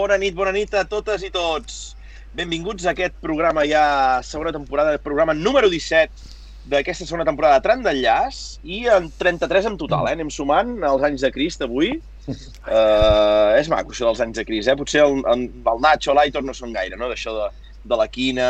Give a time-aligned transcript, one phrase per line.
[0.00, 1.80] Bona nit, bona nit a totes i tots.
[2.32, 3.82] Benvinguts a aquest programa ja,
[4.24, 6.38] segona temporada, el programa número 17
[6.72, 10.14] d'aquesta segona temporada de Tram d'Enllaç i en 33 en total, eh?
[10.16, 11.92] Anem sumant els anys de Crist avui.
[12.30, 14.78] Uh, és maco això dels anys de Crist, eh?
[14.78, 17.12] Potser el, el, el Nacho l'Aitor no són gaire, no?
[17.12, 17.52] D'això de,
[17.92, 18.48] de la quina,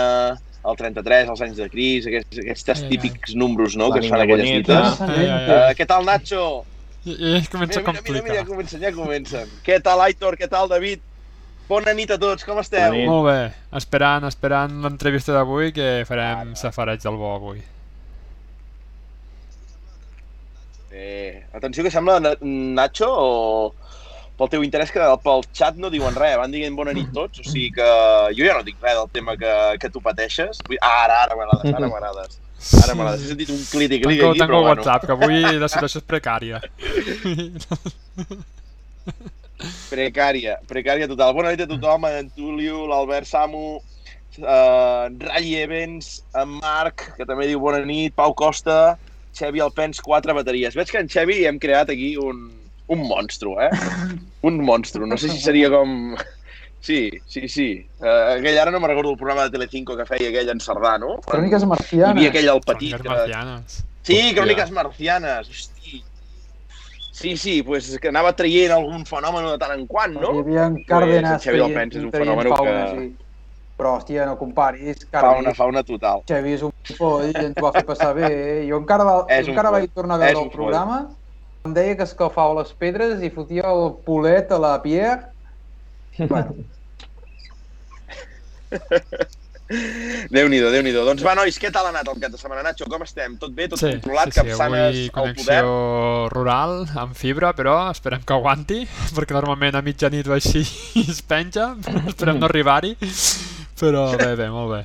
[0.63, 4.47] el 33, els anys de Crist, aquests, aquests típics números, no?, que es fan aquelles
[4.47, 4.83] bonita.
[4.87, 5.47] dites.
[5.51, 6.49] Uh, què tal, Nacho?
[7.01, 9.55] I, i comença Mira, mira, mira, mira, comencen, ja comencen.
[9.67, 10.39] Què tal, Aitor?
[10.39, 11.09] Què tal, David?
[11.71, 12.95] Bona nit a tots, com esteu?
[13.07, 13.37] Molt bé,
[13.79, 17.61] esperant, esperant l'entrevista d'avui que farem safareig del bo avui.
[20.91, 23.75] Eh, atenció que sembla Na- Nacho o
[24.41, 27.45] pel teu interès que pel xat no diuen res, van dient bona nit tots, o
[27.47, 27.87] sigui que
[28.35, 30.59] jo ja no dic res del tema que, que tu pateixes.
[30.67, 32.41] Vull- Ara, ara m'agrades, ara m'agrades.
[32.83, 33.23] Ara m'agrades.
[33.23, 33.63] He sentit un
[34.19, 34.83] Tanco, aquí, tanco però el bueno.
[34.83, 36.59] WhatsApp, que avui la situació és precària.
[39.91, 41.35] Precària, precària total.
[41.37, 43.77] Bona nit a tothom, en Tulio, l'Albert Samu,
[44.41, 48.97] uh, Ray Evans, en Marc, que també diu bona nit, Pau Costa,
[49.37, 50.75] Xevi Alpens, quatre bateries.
[50.79, 52.49] Veig que en Xevi hem creat aquí un,
[52.91, 53.71] un monstru, eh?
[54.49, 55.05] Un monstru.
[55.07, 56.15] No sé si seria com...
[56.81, 57.67] Sí, sí, sí.
[58.01, 60.95] Uh, aquell ara no me'n recordo el programa de Telecinco que feia aquell en Cerdà,
[61.03, 61.19] no?
[61.29, 62.15] Cròniques Hi marcianes.
[62.15, 62.95] havia aquell al petit.
[62.95, 63.11] Cròniques Que...
[63.19, 63.75] marcianes.
[64.01, 64.37] Sí, Hòstia.
[64.39, 65.51] cròniques marcianes.
[65.53, 65.80] Hosti.
[67.21, 70.31] Sí, sí, pues que anava traient algun fenomen de tant en quant, no?
[70.33, 73.27] Hi havia en Cárdenas Pues, Xavi Alpens és un fenomen que- sí.
[73.81, 75.07] Però, hòstia, no comparis.
[75.11, 76.23] Fauna, Cardi, fauna total.
[76.29, 78.29] Xavi és un foll ens ho va fer passar bé.
[78.33, 78.67] eh?
[78.71, 80.99] Jo encara, va, És encara vaig tornar a veure el programa.
[81.69, 85.27] Em deia que escalfava les pedres i fotia el polet a la Pierre.
[86.19, 86.55] Bueno,
[89.71, 92.65] Déu-n'hi-do, déu nhi déu Doncs va, nois, què tal ha anat el cap de setmana,
[92.67, 92.89] Nacho?
[92.91, 93.37] Com estem?
[93.39, 93.69] Tot bé?
[93.71, 94.33] Tot Sí, controlat?
[94.33, 96.33] sí, sí, Capçanes avui al connexió poder?
[96.35, 98.81] rural amb fibra, però esperem que aguanti,
[99.17, 100.65] perquè normalment a mitjanit o així
[101.07, 101.69] es penja,
[102.11, 102.97] esperem no arribar-hi,
[103.79, 104.83] però bé, bé, molt bé.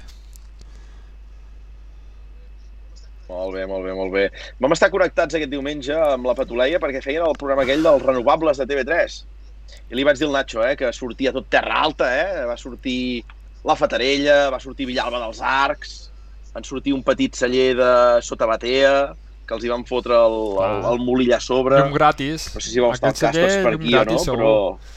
[3.26, 4.26] Molt bé, molt bé, molt bé.
[4.62, 8.62] Vam estar connectats aquest diumenge amb la Patuleia perquè feien el programa aquell dels renovables
[8.62, 9.16] de TV3.
[9.90, 12.46] I li vaig dir al Nacho, eh, que sortia tot terra alta, eh?
[12.46, 13.24] Va sortir
[13.66, 15.94] la Fatarella, va sortir Villalba dels Arcs,
[16.54, 17.92] van sortir un petit celler de
[18.24, 19.14] sota Batea,
[19.46, 20.92] que els hi van fotre el, el, Ah.
[20.94, 21.78] el molí allà a sobre.
[21.82, 22.48] Llum gratis.
[22.56, 24.54] No sé si vau estar al cas tots per aquí o no, gratis, però...
[24.80, 24.94] segur.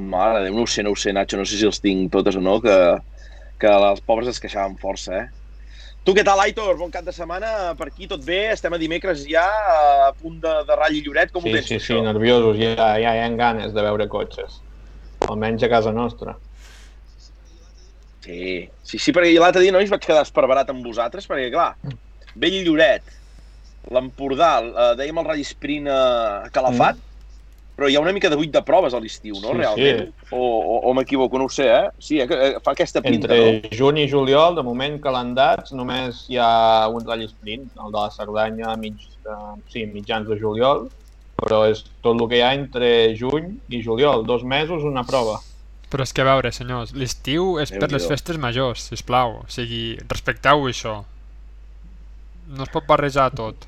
[0.00, 2.12] Mare de Déu, no ho sé, no ho sé, Nacho, no sé si els tinc
[2.14, 2.76] totes o no, que,
[3.60, 5.26] que els pobres es queixaven força, eh?
[6.06, 6.78] Tu què tal, Aitor?
[6.80, 8.46] Bon cap de setmana, per aquí tot bé?
[8.54, 9.44] Estem a dimecres ja,
[10.06, 12.04] a punt de, de ratll i lloret, com ho Sí, tens, sí, tu, sí, això?
[12.06, 14.62] nerviosos, ja, ja hi ha ganes de veure cotxes.
[15.28, 16.36] Almenys a casa nostra.
[18.24, 21.72] Sí, sí, sí, perquè l'altre dia, nois, vaig quedar esparverat amb vosaltres, perquè, clar,
[22.40, 23.06] Vell Lloret,
[23.90, 27.00] l'Empordà, eh, dèiem el ratll sprint a Calafat,
[27.80, 30.02] però hi ha una mica de buit de proves a l'estiu, no, Sí, realment?
[30.36, 31.88] O, o, o m'equivoco, no ho sé, eh?
[31.96, 36.36] Sí, eh, eh, fa aquesta pinta, Entre juny i juliol, de moment calendats, només hi
[36.36, 36.50] ha
[36.92, 40.90] un ratll sprint, el de la Cerdanya, mig, eh, sí, mitjans de juliol,
[41.40, 45.38] però és tot el que hi ha entre juny i juliol, dos mesos, una prova.
[45.90, 49.40] Però és que a veure, senyors, l'estiu és per les festes majors, sisplau.
[49.42, 51.00] O sigui, respecteu això.
[52.50, 53.66] No es pot barrejar tot.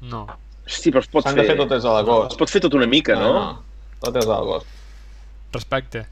[0.00, 0.24] No.
[0.26, 0.38] no?
[0.66, 1.36] Hosti, però es pot fer...
[1.38, 2.38] de fer totes a Es l'agost.
[2.40, 3.32] pot fer tot una mica, no?
[3.36, 3.44] no.
[4.02, 4.66] Tot és a l'agost.
[5.54, 6.04] Respecte.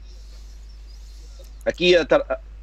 [1.67, 2.21] Aquí a, Tar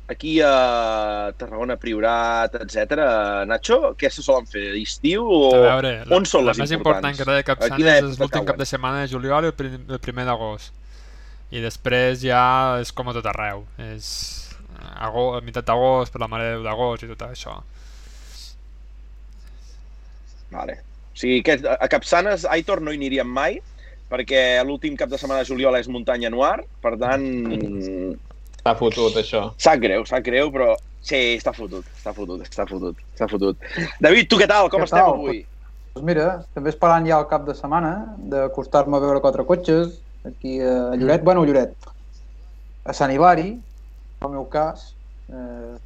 [0.09, 3.03] aquí a Tarragona, Priorat, etc.
[3.51, 4.69] Nacho, què se solen fer?
[4.81, 5.53] Estiu o...
[5.55, 7.19] A veure, la, on són la les més importants?
[7.19, 9.79] important que de A Capçanes és l'últim cap de setmana de juliol i el, prim,
[9.89, 10.75] el primer d'agost.
[11.55, 12.43] I després ja
[12.83, 13.65] és com a tot arreu.
[13.93, 14.09] És
[14.95, 17.57] agost, meitat d'agost, per la Mare de Déu d'agost i tot això.
[20.53, 20.81] Vale.
[21.17, 23.59] O sigui, que a Capçanes, Aitor, no hi aniríem mai,
[24.11, 27.25] perquè l'últim cap de setmana de juliol és muntanya noir, per tant,
[28.67, 29.41] Està fotut, això.
[29.63, 33.61] sap greu, sap greu, però sí, està fotut, està fotut, està fotut, està fotut.
[34.03, 34.67] David, tu què tal?
[34.73, 35.13] Com Què estem tal?
[35.21, 35.45] avui?
[35.95, 37.93] doncs mira, també esperant ja el cap de setmana
[38.33, 41.77] d'acostar-me a veure quatre cotxes aquí a Lloret, bueno, a Lloret,
[42.85, 44.97] a Sant Hilari, en el meu cas,
[45.31, 45.77] eh,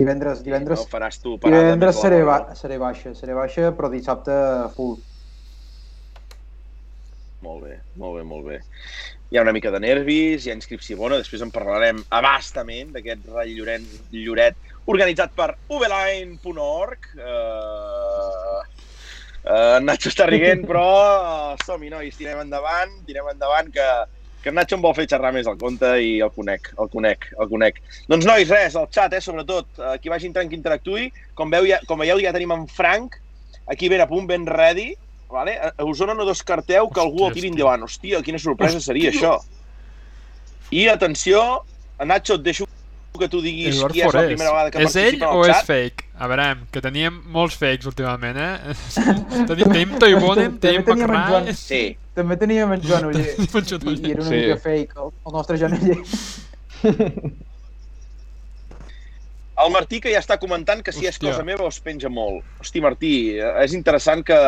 [0.00, 3.92] divendres, divendres, No faràs tu parada divendres seré, la ba seré baixa, seré baixa, però
[3.92, 4.32] dissabte
[4.78, 4.96] full.
[7.44, 8.62] Molt bé, molt bé, molt bé.
[9.34, 13.24] Hi ha una mica de nervis, hi ha inscripció bona, després en parlarem abastament d'aquest
[13.32, 17.08] Rall Lloret, Lloret organitzat per ubeline.org.
[17.18, 23.88] Uh, uh, Nacho està riguent, però uh, som-hi, nois, tirem endavant, tirem endavant, que,
[24.44, 27.26] que en Nacho em vol fer xerrar més al compte i el conec, el conec,
[27.34, 27.82] el conec.
[28.06, 31.66] Doncs nois, res, el xat, eh, sobretot, eh, qui vagi entrant que interactuï, com, veu,
[31.74, 33.18] ja, com veieu ja tenim en Frank,
[33.66, 34.92] aquí ben a punt, ben ready,
[35.30, 35.56] vale?
[35.58, 37.54] a Osona no descarteu que algú el Hòstia, tiri hòstia.
[37.54, 37.82] endavant.
[37.88, 39.38] Hòstia, quina sorpresa seria això.
[40.70, 41.40] I atenció,
[42.04, 42.66] Nacho, et deixo
[43.18, 45.44] que tu diguis Eduard qui és la primera vegada que És ell participa en o
[45.44, 46.04] el és fake?
[46.18, 48.74] A veure, que teníem molts fakes últimament, eh?
[49.50, 51.30] tenim, tenim Toivonen, També tenim teníem en McRae...
[51.30, 51.54] Joan.
[51.54, 51.82] Sí,
[52.14, 53.34] També teníem en Joan Uller.
[53.38, 54.36] I, I era una Sí.
[54.42, 55.98] mica fake, el, el nostre Joan Uller.
[59.64, 61.30] El Martí, que ja està comentant que si és Hòstia.
[61.30, 62.42] cosa meva us penja molt.
[62.60, 63.12] Hosti, Martí,
[63.62, 64.38] és interessant que,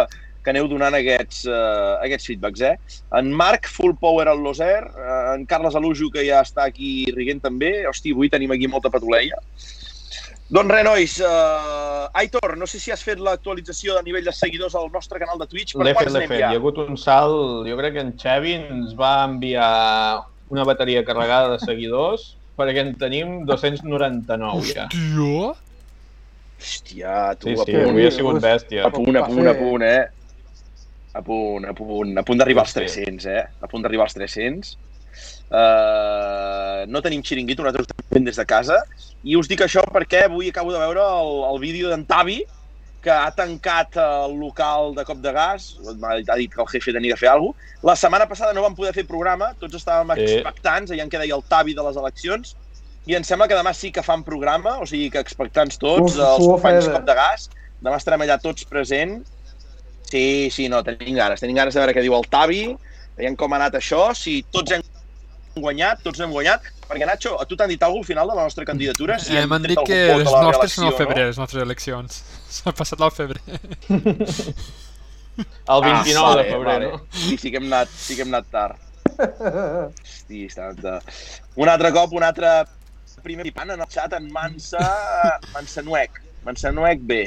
[0.47, 2.77] que aneu donant aquests, uh, aquests feedbacks, eh?
[3.19, 7.43] En Marc, full power al Loser, uh, en Carles Alujo, que ja està aquí riguent
[7.43, 7.73] també.
[7.91, 9.41] Hosti, avui tenim aquí molta patuleia.
[10.47, 14.77] Doncs res, nois, uh, Aitor, no sé si has fet l'actualització de nivell de seguidors
[14.79, 15.75] al nostre canal de Twitch.
[15.75, 16.39] Per L'he fet, l'he fet.
[16.39, 16.53] ja?
[16.53, 20.23] Hi ha hagut un salt, jo crec que en Xavi ens va enviar
[20.55, 24.87] una bateria carregada de seguidors perquè en tenim 299 ja.
[24.87, 25.57] Hòstia!
[26.57, 28.87] Hòstia, tu, Sí, a sí, punt, avui ha sigut bèstia.
[28.87, 30.07] a punt, a punt, a punt, eh?
[31.17, 32.81] A punt, a punt, a punt d'arribar als Sí.
[32.85, 33.45] 300, eh?
[33.65, 34.75] A punt d'arribar als 300.
[35.49, 38.77] Uh, no tenim xiringuito, nosaltres estem des de casa.
[39.25, 42.43] I us dic això perquè avui acabo de veure el, el vídeo d'en Tavi,
[43.01, 45.69] que ha tancat el local de cop de gas,
[46.03, 47.87] ha dit que el jefe tenia de fer alguna cosa.
[47.87, 50.25] La setmana passada no vam poder fer programa, tots estàvem Sí.
[50.41, 52.57] expectants, allà en què deia el Tavi de les eleccions,
[53.07, 56.19] i em sembla que demà sí que fan programa, o sigui que expectants tots, Uf,
[56.19, 56.99] els companys freda.
[56.99, 57.49] cop de gas,
[57.81, 59.31] demà estarem allà tots presents.
[60.11, 62.61] Sí, sí, no, tenim ganes, tenim ganes de veure què diu el Tavi,
[63.19, 64.83] veiem com ha anat això, si tots hem
[65.57, 68.45] guanyat, tots hem guanyat, perquè Nacho, a tu t'han dit alguna al final de la
[68.47, 69.19] nostra candidatura?
[69.19, 72.21] Si Eh, M'han dit que les nostres són al febrer, les nostres eleccions.
[72.59, 73.41] S'ha passat al febrer.
[75.69, 76.91] El 29 Ah, vale, de febrer, vale.
[76.93, 77.01] no?
[77.13, 78.77] Sí, sí que hem anat, sí que hem anat tard.
[80.01, 80.95] Hosti, està de...
[81.61, 82.53] Un altre cop, un altre
[83.25, 84.81] primer pipant en el xat, en Mansa,
[85.53, 86.21] Mansanuec.
[86.47, 87.19] Mansanuec B.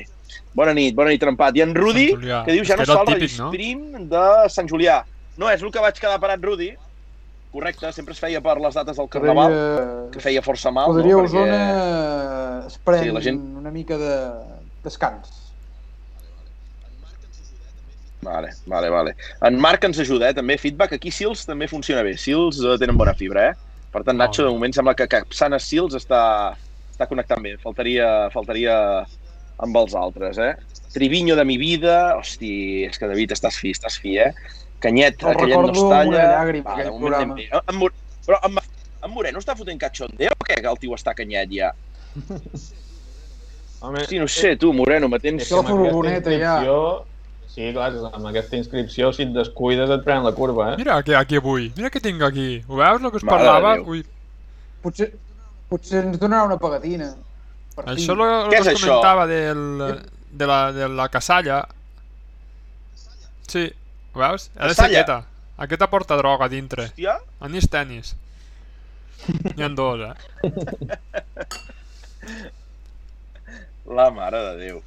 [0.55, 1.55] Bona nit, bona nit, trempat.
[1.57, 2.09] I en Rudi,
[2.45, 4.03] que diu ja no fa era el típic, no?
[4.13, 5.01] de Sant Julià.
[5.39, 6.73] No, és el que vaig quedar parat, Rudi.
[7.51, 9.53] Correcte, sempre es feia per les dates del Carnaval,
[10.13, 11.23] que feia força mal, Podria no?
[11.25, 14.11] Osona es pren Sí, la gent- una mica de
[14.83, 15.31] descans.
[18.21, 19.15] Vale, vale, vale.
[19.41, 20.33] En Marc ens ajuda, eh?
[20.35, 20.93] també feedback.
[20.97, 22.17] Aquí Sils també funciona bé.
[22.19, 23.53] Sils eh, tenen bona fibra, eh?
[23.93, 26.21] Per tant, Nacho, de moment sembla que Capçana Sils està,
[26.91, 27.55] està connectant bé.
[27.63, 28.75] Faltaria, faltaria
[29.65, 30.53] amb els altres, eh?
[30.93, 32.15] Triviño de mi vida...
[32.17, 34.31] Hosti, és que David, estàs fi, estàs fi, eh?
[34.79, 36.23] Canyet, El Canyet no recordo es talla...
[36.33, 37.35] llàgrima, Va, de aquell moment anem programa.
[37.35, 37.47] bé.
[37.59, 38.57] En, Mor- però en,
[39.03, 40.57] en Moreno està fotent cachondeo o què?
[40.63, 41.73] Que el tio està canyet ja.
[43.81, 45.43] Home, Hosti, no sé, tu, Moreno, me tens...
[45.45, 46.57] és que amb la aquesta furgoneta, ja.
[46.59, 47.05] inscripció...
[47.49, 50.75] Sí, clar, amb aquesta inscripció, si et descuides, et prenen la curva, eh?
[50.79, 51.71] Mira aquí, aquí avui.
[51.77, 52.49] Mira què tinc aquí.
[52.69, 53.71] Ho veus, el que us Mare parlava?
[53.89, 54.03] Ui,
[54.83, 55.09] Potser,
[55.67, 57.09] potser ens donarà una pagatina.
[57.79, 58.01] Per fi.
[58.01, 58.87] això és el Què que és us això?
[58.93, 59.61] comentava del,
[60.31, 61.61] de, la, de la casalla.
[63.49, 63.63] Sí,
[64.13, 64.49] ho veus?
[64.57, 65.21] Ha de ser aquesta.
[65.59, 66.83] Aquesta porta droga a dintre.
[66.87, 68.13] Hòstia, Anís tenis.
[69.27, 70.15] N'hi ha dos, eh?
[73.89, 74.77] la mare de Déu.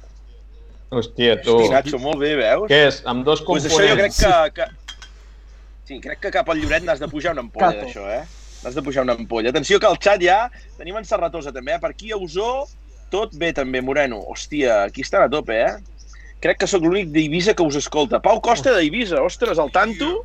[0.93, 1.55] Hòstia, tu.
[1.57, 2.67] Hosti, Nacho, molt bé, veus?
[2.69, 2.99] Què és?
[3.09, 3.81] Amb dos Pues components.
[3.81, 4.65] això jo crec que, que...
[5.89, 8.21] Sí, crec que cap al Lloret n'has de pujar una ampolla d'això, eh?
[8.63, 9.49] N'has de pujar una ampolla.
[9.51, 10.37] Atenció que al xat ja
[10.77, 11.79] tenim en Serratosa també, eh?
[11.81, 12.51] Per aquí a Osó
[13.13, 14.19] tot bé també, Moreno.
[14.33, 15.73] Hòstia, aquí estan a tope, eh?
[16.43, 18.19] Crec que sóc l'únic d'Eivissa que us escolta.
[18.23, 20.23] Pau Costa d'Eivissa, ostres, al tanto.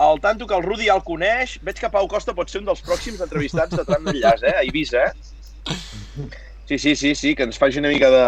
[0.00, 1.58] Al tanto que el Rudi ja el coneix.
[1.66, 4.54] Veig que Pau Costa pot ser un dels pròxims entrevistats de tram d'enllaç, eh?
[4.60, 6.30] A Eivissa, eh?
[6.70, 8.26] Sí, sí, sí, sí, que ens faci una mica de,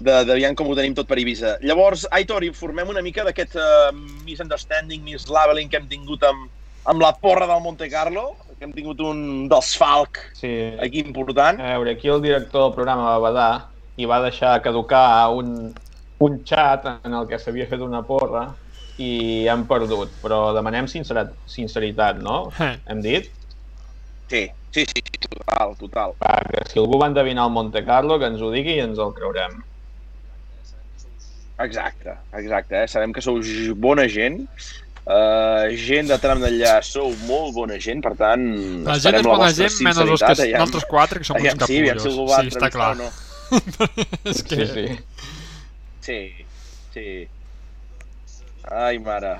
[0.00, 1.58] de, de com ho tenim tot per Eivissa.
[1.62, 3.92] Llavors, Aitor, informem una mica d'aquest uh,
[4.24, 6.48] misunderstanding, mislabeling que hem tingut amb,
[6.88, 10.50] amb la porra del Monte Carlo, que hem tingut un desfalc Sí.
[10.84, 11.60] aquí important.
[11.60, 13.52] A veure, aquí el director del programa va badar
[13.96, 15.72] i va deixar caducar un,
[16.20, 18.42] un xat en el que s'havia fet una porra
[19.00, 22.50] i han perdut, però demanem sincerat, sinceritat, no?
[22.60, 22.74] Eh.
[22.92, 23.30] Hem dit?
[24.28, 24.44] Sí,
[24.76, 26.12] sí, sí, sí, total, total.
[26.20, 29.00] Va, que si algú va endevinar el Monte Carlo, que ens ho digui i ens
[29.00, 29.56] el creurem.
[31.60, 32.84] Exacte, exacte.
[32.84, 32.86] Eh?
[32.88, 33.40] Sabem que sou
[33.76, 34.42] bona gent,
[35.06, 38.44] uh, gent de tram d'enllà, sou molt bona gent, per tant,
[38.86, 40.60] La gent és la bona gent, menys els que aviam.
[40.60, 42.18] nosaltres quatre, que som uns Aviam, sí, aviam si capullos.
[42.18, 42.90] algú va Sí, està clar.
[42.92, 43.10] o no.
[44.30, 44.66] és que...
[44.66, 44.98] Sí, sí.
[46.00, 46.20] Sí,
[46.94, 47.28] sí.
[48.70, 49.36] Ai, mare.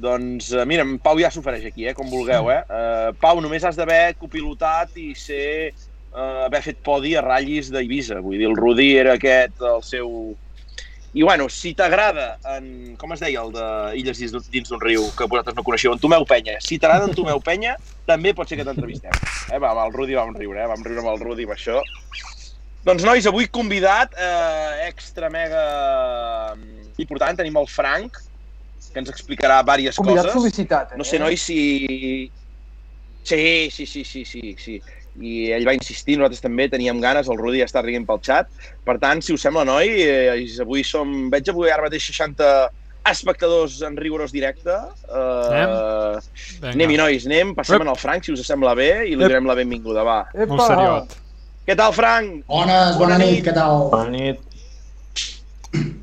[0.00, 2.60] Doncs, eh, mira, en Pau ja s'ofereix aquí, eh, com vulgueu, eh?
[2.70, 5.72] Uh, Pau, només has d'haver copilotat i ser,
[6.12, 8.20] uh, haver fet podi a ratllis d'Eivissa.
[8.24, 10.12] Vull dir, el Rudi era aquest, el seu...
[11.12, 13.64] I, bueno, si t'agrada, en, com es deia, el de
[13.98, 16.58] Illes dins, d'un- riu, que vosaltres no coneixeu, en Tomeu Penya.
[16.62, 17.74] Si t'agrada en Tomeu Penya,
[18.06, 19.10] també pot ser que t'entrevistem.
[19.50, 20.68] Eh, va, amb el Rudi vam riure, eh?
[20.70, 21.80] Vam riure amb el Rudi amb això.
[22.86, 26.54] Doncs, nois, avui convidat, eh, extra mega
[26.96, 27.36] important.
[27.42, 28.16] Tenim el Frank,
[28.92, 30.38] que ens explicarà diverses Convidat coses.
[30.38, 30.96] sol·licitat, eh?
[30.96, 32.30] No sé, noi, si...
[33.22, 34.80] Sí, sí, sí, sí, sí, sí.
[35.20, 38.48] I ell va insistir, nosaltres també teníem ganes, el Rudi ja està riguent pel xat.
[38.86, 41.28] Per tant, si us sembla, noi, eh, avui som...
[41.32, 42.48] Veig avui ara mateix 60
[43.10, 44.74] espectadors en rigorós directe.
[45.08, 46.18] Uh,
[46.60, 46.72] Vinga.
[46.74, 47.84] anem-hi, nois, anem, passem Ep.
[47.86, 50.18] en el Frank, si us sembla bé, i li donem la benvinguda, va.
[50.36, 50.66] Molt Epa!
[50.72, 51.16] seriot.
[51.68, 52.44] Què tal, Frank?
[52.48, 53.36] Bones, bona, Bona nit.
[53.36, 53.44] nit.
[53.46, 53.88] què tal?
[53.92, 54.40] Bona nit.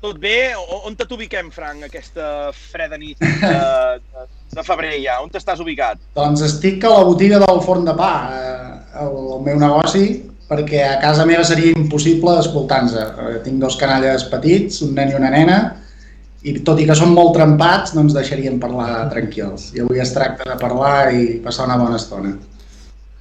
[0.00, 0.54] Tot bé?
[0.56, 3.26] O- On te t'ubiquem, Frank, aquesta freda nit de,
[4.16, 4.26] de,
[4.56, 5.18] de febrer ja?
[5.20, 6.00] On t'estàs ubicat?
[6.16, 10.06] Doncs estic a la botiga del forn de pa, eh, el, el meu negoci,
[10.50, 12.96] perquè a casa meva seria impossible escoltar-nos.
[12.96, 15.58] Eh, Tinc dos canalles petits, un nen i una nena,
[16.42, 19.68] i tot i que són molt trempats, no ens deixarien parlar tranquils.
[19.76, 22.32] I avui es tracta de parlar i passar una bona estona.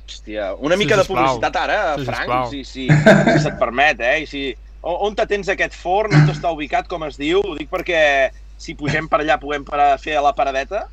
[0.08, 1.26] Hòstia, una Sí, mica de sisplau.
[1.36, 2.50] publicitat ara, Sí, Frank, sisplau.
[2.50, 2.88] si, si,
[3.36, 4.16] si se't permet, eh?
[4.24, 4.44] I si,
[4.82, 7.42] on te tens aquest forn, on està ubicat, com es diu?
[7.44, 10.86] Ho dic perquè si pugem per allà puguem para, fer la paradeta.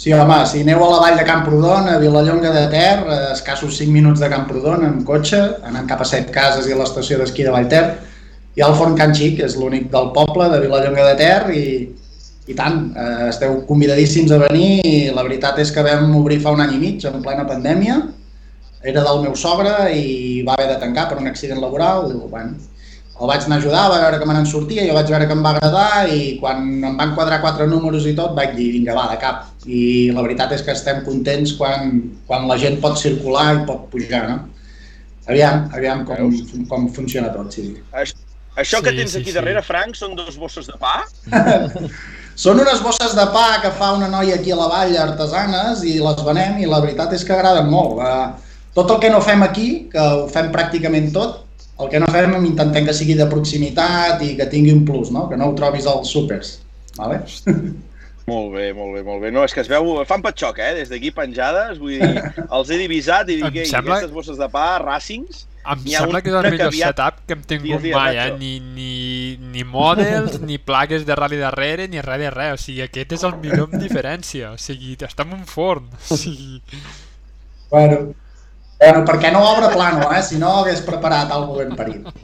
[0.00, 3.76] Sí, home, si aneu a la vall de Camprodon, a Vilallonga de Ter, a escassos
[3.76, 7.44] 5 minuts de Camprodon amb cotxe, anant cap a Set Cases i a l'estació d'esquí
[7.44, 7.82] de Vallter,
[8.56, 11.66] hi ha el Forn Can Xic, és l'únic del poble de Vilallonga de Ter i,
[12.48, 16.56] i tant, eh, esteu convidadíssims a venir i la veritat és que vam obrir fa
[16.56, 18.00] un any i mig, en plena pandèmia,
[18.80, 22.56] era del meu sogre i va haver de tancar per un accident laboral, i, bueno,
[23.20, 25.34] el vaig anar a ajudar, va veure que me n'en sortia, jo vaig veure que
[25.36, 28.94] em va agradar i quan em van quadrar quatre números i tot vaig dir, vinga,
[28.96, 29.42] va, de cap.
[29.66, 29.82] I
[30.16, 31.92] la veritat és que estem contents quan,
[32.26, 34.38] quan la gent pot circular i pot pujar, no?
[35.28, 36.32] Aviam, aviam com,
[36.70, 37.66] com funciona tot, sí.
[37.92, 38.16] Això,
[38.56, 39.36] això que Sí, tens sí, aquí sí.
[39.36, 41.04] darrere, Frank, són dos bosses de pa?
[42.40, 45.98] Són unes bosses de pa que fa una noia aquí a la vall, artesanes, i
[46.00, 48.00] les venem i la veritat és que agraden molt.
[48.72, 51.42] Tot el que no fem aquí, que ho fem pràcticament tot,
[51.80, 55.28] el que no fem intentem que sigui de proximitat i que tingui un plus, no?
[55.30, 56.58] que no ho trobis als súpers.
[56.98, 57.22] Vale?
[58.30, 59.30] Molt bé, molt bé, molt bé.
[59.34, 60.68] No, és que es veu, fan patxoc, eh?
[60.76, 62.20] Des d'aquí penjades, vull dir,
[62.56, 66.30] els he divisat i dic, ei, sembla- aquestes bosses de pa, Racings, Em sembla que
[66.30, 68.30] és el millor aviat- setup que hem tingut Dies, dies, mai, eh?
[68.38, 72.54] Ni, ni, ni models, ni plaques de rally darrere, ni res de res.
[72.54, 74.54] O sigui, aquest és el millor amb diferència.
[74.54, 75.90] O sigui, està en un forn.
[76.14, 76.62] O sigui,
[77.70, 78.14] Bueno,
[78.80, 80.22] bueno, perquè no obre plano, eh?
[80.24, 82.06] Si no hagués preparat alguna ben parit.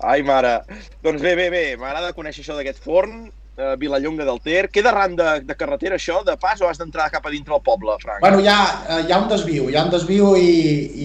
[0.00, 0.60] Ai, mare.
[1.04, 4.68] Doncs bé, bé, bé, m'agrada conèixer això d'aquest forn, eh, Vilallonga del Ter.
[4.72, 7.62] Queda arran de, de carretera això, de pas, o has d'entrar cap a dintre el
[7.64, 8.20] poble, Frank?
[8.24, 10.50] Bueno, hi ha, eh, hi ha un desviu, hi ha un desviu i,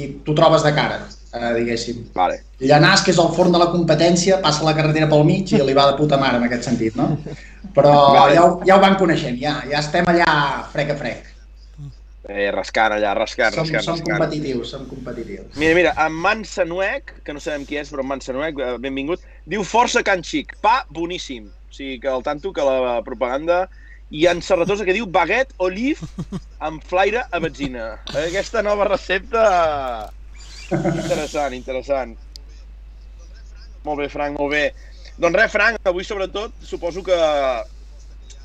[0.02, 1.00] i t'ho trobes de cara,
[1.32, 2.04] eh, diguéssim.
[2.16, 2.42] Vale.
[2.64, 5.78] Llanàs, que és el forn de la competència, passa la carretera pel mig i li
[5.78, 7.14] va de puta mare en aquest sentit, no?
[7.76, 7.92] Però
[8.34, 10.32] ja, ho, ja ho van coneixent, ja, ja estem allà
[10.72, 11.28] frec a frec.
[12.30, 14.20] Eh, rascant allà, rascant, Som, rascant, som rascant.
[14.20, 15.56] competitius, som competitius.
[15.58, 19.64] Mira, mira, en Mansanuec, que no sabem qui és, però en Mansanuec, eh, benvingut, diu
[19.66, 21.48] força Can Xic, pa boníssim.
[21.50, 23.68] O sigui, que al tanto que la propaganda...
[24.12, 26.04] I en Serratosa que diu baguette olive
[26.68, 27.94] amb flaire a benzina.
[28.12, 29.44] Aquesta nova recepta...
[30.68, 32.18] Interessant, interessant.
[33.88, 34.66] Molt bé, Frank, molt bé.
[35.20, 37.18] Doncs res, Frank, avui sobretot suposo que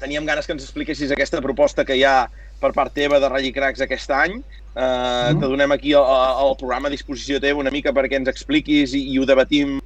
[0.01, 2.27] teníem ganes que ens expliquessis aquesta proposta que hi ha
[2.61, 4.39] per part teva de Rally Cracks aquest any.
[4.77, 5.41] Uh, Mhm.
[5.41, 9.03] Te donem aquí el, el programa a disposició teva una mica perquè ens expliquis i,
[9.13, 9.79] i ho debatim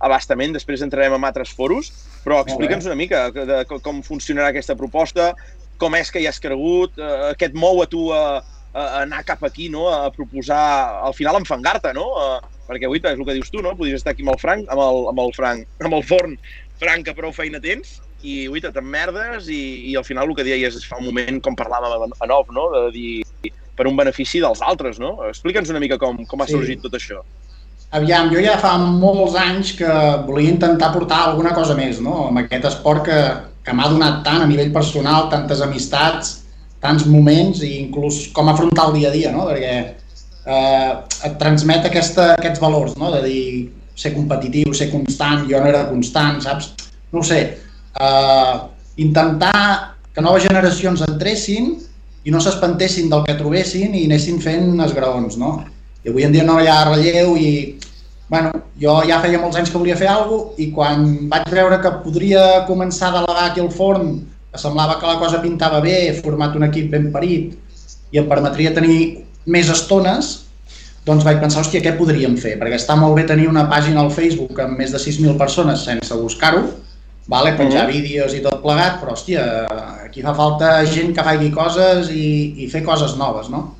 [0.00, 0.52] abastament.
[0.52, 1.92] Després entrarem en altres foros,
[2.24, 5.32] però explica'ns una mica de, de, com funcionarà aquesta proposta,
[5.78, 8.42] com és que hi has cregut, uh, què et mou a tu a,
[8.74, 9.88] a anar cap aquí, no?
[9.88, 12.08] a proposar, al final enfangar-te, no?
[12.18, 13.74] Uh, perquè avui és el que dius tu, no?
[13.76, 16.38] Podries estar aquí amb el Frank, amb el, amb el Frank, amb el forn
[16.82, 20.78] Frank, que prou feina tens, i uita, t'emmerdes i, i al final el que deies
[20.86, 22.68] fa un moment, com parlàvem en off, no?
[22.74, 25.16] de dir per un benefici dels altres, no?
[25.28, 26.52] Explica'ns una mica com, com ha Sí.
[26.54, 27.22] sorgit tot això.
[27.92, 29.88] Aviam, jo ja fa molts anys que
[30.26, 32.28] volia intentar portar alguna cosa més, no?
[32.28, 33.18] Amb aquest esport que,
[33.64, 36.38] que m'ha donat tant a nivell personal, tantes amistats,
[36.80, 39.44] tants moments i inclús com afrontar el dia a dia, no?
[39.50, 39.74] Perquè
[40.46, 40.92] eh,
[41.28, 43.10] et transmet aquesta, aquests valors, no?
[43.14, 43.46] De dir,
[43.94, 46.72] ser competitiu, ser constant, jo no era constant, saps?
[47.12, 47.40] No ho sé.
[48.00, 48.54] Eh,
[49.04, 51.74] intentar que noves generacions entressin
[52.24, 55.56] i no s'espantessin del que trobessin i anessin fent esgraons, no?
[56.02, 57.78] I avui en dia no hi ha relleu i,
[58.30, 61.78] bueno, jo ja feia molts anys que volia fer alguna cosa i quan vaig veure
[61.82, 64.14] que podria començar a delegar aquí al forn,
[64.52, 67.54] que semblava que la cosa pintava bé, he format un equip ben parit
[68.12, 68.98] i em permetria tenir
[69.46, 70.32] més estones,
[71.06, 72.54] doncs vaig pensar, hòstia, què podríem fer?
[72.60, 76.14] Perquè està molt bé tenir una pàgina al Facebook amb més de 6.000 persones sense
[76.14, 76.62] buscar-ho,
[77.26, 77.54] vale?
[77.58, 77.92] penjar Mhm.
[77.92, 79.66] vídeos i tot plegat, però hòstia,
[80.04, 83.76] aquí fa falta gent que faci coses i, i fer coses noves, no?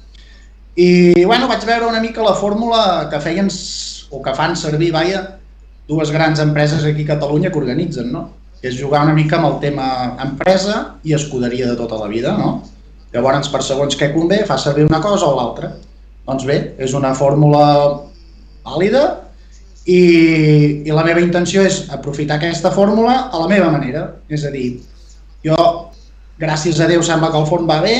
[0.74, 3.48] I bueno, vaig veure una mica la fórmula que feien
[4.10, 5.38] o que fan servir, vaja,
[5.86, 8.30] dues grans empreses aquí a Catalunya que organitzen, no?
[8.60, 12.32] Que és jugar una mica amb el tema empresa i escuderia de tota la vida,
[12.38, 12.62] no?
[13.12, 15.74] Llavors, per segons què convé, fa servir una cosa o l'altra.
[16.26, 17.64] Doncs bé, és una fórmula
[18.64, 19.02] vàlida
[19.84, 20.02] i,
[20.86, 24.06] i la meva intenció és aprofitar aquesta fórmula a la meva manera.
[24.32, 24.78] És a dir,
[25.44, 25.58] jo,
[26.40, 27.96] gràcies a Déu, sembla que el forn va bé,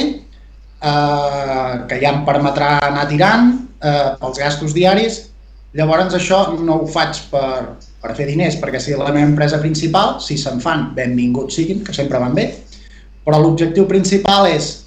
[0.80, 3.52] eh, que ja em permetrà anar tirant
[3.82, 5.26] eh, pels gastos diaris.
[5.76, 10.18] Llavors això no ho faig per, per fer diners, perquè si la meva empresa principal,
[10.20, 12.50] si se'n fan, benvinguts siguin, que sempre van bé,
[13.24, 14.81] però l'objectiu principal és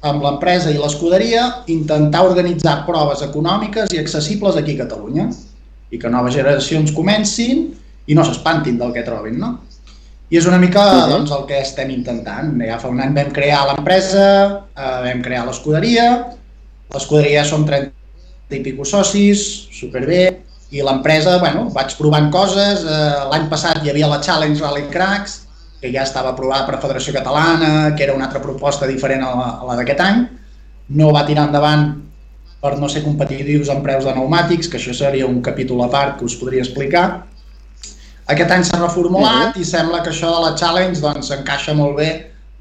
[0.00, 5.28] amb l'empresa i l'escuderia intentar organitzar proves econòmiques i accessibles aquí a Catalunya
[5.90, 7.66] i que noves generacions comencin
[8.06, 9.58] i no s'espantin del que trobin, no?
[10.30, 11.08] I és una mica uh -huh.
[11.10, 12.54] doncs, el que estem intentant.
[12.62, 16.26] Ja fa un any vam crear l'empresa, eh, vam crear l'escuderia,
[16.94, 17.92] l'escuderia som 30
[18.50, 24.06] i pico socis, superbé, i l'empresa, bueno, vaig provant coses, eh, l'any passat hi havia
[24.06, 25.46] la Challenge Rally Cracks,
[25.80, 29.32] que ja estava aprovada per la Federació Catalana, que era una altra proposta diferent a
[29.32, 30.22] la, a la d'aquest any.
[31.00, 31.88] No va tirar endavant
[32.60, 36.18] per no ser competitius en preus de pneumàtics, que això seria un capítol a part
[36.18, 37.06] que us podria explicar.
[38.30, 39.62] Aquest any s'ha reformulat uh -huh.
[39.62, 42.10] i sembla que això de la Challenge doncs, encaixa molt bé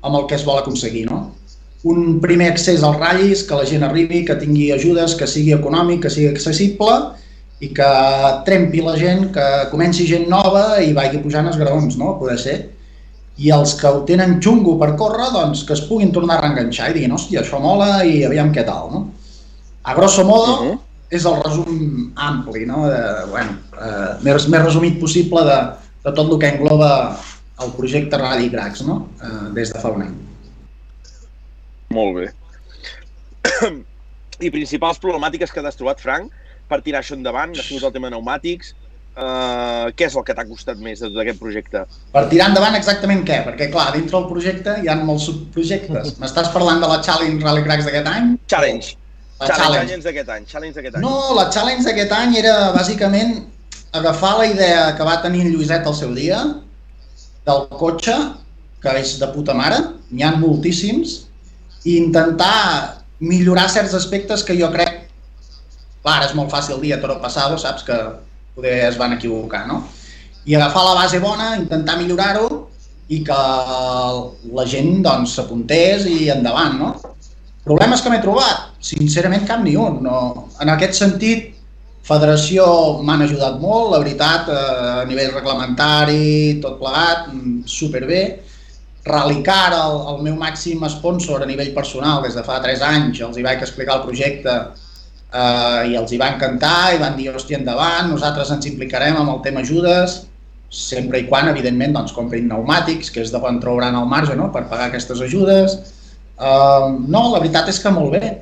[0.01, 1.05] amb el que es vol aconseguir.
[1.11, 1.35] No?
[1.83, 6.01] Un primer accés als ratllis, que la gent arribi, que tingui ajudes, que sigui econòmic,
[6.01, 7.13] que sigui accessible
[7.59, 7.91] i que
[8.45, 12.17] trempi la gent, que comenci gent nova i vagi pujant els graons, no?
[12.19, 12.69] Poder ser
[13.39, 16.89] i els que ho tenen xungo per córrer, doncs que es puguin tornar a reenganxar
[16.91, 19.01] i diguin, hòstia, això mola i aviam què tal, no?
[19.87, 20.79] A grosso modo, uh -huh.
[21.09, 22.87] és el resum ampli, no?
[22.89, 25.59] De, bueno, eh, més, més resumit possible de,
[26.03, 27.17] de tot el que engloba
[27.63, 29.07] el projecte Rally Cracks, no?
[29.23, 30.15] Eh, des de fa un any.
[31.89, 32.27] Molt bé.
[34.45, 36.31] I principals problemàtiques que has trobat, Frank,
[36.67, 37.55] per tirar això endavant?
[37.55, 38.75] Ha sigut el tema de pneumàtics,
[39.19, 41.81] Uh, què és el que t'ha costat més de tot aquest projecte?
[42.13, 43.41] Per tirar endavant exactament què?
[43.49, 46.13] Perquè, clar, dintre del projecte hi ha molts subprojectes.
[46.21, 48.29] M'estàs parlant de la Challenge Rally Cracks d'aquest any?
[48.51, 48.93] Challenge.
[49.41, 50.45] La challenge, challenge d'aquest any.
[50.47, 51.03] Challenge d'aquest any.
[51.03, 53.35] No, la Challenge d'aquest any era bàsicament
[53.99, 56.39] agafar la idea que va tenir en Lluiset al seu dia
[57.49, 58.15] del cotxe,
[58.79, 59.81] que és de puta mare,
[60.13, 61.17] n'hi ha moltíssims,
[61.83, 64.95] i intentar millorar certs aspectes que jo crec...
[65.99, 67.95] Clar, és molt fàcil dir a toro passado, saps que
[68.59, 69.83] poder es van equivocar, no?
[70.45, 72.49] I agafar la base bona, intentar millorar-ho
[73.09, 73.37] i que
[74.55, 76.91] la gent doncs s'apuntés i endavant, no?
[77.65, 78.69] Problemes que m'he trobat?
[78.83, 79.99] Sincerament cap ni un.
[80.05, 80.19] No.
[80.61, 81.55] En aquest sentit,
[82.09, 82.63] Federació
[83.05, 88.21] m'han ajudat molt, la veritat, eh, a nivell reglamentari, tot plegat, mm, superbé.
[89.05, 93.37] Rallycar, el, el meu màxim sponsor a nivell personal des de fa 3 anys, els
[93.37, 94.55] hi vaig explicar el projecte
[95.33, 99.35] eh, i els hi va encantar i van dir, hòstia, endavant, nosaltres ens implicarem amb
[99.35, 100.23] el tema ajudes,
[100.69, 104.51] sempre i quan, evidentment, doncs, comprin pneumàtics, que és de quan trauran el marge no?,
[104.53, 105.79] per pagar aquestes ajudes.
[106.39, 108.35] Uh, no, la veritat és que molt bé.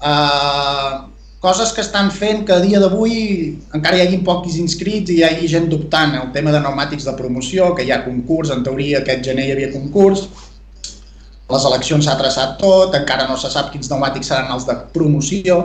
[0.00, 1.04] Uh,
[1.44, 3.12] coses que estan fent que a dia d'avui
[3.76, 6.16] encara hi hagi pocs inscrits i hi hagi gent dubtant.
[6.22, 9.54] El tema de pneumàtics de promoció, que hi ha concurs, en teoria aquest gener hi
[9.54, 10.24] havia concurs,
[11.52, 15.58] les eleccions s'ha traçat tot, encara no se sap quins pneumàtics seran els de promoció,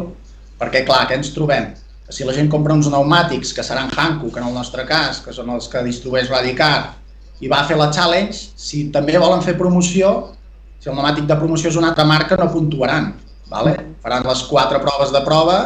[0.59, 1.71] perquè, clar, què ens trobem?
[2.09, 5.51] Si la gent compra uns pneumàtics que seran Hankook, en el nostre cas, que són
[5.53, 6.95] els que distribueix Radicar,
[7.39, 10.33] i va fer la challenge, si també volen fer promoció,
[10.79, 13.13] si el pneumàtic de promoció és una altra marca, no puntuaran.
[13.49, 13.75] Vale?
[14.03, 15.59] Faran les quatre proves de prova,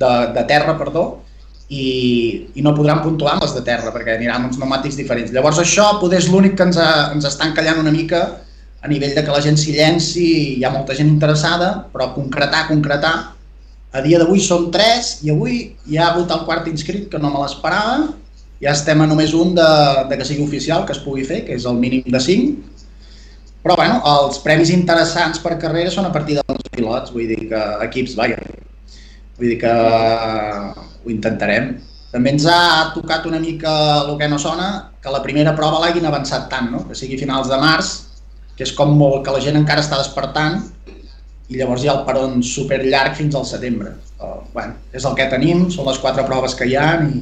[0.00, 1.04] de, de terra, perdó,
[1.70, 5.34] i, i no podran puntuar amb les de terra, perquè aniran uns pneumàtics diferents.
[5.34, 8.24] Llavors això poder és l'únic que ens, ha, ens està encallant una mica
[8.80, 12.64] a nivell de que la gent s'hi llenci, hi ha molta gent interessada, però concretar,
[12.70, 13.14] concretar,
[13.92, 17.30] a dia d'avui som tres i avui hi ha hagut el quart inscrit que no
[17.32, 18.10] me l'esperava.
[18.60, 19.70] Ja estem a només un de,
[20.10, 22.82] de que sigui oficial, que es pugui fer, que és el mínim de 5.
[23.64, 27.62] Però bueno, els premis interessants per carrera són a partir dels pilots, vull dir que
[27.88, 28.38] equips, vaja.
[29.40, 31.72] Vull dir que ho intentarem.
[32.12, 33.72] També ens ha tocat una mica
[34.02, 36.84] el que no sona, que la primera prova l'hagin avançat tant, no?
[36.88, 37.92] que sigui finals de març,
[38.58, 40.60] que és com molt que la gent encara està despertant
[41.50, 43.96] i llavors hi ha el peron super llarg fins al setembre.
[44.20, 47.20] Uh, bueno, és el que tenim, són les quatre proves que hi ha i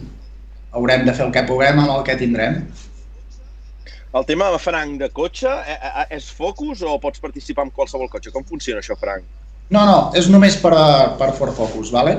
[0.76, 2.60] haurem de fer el que puguem amb el que tindrem.
[4.18, 8.32] El tema, Frank, de cotxe, eh, eh, és Focus o pots participar en qualsevol cotxe?
[8.32, 9.24] Com funciona això, Frank?
[9.68, 10.74] No, no, és només per,
[11.20, 12.16] per Ford Focus, ¿vale?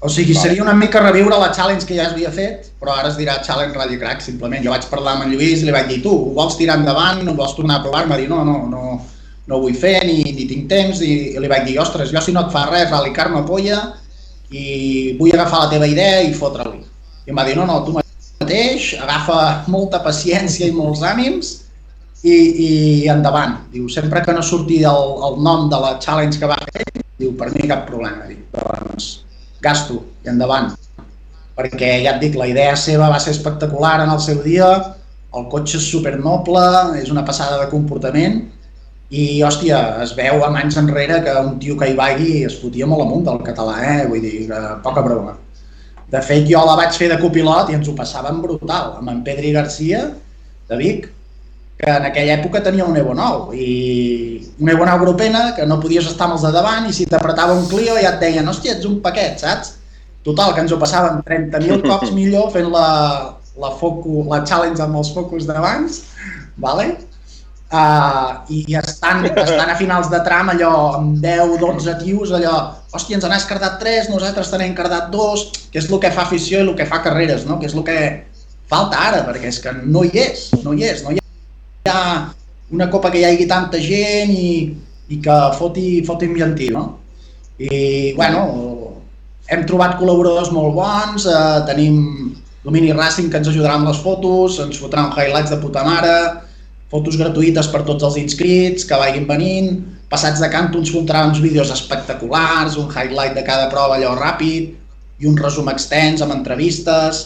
[0.00, 0.42] O sigui, vale.
[0.42, 3.78] seria una mica reviure la challenge que ja havia fet, però ara es dirà Challenge
[3.78, 4.62] Rally Crack, simplement.
[4.62, 7.22] Jo vaig parlar amb en Lluís i li vaig dir, tu, ho vols tirar endavant,
[7.24, 8.04] no vols tornar a provar?
[8.10, 8.98] Va dir, no, no, no,
[9.46, 12.22] no ho vull fer ni, ni tinc temps i, i li vaig dir, ostres, jo
[12.22, 13.80] si no et fa res, rally-car-me polla
[14.50, 16.82] i vull agafar la teva idea i fotre-li.
[17.26, 19.38] i em va dir, no, no, tu mateix, agafa
[19.72, 21.52] molta paciència i molts ànims
[22.22, 22.70] i, i
[23.10, 23.58] endavant.
[23.72, 26.86] Diu, sempre que no surti el, el nom de la challenge que va fer,
[27.18, 28.26] diu, per mi cap problema.
[28.30, 29.08] Diu, doncs,
[29.62, 30.72] gasto i endavant.
[31.56, 34.68] Perquè ja et dic, la idea seva va ser espectacular en el seu dia,
[35.36, 36.66] el cotxe és supernoble,
[37.00, 38.44] és una passada de comportament
[39.10, 42.88] i, hòstia, es veu a mans enrere que un tio que hi vagui es fotia
[42.90, 44.06] molt amunt del català, eh?
[44.10, 45.36] Vull dir, que poca broma.
[46.10, 49.22] De fet, jo la vaig fer de copilot i ens ho passàvem brutal, amb en
[49.26, 50.08] Pedri Garcia,
[50.66, 51.06] de Vic,
[51.78, 53.72] que en aquella època tenia un Evo 9 i
[54.58, 57.54] un Evo 9 grupena que no podies estar amb els de davant i si t'apretava
[57.54, 59.74] un Clio ja et deien, hòstia, ets un paquet, saps?
[60.26, 62.86] Total, que ens ho passàvem 30.000 cops millor fent la,
[63.60, 66.00] la, foco, la challenge amb els focus d'abans,
[66.56, 66.94] vale?
[67.66, 72.54] Uh, i estan, estan a finals de tram allò amb 10, 12 tios, allò,
[72.94, 76.22] hòstia, ens n'has cardat 3, nosaltres te n'hem cardat 2, que és el que fa
[76.28, 77.58] afició i el que fa carreres, no?
[77.58, 77.98] que és el que
[78.70, 81.18] falta ara, perquè és que no hi és, no hi és, no hi
[81.90, 81.98] ha
[82.70, 84.54] una copa que hi hagi tanta gent i,
[85.10, 86.86] i que foti, foti ambientiu, no?
[87.58, 88.46] I, bueno,
[89.50, 92.34] hem trobat col·laboradors molt bons, eh, tenim
[92.66, 96.45] Domini Racing que ens ajudarà amb les fotos, ens fotran highlights de puta mare,
[96.92, 101.40] fotos gratuïtes per tots els inscrits, que vagin venint, passats de canto ens fotrà uns
[101.42, 104.74] vídeos espectaculars, un highlight de cada prova allò ràpid,
[105.18, 107.24] i un resum extens amb entrevistes,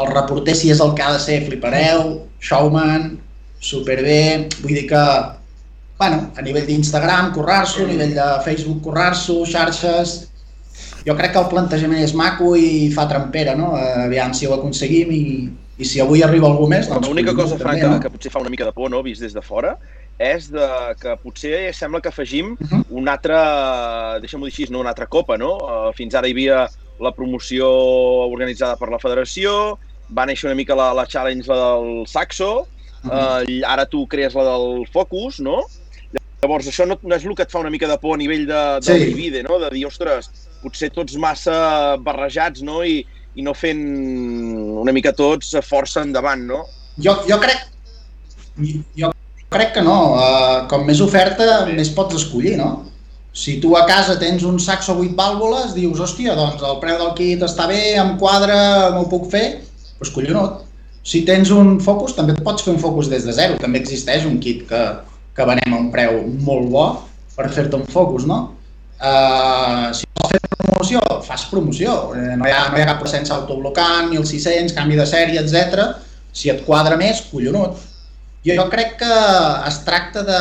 [0.00, 3.16] el reporter si és el que ha de ser, flipareu, showman,
[3.62, 5.04] superbé, vull dir que,
[5.98, 10.14] bueno, a nivell d'Instagram, currar-s'ho, a nivell de Facebook, currar-s'ho, xarxes,
[11.06, 13.74] jo crec que el plantejament és maco i fa trampera, no?
[14.06, 15.22] Aviam si ho aconseguim i,
[15.78, 17.08] i si avui arriba algú més, doncs...
[17.08, 18.00] L'única cosa, Frank, que, no?
[18.02, 19.76] que potser fa una mica de por, no?, vist des de fora,
[20.22, 20.66] és de,
[21.00, 22.84] que potser sembla que afegim uh -huh.
[22.90, 25.56] una altra, deixem-ho dir així, no, una altra copa, no?
[25.56, 26.68] Uh, fins ara hi havia
[27.00, 27.66] la promoció
[28.28, 29.78] organitzada per la federació,
[30.10, 32.68] va néixer una mica la, la challenge la del Saxo,
[33.04, 33.62] uh -huh.
[33.62, 35.64] uh, ara tu crees la del Focus, no?
[36.42, 38.46] Llavors, això no, no és el que et fa una mica de por a nivell
[38.46, 39.04] de, de sí.
[39.04, 39.58] divide, no?
[39.58, 40.30] De dir, ostres,
[40.62, 42.82] potser tots massa barrejats, no?
[42.84, 43.82] I, i no fent
[44.82, 46.64] una mica tots força endavant, no?
[47.00, 47.68] Jo, jo crec
[48.98, 49.12] jo
[49.52, 49.98] crec que no.
[50.16, 52.88] Uh, com més oferta, més pots escollir, no?
[53.32, 57.14] Si tu a casa tens un saxo 8 vàlvules, dius, hòstia, doncs el preu del
[57.16, 59.46] kit està bé, em quadra, m'ho puc fer,
[59.98, 60.60] doncs collonot.
[61.02, 63.56] Si tens un focus, també et pots fer un focus des de zero.
[63.62, 64.82] També existeix un kit que,
[65.34, 66.84] que venem a un preu molt bo
[67.32, 68.42] per fer-te un focus, no?
[69.02, 71.94] Uh, si vols fer promoció, fas promoció.
[72.14, 75.88] Eh, no, hi ha, no hi ha cap procent autoblocant, 1.600, canvi de sèrie, etc.
[76.32, 77.80] Si et quadra més, collonut.
[78.46, 79.18] Jo, jo crec que
[79.68, 80.40] es tracta de,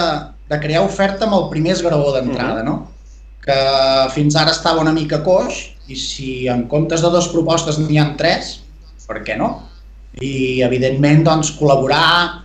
[0.49, 2.69] de crear oferta amb el primer esgraó d'entrada, uh -huh.
[2.69, 2.87] no?
[3.41, 3.57] que
[4.13, 8.13] fins ara estava una mica coix i si en comptes de dues propostes n'hi ha
[8.17, 8.59] tres,
[9.07, 9.49] per què no?
[10.21, 12.43] I evidentment doncs, col·laborar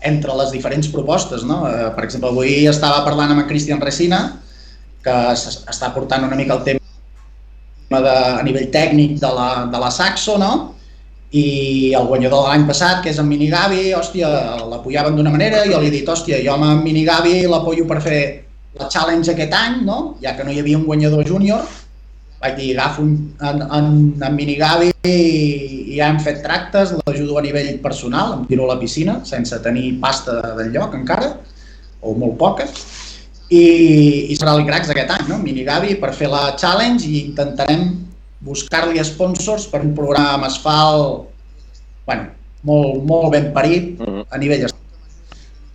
[0.00, 1.42] entre les diferents propostes.
[1.42, 1.66] No?
[1.68, 4.40] Eh, per exemple, avui estava parlant amb en Cristian Resina,
[5.04, 9.90] que està portant una mica el tema de, a nivell tècnic de la, de la
[9.94, 10.52] Saxo, no?
[11.30, 14.28] i el guanyador de l'any passat, que és en Minigavi, hòstia,
[14.70, 18.00] l'apoyaven d'una manera, i jo li he dit, hòstia, jo amb en Minigavi l'apoyo per
[18.04, 18.20] fer
[18.80, 20.16] la challenge aquest any, no?
[20.22, 21.66] ja que no hi havia un guanyador júnior,
[22.40, 25.18] vaig dir, agafo en, en, en Minigavi i,
[25.92, 29.60] i ja hem fet tractes, l'ajudo a nivell personal, em tiro a la piscina, sense
[29.64, 31.34] tenir pasta del lloc encara,
[32.00, 32.68] o molt poca,
[33.48, 33.64] i,
[34.32, 35.38] i serà el Cracks aquest any, no?
[35.42, 37.86] Minigavi per fer la challenge i intentarem
[38.44, 41.26] buscar-li sponsors per un programa amb asfalt
[42.06, 42.28] bueno,
[42.62, 44.28] molt, molt ben parit mm-hmm.
[44.30, 44.68] a nivell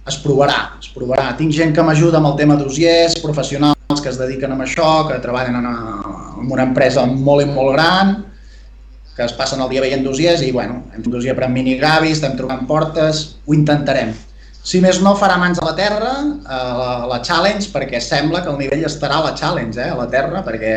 [0.03, 1.29] es provarà, es provarà.
[1.39, 5.21] Tinc gent que m'ajuda amb el tema d'usiers, professionals que es dediquen a això, que
[5.23, 8.17] treballen en una, en una empresa molt i molt gran,
[9.15, 12.11] que es passen el dia veient dossiers i, bueno, hem fet dossier per en Minigavi,
[12.11, 14.11] estem trobant portes, ho intentarem.
[14.63, 18.39] Si més no, farà mans a la terra, a la, a la challenge, perquè sembla
[18.45, 20.75] que el nivell estarà a la challenge, eh, a la terra, perquè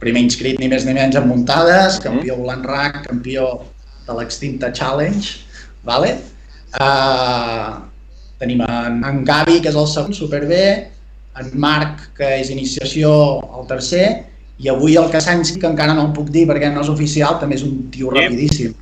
[0.00, 3.50] primer inscrit ni més ni menys en muntades, campió volant rac, campió
[4.06, 5.42] de l'extinta challenge,
[5.84, 6.14] vale?
[6.80, 7.84] Uh,
[8.40, 10.64] tenim en, en Gavi, que és el segon, superbé,
[11.36, 13.12] en Marc, que és iniciació,
[13.60, 14.08] el tercer,
[14.56, 17.60] i avui el Cassanci, que encara no el puc dir perquè no és oficial, també
[17.60, 18.72] és un tio rapidíssim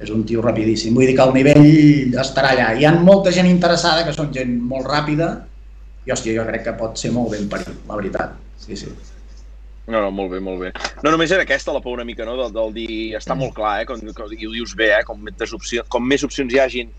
[0.00, 0.94] és un tio rapidíssim.
[0.96, 2.72] Vull dir que el nivell estarà allà.
[2.78, 5.30] Hi ha molta gent interessada, que són gent molt ràpida,
[6.06, 8.36] i hòstia, jo crec que pot ser molt ben parit, la veritat.
[8.60, 8.88] Sí, sí.
[9.90, 10.70] No, no, molt bé, molt bé.
[11.02, 12.98] No només era aquesta la por una mica, no?, del, del dir...
[13.18, 16.24] Està molt clar, eh?, com, com, i ho dius bé, eh?, com, opcions, com més
[16.24, 16.92] opcions hi hagin,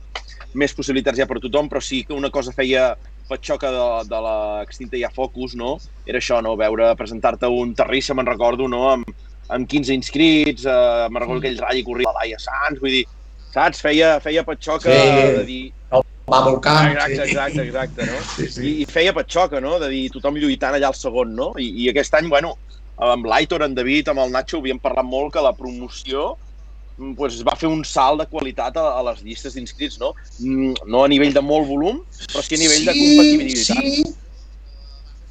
[0.54, 2.92] més possibilitats hi ha per tothom, però sí que una cosa feia
[3.30, 8.28] patxoca de, de l'extinta ja Focus, no?, era això, no?, veure, presentar-te un terrissa, me'n
[8.28, 9.14] recordo, no?, amb,
[9.52, 13.04] amb 15 inscrits, eh, me'n recordo aquell ratll i corria la Laia Sanz, vull dir,
[13.54, 13.82] saps?
[13.84, 15.38] Feia, feia patxoca Sí.
[15.38, 15.62] de dir...
[16.32, 16.76] Va volcar.
[16.88, 18.20] Exacte, exacte, exacte, no?
[18.38, 18.62] Sí, sí.
[18.64, 21.50] I, I feia patxoca, no?, de dir tothom lluitant allà al segon, no?
[21.60, 22.54] I, i aquest any, bueno,
[23.02, 26.30] amb l'Aitor, en David, amb el Nacho, havíem parlat molt que la promoció
[27.02, 30.14] mm, pues, va fer un salt de qualitat a, a les llistes d'inscrits, no?
[30.40, 32.00] Mm, No a nivell de molt volum,
[32.32, 33.84] però sí a nivell de competitivitat.
[33.84, 34.04] Sí.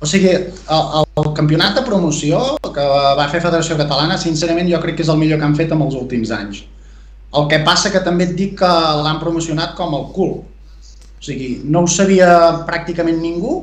[0.01, 2.85] O sigui, el, el campionat de promoció que
[3.19, 5.83] va fer Federació Catalana, sincerament jo crec que és el millor que han fet en
[5.85, 6.63] els últims anys.
[7.37, 8.71] El que passa que també et dic que
[9.05, 10.33] l'han promocionat com el cul.
[10.41, 12.31] O sigui, no ho sabia
[12.69, 13.59] pràcticament ningú,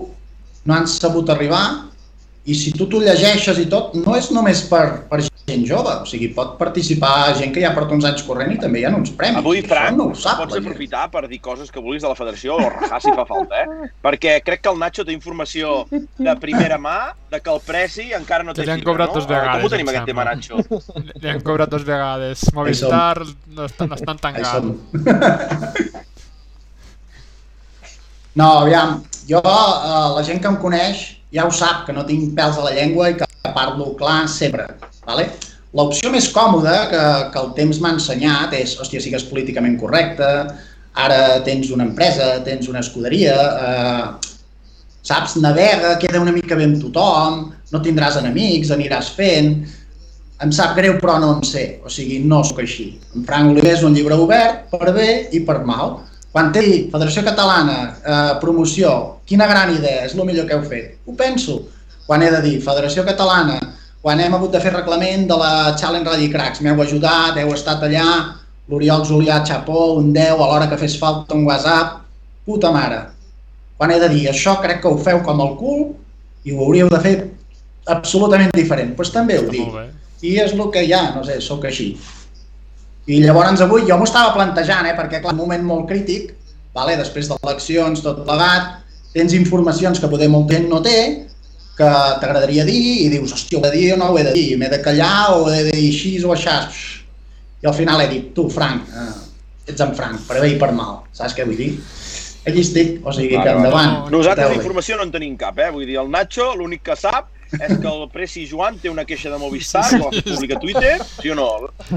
[0.69, 1.63] no han sabut arribar,
[2.47, 6.05] i si tu t'ho llegeixes i tot, no és només per, per gent jove, o
[6.07, 9.11] sigui, pot participar gent que ja porta uns anys corrent i també hi ha uns
[9.19, 9.41] premis.
[9.41, 12.55] Avui, Frank, no ho sap pots aprofitar per dir coses que vulguis de la federació
[12.55, 13.89] o rajar si fa falta, eh?
[14.03, 16.97] Perquè crec que el Nacho té informació de primera mà
[17.31, 19.19] de que el Preci encara no té han fibra, cobrat no?
[19.19, 20.27] dos vegades, Com ho tenim, aquest tema.
[20.31, 20.63] Nacho?
[21.19, 22.47] Li han cobrat dos vegades.
[22.55, 23.25] Movistar
[23.59, 24.75] no estan, no tancant.
[28.37, 32.33] No, aviam, jo, eh, la gent que em coneix ja ho sap, que no tinc
[32.37, 34.67] pèls a la llengua i que parlo clar sempre.
[35.07, 35.27] Vale?
[35.77, 40.29] L'opció més còmoda que, que el temps m'ha ensenyat és, hòstia, sigues políticament correcte,
[40.97, 44.37] ara tens una empresa, tens una escuderia, eh,
[45.07, 49.59] saps, navega, queda una mica bé amb tothom, no tindràs enemics, aniràs fent...
[50.37, 51.79] Em sap greu, però no en sé.
[51.81, 52.91] O sigui, no sóc així.
[53.17, 55.95] En Frank Oliver és un llibre obert per bé i per mal.
[56.37, 58.89] Quan té dit Federació Catalana, eh, promoció,
[59.25, 60.99] quina gran idea, és el millor que heu fet.
[61.07, 61.55] Ho penso.
[62.05, 63.55] Quan he de dir Federació Catalana,
[64.03, 67.81] quan hem hagut de fer reglament de la Challenge Rally Cracks, m'heu ajudat, heu estat
[67.87, 68.35] allà,
[68.69, 72.03] l'Oriol Julià Chapó, un 10, a l'hora que fes falta un WhatsApp,
[72.45, 73.01] puta mare.
[73.75, 75.83] Quan he de dir això crec que ho feu com el cul
[76.45, 77.15] i ho hauríeu de fer
[77.87, 78.93] absolutament diferent.
[78.93, 79.73] Doncs pues també ho dic.
[80.21, 81.95] I és el que hi ha, no sé, sóc així.
[83.07, 86.33] I llavors avui jo m'ho estava plantejant, eh, perquè clar, un moment molt crític,
[86.75, 88.81] vale, després d'eleccions, tot plegat,
[89.13, 90.99] tens informacions que poder molta gent no té,
[91.77, 91.91] que
[92.21, 94.57] t'agradaria dir i dius, hòstia, ho he de dir o no ho he de dir,
[94.59, 96.57] m'he de callar o he de dir així o així.
[97.63, 100.73] I al final he dit, tu, Frank, eh, ets en Frank, per bé i per
[100.75, 101.71] mal, saps què vull dir?
[102.47, 103.55] Allí estic, o sigui que vale.
[103.61, 103.95] endavant.
[104.11, 104.59] Nosaltres foteu-li.
[104.59, 105.71] d'informació no en tenim cap, eh?
[105.71, 109.31] Vull dir, el Nacho l'únic que sap és que el Preci Joan té una queixa
[109.31, 111.47] de Movistar que fer públic a Twitter, sí o no?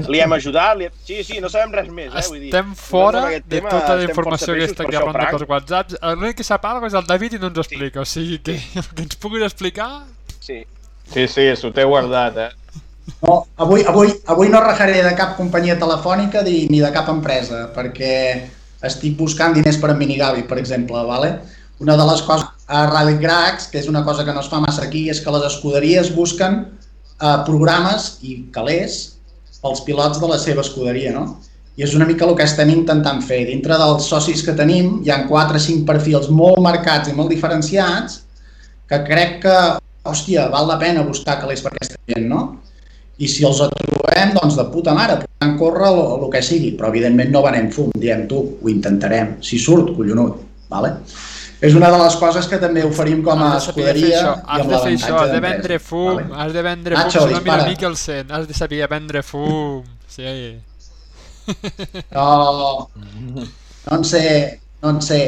[0.07, 0.89] Li hem ajudat, li...
[1.07, 2.25] sí, sí, no sabem res més, eh?
[2.27, 5.19] Vull dir, Estem fora aquest de tema tota la informació aquesta que per això, ronda
[5.19, 5.99] Frank, pels whatsapps.
[6.15, 8.57] L'únic que sap alguna és el David i no ens ho explica, o sigui que,
[8.95, 9.91] que ens puguis explicar...
[10.41, 10.63] Sí.
[11.11, 12.51] Sí, sí, s'ho té guardat, eh?
[13.21, 17.65] No, avui, avui, avui no rajaré de cap companyia telefònica ni, ni de cap empresa,
[17.75, 18.13] perquè
[18.87, 21.03] estic buscant diners per a Minigavi, per exemple.
[21.07, 21.33] Vale?
[21.81, 24.61] Una de les coses a Rally Cracks, que és una cosa que no es fa
[24.63, 29.01] massa aquí, és que les escuderies busquen eh, programes i calés
[29.61, 31.25] pels pilots de la seva escuderia, no?
[31.75, 33.41] I és una mica el que estem intentant fer.
[33.49, 37.31] Dintre dels socis que tenim hi ha 4 o 5 perfils molt marcats i molt
[37.31, 38.21] diferenciats
[38.87, 39.57] que crec que,
[40.07, 42.41] hòstia, val la pena buscar calés per aquesta gent, no?
[43.21, 47.35] I si els trobem, doncs de puta mare, podran córrer el, que sigui, però evidentment
[47.35, 50.39] no venem fum, diem tu, ho intentarem, si surt, collonut,
[50.71, 50.95] vale?
[51.61, 55.17] És una de les coses que també oferim com a escuderia has de fer això,
[55.21, 56.39] has de vendre fum, vale?
[56.41, 57.67] has de vendre Nacho, fum, si no mira.
[57.69, 60.57] Mikkelsen, has de saber vendre fum, sí.
[62.15, 64.25] No, no en sé,
[64.81, 65.21] no en sé.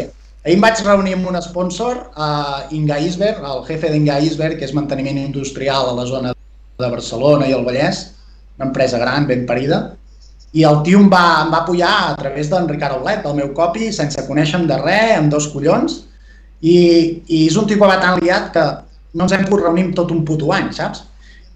[0.43, 2.29] Ahir em vaig reunir amb un sponsor, a
[2.75, 7.47] Inga Isberg, el jefe d'Inga Isberg, que és manteniment industrial a la zona de Barcelona
[7.47, 8.07] i el Vallès,
[8.57, 9.83] una empresa gran, ben parida,
[10.53, 13.53] i el tio em va, em va apoyar a través d'en Ricard Aulet, del meu
[13.53, 16.01] copi, sense conèixer-me de res, amb dos collons,
[16.63, 16.75] i,
[17.27, 18.63] i és un tio que va tan liat que
[19.13, 21.03] no ens hem pogut reunir tot un puto any, saps?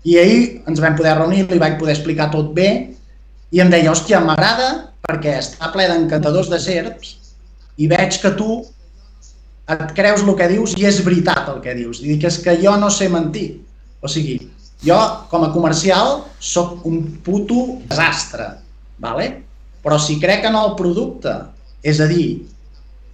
[0.08, 2.70] I ahir ens vam poder reunir, li vaig poder explicar tot bé,
[3.52, 7.16] i em deia, hòstia, m'agrada perquè està ple d'encantadors de serps
[7.80, 8.60] i veig que tu
[9.72, 12.02] et creus el que dius i és veritat el que dius.
[12.04, 13.50] I dic, és que jo no sé mentir.
[14.04, 14.38] O sigui,
[14.84, 14.98] jo
[15.32, 18.52] com a comercial sóc un puto desastre,
[19.00, 19.32] vale?
[19.88, 21.32] però si crec en el producte,
[21.80, 22.44] és a dir,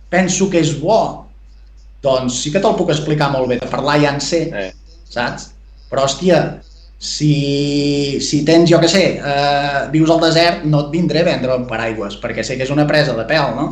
[0.10, 1.23] penso que és bo,
[2.04, 4.72] doncs sí que te'l puc explicar molt bé, de parlar ja en sé, Eh.
[5.10, 5.50] saps?
[5.90, 6.40] Però, hòstia,
[6.98, 11.56] si, si tens, jo que sé, eh, vius al desert, no et vindré a vendre
[11.56, 13.68] un paraigües, perquè sé que és una presa de pèl, no?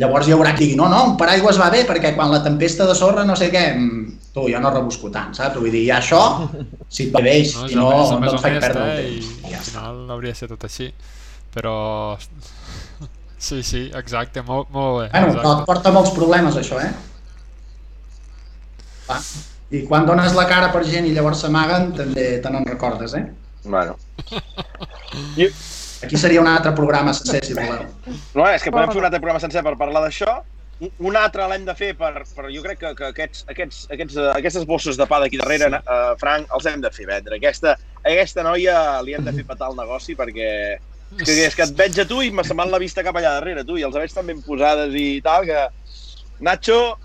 [0.00, 2.86] Llavors hi haurà qui digui, no, no, un paraigües va bé, perquè quan la tempesta
[2.88, 5.58] de sorra no sé què, mm, tu, jo no rebusco tant, saps?
[5.60, 6.48] Vull dir, ja això,
[6.88, 9.26] si et va bé, No, si no, no més et faig perdre el temps.
[9.26, 10.92] i, I ja al final hauria de ser tot així.
[11.54, 12.16] Però...
[13.40, 15.04] Sí, sí, exacte, molt, molt bé.
[15.14, 15.64] Bueno, et exacte.
[15.64, 16.90] porta molts problemes, això, eh?
[19.10, 19.18] Va.
[19.70, 23.24] I quan dones la cara per gent i llavors s'amaguen, també te n'en recordes, eh?
[23.64, 23.94] Bueno.
[26.02, 27.84] Aquí seria un altre programa sencer, si voleu.
[28.34, 30.38] No, és que podem fer un altre programa sencer per parlar d'això.
[30.80, 34.14] Un- Un altre l'hem de fer per, per jo crec que, que aquests, aquests, aquests,
[34.16, 37.36] eh, aquestes bosses de pa d'aquí darrere, uh, Frank, els hem de fer vendre.
[37.36, 40.48] Aquesta, aquesta noia li hem de fer petar el negoci perquè
[41.20, 43.34] és que, és que et veig a tu i m'ha semblat la vista cap allà
[43.36, 45.68] darrere, tu, i els veig tan ben posades i tal, que...
[46.40, 46.96] Nacho,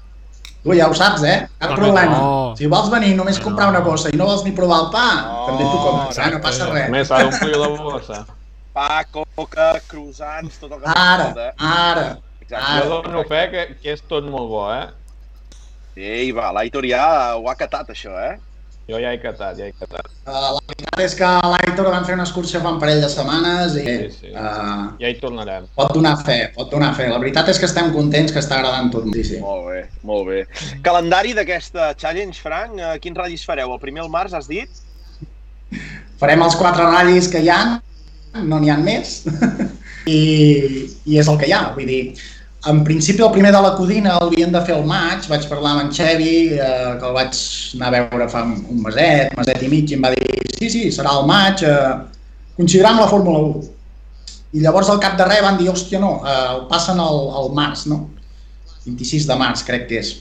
[0.66, 1.46] Tu ja ho saps, eh?
[1.62, 2.18] Cap No, problema.
[2.18, 2.56] no.
[2.58, 5.44] Si vols venir només comprar una bossa i no vols ni provar el pa, No,
[5.52, 6.30] també t'ho compres, eh?
[6.34, 6.88] No passa res.
[6.90, 8.26] Només s'ha d'omplir la bossa.
[8.74, 11.54] pa, coca, croissants, tot el que Ara, falta.
[11.60, 12.08] ara.
[12.42, 12.66] Exacte.
[12.66, 12.86] Ara.
[12.90, 14.88] Jo dono fe que, que és tot molt bo, eh?
[15.96, 17.06] Ei, va, l'Aitor ja
[17.38, 18.34] ho ha catat, això, eh?
[18.86, 20.06] Jo ja he catat, ja he catat.
[20.28, 23.08] Uh, la veritat és que a l'Aitor van fer una excursió fa un parell de
[23.10, 24.30] setmanes i Sí, sí.
[24.30, 25.66] Uh, Ja hi tornarem.
[25.76, 27.08] pot donar fe, pot donar fe.
[27.10, 29.42] La veritat és que estem contents que està agradant tot moltíssim.
[29.42, 30.44] Molt bé, molt bé.
[30.86, 33.74] Calendari d'aquesta challenge, Frank, eh, quins ratllis fareu?
[33.74, 34.70] El primer al març, has dit?
[36.22, 37.60] Farem els quatre ratllis que hi ha,
[38.46, 39.24] no n'hi ha més,
[40.06, 40.22] i,
[41.10, 41.72] i és el que hi ha.
[41.76, 42.02] Vull dir,
[42.66, 45.84] en principi el primer de la Codina l'havien de fer al maig, vaig parlar amb
[45.86, 47.38] en Xevi, eh, que el vaig
[47.78, 50.26] anar a veure fa un meset, meset i mig, i em va dir
[50.58, 51.94] sí, sí, serà al maig, eh,
[52.58, 53.64] considerant la Fórmula 1.
[54.56, 57.52] I llavors al cap de res van dir, hòstia, no, eh, el passen al, al
[57.54, 58.02] març, no?
[58.86, 60.14] 26 de març, crec que és.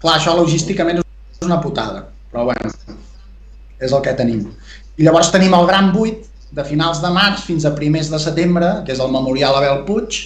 [0.00, 2.70] Clar, això logísticament és una putada, però bueno,
[3.80, 4.44] és el que tenim.
[4.98, 8.80] I llavors tenim el Gran 8 de finals de març fins a primers de setembre,
[8.86, 10.20] que és el Memorial Abel Puig.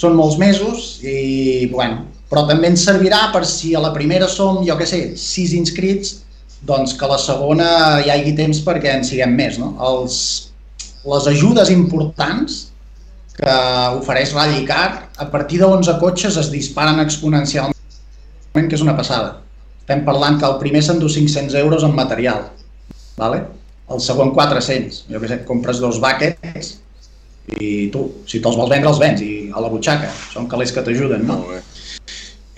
[0.00, 4.62] Són molts mesos i, bueno, però també ens servirà per si a la primera som,
[4.64, 6.20] jo què sé, sis inscrits,
[6.66, 7.68] doncs que a la segona
[8.04, 9.74] hi hagi temps perquè en siguem més, no?
[9.90, 10.16] Els,
[11.04, 12.66] les ajudes importants
[13.36, 13.58] que
[14.00, 17.76] ofereix Rally Car, a partir de 11 cotxes es disparen exponencialment,
[18.56, 19.38] que és una passada.
[19.80, 22.44] Estem parlant que el primer s'endú 500 euros en material,
[23.20, 23.46] vale?
[23.90, 25.04] el segon 400.
[25.10, 26.76] Jo què sé, compres dos buckets
[27.58, 30.10] i tu, si te'ls vols vendre, els vens i a la butxaca.
[30.32, 31.40] Són calés que t'ajuden, no?
[31.40, 31.62] Molt bé.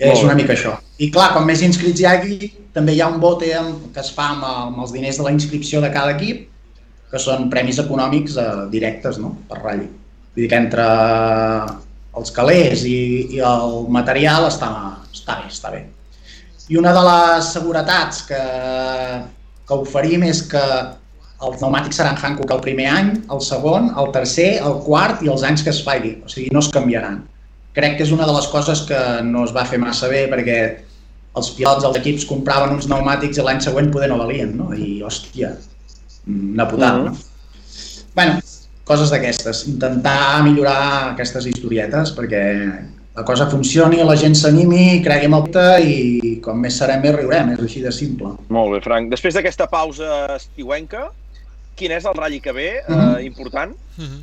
[0.03, 0.75] És Molt una mica això.
[1.01, 4.31] I clar, com més inscrits hi hagi, també hi ha un bote que es fa
[4.33, 6.47] amb, amb els diners de la inscripció de cada equip,
[7.13, 9.35] que són premis econòmics eh, directes no?
[9.49, 9.85] per ratll.
[10.33, 10.85] Vull dir que entre
[12.17, 12.97] els calés i,
[13.37, 14.69] i el material està,
[15.13, 15.83] està bé, està bé.
[16.71, 18.41] I una de les seguretats que,
[19.67, 20.63] que oferim és que
[21.47, 25.43] els pneumàtics seran Hankook el primer any, el segon, el tercer, el quart i els
[25.43, 27.21] anys que es faci, o sigui, no es canviaran.
[27.73, 30.57] Crec que és una de les coses que no es va fer massa bé perquè
[31.35, 34.71] els pilots dels equips compraven uns pneumàtics i l'any següent poder no valien, no?
[34.73, 35.55] I, hòstia,
[36.27, 37.05] una putada, Mhm.
[37.05, 37.17] no?
[38.15, 38.39] Bueno,
[38.85, 42.43] coses d'aquestes, intentar millorar aquestes historietes perquè
[43.15, 45.43] la cosa funcioni, la gent s'animi, cregui en el
[45.81, 48.33] i com més serem més riurem, és així de simple.
[48.49, 49.09] Molt bé, Frank.
[49.09, 51.11] Després d'aquesta pausa estiuenca,
[51.75, 53.25] quin és el ratll que ve, eh, Mhm.
[53.25, 53.75] important?
[53.97, 54.21] Mhm.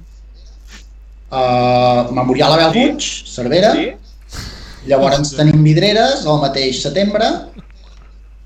[1.30, 2.90] Uh, Memorial Abel Sí.
[2.90, 3.92] Puig, Cervera, Sí?
[4.86, 7.24] llavors tenim Vidreres al mateix setembre,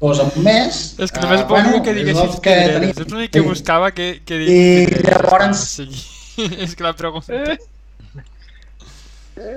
[0.01, 0.95] doncs en un mes.
[0.99, 2.75] És que només eh, volia que diguessis el que Vidreres.
[2.75, 2.91] tenim.
[3.07, 3.47] És l'únic que Sí.
[3.47, 5.17] buscava que, que I diguis Vidreres.
[5.23, 6.03] llavors- O sigui,
[6.65, 7.57] és que la pregunta...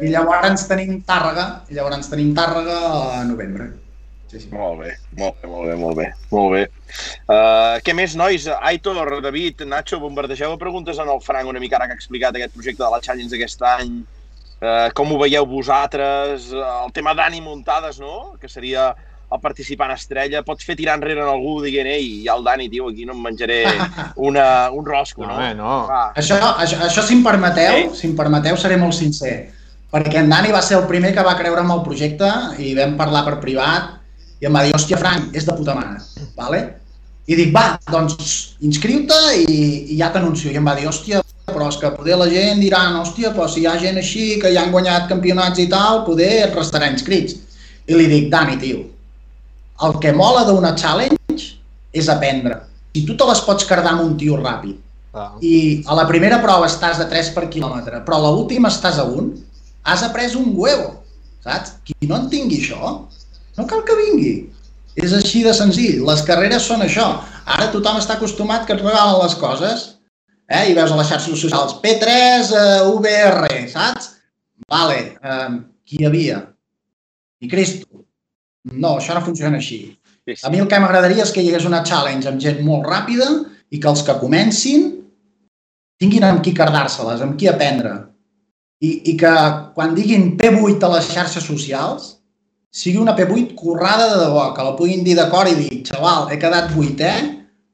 [0.01, 3.73] I llavors tenim Tàrrega, i llavors tenim Tàrrega a novembre.
[4.27, 4.49] Sí, sí.
[4.51, 6.07] Molt bé, molt bé, molt bé, molt bé.
[6.33, 6.63] Molt bé.
[7.31, 8.43] Uh, què més, nois?
[8.67, 12.53] Aitor, David, Nacho, bombardegeu preguntes en el Frank una mica ara que ha explicat aquest
[12.53, 13.93] projecte de la Challenge d'aquest any.
[14.57, 16.49] Uh, com ho veieu vosaltres?
[16.51, 18.33] Uh, el tema d'Ani Muntades, no?
[18.41, 18.89] Que seria
[19.31, 20.41] el participant estrella.
[20.47, 23.15] Pots fer tirar enrere en algú dient ei, hi ha el Dani, tio, aquí no
[23.15, 23.61] em menjaré
[24.27, 25.35] una, un rosco, No, no?
[25.37, 25.75] home, no.
[25.87, 26.01] Va.
[26.19, 28.01] Això, això, això si em permeteu, Sí.
[28.01, 29.37] si em permeteu, seré molt sincer.
[29.91, 32.27] Perquè en Dani va ser el primer que va creure en el projecte
[32.59, 33.96] i vam parlar per privat
[34.41, 36.01] i em va dir, hòstia, Frank, és de puta mare,
[36.37, 36.61] vale?
[37.27, 39.57] I dic, va, doncs inscriu-te i,
[39.93, 40.51] i ja t'anuncio.
[40.53, 43.63] I em va dir, hòstia, però és que poder la gent diran, hòstia, però si
[43.63, 47.35] hi ha gent així que ja han guanyat campionats i tal, poder et restarà inscrits.
[47.87, 48.85] I li dic, Dani, tio,
[49.87, 51.51] el que mola d'una challenge
[51.93, 52.61] és aprendre.
[52.95, 54.77] Si tu te les pots cardar amb un tio ràpid
[55.13, 55.27] Clar.
[55.45, 59.05] i a la primera prova estàs de 3 per quilòmetre, però a l'última estàs a
[59.05, 59.27] 1,
[59.87, 60.95] has après un huevo,
[61.45, 61.77] saps?
[61.85, 62.97] Qui no en tingui això,
[63.57, 64.33] no cal que vingui.
[64.97, 66.01] És així de senzill.
[66.07, 67.07] Les carreres són això.
[67.45, 69.85] Ara tothom està acostumat que et regalen les coses
[70.49, 70.63] eh?
[70.71, 74.13] i veus a les xarxes socials P3, eh, VR, saps?
[74.71, 76.41] Vale, eh, qui hi havia?
[77.41, 78.03] I Cristo.
[78.73, 79.79] No, això no funciona així.
[80.25, 80.43] Sí, sí.
[80.43, 83.29] A mi el que m'agradaria és que hi hagués una challenge amb gent molt ràpida
[83.71, 84.89] i que els que comencin
[86.01, 87.93] tinguin amb qui cardar-se-les, amb qui aprendre.
[88.83, 89.33] I, I que
[89.77, 92.16] quan diguin P8 a les xarxes socials
[92.71, 96.37] sigui una P8 currada de debò, que la puguin dir d'acord i dir, xaval, he
[96.41, 97.13] quedat vuitè,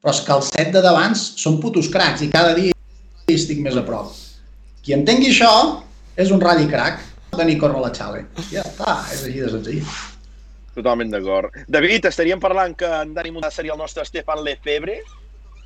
[0.00, 2.72] però és que els set de davant són putos cracs i cada dia
[3.32, 4.12] estic més a prop.
[4.84, 5.50] Qui entengui això
[6.20, 7.00] és un rally crack
[7.36, 8.26] de Nico Rolachale.
[8.52, 9.94] Ja està, és així de senzill.
[10.74, 11.54] Totalment d'acord.
[11.70, 14.98] David, estaríem parlant que en Dani Mundà seria el nostre Stefan Lefebvre?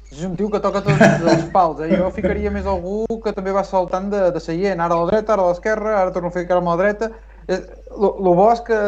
[0.08, 1.90] És un tio que toca tots els pals, eh?
[1.98, 5.34] Jo ficaria més algú que també va saltant de, de seient, ara a la dreta,
[5.34, 7.10] ara a l'esquerra, ara torno a ficar a la dreta.
[7.98, 8.78] Lo bo és que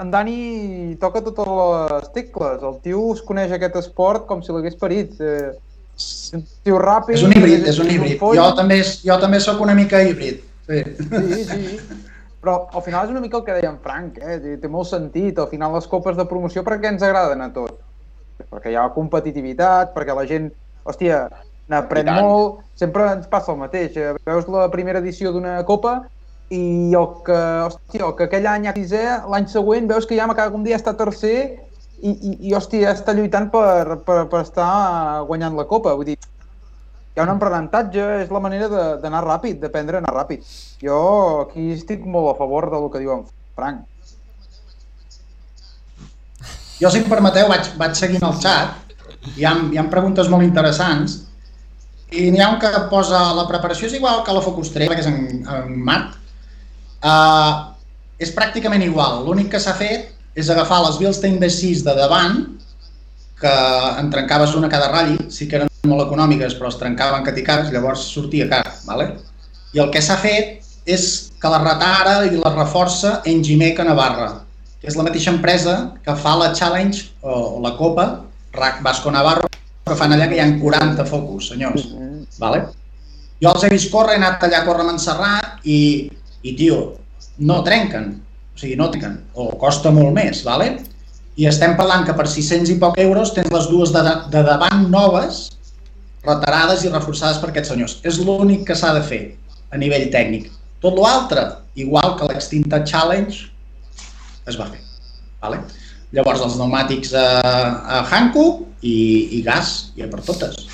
[0.00, 1.48] en Dani toca totes
[1.92, 2.62] les tecles.
[2.62, 5.18] El tio es coneix aquest esport com si l'hagués parit.
[5.20, 5.52] Eh,
[6.36, 7.18] un tio ràpid...
[7.18, 8.22] És un híbrid, és un híbrid.
[8.38, 10.40] Jo també, jo també sóc una mica híbrid.
[10.68, 10.82] Sí.
[10.96, 11.78] Sí, sí.
[12.42, 14.56] Però al final és una mica el que deia en Frank, eh?
[14.58, 15.38] té molt sentit.
[15.38, 17.78] Al final les copes de promoció per què ens agraden a tots?
[18.50, 20.48] Perquè hi ha competitivitat, perquè la gent,
[20.88, 21.26] hòstia,
[21.70, 23.94] n'aprèn molt, sempre ens passa el mateix.
[23.94, 26.00] Eh, Veus la primera edició d'una copa
[26.52, 30.26] i el que, hòstia, el que aquell any ha sisè, l'any següent veus que ja
[30.32, 31.36] cada un dia està tercer
[32.02, 35.94] i, i, i hòstia, està lluitant per, per, per estar guanyant la copa.
[35.96, 36.18] Vull dir,
[37.12, 38.68] hi ha un aprenentatge, és la manera
[39.00, 40.44] d'anar ràpid, d'aprendre a anar ràpid.
[40.82, 41.00] Jo
[41.46, 43.26] aquí estic molt a favor del que diu en
[43.56, 43.84] Frank.
[46.80, 48.96] Jo, si em permeteu, vaig, vaig seguint el xat.
[49.36, 51.20] Hi ha, hi ha preguntes molt interessants.
[52.12, 55.04] I n'hi ha un que posa la preparació és igual que la Focus 3, que
[55.04, 56.18] és en, en mat.
[57.02, 57.74] Uh,
[58.22, 59.24] és pràcticament igual.
[59.26, 62.38] L'únic que s'ha fet és agafar les Bilstein B6 de davant,
[63.42, 63.52] que
[63.98, 67.34] en trencaves una a cada ratll, sí que eren molt econòmiques, però es trencaven que
[67.34, 68.62] t'hi cares, llavors sortia car.
[68.86, 69.08] Vale?
[69.74, 71.08] I el que s'ha fet és
[71.42, 74.30] que la retara i la reforça en Gimeca Navarra,
[74.78, 75.74] que és la mateixa empresa
[76.04, 78.06] que fa la Challenge o, o la Copa
[78.54, 79.50] RAC Vasco Navarro,
[79.86, 81.88] que fan allà que hi ha 40 focus, senyors.
[82.38, 82.66] Vale?
[83.42, 85.78] Jo els he vist córrer, he anat allà a córrer amb en Serrat i,
[86.42, 86.78] i tio,
[87.38, 88.14] no trenquen,
[88.52, 90.72] o sigui, no trenquen, o costa molt més, vale?
[91.36, 94.84] i estem parlant que per 600 i poc euros tens les dues de, de davant
[94.92, 95.46] noves,
[96.26, 97.94] retarades i reforçades per aquests senyors.
[98.06, 99.22] És l'únic que s'ha de fer
[99.72, 100.50] a nivell tècnic.
[100.82, 101.46] Tot l'altre,
[101.78, 103.46] igual que l'extinta Challenge,
[104.50, 104.82] es va fer.
[105.42, 105.62] Vale?
[106.12, 107.26] Llavors els pneumàtics a,
[107.80, 108.46] a Hanko
[108.84, 108.96] i,
[109.38, 110.66] i gas, i a per totes.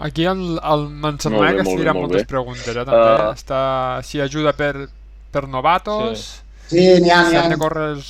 [0.00, 2.28] Aquí el, el bé, que molt moltes bé.
[2.30, 2.98] preguntes, eh, també.
[2.98, 3.60] Uh, Està,
[4.06, 4.88] si ajuda per,
[5.32, 6.28] per novatos,
[6.68, 7.44] Sí, n'hi ha, si n'hi ha.
[7.46, 8.08] han de córrer els...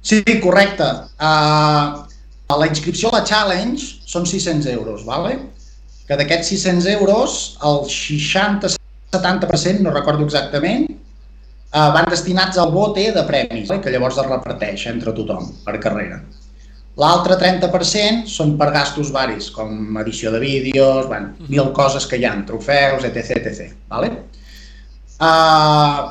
[0.00, 0.86] Sí, correcte.
[1.18, 2.06] Uh,
[2.56, 5.36] la inscripció a la Challenge són 600 euros, vale?
[6.08, 7.32] que d'aquests 600 euros,
[7.68, 10.86] el 60-70%, no recordo exactament,
[11.74, 13.82] uh, van destinats al bote de premis, vale?
[13.84, 16.22] que llavors es reparteix entre tothom per carrera.
[16.98, 22.24] L'altre 30% són per gastos varis, com edició de vídeos, bueno, mil coses que hi
[22.26, 23.36] ha, trofeus, etc.
[23.38, 23.68] etc.
[23.92, 24.08] Vale?
[25.22, 26.08] Uh,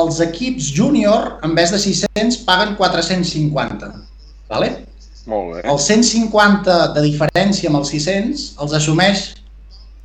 [0.00, 3.90] els equips júnior, en vez de 600, paguen 450.
[4.48, 4.70] Vale?
[5.28, 5.66] Molt bé.
[5.68, 9.26] Els 150 de diferència amb els 600 els assumeix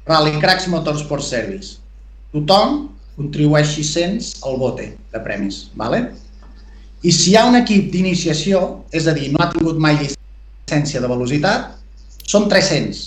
[0.10, 1.78] Rallycracks Motorsport Service.
[2.36, 5.66] Tothom contribueix 600 al bote de premis.
[5.80, 6.04] Vale?
[7.06, 11.02] I si hi ha un equip d'iniciació, és a dir, no ha tingut mai llicència
[11.04, 11.76] de velocitat,
[12.26, 13.02] són 300.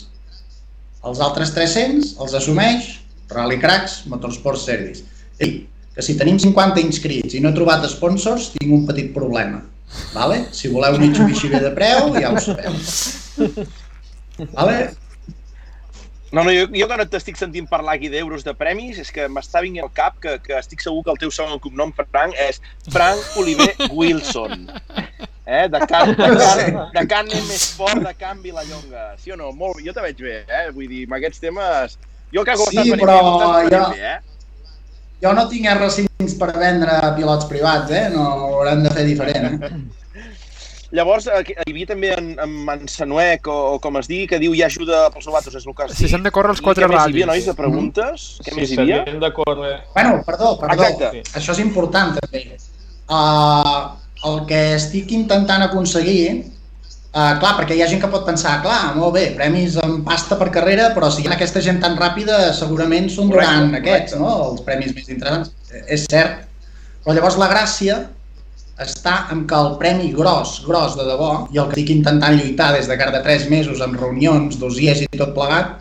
[1.08, 2.92] Els altres 300 els assumeix
[3.32, 5.02] Rallycracks Motorsport Service.
[5.38, 5.66] És dir,
[5.98, 9.64] que si tenim 50 inscrits i no he trobat sponsors, tinc un petit problema.
[10.12, 10.44] Vale?
[10.54, 12.76] Si voleu un Mitsubishi bé de preu, ja ho sabeu.
[14.54, 14.76] Vale?
[16.32, 19.24] No, no, jo, jo que no t'estic sentint parlar aquí d'euros de premis, és que
[19.32, 22.60] m'està vinguent al cap que, que estic segur que el teu segon cognom, Frank, és
[22.92, 24.66] Frank Oliver Wilson.
[25.48, 25.64] Eh?
[25.72, 26.60] De Can, de Can,
[26.92, 29.14] de Can més fort, de Can Vilallonga.
[29.16, 29.48] Sí o no?
[29.56, 30.66] Molt, jo te veig bé, eh?
[30.76, 31.96] Vull dir, amb aquests temes...
[32.34, 33.14] Jo que Sí, però
[33.64, 34.18] bé, jo- bé, eh?
[35.24, 38.10] Jo no tinc R5 per vendre pilots privats, eh?
[38.12, 39.56] No, ho haurem de fer diferent.
[39.64, 39.72] Eh?
[40.96, 44.54] Llavors, eh, hi havia també en, en Mansanuec, o, o com es digui, que diu
[44.56, 46.86] hi ha ajuda pels novatos, és el que has Si s'han de córrer els quatre
[46.86, 48.24] què més hi havia, nois, de preguntes?
[48.46, 49.02] Què més si hi havia?
[49.20, 49.74] de córrer...
[49.92, 50.88] Bueno, perdó, perdó.
[50.88, 51.24] Exacte.
[51.36, 52.56] Això és important, també.
[53.08, 53.98] Uh,
[54.30, 56.24] el que estic intentant aconseguir,
[57.12, 60.40] uh, clar, perquè hi ha gent que pot pensar, clar, molt bé, premis amb pasta
[60.40, 63.96] per carrera, però si hi ha aquesta gent tan ràpida, segurament són Correcte, durant correcte.
[63.98, 65.52] aquests, no?, els premis més interessants.
[65.68, 66.46] Eh, És cert.
[67.04, 68.06] Però llavors la gràcia
[68.78, 72.70] està en que el premi gros, gros de debò, i el que estic intentant lluitar
[72.76, 75.78] des de cada tres mesos amb reunions, dossiers i tot plegat,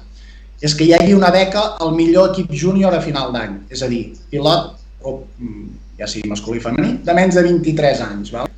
[0.61, 3.59] és que hi hagi una beca al millor equip júnior a final d'any.
[3.69, 4.71] És a dir, pilot,
[5.03, 5.67] o, mm,
[5.99, 8.31] ja sigui masculí femení, de menys de 23 anys.
[8.33, 8.49] Val?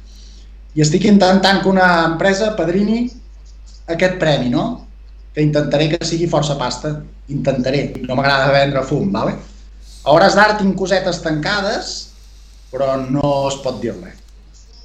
[0.76, 3.10] I estic intentant que una empresa padrini
[3.88, 4.86] aquest premi, no?
[5.34, 6.94] Que intentaré que sigui força pasta.
[7.30, 7.94] Intentaré.
[8.08, 9.36] No m'agrada vendre fum, vale?
[10.06, 11.92] A hores d'ara tinc cosetes tancades,
[12.72, 14.29] però no es pot dir res.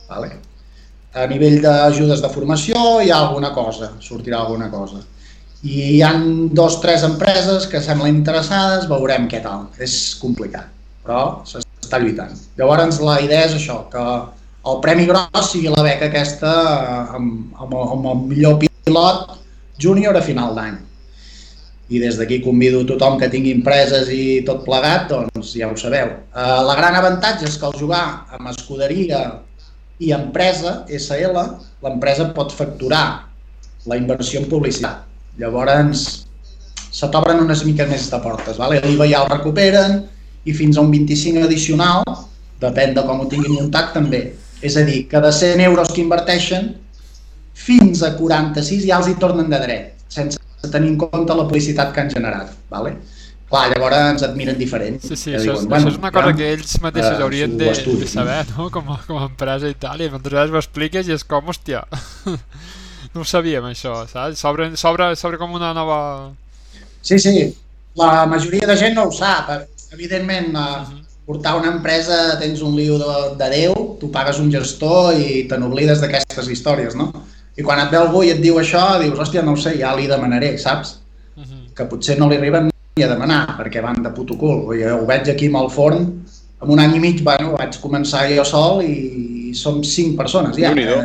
[0.08, 0.34] Vale?
[1.14, 4.98] a nivell d'ajudes de formació hi ha alguna cosa, sortirà alguna cosa.
[5.64, 9.68] I hi han dos, tres empreses que semblen interessades, veurem què tal.
[9.78, 10.66] És complicat,
[11.06, 12.34] però s'està lluitant.
[12.58, 14.02] Llavors la idea és això, que
[14.64, 16.50] el Premi Gros sigui la beca aquesta
[17.16, 19.38] amb, amb, amb el millor pilot
[19.80, 20.76] júnior a final d'any.
[21.94, 26.10] I des d'aquí convido tothom que tingui empreses i tot plegat, doncs ja ho sabeu.
[26.10, 29.26] Eh, la gran avantatge és que al jugar amb escuderia
[30.02, 31.38] i empresa, SL,
[31.84, 33.06] l'empresa pot facturar
[33.86, 35.04] la inversió en publicitat.
[35.38, 36.04] Llavors,
[36.94, 38.58] se t'obren unes miques més de portes.
[38.60, 38.80] Vale?
[38.84, 40.00] L'IVA ja el recuperen
[40.44, 42.04] i fins a un 25 addicional,
[42.62, 44.22] depèn de com ho tinguin muntat, també.
[44.64, 46.72] És a dir, que de 100 euros que inverteixen,
[47.54, 50.40] fins a 46 ja els hi tornen de dret, sense
[50.72, 52.54] tenir en compte la publicitat que han generat.
[52.72, 52.96] Vale?
[53.54, 54.96] Clar, llavors ens et miren diferent.
[55.04, 57.22] Sí, sí, això, diuen, és, bueno, això és una cosa ja, que ells mateixos eh,
[57.22, 58.66] haurien de, de saber, no?
[58.74, 61.46] Com, a- com a empresa i tal, i moltes vegades ho expliques i és com,
[61.52, 61.84] hòstia,
[63.14, 64.40] no ho sabíem això, saps?
[64.42, 66.00] S'obre, s'obre, s'obre com una nova...
[67.04, 67.36] Sí, sí,
[68.00, 69.52] la majoria de gent no ho sap.
[69.94, 75.14] Evidentment, uh, portar una empresa tens un liu de, de Déu, tu pagues un gestor
[75.14, 77.12] i te n'oblides d'aquestes històries, no?
[77.54, 79.94] I quan et ve algú i et diu això, dius, hòstia, no ho sé, ja
[79.94, 80.96] li demanaré, saps?
[81.38, 81.68] Mhm.
[81.78, 84.68] Que potser no li arriben a demanar, perquè van de puto cul.
[84.70, 86.04] Dir, ho veig aquí amb el forn,
[86.62, 90.70] en un any i mig, bueno, vaig començar jo sol i som cinc persones ja.
[90.70, 91.00] Eh?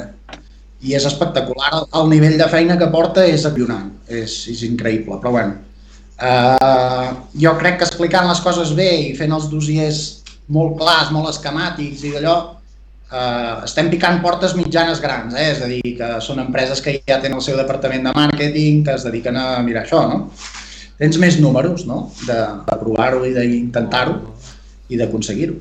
[0.85, 5.17] I és espectacular, el, el nivell de feina que porta és apionant, és, és increïble,
[5.17, 5.57] però bueno.
[6.19, 7.09] Uh,
[7.39, 10.05] jo crec que explicant les coses bé i fent els dossiers
[10.51, 12.37] molt clars, molt esquemàtics i d'allò,
[13.09, 15.49] uh, estem picant portes mitjanes grans, eh?
[15.55, 18.99] és a dir, que són empreses que ja tenen el seu departament de màrqueting, que
[18.99, 20.27] es dediquen a mirar això, no?
[20.99, 22.37] Tens més números, no?, de,
[22.67, 24.17] de provar-ho i d'intentar-ho
[24.91, 25.55] i d'aconseguir-ho.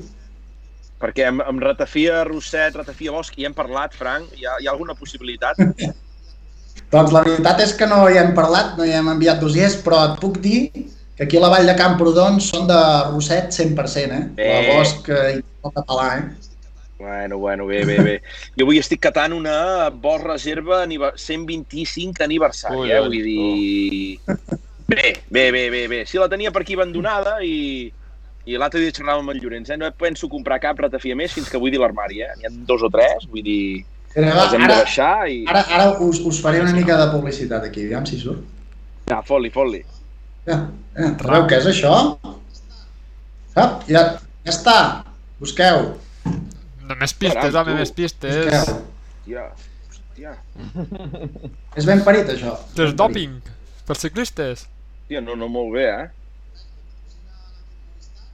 [0.99, 4.33] Perquè amb, amb Ratafia Rosset, Ratafia Bosch, hi hem parlat, Frank?
[4.35, 5.61] Hi ha, hi ha alguna possibilitat?
[6.91, 10.01] Doncs la veritat és que no hi hem parlat, no hi hem enviat dossiers, però
[10.09, 12.79] et puc dir que aquí a la Vall de Camprodon són de
[13.13, 14.21] Rosset 100%, eh?
[14.35, 14.51] Bé.
[14.51, 16.47] La Bosch eh, i el català, eh?
[16.99, 18.15] Bueno, bueno, bé, bé, bé.
[18.59, 22.99] Jo avui estic catant una Bosch Reserva aniver- 125 aniversari, Ui, eh?
[23.05, 24.59] Vull dir...
[24.89, 25.99] Bé, bé, bé, bé, bé.
[26.09, 27.91] Si la tenia per aquí abandonada i,
[28.49, 29.77] i l'altre dia xerràvem amb el Llorenç, eh?
[29.77, 32.31] No penso comprar cap ratafia més fins que vull dir l'armari, eh?
[32.39, 33.85] N'hi ha dos o tres, vull dir...
[34.15, 35.43] Mira, va, hem de ara, baixar i...
[35.51, 38.41] ara, ara us, us faré una mica de publicitat aquí, aviam si surt.
[39.11, 39.83] Ja, fot-li, fot-li.
[40.47, 40.57] Ja,
[40.97, 41.93] ja, sabeu què és això?
[43.53, 43.85] Sap?
[43.91, 44.03] Ja,
[44.47, 44.79] ja està.
[45.37, 45.91] Busqueu.
[46.25, 48.41] No, més pistes, home, més pistes.
[48.41, 48.81] Busqueu.
[49.29, 49.45] Hòstia,
[49.93, 50.33] hòstia,
[51.77, 52.57] És ben parit, això.
[52.81, 53.37] És doping,
[53.85, 54.65] per ciclistes.
[55.09, 56.07] Hòstia, no, no, molt bé, eh?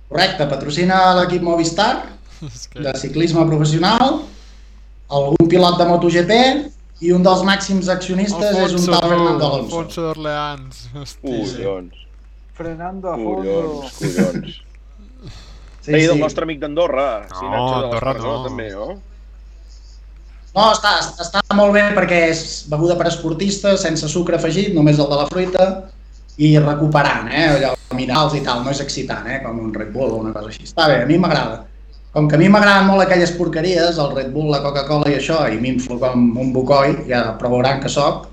[0.09, 2.03] Correcte, patrocina l'equip Movistar
[2.75, 4.19] de ciclisme professional,
[5.07, 6.33] algun pilot de MotoGP
[7.01, 9.79] i un dels màxims accionistes és un tal Fernando Alonso.
[9.79, 10.83] Alfonso d'Orleans.
[11.23, 12.03] Collons,
[12.55, 14.13] Frenando a collons, fondo.
[14.13, 14.61] collons.
[15.85, 16.07] Sí, sí.
[16.09, 18.29] del nostre amic d'Andorra, No, sí, Nacho de Andorra no.
[18.41, 18.85] també, no?
[20.55, 25.11] No, està, està molt bé perquè és beguda per esportistes, sense sucre afegit, només el
[25.11, 25.67] de la fruita,
[26.37, 27.45] i recuperant, eh?
[27.55, 29.41] allò, minerals i tal, no és excitant, eh?
[29.43, 30.63] com un Red Bull o una cosa així.
[30.67, 31.61] Està bé, a mi m'agrada.
[32.15, 35.41] Com que a mi m'agraden molt aquelles porqueries, el Red Bull, la Coca-Cola i això,
[35.51, 38.27] i m'inflo com un bocoi, ja prou gran que sóc,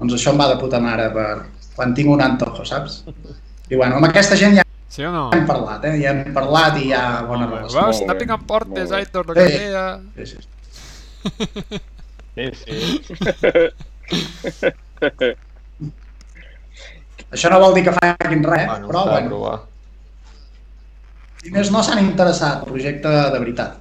[0.00, 1.28] doncs això em va de puta mare per
[1.76, 3.04] quan tinc un antojo, saps?
[3.70, 5.28] I bueno, amb aquesta gent ja Sí o no?
[5.32, 5.92] hem parlat, eh?
[6.02, 7.56] Ja hem parlat i ha bona bé.
[7.60, 7.78] relació.
[7.78, 8.90] Veus, Molt està picant portes.
[8.90, 9.52] Aitor, el que Sí.
[9.58, 10.00] deia.
[10.16, 10.38] Sí, sí.
[12.34, 12.70] Sí, sí.
[17.30, 19.60] Això no vol dir que facin res, Bueno, però bueno, provar.
[21.44, 23.76] i més no s'han interessat el projecte de veritat.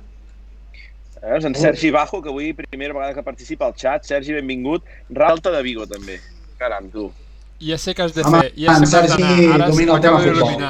[1.22, 1.45] Veus?
[1.45, 4.06] En Sergi Bajo, que avui primera vegada que participa al xat.
[4.08, 4.84] Sergi, benvingut.
[5.10, 6.20] Ralta de Vigo, també.
[6.58, 7.12] Caram, tu.
[7.60, 8.54] Ja sé que has de Home, fer.
[8.56, 9.54] Ja en sé que has Sergi d'anar.
[9.58, 10.64] Ara domina el tema futbol.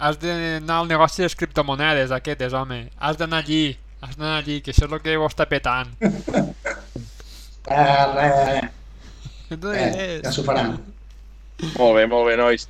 [0.00, 2.88] Has d'anar al negoci de les criptomonedes, aquest és, home.
[2.98, 3.76] Has d'anar allí.
[4.00, 5.88] Has d'anar allí, que això és el que ho està petant.
[6.00, 6.16] Res,
[8.16, 8.34] res,
[9.50, 10.78] Què eh, ja s'ho faran.
[11.76, 12.66] Molt bé, molt bé, nois.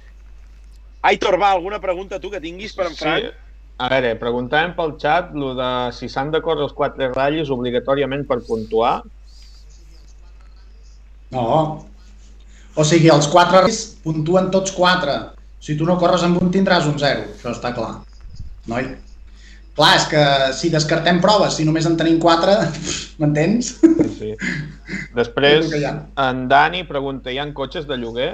[1.11, 3.29] Aitor, va, alguna pregunta tu que tinguis per en Frank?
[3.29, 3.49] Sí.
[3.81, 8.27] A veure, preguntàvem pel xat lo de si s'han de córrer els quatre ratllis obligatòriament
[8.29, 8.99] per puntuar.
[11.33, 11.47] No.
[12.77, 15.17] O sigui, els quatre reis puntuen tots quatre.
[15.65, 17.95] Si tu no corres amb un tindràs un zero, això està clar.
[18.69, 18.91] Noi?
[19.79, 20.23] Clar, és que
[20.59, 22.59] si descartem proves, si només en tenim quatre,
[23.23, 23.73] m'entens?
[23.81, 24.31] Sí, sí.
[25.17, 28.33] Després, en Dani pregunta, hi ha cotxes de lloguer?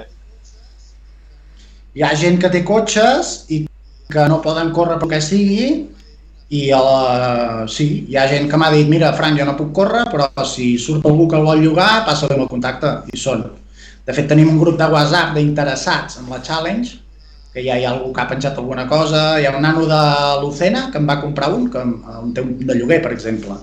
[1.97, 3.63] Hi ha gent que té cotxes i
[4.13, 5.69] que no poden córrer pel que sigui
[6.53, 10.03] i uh, sí, hi ha gent que m'ha dit mira, Fran, jo no puc córrer,
[10.11, 13.41] però si surt algú que el vol llogar, passa-li el contacte i són.
[14.05, 16.93] De fet, tenim un grup de WhatsApp d'interessats amb la Challenge,
[17.55, 20.03] que ja hi ha algú que ha penjat alguna cosa, hi ha un nano de
[20.43, 23.57] Lucena que em va comprar un, que en té un de lloguer, per exemple.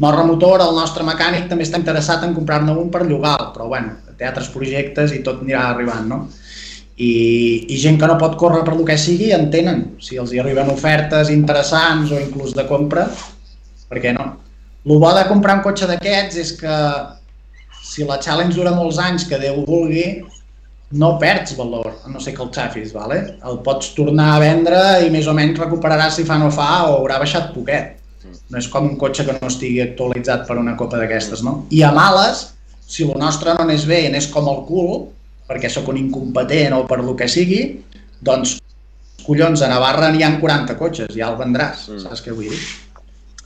[0.00, 4.00] Morra Motor, el nostre mecànic, també està interessat en comprar-ne un per llogar però bueno,
[4.16, 6.24] té altres projectes i tot anirà arribant, no?
[6.96, 7.12] I,
[7.68, 9.82] i gent que no pot córrer per el que sigui en tenen.
[10.00, 13.04] Si els hi arriben ofertes interessants o inclús de compra,
[13.90, 14.30] per què no?
[14.86, 16.78] El bo de comprar un cotxe d'aquests és que
[17.86, 20.06] si la challenge dura molts anys, que Déu vulgui,
[20.98, 23.18] no perds valor, a no sé que el xafis, vale?
[23.44, 27.00] el pots tornar a vendre i més o menys recuperaràs si fa no fa o
[27.00, 27.96] haurà baixat poquet.
[28.50, 31.64] No és com un cotxe que no estigui actualitzat per una copa d'aquestes, no?
[31.74, 32.46] I a males,
[32.86, 34.92] si el nostre no anés bé i anés com el cul,
[35.46, 37.62] perquè sóc un incompetent o per lo que sigui,
[38.20, 38.56] doncs,
[39.26, 42.04] collons, a Navarra n'hi ha 40 cotxes, ja el vendràs, mm.
[42.06, 42.62] saps què vull dir?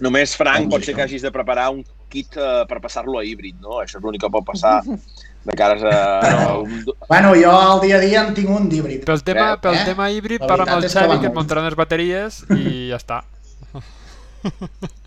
[0.01, 3.59] Només, Frank, pot ser que hagis de preparar un kit uh, per passar-lo a híbrid,
[3.61, 3.83] no?
[3.83, 5.97] Això és l'únic que pot passar de cares a...
[6.41, 6.63] No.
[6.65, 6.87] Un...
[7.09, 9.05] Bueno, jo al dia a dia en tinc un d'híbrid.
[9.09, 9.85] Pel tema, pel eh?
[9.89, 13.21] tema híbrid, parla amb el Xavi, que et muntaran les bateries i ja està.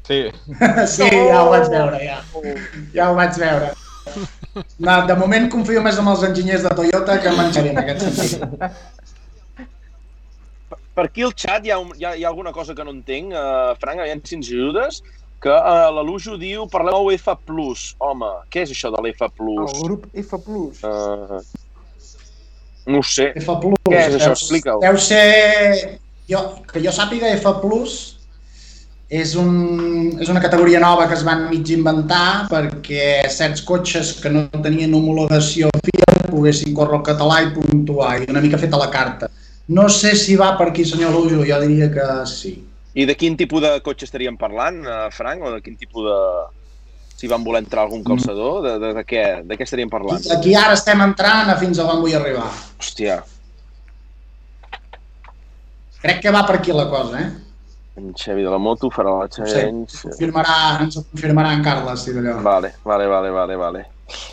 [0.06, 0.20] Sí.
[0.96, 2.20] sí, ja ho vaig veure, ja.
[2.94, 3.74] Ja ho vaig veure.
[4.86, 7.82] No, de moment confio més en els enginyers de Toyota que en en Xavi en
[7.82, 8.76] aquest sentit.
[10.94, 12.94] Per aquí al xat hi ha, un, hi, ha, hi ha alguna cosa que no
[12.94, 15.02] entenc, uh, Frank, aviam si ens ajudes,
[15.42, 17.34] que uh, la Lujo diu parleu F+.
[18.08, 19.30] Home, què és això de l'F+.
[19.42, 20.38] El grup F+.
[20.38, 21.42] Uh,
[22.86, 23.32] no ho sé.
[23.42, 23.58] F+.
[23.90, 24.36] Què és això?
[24.36, 24.84] Explica-ho.
[24.86, 26.00] Deu ser...
[26.30, 27.52] Jo, que jo sàpiga, F+,
[29.10, 34.32] és, un, és una categoria nova que es van mig inventar perquè certs cotxes que
[34.34, 38.90] no tenien homologació FIA poguessin córrer el català i puntuar, i una mica feta la
[38.94, 39.30] carta.
[39.68, 42.56] No sé si va per aquí, senyor Lujo, jo diria que sí.
[42.94, 46.18] I de quin tipus de cotxe estaríem parlant, eh, Frank, o de quin tipus de...
[47.18, 50.26] si van voler entrar algun calçador, de, de, de, què, de què estaríem parlant?
[50.36, 52.50] Aquí ara estem entrant a fins a on vull arribar.
[52.82, 53.22] Hòstia.
[56.04, 57.30] Crec que va per aquí la cosa, eh?
[57.96, 59.94] En Xavi de la moto farà la challenge...
[59.94, 62.40] Sí, confirmarà, ens confirmarà en Carles, si d'allò.
[62.42, 63.84] Vale, vale, vale, vale, vale.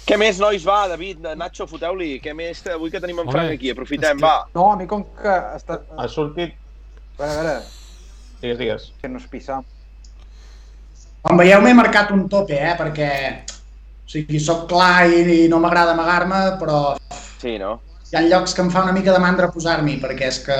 [0.09, 2.15] Què més, nois, va, David, Nacho, foteu-li.
[2.25, 4.25] Què més, avui que tenim en Frank aquí, aprofitem, que...
[4.25, 4.49] va.
[4.57, 5.37] No, a mi com que...
[5.59, 5.77] Està...
[5.93, 6.57] Ha sortit...
[7.19, 7.61] A veure, a veure.
[8.41, 8.89] Digues, digues.
[9.03, 9.61] Que no es pissa.
[11.21, 13.11] Com veieu, m'he marcat un tope, eh, perquè...
[13.45, 16.81] O sigui, sóc clar i, i no m'agrada amagar-me, però...
[17.13, 17.77] Sí, no?
[18.09, 20.57] Hi ha llocs que em fa una mica de mandra posar-m'hi, perquè és que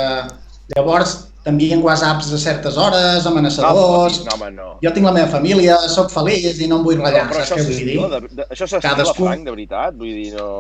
[0.77, 4.21] llavors t'envien whatsapps a certes hores, amenaçadors...
[4.27, 4.69] No, home, no.
[4.85, 7.65] Jo tinc la meva família, sóc feliç i no em vull ratllar, no, saps què
[7.65, 7.97] vull dir?
[8.13, 9.25] De, de, això Cadascú...
[9.25, 9.97] Frank, de veritat?
[9.97, 10.51] Vull dir, no...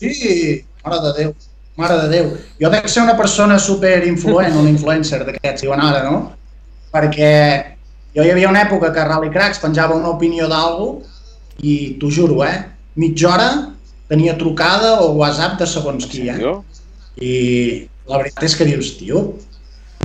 [0.00, 1.34] Sí, mare de Déu,
[1.80, 2.30] mare de Déu.
[2.62, 6.22] Jo dec ser una persona super influent, un influencer d'aquests, diuen ara, no?
[6.94, 7.34] Perquè
[8.16, 10.94] jo hi havia una època que Rally Cracks penjava una opinió d'algú
[11.60, 12.56] i t'ho juro, eh?
[12.96, 13.50] Mitja hora
[14.10, 16.56] tenia trucada o whatsapp de segons qui, eh?
[17.20, 17.34] I
[18.08, 19.28] la veritat és que dius, tio,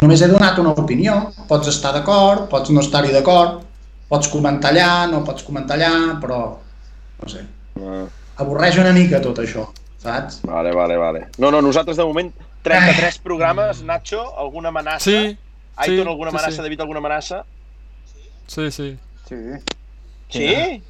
[0.02, 1.16] Només he donat una opinió,
[1.50, 3.62] pots estar d'acord, pots no estar-hi d'acord,
[4.12, 5.92] pots comentar allà, no pots comentar allà,
[6.22, 6.40] però,
[7.22, 7.46] no sé,
[7.80, 8.04] uh.
[8.44, 9.64] avorreix una mica tot això,
[10.04, 10.42] saps?
[10.46, 11.24] Vale, vale, vale.
[11.40, 12.34] No, no, nosaltres de moment
[12.68, 15.06] 33 programes, Nacho, alguna amenaça?
[15.08, 15.38] Sí,
[15.76, 16.52] Aitor, sí, alguna amenaça?
[16.52, 16.68] sí, sí.
[16.68, 17.46] David, alguna amenaça?
[18.48, 18.90] Sí, sí.
[19.30, 19.40] Sí.
[20.30, 20.40] Sí?
[20.40, 20.84] Sí,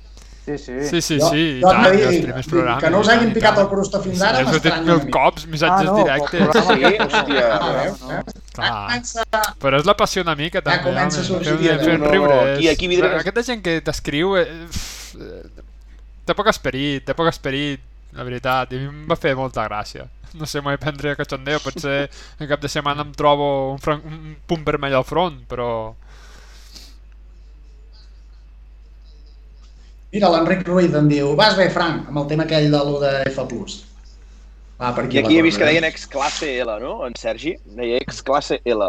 [0.57, 0.73] sí.
[0.89, 2.83] Sí, sí, Jo- sí, i jo tant, dic, els primers programes.
[2.83, 5.09] que no us hagin picat el crusto fins ara Ja us he dit m'estranya mil
[5.15, 6.47] cops, missatges Ah, no, directes.
[6.47, 7.45] programa- Sí, hòstia.
[7.55, 7.99] Ah, veus?
[8.05, 8.21] Ja
[8.53, 8.71] Clar.
[8.85, 9.23] comença...
[9.65, 10.83] Però és la passió una mica, també.
[10.83, 12.39] comença a fer, el- fer no, no, riure.
[12.55, 14.37] aquí- aquí vidre- Aquesta gent que t'escriu...
[14.37, 14.45] Eh,
[15.19, 15.43] eh,
[16.25, 17.81] té poc esperit, té poc esperit,
[18.13, 20.05] la veritat, i a mi em va fer molta gràcia.
[20.35, 23.77] No sé, m'ho he prendre a cachondeo, potser en cap de setmana em trobo un,
[23.79, 25.95] fran- un punt vermell al front, però...
[30.15, 33.09] Mira, l'Enric Ruiz em diu, vas bé, Frank, amb el tema aquell de lo de
[33.27, 33.43] F+.
[34.79, 35.73] Va, per aquí I aquí he vist que eh?
[35.73, 37.01] deien ex classe L, no?
[37.07, 38.87] En Sergi deia ex classe L.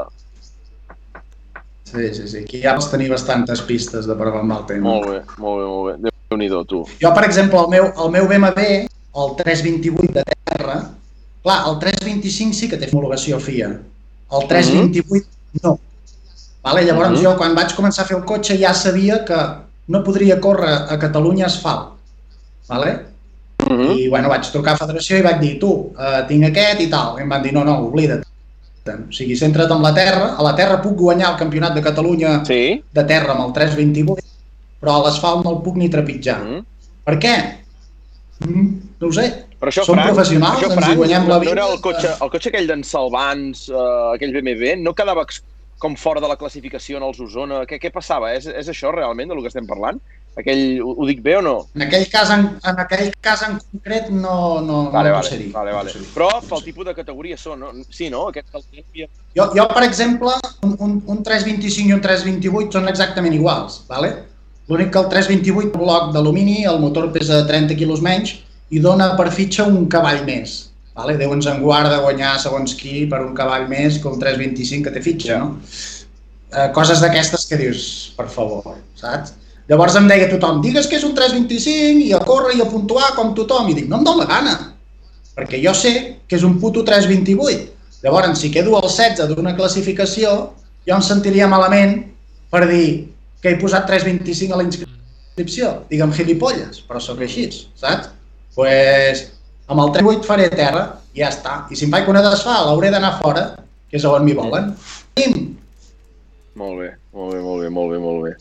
[1.86, 2.44] Sí, sí, sí.
[2.44, 4.86] Aquí ja pots tenir bastantes pistes de per on va el tema.
[4.86, 6.14] Molt bé, molt bé, molt bé.
[6.30, 6.84] Déu-n'hi-do, tu.
[7.02, 10.80] Jo, per exemple, el meu, el meu BMW, el 328 de terra,
[11.42, 13.74] clar, el 325 sí que té homologació FIA.
[14.30, 15.78] El 328 no.
[16.62, 16.82] Vale?
[16.86, 17.22] Llavors Mhm.
[17.22, 20.98] jo, quan vaig començar a fer el cotxe, ja sabia que no podria córrer a
[20.98, 21.94] Catalunya asfalt.
[22.68, 22.94] Vale?
[23.62, 23.98] Uh -huh.
[23.98, 27.18] I bueno, vaig trucar a Federació i vaig dir, tu, eh, tinc aquest i tal.
[27.18, 28.24] I em van dir, no, no, oblida't.
[28.86, 30.36] O sigui, centra't en la terra.
[30.38, 32.82] A la terra puc guanyar el Campionat de Catalunya Sí?
[32.92, 34.22] de terra amb el 328,
[34.80, 36.38] però a l'asfalt no el puc ni trepitjar.
[36.38, 36.64] Mm.
[37.04, 37.34] Per què?
[38.46, 39.44] Mm, no ho sé.
[39.58, 41.52] Però això, Som Frank, professionals, això, ens hi Frank, guanyem la no vida.
[41.52, 45.24] era el cotxe, el cotxe aquell d'en Salvans, uh, aquell BMW, no quedava
[45.78, 47.64] com fora de la classificació en els Osona.
[47.68, 48.32] Què, què passava?
[48.36, 50.00] És, és això realment del que estem parlant?
[50.36, 51.54] Aquell, ho, ho dic bé o no?
[51.78, 55.50] En aquell cas en, en, aquell cas en concret no, no, Vale, no vale, dir.
[55.54, 55.94] vale, no vale.
[55.94, 56.04] dir.
[56.12, 57.72] Però pel tipus de categoria són, no?
[57.88, 58.26] Sí, no?
[58.28, 58.52] Aquest.
[59.36, 63.80] Jo, jo, per exemple, un, un, un 325 i un 328 són exactament iguals.
[63.88, 64.12] Vale?
[64.68, 68.36] L'únic que el 328 és un bloc d'alumini, el motor pesa 30 quilos menys
[68.74, 70.65] i dona per fitxa un cavall més.
[70.96, 71.16] Vale?
[71.20, 75.02] Déu ens en guarda guanyar segons qui per un cavall més el 325 que té
[75.04, 75.58] fitxa, no?
[76.56, 77.82] Eh, coses d'aquestes que dius,
[78.16, 79.34] per favor, saps?
[79.68, 83.10] Llavors em deia tothom, digues que és un 325 i a córrer i a puntuar
[83.16, 83.68] com tothom.
[83.68, 84.54] I dic, no em dóna la gana,
[85.36, 85.92] perquè jo sé
[86.28, 87.72] que és un puto 328.
[88.04, 90.36] Llavors, si quedo al 16 d'una classificació,
[90.86, 91.98] jo em sentiria malament
[92.52, 93.08] per dir
[93.42, 95.80] que he posat 325 a la inscripció.
[95.90, 98.14] Digue'm gilipolles, però sóc així, saps?
[98.56, 99.35] pues,
[99.68, 101.56] amb el 38 faré terra i ja està.
[101.70, 103.46] I si em faig una desfà, l'hauré d'anar fora,
[103.90, 104.74] que és on m'hi volen.
[105.14, 105.56] Pim!
[106.56, 108.34] Molt bé, molt bé, molt bé, molt bé, molt bé.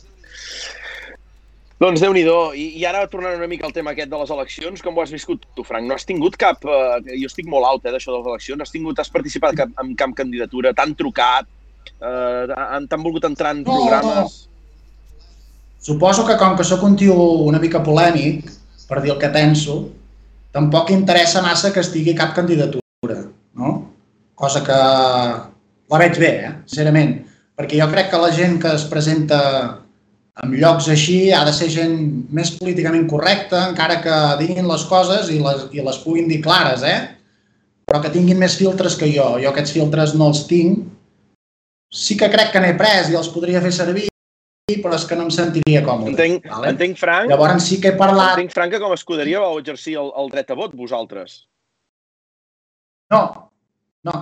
[1.76, 4.82] Doncs déu nhi I, I ara tornant una mica al tema aquest de les eleccions,
[4.82, 5.84] com ho has viscut tu, Frank?
[5.88, 6.64] No has tingut cap...
[6.64, 8.62] Eh, jo estic molt out, eh, d'això de les eleccions.
[8.64, 10.72] Has tingut, has participat cap, en cap candidatura?
[10.74, 11.50] T'han trucat?
[12.00, 14.46] Eh, han- T'han volgut entrar en No, programes?
[15.84, 17.14] Suposo que com que sóc un tio
[17.46, 18.48] una mica polèmic,
[18.88, 19.90] per dir el que penso,
[20.56, 23.18] tampoc interessa massa que estigui cap candidatura,
[23.60, 23.72] no?
[24.40, 26.54] Cosa que la veig bé, eh?
[26.68, 27.18] sincerament,
[27.60, 29.40] perquè jo crec que la gent que es presenta
[30.44, 32.00] en llocs així ha de ser gent
[32.36, 36.84] més políticament correcta, encara que diguin les coses i les, i les puguin dir clares,
[36.84, 36.98] eh?
[37.86, 39.36] però que tinguin més filtres que jo.
[39.40, 40.82] Jo aquests filtres no els tinc.
[41.94, 44.10] Sí que crec que n'he pres i els podria fer servir,
[44.74, 46.16] però és que no em sentiria còmode.
[46.16, 46.72] Entenc, vale?
[46.74, 48.34] entenc Frank, Llavors sí que he parlat...
[48.34, 51.44] entenc, Frank, que com a escuderia vau exercir el, el dret a vot, vosaltres.
[53.14, 53.22] No,
[54.10, 54.16] no.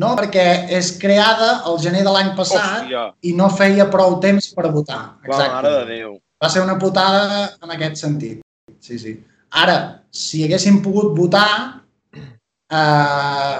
[0.00, 4.48] No, perquè és creada el gener de l'any passat Hòstia, i no feia prou temps
[4.56, 5.00] per votar.
[5.28, 6.14] la mare de Déu.
[6.40, 8.40] Va ser una putada en aquest sentit.
[8.80, 9.18] Sí, sí.
[9.60, 11.82] Ara, si haguéssim pogut votar,
[12.16, 13.58] eh,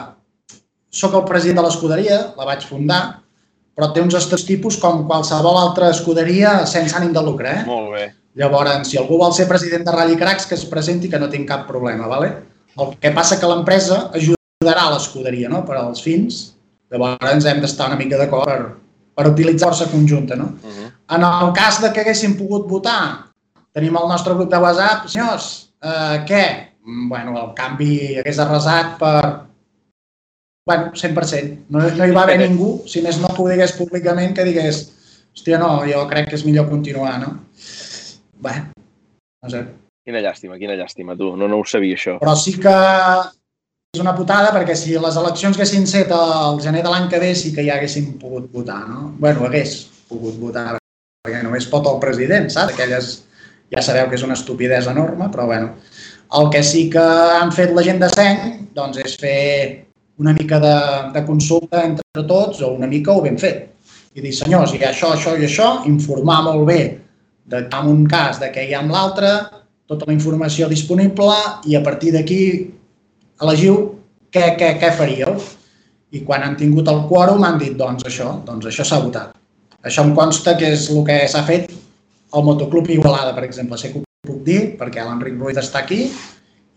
[0.89, 3.03] sóc el president de l'escuderia, la vaig fundar,
[3.81, 7.55] però té uns estatuts tipus com qualsevol altra escuderia sense ànim de lucre.
[7.63, 7.65] Eh?
[7.65, 8.03] Molt bé.
[8.37, 11.49] Llavors, si algú vol ser president de Rally Cracks, que es presenti, que no tinc
[11.49, 12.05] cap problema.
[12.11, 12.29] Vale?
[12.77, 15.65] El que passa que l'empresa ajudarà a l'escuderia no?
[15.65, 16.43] per als fins.
[16.93, 18.61] Llavors hem d'estar una mica d'acord per,
[19.17, 20.37] per utilitzar força conjunta.
[20.37, 20.53] No?
[20.61, 20.93] Uh -huh.
[21.17, 23.33] En el cas de que haguéssim pogut votar,
[23.73, 26.45] tenim el nostre grup de WhatsApp, senyors, eh, què?
[26.85, 29.50] Mm, Bueno, el canvi hagués arrasat per...
[30.67, 31.67] Bueno, 100%.
[31.69, 34.83] No, no hi va haver ningú, si més no que ho digués públicament, que digués
[35.35, 37.33] hòstia, no, jo crec que és millor continuar, no?
[38.45, 38.57] Bé,
[39.43, 39.65] no sé.
[40.07, 41.35] Quina llàstima, quina llàstima, tu.
[41.37, 42.17] No, no ho sabia, això.
[42.21, 42.75] Però sí que
[43.95, 47.33] és una putada perquè si les eleccions haguessin set al gener de l'any que ve
[47.35, 49.11] sí que ja haguéssim pogut votar, no?
[49.19, 50.79] Bueno, hagués pogut votar,
[51.25, 52.77] perquè només pot el president, saps?
[52.77, 53.13] Aquelles,
[53.75, 55.75] ja sabeu que és una estupidesa enorme, però bueno.
[56.39, 58.43] El que sí que han fet la gent de Seny,
[58.77, 59.90] doncs és fer
[60.21, 60.75] una mica de,
[61.15, 63.71] de consulta entre tots, o una mica o ben fet.
[64.15, 66.81] I dir, senyors, hi ha això, això i això, informar molt bé
[67.51, 69.31] de en un cas, de què hi ha amb l'altre,
[69.91, 71.35] tota la informació disponible
[71.67, 72.43] i a partir d'aquí
[73.43, 73.79] elegiu
[74.31, 75.39] què, què, què faríeu.
[76.11, 79.35] I quan han tingut el quòrum han dit, doncs això, doncs això s'ha votat.
[79.87, 81.71] Això em consta que és el que s'ha fet
[82.35, 83.79] al Motoclub Igualada, per exemple.
[83.79, 86.03] Sé que ho puc dir perquè l'Enric Ruiz està aquí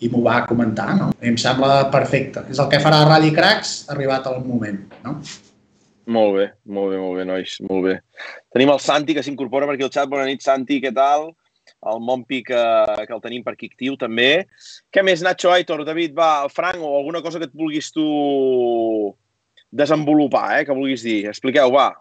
[0.04, 1.10] i m'ho va comentar, no?
[1.24, 2.44] I em sembla perfecte.
[2.52, 5.18] És el que farà Rally Cracks arribat el moment, no?
[6.14, 7.96] Molt bé, molt bé, molt bé, nois, molt bé.
[8.52, 10.10] Tenim el Santi, que s'incorpora per aquí al xat.
[10.12, 11.30] Bona nit, Santi, què tal?
[11.94, 12.60] El Mompi, que,
[13.08, 14.46] que el tenim per aquí actiu, també.
[14.92, 18.04] Què més, Nacho Aitor, David, va, el Frank, o alguna cosa que et vulguis tu
[19.72, 21.22] desenvolupar, eh, que vulguis dir.
[21.32, 21.94] Expliqueu, va.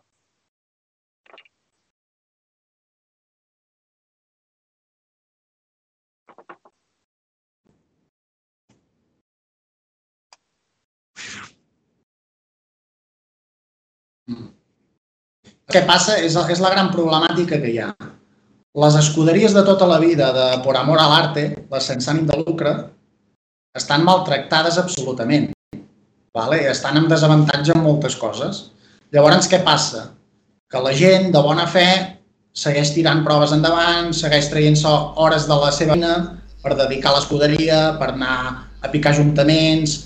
[14.32, 17.92] El que passa és, és la gran problemàtica que hi ha.
[18.82, 22.38] Les escuderies de tota la vida, de por amor a l'arte, les sense ànim de
[22.40, 22.72] lucre,
[23.76, 25.50] estan maltractades absolutament.
[26.32, 26.62] Vale?
[26.70, 28.70] Estan en desavantatge en moltes coses.
[29.12, 30.06] Llavors, què passa?
[30.72, 31.86] Que la gent, de bona fe,
[32.56, 34.88] segueix tirant proves endavant, segueix traient-se
[35.20, 36.14] hores de la seva vida
[36.62, 38.36] per dedicar a l'escuderia, per anar
[38.80, 39.98] a picar ajuntaments,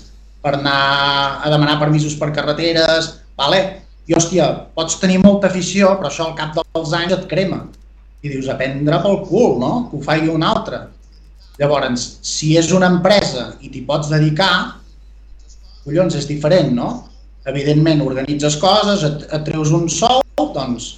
[0.43, 3.86] per anar a demanar permisos per carreteres, vale?
[4.07, 4.47] I hòstia,
[4.77, 7.65] pots tenir molta afició, però això al cap dels anys et crema.
[8.23, 9.71] I dius, a prendre pel cul, no?
[9.89, 10.85] Que ho faci un altre.
[11.59, 14.53] Llavors, si és una empresa i t'hi pots dedicar,
[15.83, 16.89] collons, és diferent, no?
[17.47, 20.19] evidentment organitzes coses, et, et treus un sou,
[20.53, 20.97] doncs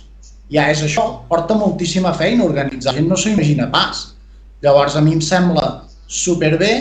[0.50, 4.08] ja és això, porta moltíssima feina organitzar, la gent no s'ho imagina pas.
[4.66, 5.68] Llavors a mi em sembla
[6.10, 6.72] superbé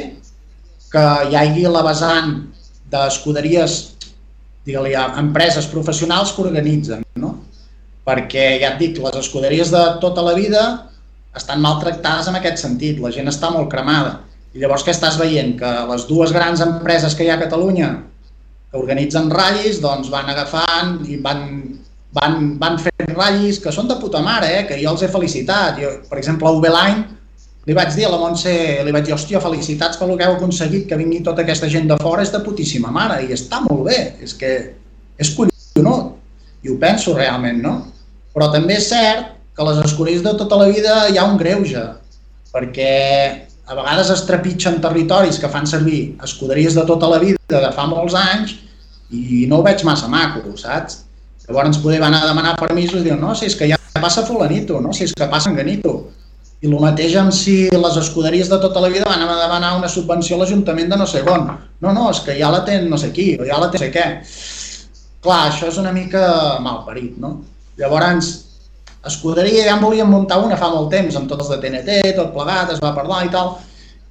[0.89, 2.33] que hi hagi la vessant
[2.89, 3.77] d'escuderies,
[4.69, 7.35] digue-li, empreses professionals que organitzen, no?
[8.09, 10.63] Perquè, ja et dic, les escuderies de tota la vida
[11.37, 14.19] estan maltractades en aquest sentit, la gent està molt cremada.
[14.57, 15.55] I llavors què estàs veient?
[15.61, 17.91] Que les dues grans empreses que hi ha a Catalunya
[18.69, 21.45] que organitzen ratllis, doncs van agafant i van,
[22.17, 24.65] van, van fent ratllis que són de puta mare, eh?
[24.69, 25.81] que jo els he felicitat.
[25.81, 27.18] Jo, per exemple, a UB-Line
[27.69, 28.53] li vaig dir a la Montse,
[28.85, 31.99] li vaig dir, hòstia, felicitats pel que heu aconseguit, que vingui tota aquesta gent de
[32.01, 34.53] fora, és de putíssima mare, i està molt bé, és que
[35.21, 36.15] és collonut,
[36.65, 37.75] i ho penso realment, no?
[38.33, 41.37] Però també és cert que a les escollits de tota la vida hi ha un
[41.37, 41.85] greuge,
[42.55, 42.93] perquè
[43.69, 47.85] a vegades es trepitgen territoris que fan servir escuderies de tota la vida, de fa
[47.91, 48.55] molts anys,
[49.13, 51.03] i no ho veig massa maco, saps?
[51.45, 54.81] Llavors poder anar a demanar permisos i diuen, no, si és que ja passa fulanito,
[54.81, 55.99] no, si és que passa enganito.
[56.59, 59.89] I el mateix amb si les escuderies de tota la vida van a demanar una
[59.89, 61.47] subvenció a l'Ajuntament de no sé on.
[61.79, 63.85] No, no, és que ja la ten no sé qui, o ja la té no
[63.85, 64.07] sé què.
[65.23, 66.23] Clar, això és una mica
[66.65, 67.37] mal parit, no?
[67.79, 68.33] Llavors,
[69.07, 72.33] escuderia ja en volíem muntar una fa molt temps, amb tots els de TNT, tot
[72.35, 73.55] plegat, es va parlar i tal,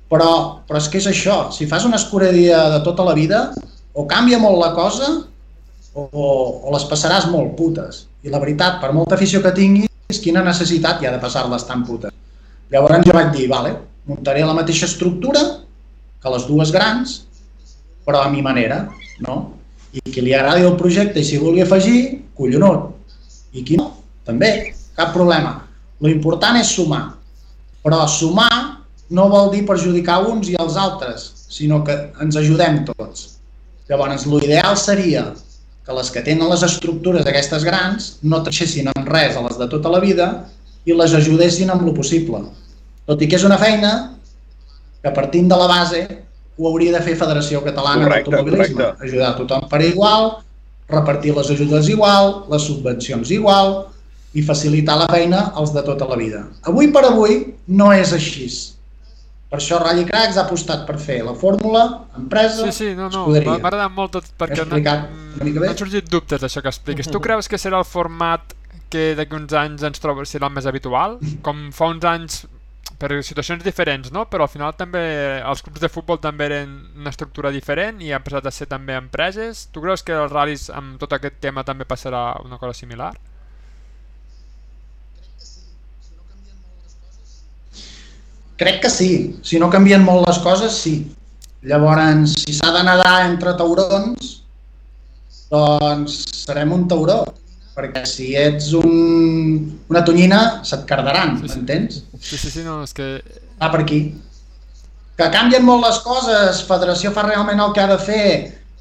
[0.08, 0.30] però,
[0.68, 3.50] però és que és això, si fas una escuderia de tota la vida,
[3.92, 5.10] o canvia molt la cosa
[5.98, 8.06] o, o les passaràs molt putes.
[8.24, 11.84] I la veritat, per molta afició que tinguis, quina necessitat hi ha de passar-les tan
[11.84, 12.16] putes?
[12.74, 13.74] Llavors jo vaig dir, vale,
[14.08, 15.44] muntaré la mateixa estructura
[16.22, 17.22] que les dues grans,
[18.08, 18.86] però a mi manera,
[19.24, 19.38] no?
[19.96, 22.02] I qui li agradi el projecte i si vulgui afegir,
[22.36, 22.92] collonut.
[23.56, 23.90] I qui no,
[24.28, 25.56] també, cap problema.
[26.04, 27.06] Lo important és sumar.
[27.84, 28.52] Però sumar
[29.10, 33.38] no vol dir perjudicar uns i els altres, sinó que ens ajudem tots.
[33.88, 35.30] Llavors, l'ideal seria
[35.88, 39.70] que les que tenen les estructures d'aquestes grans no treixessin en res a les de
[39.72, 40.28] tota la vida
[40.88, 42.40] i les ajudessin amb lo possible.
[43.08, 43.92] Tot i que és una feina
[45.04, 46.06] que partint de la base
[46.58, 48.94] ho hauria de fer Federació Catalana d'Automobilisme.
[49.04, 50.32] Ajudar a tothom per igual,
[50.90, 53.78] repartir les ajudes igual, les subvencions igual
[54.34, 56.48] i facilitar la feina als de tota la vida.
[56.72, 58.48] Avui per avui no és així.
[59.48, 61.84] Per això Rally Cracks ha apostat per fer la fórmula,
[62.20, 63.54] empresa, sí, sí, no, no, escuderia.
[63.54, 67.08] M'ha agradat molt tot perquè n'han sorgit dubtes d'això que expliques.
[67.08, 68.57] Tu creus que serà el format
[68.90, 71.18] que d'aquí uns anys ens troba, serà el més habitual?
[71.44, 72.46] Com fa uns anys
[72.98, 74.26] per situacions diferents, no?
[74.32, 75.02] Però al final també
[75.46, 78.96] els clubs de futbol també eren una estructura diferent i han passat a ser també
[78.98, 79.68] empreses.
[79.72, 83.12] Tu creus que els ral·lis amb tot aquest tema també passarà una cosa similar?
[88.58, 89.12] Crec que sí.
[89.46, 90.96] Si no canvien molt les coses, sí.
[91.68, 94.32] Llavors, si s'ha de nedar entre taurons,
[95.52, 97.22] doncs serem un tauró.
[97.78, 99.58] Perquè si ets un,
[99.92, 101.60] una tonyina, se't cardaran, sí, sí.
[101.60, 102.00] m'entens?
[102.18, 103.20] Sí, sí, sí, no, és que...
[103.62, 104.00] Va per aquí.
[105.18, 108.26] Que canvien molt les coses, Federació fa realment el que ha de fer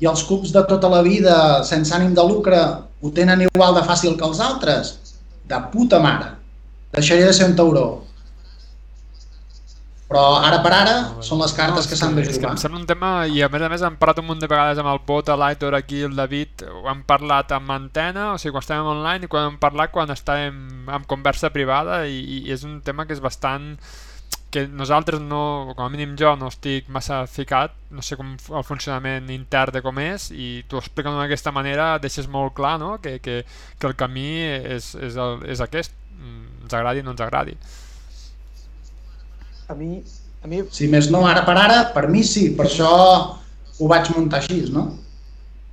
[0.00, 1.36] i els clubs de tota la vida,
[1.68, 2.62] sense ànim de lucre,
[3.00, 4.96] ho tenen igual de fàcil que els altres.
[5.46, 6.32] De puta mare.
[6.96, 8.05] Deixaria de ser un tauró
[10.06, 12.36] però ara per ara ah, són les cartes no, que s'han de jugar.
[12.36, 14.42] És que em sembla un tema, i a més a més hem parlat un munt
[14.42, 18.38] de vegades amb el Bota, l'Aitor, aquí, el David, ho hem parlat amb antena, o
[18.38, 22.44] sigui, quan estàvem online i quan hem parlat quan estàvem en conversa privada i, i
[22.54, 23.74] és un tema que és bastant
[24.54, 28.64] que nosaltres no, com a mínim jo no estic massa ficat, no sé com el
[28.64, 32.94] funcionament intern de com és i tu explicant d'aquesta manera deixes molt clar no?
[33.02, 33.40] que, que,
[33.76, 37.58] que el camí és, és, el, és aquest, ens agradi o no ens agradi
[39.68, 40.02] a mi,
[40.42, 40.62] a mi...
[40.70, 42.90] Si més no, ara per ara, per mi sí, per això
[43.76, 44.88] ho vaig muntar així, no?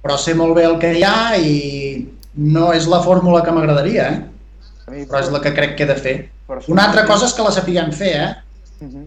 [0.03, 1.53] Però sé molt bé el que hi ha i
[2.35, 4.21] no és la fórmula que m'agradaria, eh?
[4.91, 6.15] Mi, però és la que crec que he de fer.
[6.67, 8.31] Una altra cosa és que la sapiguem fer, eh?
[8.83, 9.05] Uh -huh.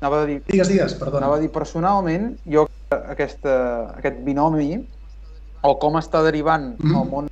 [0.00, 0.40] Anava a dir...
[0.46, 1.26] Digues, digues, perdona.
[1.26, 4.84] Anava a dir, personalment, jo aquesta, aquest binomi,
[5.64, 7.00] o com està derivant mm -hmm.
[7.00, 7.28] el, món,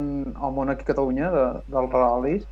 [0.47, 2.43] el món aquí a Catalunya de, dels ral·lis,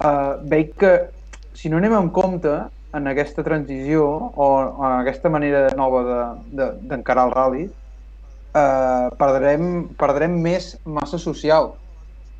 [0.00, 1.10] eh, veig que
[1.54, 2.52] si no anem en compte,
[2.96, 6.02] en aquesta transició o en aquesta manera nova
[6.50, 9.68] d'encarar de, de, el rally eh, perdrem,
[10.00, 11.72] perdrem més massa social.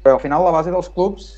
[0.02, 1.30] Però al final la base dels clubs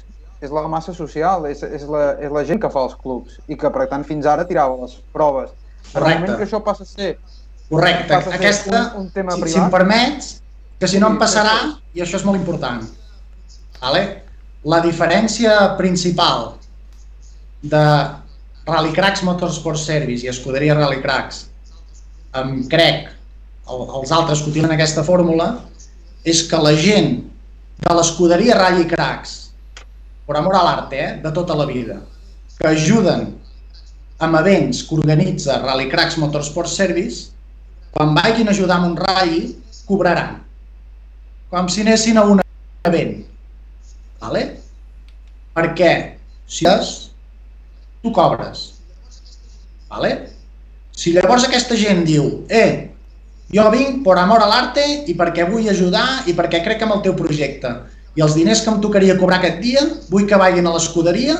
[0.42, 3.58] és la massa social, és, és, la, és la gent que fa els clubs i
[3.58, 5.52] que per tant fins ara tirava les proves.
[5.92, 6.36] Correcte.
[6.38, 7.16] que això passa a ser
[7.72, 8.08] Correcte.
[8.08, 10.26] Passa a ser Aquesta, un, un tema si, privat, si em permets,
[10.78, 11.54] que si no em passarà,
[11.96, 12.82] i això és molt important,
[13.80, 14.02] vale?
[14.64, 16.52] la diferència principal
[17.62, 17.82] de
[18.66, 21.46] Rallycracks Motorsport Service i Escuderia Rallycracks,
[22.38, 23.10] amb crec,
[23.68, 25.48] el, els altres que utilitzen aquesta fórmula,
[26.24, 27.16] és que la gent
[27.82, 29.34] de l'escuderia Rally Cracks,
[30.26, 31.98] per amor a l'art, eh, de tota la vida,
[32.58, 33.32] que ajuden
[34.22, 37.32] amb events que organitza Rally Cracks Motorsport Service,
[37.92, 39.56] quan vagin a ajudar amb un rally,
[39.88, 40.38] cobraran.
[41.50, 42.40] Com si anessin a un
[42.86, 43.18] event.
[44.22, 44.44] Vale?
[45.52, 45.92] Perquè
[46.46, 47.11] si és,
[48.02, 48.64] tu cobres.
[49.90, 50.12] Vale?
[50.92, 52.92] Si llavors aquesta gent diu eh,
[53.52, 57.02] jo vinc per amor a l'arte i perquè vull ajudar i perquè crec en el
[57.04, 57.72] teu projecte
[58.16, 59.82] i els diners que em tocaria cobrar aquest dia
[60.12, 61.36] vull que vagin a l'escuderia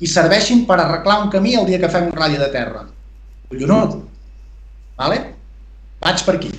[0.00, 2.84] i serveixin per arreglar un camí el dia que fem un ratll de terra.
[3.50, 3.98] Collonut.
[4.98, 5.18] Vale?
[6.04, 6.50] Vaig per aquí.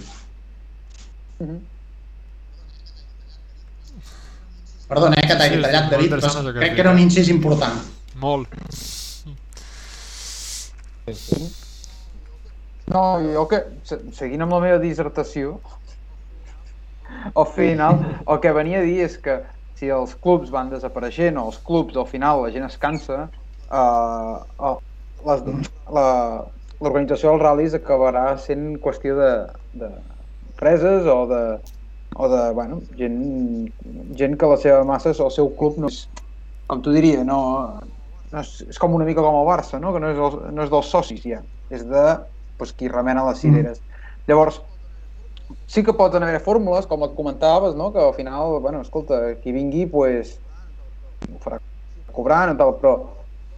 [4.86, 7.08] Perdona, eh, que t'hagi Sí, tallat, David, però crec que era un eh?
[7.08, 7.82] incís important.
[8.22, 8.47] Molt.
[12.93, 13.01] No,
[13.34, 15.51] jo que, se- seguint amb la meva dissertació,
[17.41, 19.36] al final, el que venia a dir és que
[19.78, 23.18] si els clubs van desapareixent o els clubs al final la gent es cansa,
[23.70, 24.74] eh,
[25.95, 29.32] l'organització dels ral·lis acabarà sent qüestió de,
[29.82, 29.89] de
[30.49, 31.43] empreses o de,
[32.16, 33.20] o de bueno, gent,
[34.22, 36.01] gent que la seva massa, el seu club no és,
[36.72, 37.39] com tu diria, no,
[38.32, 39.94] no és, és com una mica com el Barça, no?
[39.94, 41.42] que no és, el, no és dels socis ja,
[41.74, 42.06] és de
[42.60, 43.82] pues, qui remena les cireres.
[43.82, 44.08] Mm.
[44.30, 44.62] Llavors,
[45.68, 47.92] sí que poden haver fórmules, com et comentaves, no?
[47.94, 50.38] que al final, bueno, escolta, qui vingui, pues,
[51.28, 51.60] ho farà
[52.16, 52.96] cobrant o tal, però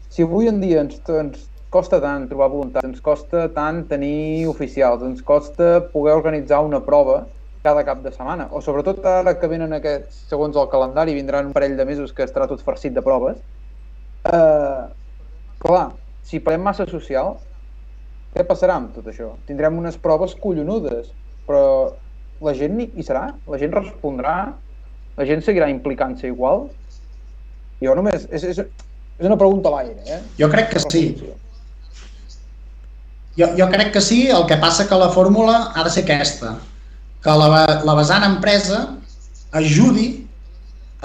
[0.09, 5.03] si avui en dia ens, ens costa tant trobar voluntat, ens costa tant tenir oficials,
[5.05, 7.25] ens costa poder organitzar una prova
[7.63, 11.55] cada cap de setmana, o sobretot ara que venen aquests, segons el calendari, vindran un
[11.55, 13.41] parell de mesos que estarà tot farcit de proves,
[14.33, 14.81] eh,
[15.63, 15.85] clar,
[16.27, 17.35] si parem massa social,
[18.35, 19.31] què passarà amb tot això?
[19.47, 21.09] Tindrem unes proves collonudes,
[21.47, 21.63] però
[22.43, 23.29] la gent hi serà?
[23.49, 24.35] La gent respondrà?
[25.17, 26.67] La gent seguirà implicant-se igual?
[27.81, 28.27] Jo només...
[28.33, 28.61] És, és,
[29.17, 30.21] és una pregunta a l'aire, eh?
[30.37, 31.03] Jo crec que sí.
[33.37, 36.55] Jo, jo crec que sí, el que passa que la fórmula ha de ser aquesta,
[37.23, 38.83] que la, la vessant empresa
[39.57, 40.26] ajudi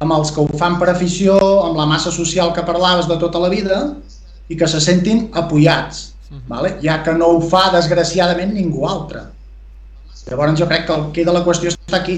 [0.01, 1.36] amb els que ho fan per afició,
[1.66, 3.82] amb la massa social que parlaves de tota la vida
[4.49, 6.12] i que se sentin apoyats,
[6.49, 6.76] vale?
[6.82, 9.26] ja que no ho fa desgraciadament ningú altre.
[10.28, 12.16] Llavors jo crec que el que de la qüestió està aquí.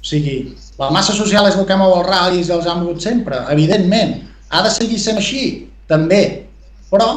[0.00, 0.36] O sigui,
[0.80, 4.18] la massa social és el que mou els ral·lis i els ha mogut sempre, evidentment.
[4.50, 6.46] Ha de seguir sent així, també.
[6.90, 7.08] Però,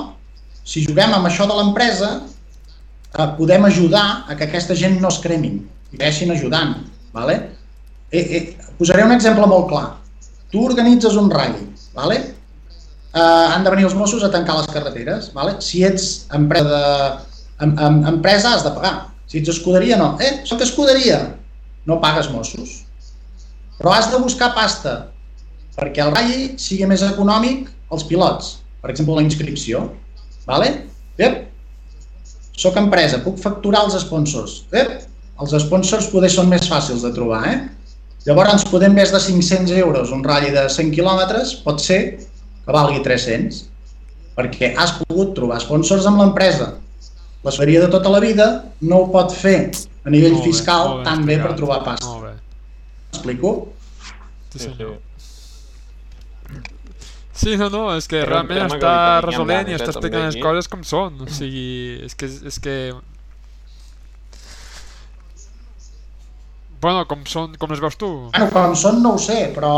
[0.64, 5.20] si juguem amb això de l'empresa, eh, podem ajudar a que aquesta gent no es
[5.24, 6.78] cremin i veixin ajudant.
[7.14, 7.38] Vale?
[8.14, 8.44] Eh, eh,
[8.78, 9.88] posaré un exemple molt clar.
[10.54, 11.66] Tu organitzes un ratll,
[11.98, 12.22] vale?
[13.14, 13.20] eh,
[13.54, 15.32] han de venir els Mossos a tancar les carreteres.
[15.38, 15.58] Vale?
[15.62, 18.96] Si ets empresa, de, em, em, empresa has de pagar.
[19.30, 20.14] Si ets escuderia, no.
[20.20, 21.22] Eh, soc escuderia.
[21.86, 22.82] No pagues Mossos.
[23.80, 25.10] Però has de buscar pasta
[25.74, 28.60] perquè el ratll sigui més econòmic als pilots.
[28.82, 29.88] Per exemple, la inscripció.
[30.46, 30.70] Vale?
[31.18, 31.40] Ep.
[32.54, 34.64] Soc empresa, puc facturar els sponsors.
[34.72, 35.08] Ep.
[35.42, 37.56] Els sponsors poder són més fàcils de trobar, eh?
[38.24, 42.00] Llavors, podem més de 500 euros un ratll de 100 quilòmetres, pot ser
[42.64, 43.58] que valgui 300,
[44.38, 46.70] perquè has pogut trobar sponsors amb l'empresa.
[47.44, 48.46] La seria de tota la vida
[48.88, 49.58] no ho pot fer
[50.06, 52.08] a nivell Molt bé, fiscal molt ben tan bé per trobar pasta.
[52.08, 52.36] Molt bé.
[53.12, 53.52] M'explico?
[54.54, 54.96] Sí, Sí, senyor.
[54.96, 55.04] sí.
[57.34, 60.44] Sí, no, no, és que un realment està resolent i està eh, explicant les aquí.
[60.46, 61.16] coses com són.
[61.26, 62.30] O sigui, és que...
[62.30, 62.76] És que...
[66.84, 68.10] Bueno, com, són, com les veus tu?
[68.34, 69.72] Bueno, com són no ho sé, però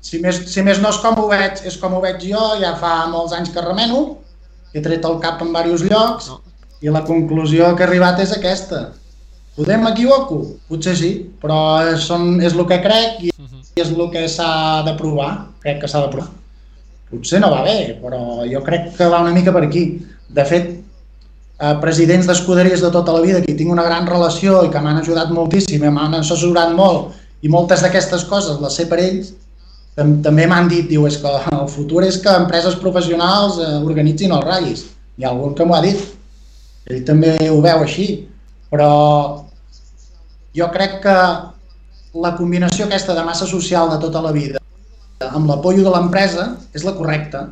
[0.00, 2.76] si més, si més no és com ho veig, és com ho veig jo, ja
[2.80, 4.04] fa molts anys que remeno,
[4.72, 6.38] he tret el cap en diversos llocs No.
[6.80, 8.92] i la conclusió que he arribat és aquesta.
[9.56, 10.38] Podem m'equivoco?
[10.70, 11.10] Potser sí,
[11.42, 11.58] però
[12.00, 13.64] són, és el que crec i Mhm.
[13.76, 15.48] és el que s'ha de provar.
[15.60, 16.30] Crec que s'ha de provar.
[17.10, 20.00] Potser no va bé, però jo crec que va una mica per aquí.
[20.28, 20.70] De fet,
[21.60, 24.80] eh, presidents d'escuderies de tota la vida que hi tinc una gran relació i que
[24.80, 27.12] m'han ajudat moltíssim i m'han assessorat molt
[27.44, 29.34] i moltes d'aquestes coses les sé per ells,
[29.96, 34.32] tam també m'han dit, diu, és que el futur és que empreses professionals eh, organitzin
[34.32, 34.86] els ratllis.
[35.18, 36.00] Hi ha algun que m'ho ha dit.
[36.88, 38.06] Ell també ho veu així.
[38.70, 38.92] Però
[40.56, 41.16] jo crec que
[42.22, 44.60] la combinació aquesta de massa social de tota la vida
[45.28, 47.50] amb l'apoyo de l'empresa és la correcta.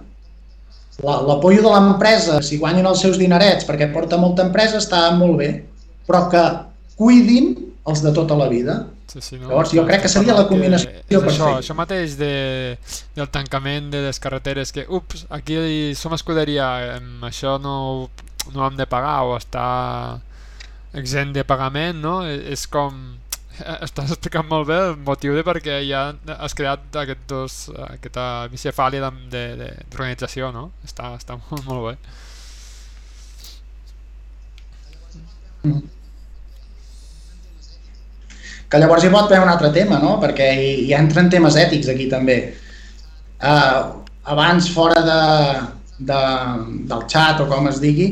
[1.05, 5.37] La- L'apoyo de l'empresa, si guanyin els seus dinerets perquè porta molta empresa, està molt
[5.39, 5.51] bé,
[6.09, 6.43] però que
[6.99, 7.53] cuidin
[7.87, 8.87] els de tota la vida.
[9.09, 9.49] Sí, sí, no?
[9.49, 11.53] Llavors, jo crec que seria la combinació és això, perfecta.
[11.63, 12.77] això mateix de,
[13.17, 18.11] del tancament de les carreteres, que, ups, aquí som escuderia, això no,
[18.53, 20.21] no hem de pagar o està
[20.93, 22.21] exempt de pagament, no?
[22.27, 22.99] E- És com...
[23.87, 26.03] estàs explicant molt bé el motiu de perquè ja
[26.39, 30.71] has creat aquest dos, aquesta bicefàlia d'organització, no?
[30.87, 31.95] Està, està molt, molt bé.
[38.69, 40.19] Que llavors hi pot haver un altre tema, no?
[40.21, 42.39] Perquè hi, hi entren temes ètics aquí també.
[43.39, 45.21] Uh, abans, fora de,
[46.11, 46.19] de,
[46.91, 48.11] del xat o com es digui,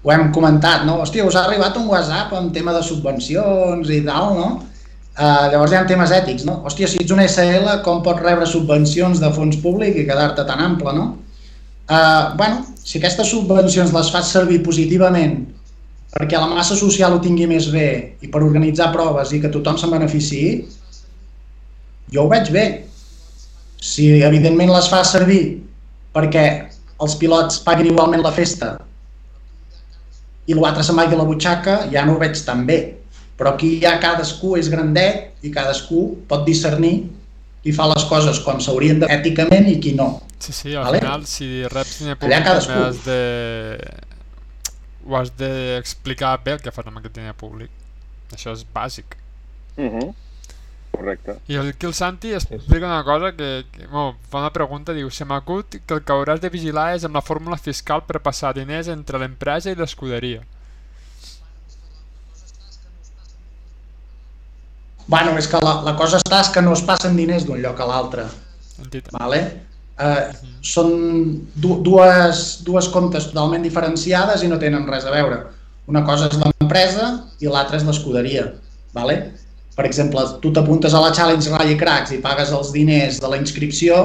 [0.00, 0.96] ho hem comentat, no?
[1.02, 4.48] Hòstia, us ha arribat un WhatsApp amb tema de subvencions i tal, no?
[5.18, 6.60] Uh, llavors hi ha temes ètics, no?
[6.64, 10.62] Hòstia, si ets un SL, com pots rebre subvencions de fons públic i quedar-te tan
[10.64, 11.06] ample, no?
[11.90, 15.40] Uh, bueno, si aquestes subvencions les fas servir positivament
[16.10, 17.88] perquè la massa social ho tingui més bé
[18.22, 20.64] i per organitzar proves i que tothom se'n beneficiï,
[22.10, 22.64] jo ho veig bé.
[23.80, 25.60] Si evidentment les fa servir
[26.14, 26.44] perquè
[27.00, 28.74] els pilots paguin igualment la festa
[30.50, 32.80] i l'altre se'n vagi a la butxaca, ja no ho veig tan bé.
[33.40, 37.06] Però aquí ja cadascú és grandet i cadascú pot discernir
[37.64, 40.10] qui fa les coses com s'haurien de èticament i qui no.
[40.40, 41.00] Sí, sí, al Vale?
[41.00, 42.76] final si reps diner públic cadascú.
[42.84, 43.20] has de...
[45.06, 47.72] ho has d'explicar bé el que fas amb aquest diner públic.
[48.36, 49.16] Això és bàsic.
[49.76, 50.12] Uh -huh.
[50.92, 51.38] Correcte.
[51.48, 55.10] I el, aquí el Santi explica una cosa que, que bueno, fa una pregunta, diu
[55.10, 58.52] Se m'acut que el que hauràs de vigilar és amb la fórmula fiscal per passar
[58.52, 60.42] diners entre l'empresa i l'escuderia.
[65.06, 67.80] Bueno, és que la, la cosa està és que no es passen diners d'un lloc
[67.80, 68.26] a l'altre.
[69.12, 69.40] Vale?
[70.00, 70.20] Eh,
[70.64, 70.92] són
[71.60, 75.42] du dues, dues comptes totalment diferenciades i no tenen res a veure.
[75.90, 77.10] Una cosa és l'empresa
[77.42, 78.46] i l'altra és l'escuderia.
[78.96, 79.18] Vale?
[79.76, 83.38] Per exemple, tu t'apuntes a la Challenge Rally Cracks i pagues els diners de la
[83.40, 84.00] inscripció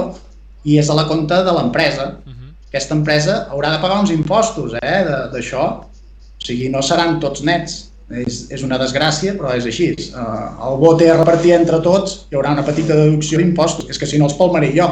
[0.66, 2.06] i és a la compte de l'empresa.
[2.24, 2.52] Uh -huh.
[2.68, 5.64] Aquesta empresa haurà de pagar uns impostos eh, d'això.
[5.80, 7.90] O sigui, no seran tots nets.
[8.06, 9.90] És, és una desgràcia, però és així.
[10.14, 13.88] Uh, el vot a repartir entre tots, hi haurà una petita deducció d'impostos.
[13.90, 14.86] És que si no els palmaré jo,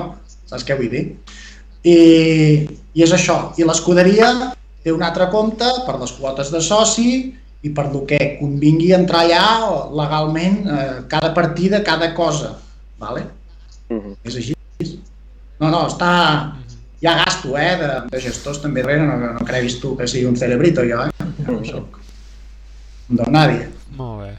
[0.50, 1.04] saps què vull dir?
[1.86, 1.96] I,
[2.96, 3.54] i és això.
[3.60, 4.32] I l'escuderia
[4.82, 7.08] té un altre compte per les quotes de soci
[7.64, 9.46] i per lo que convingui entrar allà
[9.94, 12.56] legalment eh, cada partida, cada cosa.
[12.98, 13.28] Vale?
[13.88, 14.16] Uh -huh.
[14.24, 14.54] És així.
[15.60, 16.10] No, no, està...
[17.04, 20.24] Hi ha gasto, eh, de, de gestors també darrere, no, no creguis tu que sigui
[20.24, 21.10] un cerebrito jo, eh?
[21.44, 22.03] Jo no soc
[23.08, 23.68] don nadie.
[23.98, 24.32] Molt bé.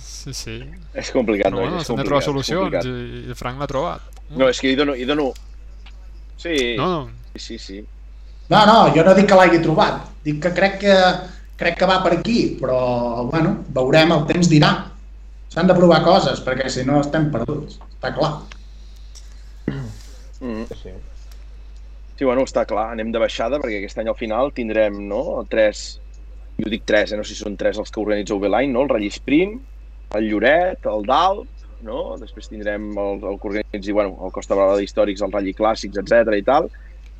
[0.00, 0.56] Sí, sí.
[0.92, 4.20] És complicat, noi, bueno, s'han de trobar solucions i, i el Frank l'ha trobat.
[4.36, 4.94] No, és que hi dono...
[4.94, 5.30] Hi dono...
[6.40, 7.80] Sí, No, no, sí, sí.
[8.50, 10.94] No, no, jo no dic que l'hagi trobat, dic que crec que
[11.60, 14.72] crec que va per aquí, però bueno, veurem, el temps dirà.
[15.52, 18.32] S'han de provar coses, perquè si no estem perduts, està clar.
[20.40, 20.64] Mm.
[20.72, 20.94] Sí.
[22.16, 25.99] Sí, bueno, està clar, anem de baixada perquè aquest any al final tindrem, no?, tres,
[26.64, 27.16] jo dic tres, eh?
[27.18, 29.58] no sé si són tres els que organitza Ubeline, no?, el Rally Sprint,
[30.18, 31.48] el Lloret, el Dalt,
[31.86, 32.16] no?
[32.20, 36.34] Després tindrem el, el que organitzi, bueno, el Costa Brava d'Històrics, el Rally Clàssics, etc
[36.38, 36.70] i tal.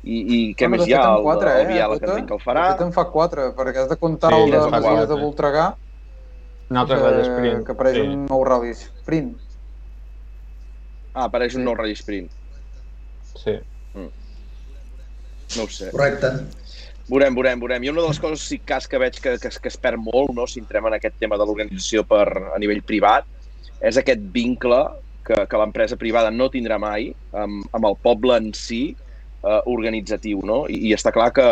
[0.03, 1.03] I, i què Bueno, més de hi ha?
[1.15, 2.13] El, quatre, el eh, Viala, que Tota?
[2.17, 2.65] entenc que el farà.
[2.71, 5.17] De fet en fa quatre, perquè has de comptar Sí, el de Masies de.
[5.21, 5.67] Voltregà,
[6.71, 7.65] Un altre que, sprint.
[7.67, 8.05] que apareix sí.
[8.07, 9.33] un nou rally sprint.
[11.13, 12.31] Ah, apareix un nou Rally Sprint.
[13.35, 13.57] Sí.
[13.95, 15.89] No ho sé.
[15.91, 16.29] Correcte.
[17.11, 17.83] Veurem, veurem, veurem.
[17.83, 20.31] I una de les coses sí cas que veig que, que, que es perd molt,
[20.31, 22.23] no, si entrem en aquest tema de l'organització per
[22.53, 23.27] a nivell privat,
[23.83, 24.77] és aquest vincle
[25.27, 30.39] que, que l'empresa privada no tindrà mai amb, amb el poble en si eh, organitzatiu,
[30.47, 30.63] no?
[30.71, 31.49] I, I està clar que,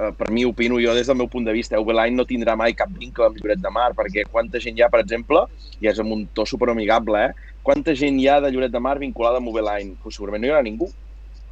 [0.00, 2.72] eh, per mi, opino jo des del meu punt de vista, Ubeline no tindrà mai
[2.78, 5.44] cap vincle amb Lloret de Mar, perquè quanta gent hi ha, per exemple,
[5.76, 7.52] i és amb un to superamigable, eh?
[7.66, 9.98] Quanta gent hi ha de Lloret de Mar vinculada amb Ubeline?
[10.00, 10.88] Pues segurament no hi haurà ningú.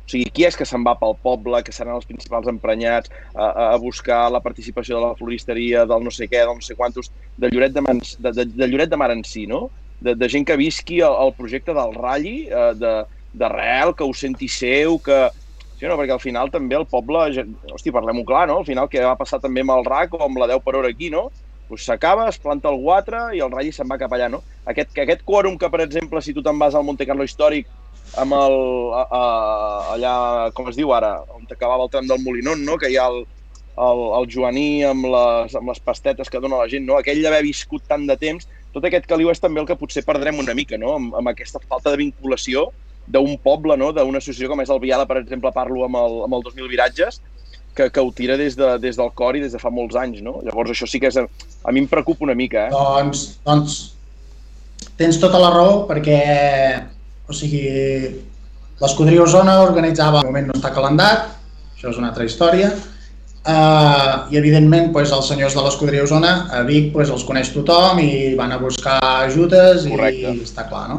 [0.04, 3.46] O sigui, qui és que se'n va pel poble, que seran els principals emprenyats a,
[3.72, 7.08] a- buscar la participació de la floristeria, del no sé què, del no sé quantos,
[7.40, 9.70] de Lloret de, Mar, de, de, de Lloret de Mar en si, no?
[10.04, 12.94] De, de gent que visqui el, el projecte del Rally, eh, de
[13.34, 15.24] d'arrel, que ho senti seu, que...
[15.74, 17.24] Sí, no, perquè al final també el poble,
[17.74, 18.60] hosti, parlem-ho clar, no?
[18.60, 20.92] Al final què va passar també amb el RAC o amb la 10 per hora
[20.92, 21.24] aquí, no?
[21.66, 24.42] Pues s'acaba, es planta el 4 i el Rally se'n va cap allà, no?
[24.70, 27.66] Aquest, que aquest quòrum que, per exemple, si tu te'n vas al Monte Carlo històric
[28.20, 28.56] amb el,
[28.94, 29.22] a, a,
[29.94, 30.14] allà,
[30.56, 32.78] com es diu ara, on acabava el tram del Molinón, no?
[32.80, 33.24] que hi ha el,
[33.74, 36.98] el, el Joaní amb les, amb les pastetes que dona la gent, no?
[36.98, 40.40] aquell d'haver viscut tant de temps, tot aquest caliu és també el que potser perdrem
[40.42, 40.96] una mica, no?
[40.98, 42.68] amb, amb aquesta falta de vinculació
[43.06, 43.92] d'un poble, no?
[43.92, 47.20] d'una associació com és el Viala, per exemple, parlo amb el, amb el 2000 viratges,
[47.74, 50.22] que, que ho tira des, de, des del cor i des de fa molts anys.
[50.24, 50.38] No?
[50.46, 52.68] Llavors això sí que és, a mi em preocupa una mica.
[52.68, 52.72] Eh?
[52.72, 53.78] Doncs, doncs
[54.98, 56.18] tens tota la raó perquè
[57.28, 57.62] o sigui,
[58.80, 61.30] l'escuderia Osona organitzava, al moment no està calendat,
[61.76, 62.72] això és una altra història,
[63.44, 67.98] Uh, I, evidentment, pues, els senyors de l'escuderia Osona, a Vic, pues, els coneix tothom
[68.00, 68.96] i van a buscar
[69.26, 70.30] ajudes Correcte.
[70.32, 70.96] i està clar, no?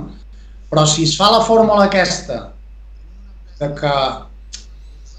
[0.70, 2.52] Però si es fa la fórmula aquesta
[3.58, 3.96] de que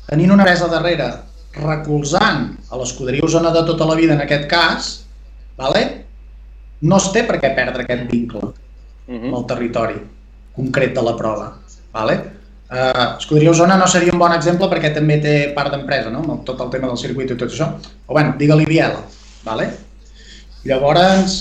[0.06, 1.08] tenint una empresa darrere
[1.56, 4.92] recolzant a l'escuderia Osona de tota la vida en aquest cas,
[5.58, 5.82] vale?
[6.86, 8.52] no es té per què perdre aquest vincle
[9.06, 9.38] Uh amb -huh.
[9.38, 10.00] el territori
[10.56, 11.52] concret de la prova.
[11.94, 12.16] Vale?
[12.66, 16.24] Uh, Escuderia Osona no seria un bon exemple perquè també té part d'empresa, no?
[16.24, 17.70] amb tot el tema del circuit i tot això.
[18.06, 19.04] O bueno, digue-li Biela.
[19.46, 19.68] Vale?
[20.66, 21.36] Llavors,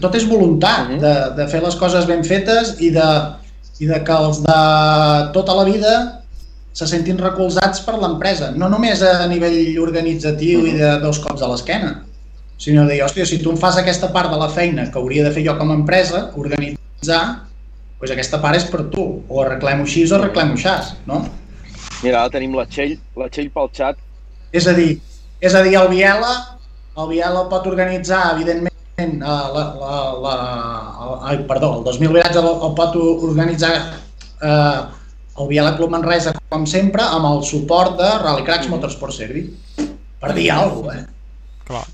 [0.00, 3.08] tot és voluntat de, de fer les coses ben fetes i de,
[3.84, 4.60] i de que els de
[5.34, 5.92] tota la vida
[6.78, 11.50] se sentin recolzats per l'empresa, no només a nivell organitzatiu i de dos cops a
[11.50, 11.96] l'esquena,
[12.58, 15.26] sinó de dir, hòstia, si tu em fas aquesta part de la feina que hauria
[15.26, 17.22] de fer jo com a empresa, organitzar,
[17.98, 21.24] doncs aquesta part és per tu, o arreglem-ho així o arreglem-ho així, no?
[22.02, 23.98] Mira, ara tenim la Txell, la Txell pel xat.
[24.54, 24.92] És a dir,
[25.42, 26.34] és a dir, el Biela,
[26.98, 28.70] el Biela pot organitzar, evidentment,
[29.02, 29.96] eh, la, la,
[30.26, 30.36] la,
[31.06, 34.80] el, ai, perdó, el 2000 viratge el, el pot organitzar eh,
[35.38, 39.86] el Biela Club Manresa, com sempre, amb el suport de Rallycracks Motorsport Service.
[40.18, 41.06] Per dir alguna cosa, eh?
[41.68, 41.84] Clar.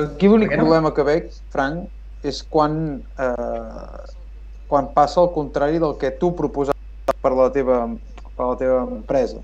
[0.00, 1.88] Aquí l'únic problema que veig, Frank,
[2.26, 2.74] és quan,
[3.18, 4.18] eh,
[4.70, 6.74] quan passa el contrari del que tu proposes
[7.20, 7.82] per la teva,
[8.36, 9.40] per la teva empresa.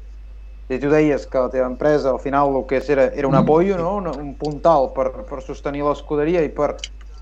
[0.70, 3.42] I tu deies que la teva empresa al final el que era, era un Mm.
[3.42, 3.96] apoyo, no?
[3.96, 6.76] un, un puntal per, per sostenir l'escuderia i per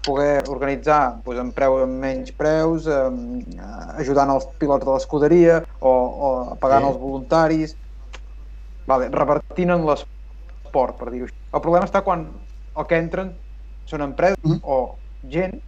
[0.04, 3.10] poder organitzar doncs, amb, preu, amb menys preus, eh,
[4.00, 6.90] ajudant els pilots de l'escuderia o, o pagant Sí.
[6.90, 7.76] els voluntaris,
[8.86, 11.36] vale, revertint en l'esport, per dir-ho així.
[11.54, 12.26] El problema està quan
[12.76, 13.32] el que entren
[13.88, 14.60] són empreses Mhm.
[14.62, 14.96] o
[15.28, 15.60] gent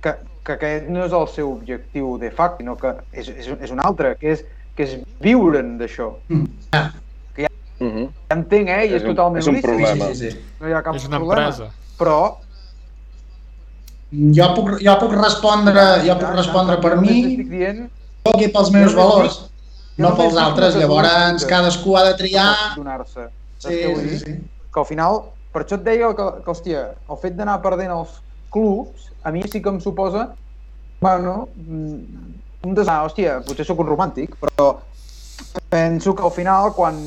[0.00, 3.70] que, que aquest no és el seu objectiu de facto, sinó que és, és, és
[3.70, 4.44] un altre, que és,
[4.76, 6.14] que és viure'n d'això.
[6.28, 6.44] Mm.
[6.72, 6.90] Ah,
[7.82, 8.08] Uh -huh.
[8.28, 8.84] Ja entenc, eh?
[8.86, 9.66] I és, És un- totalment és un lícit.
[9.70, 10.06] problema.
[10.06, 10.38] Sí, sí, sí.
[10.60, 11.48] No hi ha cap És una problema.
[11.48, 11.72] empresa.
[11.98, 12.36] Però...
[14.36, 17.86] Jo puc, jo puc respondre, jo puc respondre per mi, dient
[18.26, 19.50] jo aquí pels meus valors,
[19.96, 20.74] no pels altres.
[20.76, 22.74] Llavors cadascú ha de triar...
[22.76, 23.28] donar-se.
[23.58, 24.32] Sí, sí, sí.
[24.74, 28.20] que al final, per això et deia que, que hòstia, el fet d'anar perdent els
[28.50, 30.34] clubs, a mi sí que em suposa,
[31.00, 31.98] bueno, mm,
[32.66, 32.88] un des...
[32.88, 34.68] ah, hòstia, potser sóc un romàntic, però
[35.72, 36.98] penso que al final, quan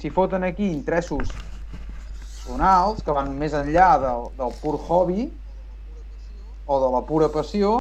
[0.00, 1.30] s'hi foten aquí interessos
[2.44, 5.30] personals, que van més enllà del, del pur hobby,
[6.66, 7.76] o de la pura passió,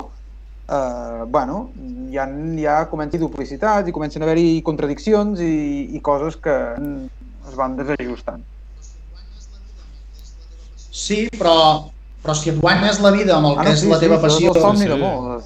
[0.67, 1.71] eh, bueno,
[2.11, 2.27] ja,
[2.59, 6.55] ja comença duplicitats i comencen a haver-hi contradiccions i, i coses que
[7.47, 8.43] es van desajustant.
[10.93, 11.89] Sí, però,
[12.23, 14.17] però si et guanyes la vida amb el Ah, que no, és sí, la teva
[14.17, 14.53] sí, passió...
[14.53, 14.89] el somni sí.
[14.89, 14.97] està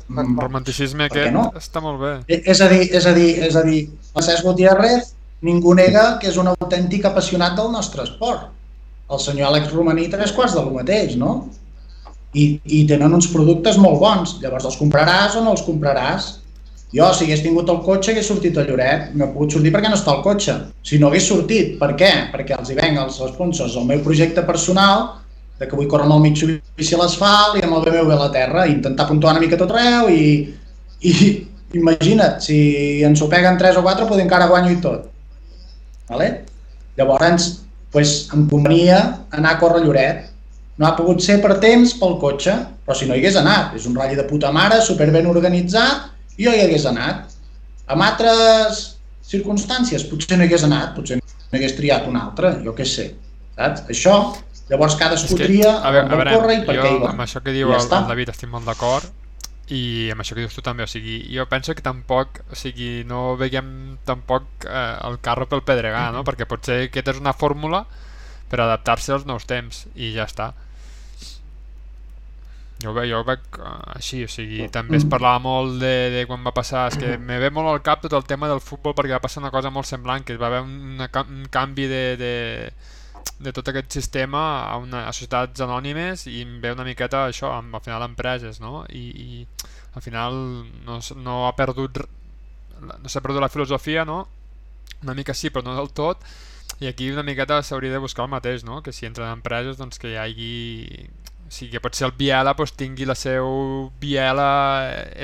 [0.07, 0.19] Mm.
[0.19, 0.45] El clar.
[0.47, 1.51] romanticisme aquest no?
[1.57, 2.13] està molt bé.
[2.27, 3.79] Eh, És a dir, és a dir, és a dir,
[4.15, 8.49] el Cesc Gutiérrez ningú nega que és un autèntic apassionat del nostre esport.
[9.09, 11.47] El senyor Àlex Romaní tres quarts del mateix, no?
[12.33, 14.37] I, I tenen uns productes molt bons.
[14.41, 16.39] Llavors els compraràs o no els compraràs?
[16.93, 19.09] Jo, si hagués tingut el cotxe, hagués sortit a Lloret.
[19.15, 20.53] No he pogut sortir perquè no està el cotxe.
[20.83, 22.11] Si no hagués sortit, per què?
[22.33, 25.07] Perquè els hi venc els sponsors el meu projecte personal
[25.57, 28.31] de que vull córrer amb el Mitsubishi a l'asfalt i amb el BMW a la
[28.33, 30.25] terra i intentar puntuar una mica tot arreu i,
[31.01, 31.13] i
[31.79, 32.57] imagina't, si
[33.03, 35.07] ens ho peguen 3 o 4 potser encara guanyo i tot.
[36.07, 36.29] Vale?
[36.97, 37.49] Llavors,
[37.91, 38.99] pues, em convenia
[39.31, 40.25] anar a córrer Lloret.
[40.77, 42.53] No ha pogut ser per temps pel cotxe,
[42.85, 46.11] però si no hi hagués anat, és un ratll de puta mare, super ben organitzat,
[46.37, 47.33] i jo hi hagués anat.
[47.89, 48.83] Amb altres
[49.27, 53.09] circumstàncies, potser no hi hagués anat, potser no hagués triat un altre, jo què sé.
[53.57, 53.87] Saps?
[53.89, 54.19] Això,
[54.69, 56.83] llavors cadascú És que, tria a veure, on a vol veure, córrer i per jo
[56.83, 57.11] què hi va.
[57.13, 59.07] amb això que diu Ja el, el David estic molt d'acord
[59.71, 59.81] i
[60.13, 63.35] amb això que dius tu també, o sigui, jo penso que tampoc, o sigui, no
[63.35, 66.23] veiem tampoc eh, el carro pel pedregar, no?
[66.23, 67.81] Perquè potser aquesta és una fórmula
[68.47, 70.53] per adaptar-se als nous temps i ja està.
[72.79, 75.93] Jo ho veig, jo ho veig eh, així, o sigui, també es parlava molt de,
[76.13, 78.61] de quan va passar, és que me ve molt al cap tot el tema del
[78.61, 81.87] futbol perquè va passar una cosa molt semblant, que va haver una, ca- un canvi
[81.89, 82.33] de, de,
[83.39, 87.51] de tot aquest sistema a, una, a societats anònimes i em ve una miqueta això,
[87.57, 88.83] amb, al final empreses, no?
[88.89, 89.47] I, i
[89.95, 90.41] al final
[90.85, 92.01] no, no ha perdut
[92.77, 94.27] no s'ha perdut la filosofia, no?
[95.03, 96.21] Una mica sí, però no del tot
[96.79, 98.81] i aquí una miqueta s'hauria de buscar el mateix, no?
[98.83, 100.53] Que si entren empreses, doncs que hi hagi
[101.47, 104.49] o sigui, que potser el Biela doncs, tingui la seu Biela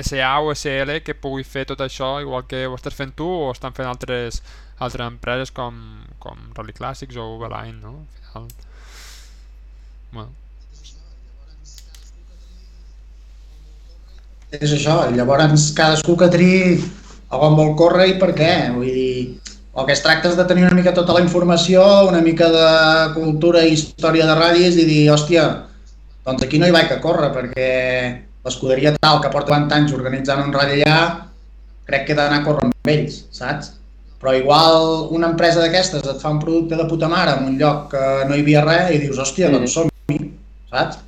[0.02, 3.50] SA o SL que pugui fer tot això igual que ho estàs fent tu o
[3.52, 4.40] estan fent altres,
[4.78, 5.76] altres empreses com,
[6.24, 7.98] com Rally Classics o Uberline, no?
[8.34, 8.72] Al final...
[10.14, 10.32] Bueno,
[14.62, 16.76] És això, llavors cadascú que triï
[17.32, 18.52] a on vol córrer i per què.
[18.74, 19.14] Vull dir,
[19.74, 22.68] el que es tracta és de tenir una mica tota la informació, una mica de
[23.16, 25.48] cultura i història de ratllis i dir, hòstia,
[26.26, 27.70] doncs aquí no hi vaig a córrer perquè
[28.44, 31.00] l'escuderia tal que porta 20 anys organitzant un ratll allà,
[31.88, 33.74] crec que he d'anar a córrer amb ells, saps?
[34.24, 37.90] Però igual una empresa d'aquestes et fa un producte de puta mare en un lloc
[37.92, 40.16] que no hi havia res i dius, hòstia, doncs som-hi,
[40.70, 41.02] saps?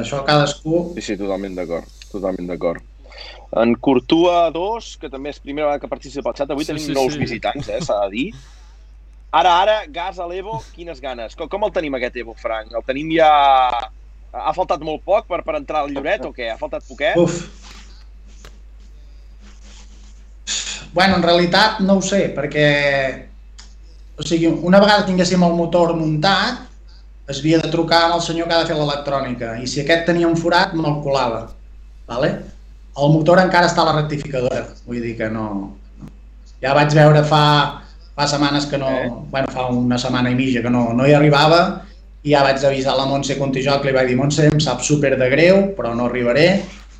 [0.00, 0.88] Això cadascú...
[0.96, 2.82] Sí, sí, totalment d'acord, totalment d'acord.
[3.62, 6.88] En Courtua 2, que també és primera vegada que participa al xat, avui Sí, tenim
[6.88, 7.22] sí, nous sí.
[7.22, 8.26] visitants, eh, s'ha de dir.
[9.30, 11.38] Ara, ara, gas a l'Evo, quines ganes.
[11.38, 12.74] Com, com el tenim aquest Evo, Frank?
[12.74, 13.30] El tenim ja...
[14.34, 16.50] Ha faltat molt poc per, per entrar al Lloret o què?
[16.50, 17.18] Ha faltat poquet?
[17.18, 17.59] Uf.
[20.92, 22.66] Bueno, en realitat no ho sé, perquè
[24.20, 26.66] o sigui, una vegada tinguéssim el motor muntat,
[27.30, 30.28] es havia de trucar al senyor que ha de fer l'electrònica i si aquest tenia
[30.28, 31.44] un forat, me'l colava.
[32.10, 32.30] Vale?
[33.00, 35.46] El motor encara està a la rectificadora, vull dir que no...
[36.60, 37.44] Ja vaig veure fa,
[38.18, 38.90] fa setmanes que no...
[38.90, 39.06] Eh?
[39.30, 41.62] Bueno, fa una setmana i mitja que no, no hi arribava
[42.20, 45.30] i ja vaig avisar la Montse Contijoc, li vaig dir, Montse, em sap super de
[45.32, 46.48] greu, però no arribaré.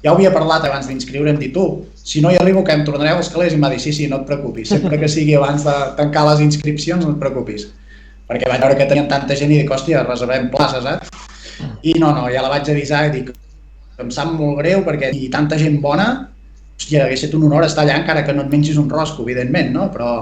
[0.05, 1.65] Ja ho havia parlat abans d'inscriure'm, dit tu,
[1.95, 3.53] si no hi arribo que em tornareu els calés?
[3.53, 6.25] I em va dir, sí, sí, no et preocupis, sempre que sigui abans de tancar
[6.31, 7.67] les inscripcions, no et preocupis.
[8.31, 11.13] Perquè vaig veure que tenien tanta gent i dic, hòstia, reservem places, saps?
[11.85, 13.33] I no, no, ja la vaig avisar i dic,
[14.01, 16.09] em sap molt greu perquè hi tanta gent bona,
[16.79, 19.75] hòstia, hagués estat un honor estar allà encara que no et mengis un rosco, evidentment,
[19.77, 19.91] no?
[19.93, 20.15] Però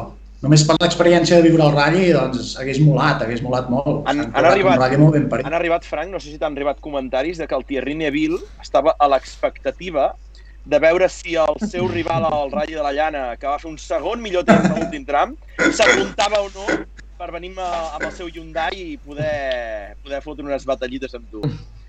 [0.43, 4.05] només per l'experiència de viure el ratll, doncs hagués molat, hagués molat molt.
[4.07, 5.47] Han- han currat arribat- molt ben parit.
[5.47, 8.95] Han arribat, Frank, no sé si t'han arribat comentaris de que el Thierry Neville estava
[8.99, 10.15] a l'expectativa
[10.65, 13.79] de veure si el seu rival al Rally de la Llana, que va fer un
[13.79, 15.35] segon millor temps a l'últim tram,
[15.73, 16.67] s'apuntava o no
[17.19, 21.41] per venir amb, el seu Hyundai i poder, poder fotre unes batallites amb tu.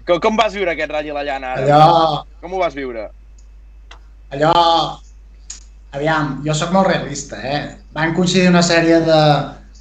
[0.08, 1.66] Com, com vas viure aquest Rally a la Llana ara?
[1.68, 3.10] Allò, Com ho vas viure?
[4.32, 5.00] allò...
[5.96, 7.62] Aviam, jo sóc molt realista, eh?
[7.96, 9.22] Van coincidir una sèrie de,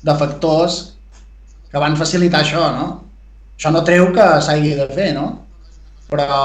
[0.02, 0.78] de factors
[1.68, 2.86] que van facilitar això, no?
[3.58, 5.28] Això no treu que s'hagi de fer, no?
[6.08, 6.38] Però...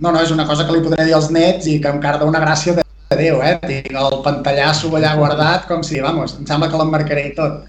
[0.00, 2.40] No, no, és una cosa que li podré dir als nets i que encara dona
[2.40, 2.86] gràcia de
[3.20, 3.56] Déu, eh?
[3.60, 7.66] Tinc el pantallasso allà guardat com si, vamos, em sembla que l'emmarcaré i tot.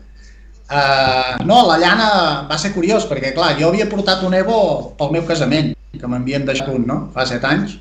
[0.71, 2.09] Uh, no, la llana
[2.47, 4.59] va ser curiós, perquè clar, jo havia portat un Evo
[4.97, 6.99] pel meu casament, que m'havien deixat un, no?
[7.15, 7.75] Fa set anys.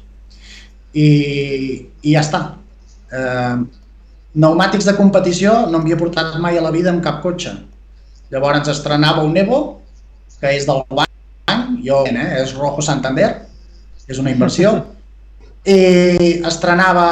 [0.91, 1.07] I,
[2.03, 2.41] i ja està.
[3.11, 3.67] Uh,
[4.35, 7.57] pneumàtics de competició no m'havia portat mai a la vida amb cap cotxe.
[8.31, 9.61] Llavors estrenava un Evo,
[10.41, 13.31] que és del banc, jo, eh, és Rojo Santander,
[14.07, 14.73] és una inversió,
[15.67, 17.09] i estrenava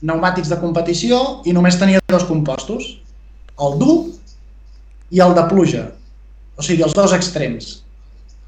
[0.00, 2.96] pneumàtics de competició i només tenia dos compostos,
[3.60, 3.96] el dur
[5.12, 5.84] i el de pluja,
[6.56, 7.82] o sigui, els dos extrems.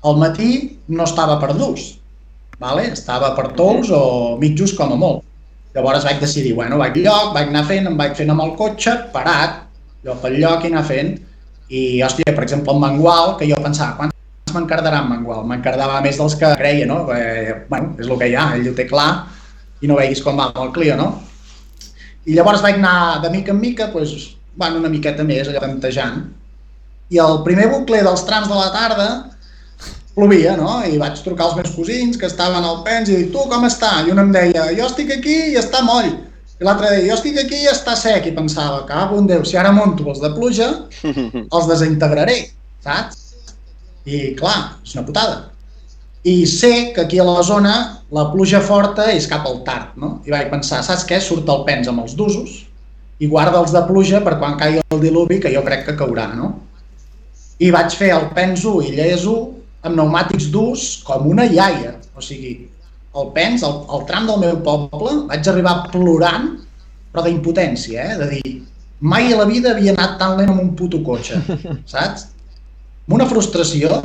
[0.02, 1.92] Al matí no estava per durs,
[2.58, 2.88] vale?
[2.96, 5.22] estava per tous o mitjos com a molt.
[5.72, 8.92] Llavors vaig decidir, bueno, vaig lloc, vaig anar fent, em vaig fent amb el cotxe,
[9.14, 9.62] parat,
[10.02, 11.14] allò pel lloc i anar fent.
[11.72, 15.46] I, hòstia, per exemple, el mangual, que jo pensava, quants m'encardarà en mangual?
[15.48, 17.06] M'encardava més dels que creia, no?
[17.16, 19.08] Eh, bueno, és el que hi ha, ell ho té clar
[19.82, 21.08] i no veiguis com va amb el Clio, no?
[22.28, 26.20] I llavors vaig anar de mica en mica, doncs, bueno, una miqueta més, allò tantejant.
[27.12, 29.08] I el primer bucle dels trams de la tarda
[30.14, 30.80] plovia, no?
[30.84, 34.02] I vaig trucar als meus cosins que estaven al pens i dic, tu com està?
[34.04, 36.10] I un em deia, jo estic aquí i està moll.
[36.60, 38.28] I l'altre deia, jo estic aquí i està sec.
[38.28, 40.68] I pensava, cago en Déu, si ara monto els de pluja,
[41.56, 42.38] els desintegraré,
[42.84, 43.22] saps?
[44.04, 45.40] I clar, és una putada.
[46.28, 47.72] I sé que aquí a la zona
[48.14, 50.20] la pluja forta és cap al tard, no?
[50.28, 51.18] I vaig pensar, saps què?
[51.22, 52.60] Surt el pens amb els d'usos
[53.22, 56.28] i guarda els de pluja per quan caigui el diluvi, que jo crec que caurà,
[56.34, 56.52] no?
[57.62, 61.96] I vaig fer el pens 1 i lleis 1 amb pneumàtics durs com una iaia.
[62.16, 62.54] O sigui,
[63.18, 66.52] el pens, el, el tram del meu poble, vaig arribar plorant,
[67.12, 68.18] però d'impotència, eh?
[68.20, 68.52] De dir,
[69.00, 71.40] mai a la vida havia anat tan lent amb un puto cotxe,
[71.94, 72.28] saps?
[73.06, 73.98] Amb una frustració,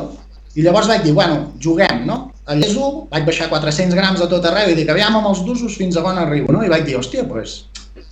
[0.57, 2.19] i llavors vaig dir, bueno, juguem, no?
[2.47, 5.75] A l'ESO vaig baixar 400 grams a tot arreu i dic, aviam amb els d'usos
[5.77, 6.63] fins a on arribo, no?
[6.65, 7.59] I vaig dir, hòstia, doncs,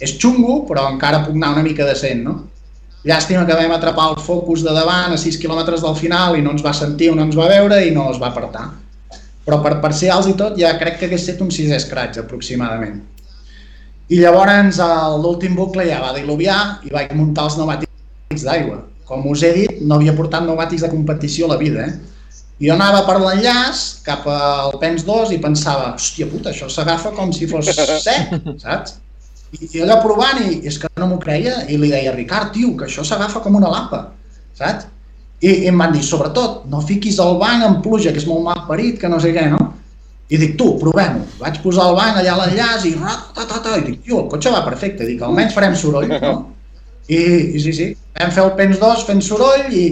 [0.04, 2.36] és xungo, però encara puc anar una mica decent, no?
[3.06, 6.56] Llàstima que vam atrapar el focus de davant a 6 quilòmetres del final i no
[6.56, 8.65] ens va sentir o no ens va veure i no es va apartar.
[9.45, 12.98] Però per parcials i tot ja crec que hagués estat un sisè scratch aproximadament.
[14.10, 14.82] I llavors
[15.22, 18.82] l'últim bucle ja va diluviar i vaig muntar els pneumàtics d'aigua.
[19.06, 22.15] Com us he dit, no havia portat pneumàtics de competició a la vida, eh?
[22.65, 27.34] Jo anava per l'enllaç cap al PENS 2 i pensava, hòstia puta, això s'agafa com
[27.36, 28.32] si fos sec,
[28.64, 28.95] saps?
[29.53, 32.88] I, allò provant i és que no m'ho creia i li deia, Ricard, tio, que
[32.88, 34.01] això s'agafa com una lapa,
[34.57, 34.89] saps?
[35.41, 38.43] I, I em van dir, sobretot, no fiquis el banc en pluja, que és molt
[38.47, 39.61] mal parit, que no sé què, no?
[40.31, 41.22] I dic, tu, provem-ho.
[41.38, 44.63] Vaig posar el banc allà a l'enllaç i ratatata, i dic, tio, el cotxe va
[44.65, 46.35] perfecte, dic, almenys farem soroll, no?
[47.05, 47.22] I,
[47.53, 49.85] i sí, sí, vam fer el Pens 2 fent soroll i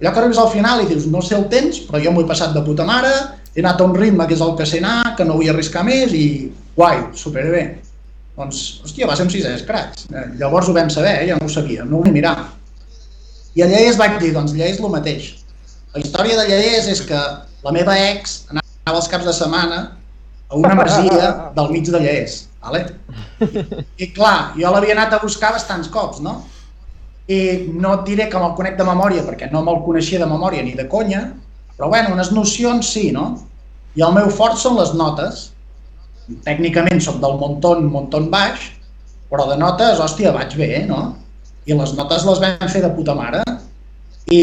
[0.00, 2.28] allò que arribes al final i dius, no sé el temps, però jo m'ho he
[2.28, 3.10] passat de puta mare,
[3.56, 5.82] he anat a un ritme que és el que sé anar, que no vull arriscar
[5.84, 6.26] més i
[6.76, 7.64] guai, superbé.
[8.40, 10.06] Doncs, hòstia, va ser amb sisès, cracs.
[10.08, 11.28] Eh, llavors ho vam saber, eh?
[11.28, 12.34] ja no ho sabia, no ho vaig mirar.
[13.58, 15.32] I a Lleés vaig dir, doncs Lleés el mateix.
[15.94, 17.20] La història de Lleés és que
[17.66, 19.80] la meva ex anava els caps de setmana
[20.48, 22.46] a una masia del mig de Lleés.
[22.60, 22.84] Vale?
[24.04, 26.40] I clar, jo l'havia anat a buscar bastants cops, no?
[27.30, 30.64] I no et diré que me'l conec de memòria, perquè no me'l coneixia de memòria
[30.66, 31.22] ni de conya,
[31.76, 33.32] però bueno, unes nocions sí, no?
[33.96, 35.48] I el meu fort són les notes.
[36.44, 38.70] Tècnicament soc del monton, monton baix,
[39.30, 41.00] però de notes, hòstia, vaig bé, eh, no?
[41.66, 43.42] I les notes les vam fer de puta mare.
[44.30, 44.42] I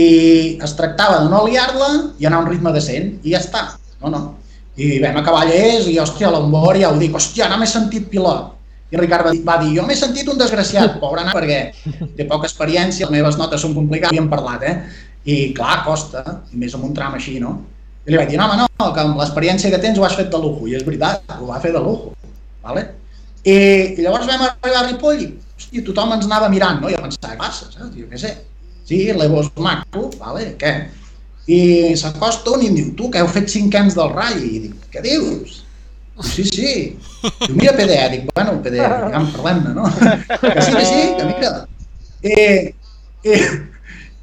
[0.64, 1.90] es tractava de no liar-la
[2.20, 3.64] i anar a un ritme decent, i ja està.
[4.02, 4.22] No, no.
[4.78, 8.54] I vam acabar llest i, hòstia, l'embor ja ho dic, hòstia, no m'he sentit pilot.
[8.92, 12.28] I Ricard va dir, va dir, jo m'he sentit un desgraciat, pobre anar, perquè té
[12.28, 14.76] poca experiència, les meves notes són complicades, havíem parlat, eh?
[15.28, 16.24] I clar, costa,
[16.54, 17.58] i més amb un tram així, no?
[18.08, 20.30] I li vaig dir, no, home, no, que amb l'experiència que tens ho has fet
[20.32, 22.14] de lujo, i és veritat, ho va fer de lujo,
[22.64, 22.86] vale?
[23.44, 23.56] I,
[23.98, 25.28] i llavors vam arribar a Ripoll i,
[25.58, 26.88] hòstia, tothom ens anava mirant, no?
[26.88, 27.92] I jo pensava, què passa, saps?
[27.98, 28.32] Jo què sé.
[28.88, 30.74] Sí, l'Evo és maco, vale, què?
[31.52, 31.60] I
[32.00, 34.88] s'acosta un i em diu, tu, que heu fet cinc anys del Rai, i dic,
[34.94, 35.62] què dius?
[36.24, 36.74] Sí, sí.
[37.44, 39.92] Diu, mira PDE, dic, bueno, PDE, ja en parlem-ne, no?
[40.48, 41.52] Que sí, que sí, que mira.
[42.24, 42.38] I,
[43.28, 43.42] i,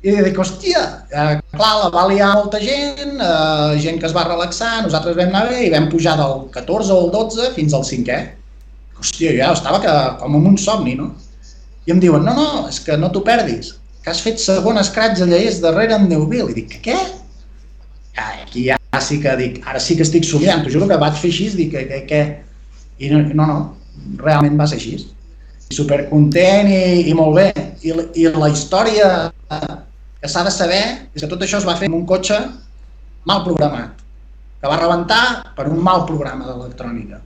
[0.04, 4.26] i dic, hòstia, eh, clar, la va liar molta gent, eh, gent que es va
[4.26, 7.86] relaxar, nosaltres vam anar bé i vam pujar del 14 o el 12 fins al
[7.88, 8.18] 5è.
[9.00, 11.08] Hòstia, ja estava que, com en un somni, no?
[11.88, 13.70] I em diuen, no, no, és que no t'ho perdis,
[14.04, 16.52] que has fet segon escratx a Lleés darrere en Neuville.
[16.52, 16.98] I dic, què?
[18.14, 21.16] Ja, aquí ja sí que dic, ara sí que estic somiant, t'ho juro que vaig
[21.16, 22.20] fer així, dic, què, què?
[23.00, 23.58] I no, no, no,
[24.20, 24.98] realment va ser així.
[25.72, 27.48] Supercontent i, i molt bé.
[27.84, 29.08] I, I la història
[30.24, 32.38] que s'ha de saber és que tot això es va fer amb un cotxe
[33.28, 33.98] mal programat,
[34.56, 37.18] que va rebentar per un mal programa d'electrònica.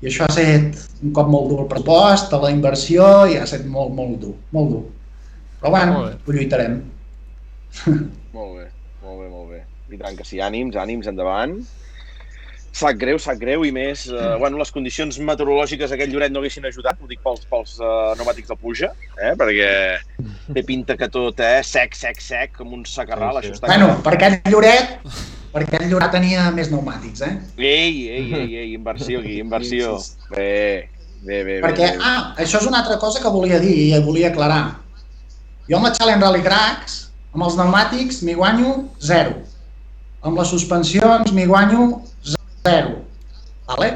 [0.00, 3.68] I això ha estat un cop molt dur el pressupost, la inversió, i ha estat
[3.68, 4.80] molt, molt dur, molt dur.
[5.60, 6.80] Però bueno, ho lluitarem.
[8.32, 8.64] Molt bé,
[9.04, 9.60] molt bé, molt bé.
[9.92, 11.58] I tant que sí, ànims, ànims, endavant.
[12.72, 16.64] Sap greu, sap greu, i més, eh, bueno, les condicions meteorològiques aquell Lloret no haguessin
[16.64, 18.88] ajudat, ho dic pels, pels uh, pneumàtics de puja,
[19.20, 19.68] eh, perquè
[20.56, 23.52] té pinta que tot, eh, sec, sec, sec, com un sacarral, Sí, sí.
[23.52, 23.68] això està...
[23.74, 24.96] Bueno, per aquest Lloret,
[25.52, 27.34] per aquest Lloret tenia més pneumàtics, eh?
[27.60, 29.98] Ei, ei, ei, ei, inversió aquí, inversió.
[30.32, 30.88] Bé,
[31.28, 31.60] bé, bé.
[31.66, 32.08] Perquè, bé, bé.
[32.08, 34.62] ah, això és una altra cosa que volia dir i volia aclarar.
[35.68, 36.96] Jo amb la Challenge Rally Cracks,
[37.36, 39.36] amb els pneumàtics, m'hi guanyo zero.
[40.24, 41.90] Amb les suspensions m'hi guanyo
[42.24, 42.41] zero.
[42.64, 43.90] Vale?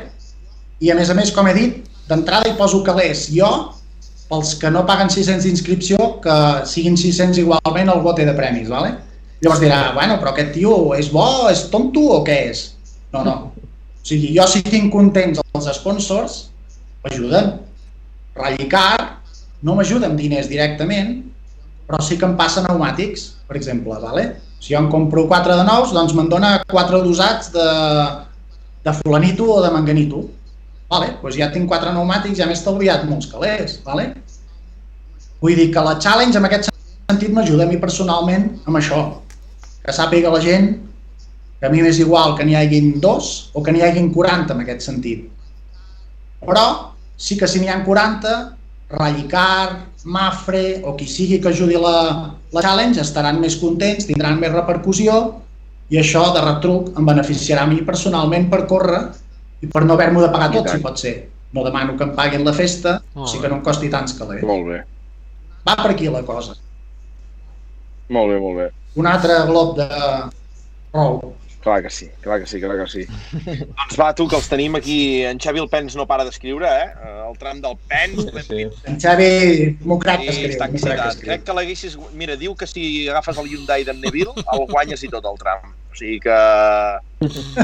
[0.82, 3.48] I a més a més, com he dit, d'entrada hi poso calés jo,
[4.30, 6.36] pels que no paguen 600 d'inscripció, que
[6.68, 8.97] siguin 600 igualment el bote de premis, vale?
[9.43, 12.64] Llavors dirà, bueno, però aquest tio és bo, és tonto o què és?
[13.14, 13.36] No, no.
[13.55, 16.38] O sigui, jo si tinc contents els sponsors,
[17.05, 17.52] m'ajuden.
[18.36, 19.22] Rallycar
[19.66, 21.20] no m'ajuda amb diners directament,
[21.86, 24.28] però sí que em passa pneumàtics, per exemple, vale?
[24.59, 27.66] Si jo en compro 4 de nous, doncs me'n dona 4 dosats de,
[28.87, 30.23] de fulanito o de manganito.
[30.89, 31.17] Vale?
[31.19, 33.81] Doncs ja tinc 4 pneumàtics, ja m'he estalviat molts calés.
[33.87, 34.13] Vale?
[35.43, 36.71] Vull dir que la challenge en aquest
[37.11, 39.01] sentit m'ajuda a mi personalment amb això.
[39.83, 40.77] Que sàpiga la gent
[41.59, 44.63] que a mi m'és igual que n'hi haguin dos o que n'hi haguin 40 en
[44.63, 45.27] aquest sentit.
[46.47, 46.67] Però
[47.17, 48.37] sí que si n'hi ha 40,
[48.93, 54.53] Rallycar, Mafre o qui sigui que ajudi la, la challenge estaran més contents, tindran més
[54.55, 55.17] repercussió
[55.91, 59.01] i això de retruc em beneficiarà a mi personalment per córrer
[59.63, 61.15] i per no haver-m'ho de pagar tot, si pot ser.
[61.55, 63.43] No demano que em paguin la festa, Molt sí bé.
[63.45, 64.43] que no em costi tants calés.
[64.45, 64.81] Molt bé,
[65.67, 66.55] Va per aquí la cosa.
[68.11, 68.67] molt bé, molt bé.
[68.97, 69.87] Un altre glob de
[70.93, 71.35] rou.
[71.66, 73.02] Clar que sí, clar que sí, clar que sí.
[73.10, 75.24] doncs va, tu, que els tenim aquí.
[75.26, 76.90] En Xavi el Pens no para d'escriure, eh?
[76.94, 78.28] Eh, El tram del Pens.
[78.47, 78.68] Sí.
[78.86, 79.30] En Xavi
[79.82, 80.52] m'ho crec que escriu.
[80.52, 81.24] està m'ho crec que excitat.
[81.24, 81.97] Crec que l'haguessis...
[82.14, 85.72] Mira, diu que si agafes el Hyundai d'en Neville, el guanyes i tot el tram.
[85.90, 86.38] O sigui que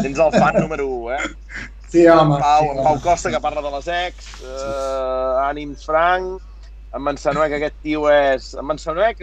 [0.01, 1.71] tens el fan número 1, eh?
[1.93, 2.41] Sí, home.
[2.43, 2.89] Pau, sí, en home.
[2.89, 6.43] Pau Costa, que parla de les ex, eh, ànims Frank,
[6.91, 8.51] en Mansanuec, aquest tio és...
[8.59, 9.23] En Mansanuec,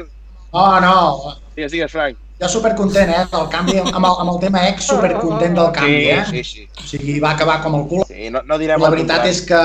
[0.51, 2.17] Oh, no, digues, digues, Frank.
[2.39, 6.25] Jo supercontent, eh, del canvi, amb el, amb el tema ex, supercontent del canvi, eh?
[6.29, 6.67] Sí, sí, sí.
[6.79, 8.05] O sigui, va acabar com el cul.
[8.07, 9.59] sí no, no direm La veritat és que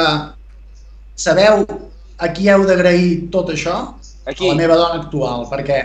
[1.14, 1.62] sabeu
[2.18, 3.76] a qui heu d'agrair tot això?
[4.26, 5.80] Aquí, A la meva dona actual, perquè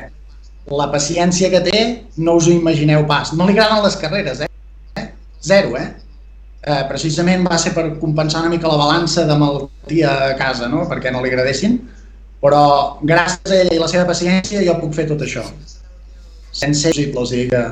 [0.70, 1.80] la paciència que té
[2.18, 3.34] no us ho imagineu pas.
[3.34, 5.06] No li agraden les carreres, eh?
[5.45, 5.88] Zero, eh?
[6.64, 6.84] eh?
[6.90, 10.86] Precisament va ser per compensar una mica la balança de malaltia a casa, no?
[10.90, 11.80] Perquè no li agradessin.
[12.40, 12.64] Però
[13.03, 15.44] gràcies a ell i la seva paciència jo puc fer tot això.
[16.60, 17.64] Sense possible, o sigui que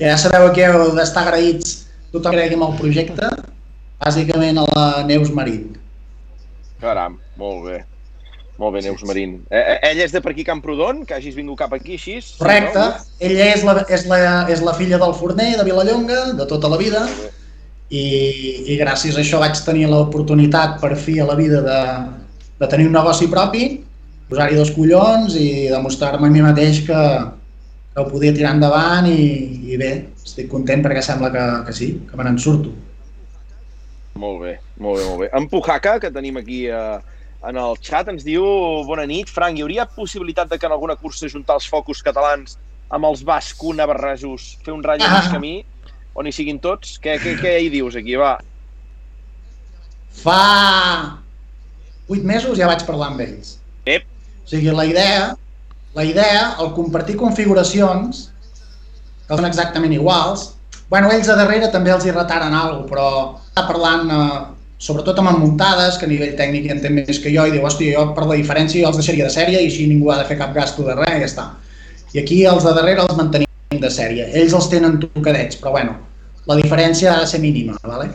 [0.00, 1.80] ja sabeu que heu d'estar agraïts
[2.14, 3.30] tothom que cregui en el projecte,
[4.02, 5.74] bàsicament a la Neus Marín.
[6.82, 7.80] Caram, molt bé.
[8.58, 9.40] Molt bé, Neus Marín.
[9.50, 12.20] Eh, eh, ella és de per aquí Camprodon, que hagis vingut cap aquí així?
[12.38, 12.78] Correcte.
[12.78, 13.06] no?
[13.18, 14.18] Ella és la, és, la,
[14.52, 17.02] és la filla del forner de Vilallonga, de tota la vida,
[17.90, 18.04] i,
[18.70, 21.80] i gràcies a això vaig tenir l'oportunitat per fi a la vida de,
[22.62, 23.66] de tenir un negoci propi,
[24.30, 27.00] posar-hi dos collons i demostrar-me a mi mateix que,
[27.94, 29.22] que ho podia tirar endavant i,
[29.70, 29.90] i bé,
[30.24, 32.72] estic content perquè sembla que, que sí, que me n'en surto.
[34.18, 35.28] Molt bé, molt bé, molt bé.
[35.34, 36.98] En Pujaca, que tenim aquí eh,
[37.46, 38.44] en el xat, ens diu
[38.88, 42.58] Bona nit, Frank, hi hauria possibilitat de que en alguna cursa juntar els focus catalans
[42.94, 45.22] amb els basco navarresos, fer un ratll Ah.
[45.22, 45.30] ah.
[45.32, 45.64] camí,
[46.14, 46.98] on hi siguin tots?
[47.02, 48.36] Què, què, què hi dius aquí, va?
[50.14, 51.20] Fa
[52.08, 53.56] vuit mesos ja vaig parlar amb ells.
[53.86, 54.06] Ep.
[54.44, 55.34] O sigui, la idea,
[55.94, 58.28] la idea, el compartir configuracions,
[59.28, 60.50] que són exactament iguals,
[60.90, 63.06] bueno, ells a darrere també els hi retaren alguna cosa, però
[63.48, 64.40] està parlant, eh,
[64.78, 68.08] sobretot amb muntades, que a nivell tècnic entén més que jo, i diu, hòstia, jo
[68.16, 70.52] per la diferència jo els deixaria de sèrie i així ningú ha de fer cap
[70.54, 71.46] gasto de res i ja està.
[72.12, 74.28] I aquí els de darrere els mantenim de sèrie.
[74.38, 75.96] Ells els tenen tocadets, però bueno,
[76.46, 78.10] la diferència ha de ser mínima, ¿vale?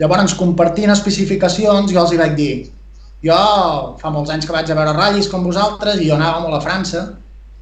[0.00, 2.54] Llavors, compartint especificacions, jo els hi vaig dir,
[3.22, 3.40] jo
[4.00, 6.62] fa molts anys que vaig a veure ratllis com vosaltres i jo anava molt a
[6.64, 7.04] França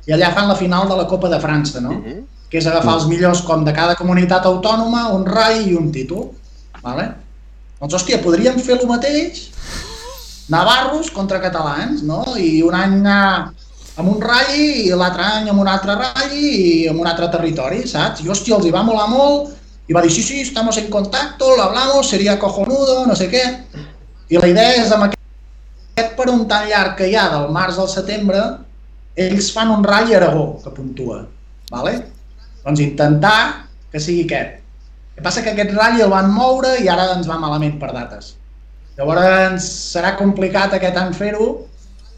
[0.06, 1.90] i allà fan la final de la Copa de França, no?
[1.90, 2.20] Uh -huh.
[2.50, 6.30] que és agafar els millors com de cada comunitat autònoma, un rai i un títol.
[6.82, 7.14] Vale?
[7.80, 9.50] Doncs, hòstia, podríem fer el mateix
[10.48, 12.24] navarros contra catalans, no?
[12.36, 13.52] I un any anar
[13.96, 17.86] amb un ratll i l'altre any amb un altre ratll i amb un altre territori,
[17.86, 18.20] saps?
[18.20, 19.50] I, hòstia, els hi va molar molt
[19.88, 23.44] i va dir, sí, sí, estamos en contacto, lo hablamos, sería cojonudo, no sé què.
[24.30, 25.19] I la idea és amb aquest
[26.18, 28.42] per un tan llarg que hi ha del març al setembre,
[29.16, 31.22] ells fan un ratll Aragó que puntua,
[31.70, 31.94] vale?
[32.64, 34.58] Doncs intentar que sigui aquest.
[34.60, 37.92] El que passa que aquest ratll el van moure i ara ens va malament per
[37.96, 38.34] dates.
[38.98, 41.50] Llavors serà complicat aquest any fer-ho.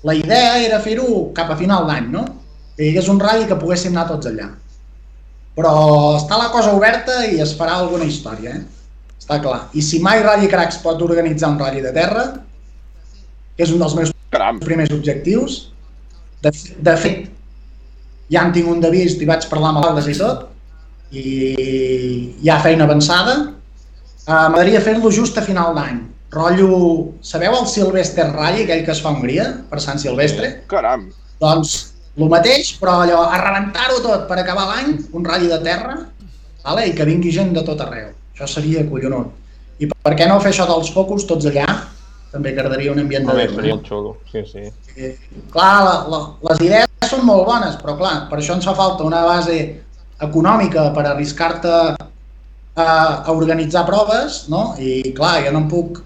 [0.07, 2.27] La idea era fer-ho cap a final d'any, no?
[2.77, 4.49] Que hi hagués un ratll que poguéssim anar tots allà.
[5.57, 5.73] Però
[6.17, 8.63] està la cosa oberta i es farà alguna història, eh?
[9.23, 9.69] Està clar.
[9.79, 12.25] I si mai Rally Cracks pot organitzar un rally de terra,
[13.57, 15.59] que és un dels meus Caram, primers objectius,
[16.43, 16.51] de,
[16.89, 17.27] de fet,
[18.33, 20.47] ja en tinc un de vist i vaig parlar amb l'Aldes i tot,
[21.13, 21.25] i
[22.41, 23.37] hi ha feina avançada.
[24.23, 26.01] Uh, M'agradaria fer-lo just a final d'any.
[26.33, 30.63] Rotllo, sabeu el Silvestre Rally, aquell que es fa a Hongria, per Sant Silvestre?
[30.71, 31.11] caram.
[31.43, 31.75] Doncs
[32.17, 35.99] el mateix, però allò, a rebentar-ho tot per acabar l'any, un ratll de terra,
[36.65, 36.87] vale?
[36.89, 38.15] i que vingui gent de tot arreu.
[38.33, 39.35] Això seria collonut.
[39.83, 41.67] I per què no fer això dels focus tots allà?
[42.33, 43.55] També agradaria un ambient de Déu.
[43.55, 44.63] seria un xulo, sí, sí.
[44.97, 45.11] Eh,
[45.53, 49.05] clar, la, la, les idees són molt bones, però clar, per això ens fa falta
[49.05, 49.59] una base
[50.25, 54.75] econòmica per arriscar-te a, a organitzar proves, no?
[54.81, 56.01] I clar, jo no em puc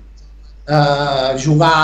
[0.66, 1.74] eh, jugar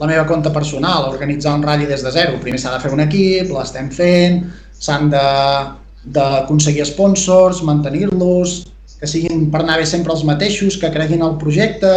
[0.00, 2.36] la meva compte personal, organitzar un ratll des de zero.
[2.42, 4.42] Primer s'ha de fer un equip, l'estem fent,
[4.82, 5.80] s'han de-
[6.12, 8.54] d'aconseguir sponsors, mantenir-los,
[8.98, 11.92] que siguin per anar bé sempre els mateixos, que creguin el projecte,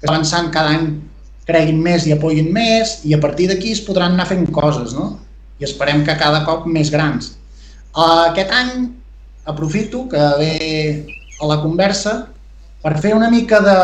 [0.00, 0.86] que avançant cada any
[1.50, 5.12] creguin més i apoyin més i a partir d'aquí es podran anar fent coses, no?
[5.60, 7.34] I esperem que cada cop més grans.
[7.90, 8.86] Uh, aquest any
[9.50, 10.54] aprofito que ve
[11.40, 12.14] a la conversa
[12.84, 13.78] per fer una mica de,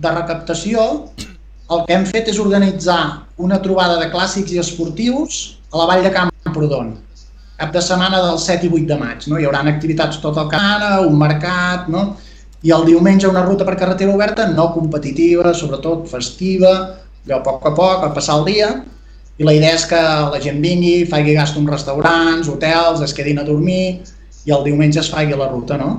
[0.00, 0.84] de recaptació.
[1.68, 6.06] El que hem fet és organitzar una trobada de clàssics i esportius a la Vall
[6.06, 6.94] de Camprodon,
[7.60, 9.26] cap de setmana del 7 i 8 de maig.
[9.28, 9.36] No?
[9.36, 12.14] Hi haurà activitats tot el canal, un mercat, no?
[12.66, 16.72] i el diumenge una ruta per carretera oberta, no competitiva, sobretot festiva,
[17.28, 18.68] allò a poc a poc, a passar el dia,
[19.38, 19.98] i la idea és que
[20.32, 24.00] la gent vingui, faci gast en restaurants, hotels, es quedin a dormir,
[24.48, 25.90] i el diumenge es faci la ruta, no?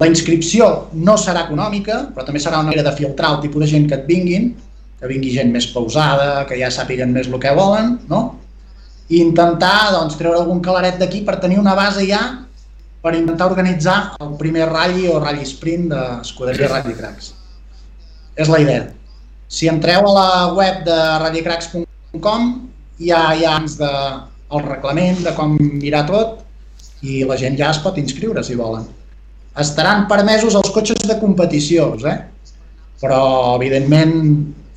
[0.00, 0.66] La inscripció
[0.96, 3.98] no serà econòmica, però també serà una manera de filtrar el tipus de gent que
[3.98, 4.52] et vinguin,
[5.00, 8.20] que vingui gent més pausada, que ja sàpiguen més el que volen, no?
[9.10, 12.20] I intentar doncs, treure algun calaret d'aquí per tenir una base ja
[13.02, 17.32] per intentar organitzar el primer ratll o ratll sprint d'Escuderia Rally Cracks.
[18.36, 18.86] És la idea.
[19.50, 22.44] Si entreu a la web de rallycracks.com
[23.02, 23.88] hi ha ja abans de,
[24.54, 26.44] el reglament de com mirar tot
[27.02, 28.84] i la gent ja es pot inscriure si volen.
[29.58, 32.14] Estaran permesos els cotxes de competició, eh?
[33.02, 33.24] però
[33.56, 34.14] evidentment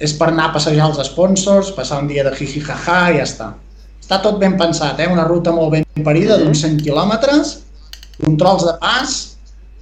[0.01, 3.29] és per anar a passejar els sponsors, passar un dia de jiji jaja i ja
[3.29, 3.51] està.
[4.01, 5.11] Està tot ben pensat, eh?
[5.11, 7.59] una ruta molt ben parida d'uns 100 quilòmetres,
[8.23, 9.15] controls de pas,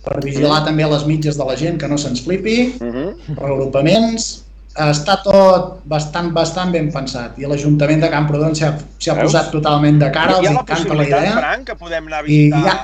[0.03, 3.11] per vigilar també les mitges de la gent que no se'ns flipi, -huh.
[3.37, 4.31] reagrupaments,
[4.79, 9.31] està tot bastant, bastant ben pensat i l'Ajuntament de Camprodon s'hi ha, s'hi ha Veus?
[9.31, 12.37] posat totalment de cara, els la encanta la idea Frank, que podem anar a i
[12.51, 12.61] visitar...
[12.63, 12.75] ja,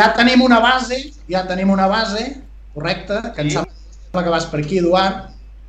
[0.00, 0.98] ja tenim una base,
[1.30, 2.24] ja tenim una base
[2.74, 3.56] correcte, que em Sí.
[3.60, 5.28] sembla que vas per aquí, Eduard,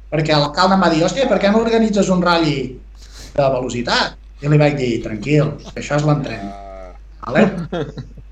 [0.09, 2.49] perquè l'alcalde em va dir, hòstia, per què no organitzes un ratll
[3.35, 4.15] de velocitat?
[4.41, 6.49] I li vaig dir, tranquil, que això és l'entren.
[6.49, 6.93] Uh,
[7.25, 7.45] Vale?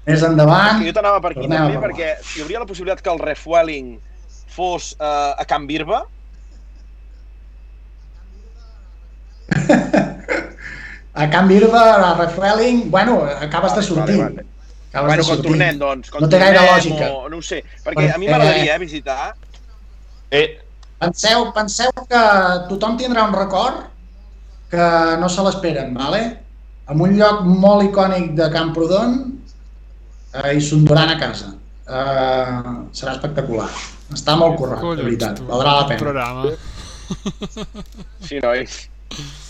[0.08, 3.94] Més endavant, jo t'anava per aquí també, perquè hi hauria la possibilitat que el refueling
[4.54, 6.02] fos uh, a Can Birba,
[11.14, 14.18] a Can Birba, a Refueling, bueno, acabes de sortir.
[14.18, 14.46] Vale, vale.
[14.94, 15.52] Acabes Bueno, de quan sortir.
[15.52, 16.12] tornem, doncs.
[16.12, 17.08] Quan No té gaire lògica.
[17.12, 19.34] O, no ho sé, perquè a mi m'agradaria eh, visitar...
[20.32, 20.46] Eh,
[21.04, 22.20] Penseu, penseu que
[22.70, 23.82] tothom tindrà un record
[24.72, 24.86] que
[25.20, 26.22] no se l'esperen, vale?
[26.90, 29.18] en un lloc molt icònic de Camprodon
[30.36, 31.52] eh, i s'enduran a casa.
[31.84, 33.68] Eh, serà espectacular.
[34.16, 35.40] Està molt currat, de veritat.
[35.48, 36.00] Valdrà la pena.
[36.00, 36.52] programa.
[38.24, 38.80] Sí, nois.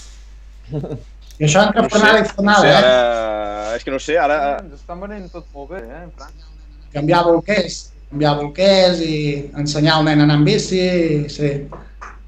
[0.72, 2.76] I això entre No sé, fornada i no fornada, sé, eh?
[2.77, 3.76] ara...
[3.77, 4.38] És que no sé, ara...
[4.61, 6.35] Ens estan venint tot molt bé, eh, Frank?
[6.94, 7.80] Canviar bolquers,
[8.11, 9.15] canviar bolquers i
[9.57, 10.84] ensenyar al nen a anar amb bici,
[11.34, 11.49] sí.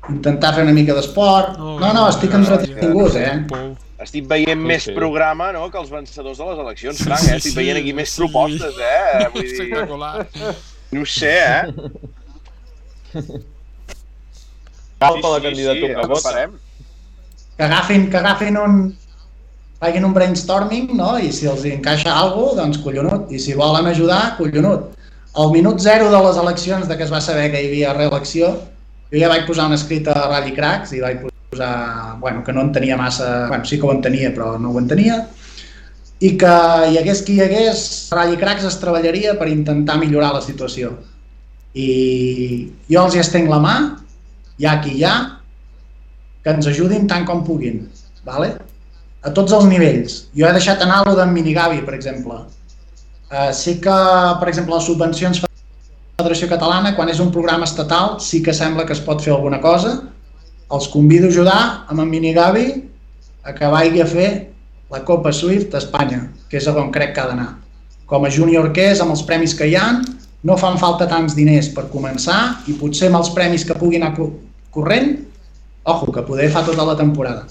[0.10, 1.58] intentar fer una mica d'esport.
[1.62, 3.36] No, no, estic no, entretingut, eh?
[4.06, 4.94] Estic veient Sí, més sí.
[4.98, 7.38] programa no, que els vencedors de les eleccions, Frank, eh?
[7.38, 9.30] Estic veient aquí més propostes, eh?
[9.34, 10.14] Vull dir, Espectacular.
[10.92, 11.64] no ho sé, eh?
[15.00, 16.58] cal per la candidatura sí, farem.
[17.58, 18.78] Que agafin, que agafin un
[19.80, 21.16] facin un brainstorming, no?
[21.20, 23.32] I si els encaixa alguna cosa, doncs collonut.
[23.32, 24.92] I si volen ajudar, collonut.
[25.36, 28.54] Al minut zero de les eleccions, de que es va saber que hi havia reelecció,
[29.12, 32.64] jo ja vaig posar un escrit a Rally Cracks i vaig posar, bueno, que no
[32.64, 35.26] en tenia massa, bueno, sí que ho entenia, però no ho entenia,
[36.24, 36.56] i que
[36.88, 37.84] hi hagués qui hi hagués,
[38.16, 40.96] Rally Cracks es treballaria per intentar millorar la situació.
[41.76, 43.76] I jo els hi estenc la mà,
[44.56, 45.16] hi ha qui hi ha,
[46.46, 47.82] que ens ajudin tant com puguin,
[48.26, 48.54] vale?
[49.26, 50.20] a tots els nivells.
[50.38, 52.44] Jo he deixat anar lo d'en Minigavi, per exemple.
[53.26, 53.96] Uh, sí que,
[54.38, 55.42] per exemple, les subvencions
[56.16, 59.58] Federació Catalana, quan és un programa estatal, sí que sembla que es pot fer alguna
[59.64, 59.96] cosa.
[60.72, 61.58] Els convido a ajudar
[61.90, 62.68] amb en Minigavi
[63.44, 64.30] a que vagi a fer
[64.94, 67.50] la Copa Swift a Espanya, que és on crec que ha d'anar.
[68.06, 70.04] Com a júnior que és, amb els premis que hi han,
[70.46, 74.14] no fan falta tants diners per començar i potser amb els premis que pugui anar
[74.16, 74.32] co-
[74.72, 75.16] corrent,
[75.86, 77.46] ojo, que poder fa tota la temporada.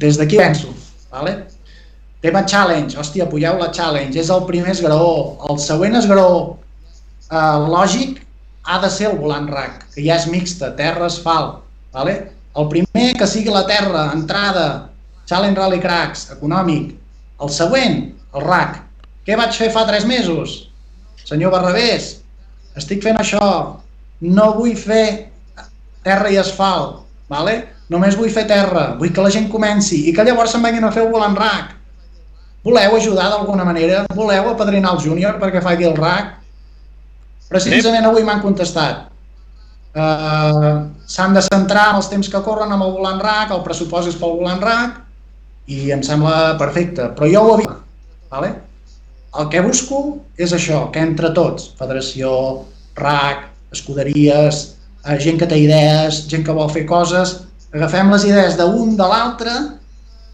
[0.00, 0.72] Des d'aquí penso,
[1.12, 1.46] vale?
[2.20, 6.58] Tema challenge, hòstia, pugeu la challenge, és el primer esgraó, el següent esgraó
[7.30, 8.20] eh, lògic
[8.64, 11.62] ha de ser el volant RAC, que ja és mixta, terra, asfalt,
[11.94, 12.16] vale?
[12.56, 14.66] El primer que sigui la terra, entrada,
[15.28, 16.96] challenge rally cracks, econòmic,
[17.40, 18.00] el següent,
[18.34, 18.80] el RAC.
[19.24, 20.56] Què vaig fer fa tres mesos?
[21.24, 22.16] Senyor Barrabés,
[22.76, 23.46] estic fent això,
[24.20, 25.30] no vull fer
[26.04, 27.60] terra i asfalt, vale?
[27.90, 30.92] només vull fer terra, vull que la gent comenci i que llavors se'n vagin a
[30.94, 31.76] fer el volant RAC.
[32.64, 34.04] Voleu ajudar d'alguna manera?
[34.14, 36.36] Voleu apadrinar el júnior perquè faci el RAC?
[37.50, 39.08] Precisament avui m'han contestat.
[39.90, 44.12] Uh, S'han de centrar en els temps que corren amb el volant RAC, el pressupost
[44.12, 45.00] és pel volant RAC
[45.74, 47.74] i em sembla perfecte, però jo ho havia.
[48.30, 48.52] Vale?
[49.40, 52.30] El que busco és això, que entre tots, federació,
[52.98, 54.62] RAC, escuderies,
[55.06, 57.36] eh, gent que té idees, gent que vol fer coses,
[57.72, 59.52] agafem les idees d'un de l'altre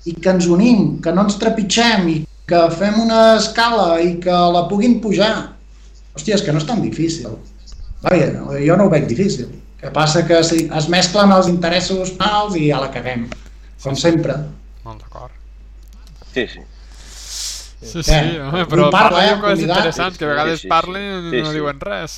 [0.06, 2.16] i que ens unim, que no ens trepitgem i
[2.46, 5.34] que fem una escala i que la puguin pujar.
[6.16, 7.34] Hòstia, és que no és tan difícil.
[8.04, 8.28] Vaja,
[8.62, 9.50] jo no ho veig difícil.
[9.80, 13.26] Que passa que si es mesclen els interessos mals i ja la caguem.
[13.82, 14.38] Com sempre.
[14.86, 15.34] Molt d'acord.
[16.32, 16.62] Sí, sí.
[17.86, 20.62] Sí, sí, Eh, home, però parla, parla eh, de coses interessants, que a vegades Sí,
[20.62, 20.70] sí, sí.
[20.72, 21.58] parlen i Sí, no sí.
[21.58, 22.16] diuen res.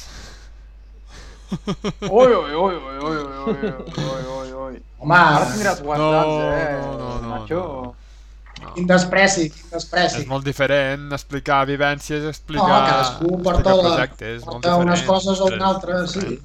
[1.49, 3.16] Ui, ui, ui, ui, ui, ui,
[3.47, 4.83] ui, ui, ui.
[5.01, 7.95] Home, Ara mirat WhatsApps, No, eh, no, no, no, Nacho.
[8.75, 10.20] quin despreci, quin despreci.
[10.25, 14.37] És molt diferent explicar vivències, No, explicar, cadascú porta, explicar la, projectes.
[14.41, 15.12] és molt porta unes diferent.
[15.15, 16.39] coses o una altra, sí.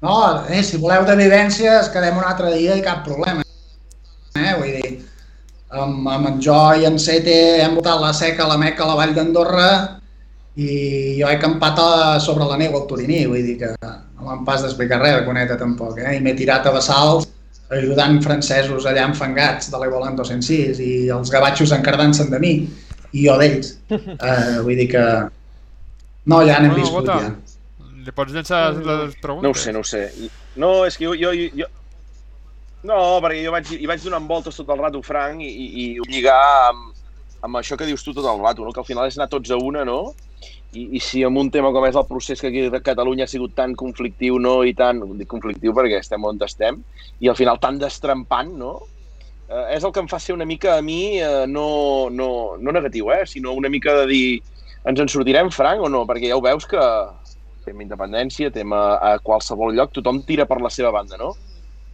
[0.00, 3.42] No, eh, si voleu de vivències, quedem un altre dia i cap problema.
[4.38, 4.52] Eh?
[4.60, 4.90] Vull dir,
[5.74, 8.92] amb, amb en Jo i en Sete hem votat la seca a la Meca a
[8.92, 9.97] la Vall d'Andorra
[10.58, 10.68] i
[11.20, 11.90] jo he campat a,
[12.22, 15.58] sobre la neu al Turiní, vull dir que no m'han pas d'explicar res de Coneta
[15.60, 16.16] tampoc, eh?
[16.18, 17.28] i m'he tirat a bassals
[17.76, 22.52] ajudant francesos allà enfangats de l'Evolant 206 i els gavatxos encardant-se'n de mi
[23.12, 23.76] i jo d'ells.
[23.98, 25.04] Eh, vull dir que
[26.28, 27.32] no, ja n'hem Bueno, viscut Bota, ja.
[28.04, 29.44] Li pots llançar les preguntes?
[29.44, 30.04] No ho sé, no ho sé.
[30.56, 31.14] No, és que jo...
[31.16, 31.68] jo, jo...
[32.88, 36.06] No, perquè jo vaig, hi vaig donant voltes tot el rato, Frank, i, i, i
[36.08, 36.92] lligar amb,
[37.46, 38.72] amb això que dius tu tot el rato, no?
[38.74, 40.14] que al final és anar tots a una, no?
[40.72, 43.30] I, i si amb un tema com és el procés que aquí a Catalunya ha
[43.30, 46.82] sigut tan conflictiu, no, i tan, dic conflictiu perquè estem on estem,
[47.20, 48.74] i al final tan destrempant, no?
[49.48, 52.30] Eh, és el que em fa ser una mica a mi, eh, no, no,
[52.60, 54.26] no negatiu, eh, sinó una mica de dir
[54.88, 56.04] ens en sortirem, Frank, o no?
[56.08, 56.82] Perquè ja ho veus que
[57.64, 61.34] tema independència, tema a qualsevol lloc, tothom tira per la seva banda, no?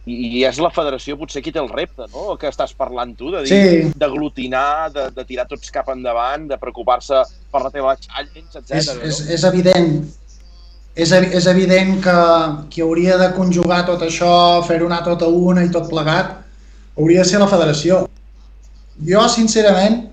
[0.05, 2.35] I, és la federació potser qui té el repte, no?
[2.37, 3.93] Que estàs parlant tu, de dir, Sí.
[3.97, 8.75] d'aglutinar, de, de tirar tots cap endavant, de preocupar-se per la teva challenge, etc.
[8.77, 9.89] és, és, és evident
[10.95, 12.17] és, és evident que
[12.71, 16.37] qui hauria de conjugar tot això, fer-ho anar tot a una i tot plegat,
[16.95, 18.05] hauria de ser la federació.
[19.03, 20.05] Jo, sincerament,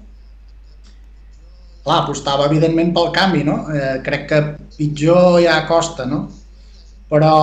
[1.85, 3.61] clar, apostava evidentment pel canvi, no?
[3.71, 4.41] Eh, crec que
[4.79, 6.25] pitjor ja costa, no?
[7.13, 7.37] Però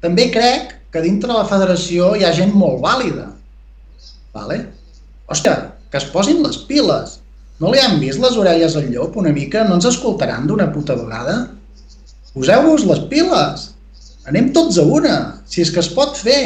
[0.00, 3.26] també crec que dintre la federació hi ha gent molt vàlida.
[4.34, 4.60] Vale?
[5.26, 5.54] Hòstia,
[5.90, 7.16] que es posin les piles.
[7.58, 9.64] No li han vist les orelles al llop una mica?
[9.66, 11.34] No ens escoltaran d'una puta vegada?
[12.34, 13.64] Poseu-vos les piles.
[14.30, 15.16] Anem tots a una,
[15.50, 16.42] si és que es pot fer.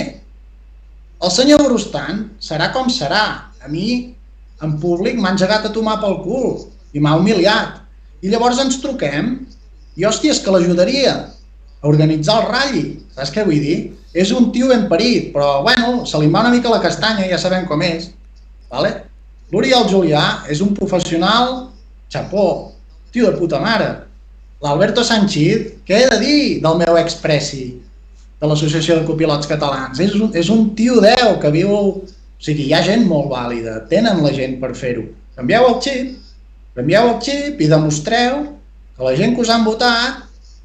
[1.21, 3.25] El senyor Brustan serà com serà.
[3.61, 4.15] A mi,
[4.65, 6.53] en públic, m'ha engegat a tomar pel cul
[6.97, 7.83] i m'ha humiliat.
[8.25, 9.35] I llavors ens truquem
[9.99, 12.87] i, hòstia, és que l'ajudaria a organitzar el ratlli.
[13.19, 13.79] Saps què vull dir?
[14.15, 17.39] És un tio ben parit, però, bueno, se li va una mica la castanya, ja
[17.43, 18.13] sabem com és.
[18.71, 18.93] Vale?
[19.51, 20.23] L'Oriol Julià
[20.53, 21.65] és un professional,
[22.13, 22.45] xapó,
[23.11, 23.89] tio de puta mare.
[24.63, 27.67] L'Alberto Sanchid, què he de dir del meu expressi
[28.39, 29.99] de l'Associació de Copilots Catalans?
[29.99, 31.75] És un, és un tio 10 que viu...
[32.39, 35.09] O sigui, hi ha gent molt vàlida, tenen la gent per fer-ho.
[35.35, 36.13] Canvieu el xip,
[36.79, 38.45] canvieu el xip i demostreu
[38.95, 40.21] que la gent que us han votat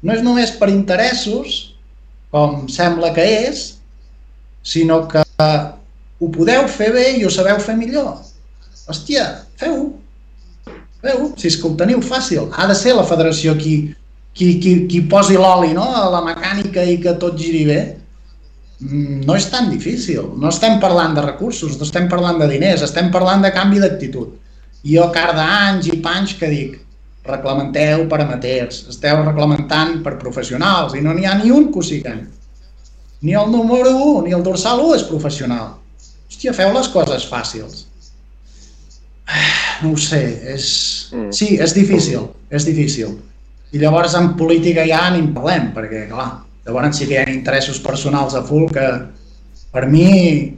[0.06, 1.73] no és només per interessos,
[2.34, 3.66] com sembla que és,
[4.66, 8.16] sinó que ho podeu fer bé i ho sabeu fer millor.
[8.90, 9.26] Hòstia,
[9.60, 9.92] feu-ho.
[11.04, 12.48] Feu-ho, si és que ho teniu fàcil.
[12.50, 13.76] Ha de ser la federació qui,
[14.34, 15.84] qui, qui, qui posi l'oli no?
[15.84, 17.80] a la mecànica i que tot giri bé.
[18.82, 20.32] Mm, No és tan difícil.
[20.40, 24.34] No estem parlant de recursos, no estem parlant de diners, estem parlant de canvi d'actitud.
[24.84, 26.80] Jo cada anys i panys que dic,
[27.24, 31.86] reglamenteu per amateurs, esteu reglamentant per professionals i no n'hi ha ni un que ho
[31.86, 32.24] siguem.
[33.24, 35.74] Ni el número 1 ni el dorsal 1 és professional.
[36.28, 37.86] Hòstia, feu les coses fàcils.
[39.24, 40.22] Ah, No ho sé,
[40.54, 40.66] és...
[41.14, 41.30] Mm.
[41.34, 43.16] Sí, és difícil, és difícil.
[43.74, 46.28] I llavors en política ja ni en parlem, perquè clar,
[46.66, 48.86] llavors sí que hi ha interessos personals a full que
[49.74, 50.54] per mi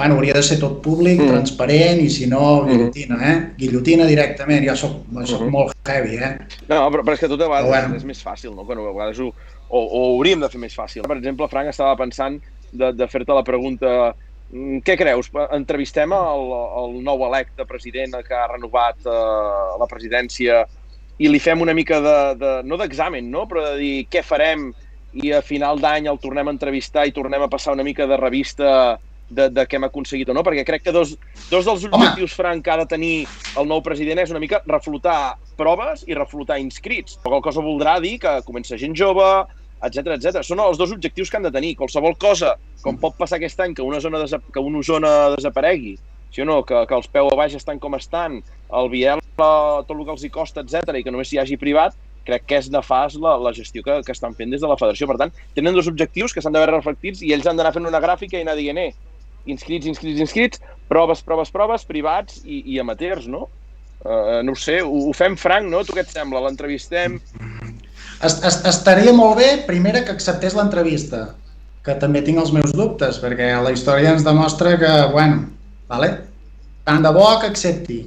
[0.00, 1.26] bueno, hauria de ser tot públic, Mm.
[1.26, 1.32] mm.
[1.34, 3.36] transparent i si no, guillotina, eh?
[3.58, 4.92] Guillotina directament, jo soc,
[5.28, 5.50] soc Mhm.
[5.52, 6.32] molt heavy, eh?
[6.68, 7.96] No, però, però és que tot a vegades Però bueno.
[7.96, 8.64] és més fàcil, no?
[8.64, 9.28] Quan a vegades ho,
[9.68, 11.02] o, o hauríem de fer més fàcil.
[11.06, 12.40] Per exemple, Frank estava pensant
[12.72, 14.14] de, de fer-te la pregunta
[14.52, 15.28] mm, què creus?
[15.52, 16.46] Entrevistem el,
[16.80, 20.64] el nou electe president que ha renovat eh, la presidència
[21.20, 23.44] i li fem una mica de, de no d'examen, no?
[23.46, 24.70] però de dir què farem
[25.12, 28.16] i a final d'any el tornem a entrevistar i tornem a passar una mica de
[28.16, 28.98] revista
[29.30, 31.14] de, de què hem aconseguit o no, perquè crec que dos,
[31.50, 33.14] dos dels objectius, Frank, que ha de tenir
[33.60, 37.18] el nou president és una mica reflotar proves i reflotar inscrits.
[37.24, 39.28] Qual cosa voldrà dir que comença gent jove,
[39.86, 40.42] etc etc.
[40.46, 41.76] Són els dos objectius que han de tenir.
[41.78, 42.54] Qualsevol cosa,
[42.84, 45.96] com pot passar aquest any, que una zona, desa que una zona desaparegui,
[46.34, 48.40] sí o no, que, que els peu a baix estan com estan,
[48.80, 51.96] el Biel, tot el que els hi costa, etc i que només hi hagi privat,
[52.26, 55.08] crec que és nefast la, la gestió que, que estan fent des de la federació.
[55.10, 58.02] Per tant, tenen dos objectius que s'han d'haver reflectits i ells han d'anar fent una
[58.02, 58.92] gràfica i anar dient, eh,
[59.52, 63.48] inscrits, inscrits, inscrits, proves, proves, proves, privats i, i amateurs, no?
[64.00, 65.82] Uh, no ho sé, ho, ho fem franc, no?
[65.84, 66.40] Tu què et sembla?
[66.46, 67.20] L'entrevistem?
[68.24, 71.30] Est est estaria molt bé, primera, que acceptés l'entrevista,
[71.84, 75.46] que també tinc els meus dubtes, perquè la història ens demostra que, bueno,
[75.88, 76.10] vale?
[76.84, 78.00] tant de bo que accepti.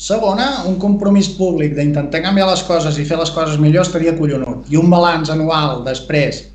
[0.00, 4.64] Segona, un compromís públic d'intentar canviar les coses i fer les coses millor estaria collonut.
[4.72, 6.46] I un balanç anual després,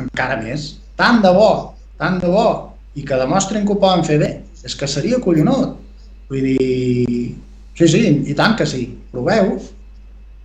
[0.00, 0.72] encara més.
[0.98, 2.69] Tant de bo, tant de bo.
[2.98, 4.30] I que demostren que ho poden fer bé.
[4.64, 5.76] És que seria collonut.
[6.30, 7.36] Vull dir...
[7.78, 8.86] Sí, sí, i tant que sí.
[9.12, 9.54] Proveu,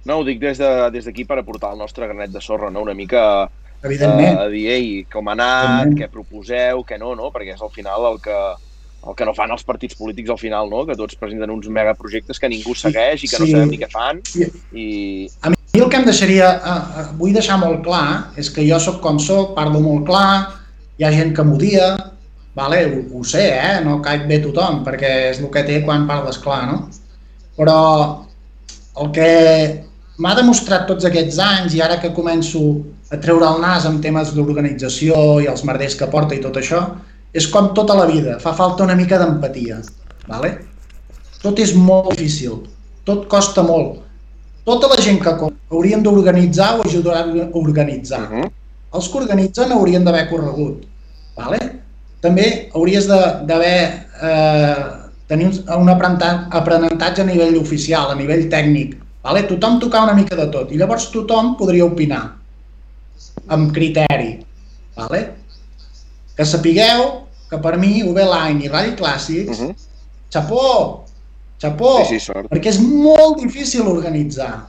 [0.06, 2.84] No, ho dic des d'aquí de, des per aportar el nostre granet de sorra, no?
[2.86, 3.50] Una mica
[3.84, 4.38] evidentment.
[4.38, 7.32] uh, a dir, ei, com ha anat, què proposeu, què no, no?
[7.34, 8.36] Perquè és al final el que,
[9.10, 10.84] el que no fan els partits polítics al final, no?
[10.86, 13.52] Que tots presenten uns megaprojectes que ningú segueix i que no Sí.
[13.58, 14.22] sabem ni què fan.
[14.38, 14.86] I- I...
[15.42, 18.78] A mi el que em deixaria, eh, eh, vull deixar molt clar, és que jo
[18.80, 20.54] sóc com sóc, parlo molt clar,
[21.00, 21.96] hi ha gent que m'odia,
[22.56, 22.84] vale?
[22.88, 23.82] ho, ho sé, eh?
[23.86, 26.78] no caic bé tothom, perquè és el que té quan parles clar, no?
[27.56, 27.80] Però
[29.02, 29.30] el que
[30.24, 32.62] m'ha demostrat tots aquests anys i ara que començo
[33.12, 36.82] a treure el nas amb temes d'organització i els merders que porta i tot això,
[37.36, 39.82] és com tota la vida, fa falta una mica d'empatia.
[40.30, 40.56] Vale?
[41.44, 42.64] Tot és molt difícil,
[43.06, 44.00] tot costa molt,
[44.66, 45.34] tota la gent que
[45.70, 48.24] haurien d'organitzar o ajudar a organitzar.
[48.32, 48.52] Uh -huh.
[48.96, 50.86] Els que organitzen haurien d'haver corregut.
[51.36, 51.60] Vale?
[52.26, 53.78] També hauries d'haver
[54.26, 54.86] eh,
[55.30, 58.96] tenir un, aprenentatge a nivell oficial, a nivell tècnic.
[59.26, 59.46] Vale?
[59.50, 62.24] Tothom tocar una mica de tot i llavors tothom podria opinar
[63.50, 64.36] amb criteri.
[64.98, 65.22] Vale?
[66.36, 67.06] Que sapigueu
[67.50, 69.76] que per mi UB Line i Rally Clàssics, Uh -huh.
[70.34, 71.06] xapó,
[71.62, 72.50] xapó, Sí, sí, sort.
[72.52, 74.68] perquè és molt difícil organitzar.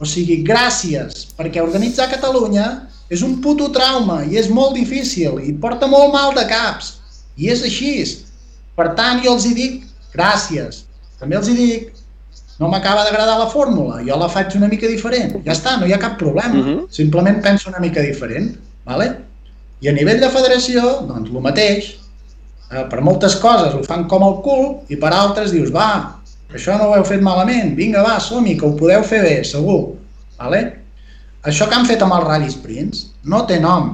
[0.00, 5.54] O sigui, gràcies, perquè organitzar Catalunya és un puto trauma i és molt difícil i
[5.54, 6.96] porta molt mal de caps.
[7.38, 7.96] I és així.
[8.74, 9.82] Per tant, jo els hi dic
[10.14, 10.84] gràcies.
[11.20, 11.92] També els hi dic
[12.60, 15.34] no m'acaba d'agradar la fórmula, jo la faig una mica diferent.
[15.46, 16.54] Ja està, no hi ha cap problema.
[16.54, 16.86] Mhm.
[16.90, 18.54] Simplement penso una mica diferent.
[18.84, 19.08] Vale?
[19.80, 21.96] I a nivell de federació, doncs el mateix.
[22.70, 26.20] Eh, per moltes coses ho fan com el cul i per altres dius, va,
[26.52, 29.96] això no ho heu fet malament, vinga, va, som-hi, que ho podeu fer bé, segur.
[30.38, 30.83] Vale?
[31.44, 33.90] Això que han fet amb els Rally Sprints no té nom.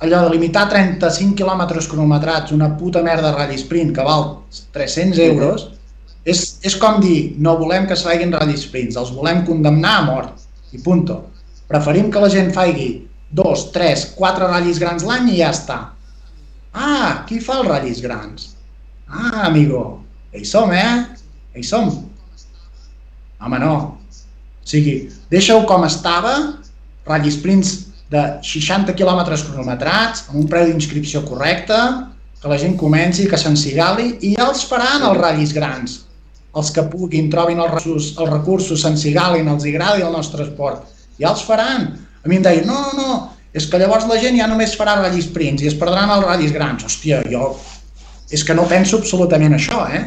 [0.00, 4.24] Allò de limitar 35 quilòmetres cronometrats, una puta merda Rally Sprint que val
[4.72, 5.66] 300 euros,
[6.24, 10.06] és, és com dir, no volem que es faiguin Rally Sprints, els volem condemnar a
[10.08, 11.18] mort, i punto.
[11.68, 12.88] Preferim que la gent faigui
[13.30, 15.78] dos, tres, quatre ratllis grans l'any i ja està.
[16.72, 18.50] Ah, qui fa els ratllis grans?
[19.10, 19.84] Ah, amigo,
[20.32, 21.04] hi som, eh?
[21.52, 21.90] Hi som.
[23.40, 23.74] Home, no.
[23.84, 26.34] O sigui, deixa-ho com estava,
[27.06, 27.72] ratllis sprints
[28.10, 31.78] de 60 quilòmetres cronometrats, amb un preu d'inscripció correcte,
[32.40, 35.98] que la gent comenci, que s'encigali, i ja els faran els ratllis grans.
[36.56, 40.88] Els que puguin, trobin els recursos, els recursos s'encigalin, els agradi el nostre esport.
[41.20, 41.92] Ja els faran.
[42.24, 43.18] A mi em deien, no, no, no,
[43.54, 46.54] és que llavors la gent ja només farà ratllis sprints i es perdran els ratllis
[46.56, 46.86] grans.
[46.88, 47.52] Hòstia, jo
[48.30, 50.04] és que no penso absolutament això, eh?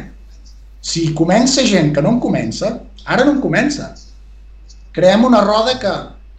[0.84, 2.70] Si comença gent que no en comença,
[3.04, 3.90] ara no en comença.
[4.94, 5.92] Creem una roda que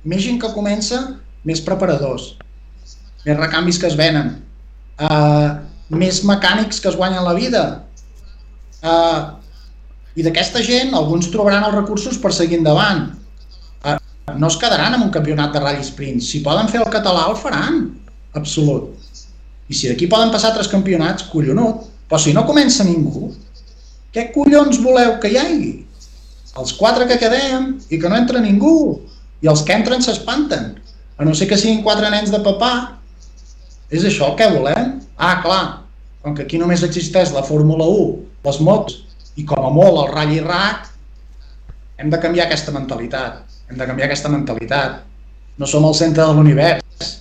[0.08, 1.02] més gent que comença,
[1.44, 2.36] més preparadors,
[3.26, 4.32] més recanvis que es venen,
[5.04, 5.50] uh,
[5.90, 7.64] més mecànics que es guanyen la vida.
[8.80, 9.36] Uh,
[10.16, 13.10] I d'aquesta gent, alguns trobaran els recursos per seguir endavant.
[13.84, 13.98] Uh,
[14.40, 16.24] no es quedaran en un campionat de rally sprint.
[16.24, 17.82] Si poden fer el català, el faran.
[18.40, 18.94] Absolut.
[19.68, 21.90] I si d'aquí poden passar tres campionats, collonut.
[22.06, 23.32] Però si no comença ningú,
[24.14, 25.74] què collons voleu que hi hagi?
[26.56, 29.02] Els quatre que quedem i que no entra ningú.
[29.44, 30.76] I els que entren s'espanten.
[31.20, 32.74] A no ser que siguin quatre nens de papà.
[33.92, 34.96] És això el que volem?
[35.18, 35.64] Ah, clar,
[36.24, 38.08] com que aquí només existeix la Fórmula 1,
[38.48, 39.04] les motos
[39.36, 40.88] i com a molt el Rally Rack,
[42.00, 43.44] hem de canviar aquesta mentalitat.
[43.70, 45.04] Hem de canviar aquesta mentalitat.
[45.60, 47.12] No som el centre de l'univers.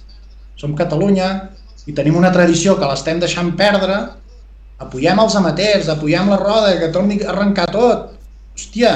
[0.58, 1.28] Som Catalunya
[1.86, 3.98] i tenim una tradició que l'estem deixant perdre.
[4.82, 8.14] Apoyem els amateurs, apoyem la roda, que torni a arrencar tot.
[8.54, 8.94] Hòstia,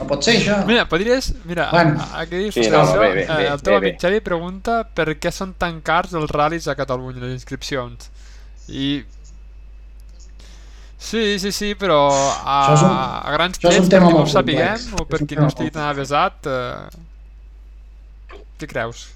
[0.00, 0.56] no pot ser això.
[0.66, 1.30] Mira, podries...
[1.44, 2.00] Mira, Bueno.
[2.00, 4.00] a- aquí dius Sí, no, això, bé, bé, eh, bé, el teu bé, amic bé.
[4.06, 8.08] Xavi pregunta per què són tan cars els ral·lis a Catalunya, les inscripcions.
[8.68, 9.04] I...
[11.00, 12.90] Sí, sí, sí, però a, un-
[13.28, 15.00] a grans trets, tema per qui no ho sapiguem, complex.
[15.00, 18.36] o per qui no estigui tan avesat, eh...
[18.60, 19.06] què creus?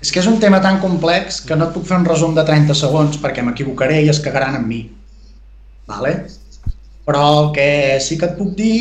[0.00, 2.44] És que és un tema tan complex que no et puc fer un resum de
[2.46, 4.80] 30 segons perquè m'equivocaré i es cagaran amb mi.
[5.88, 6.12] Vale?
[7.06, 7.68] Però el que
[8.02, 8.78] sí que et puc dir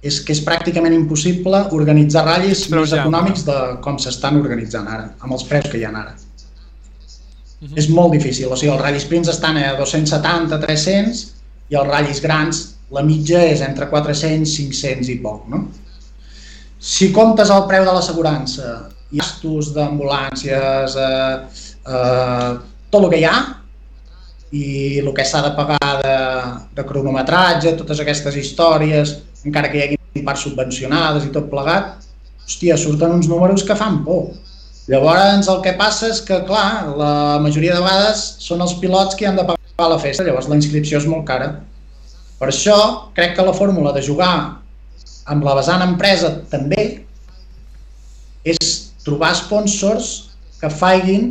[0.00, 4.88] és que és pràcticament impossible organitzar ratllis Preus més ja, econòmics de com s'estan organitzant
[4.88, 6.14] ara, amb els preus que hi ha ara.
[7.60, 7.76] Mhm.
[7.76, 11.26] És molt difícil, o sigui, els ratllis prims estan a 270, 300
[11.68, 15.66] i els ratllis grans, la mitja és entre 400, 500 i poc, no?
[16.80, 21.36] Si comptes el preu de l'assegurança, i gastos d'ambulàncies, eh,
[21.86, 22.58] eh,
[22.90, 23.59] tot el que hi ha,
[24.50, 26.16] i el que s'ha de pagar de,
[26.74, 29.16] de cronometratge, totes aquestes històries,
[29.46, 32.00] encara que hi hagi parts subvencionades i tot plegat,
[32.42, 34.32] hòstia, surten uns números que fan por.
[34.90, 37.12] Llavors el que passa és que, clar, la
[37.42, 40.98] majoria de vegades són els pilots que han de pagar la festa, llavors la inscripció
[40.98, 41.52] és molt cara.
[42.40, 42.76] Per això
[43.14, 44.34] crec que la fórmula de jugar
[45.30, 47.04] amb la vessant empresa també
[48.42, 48.74] és
[49.04, 50.10] trobar sponsors
[50.58, 51.30] que faiguin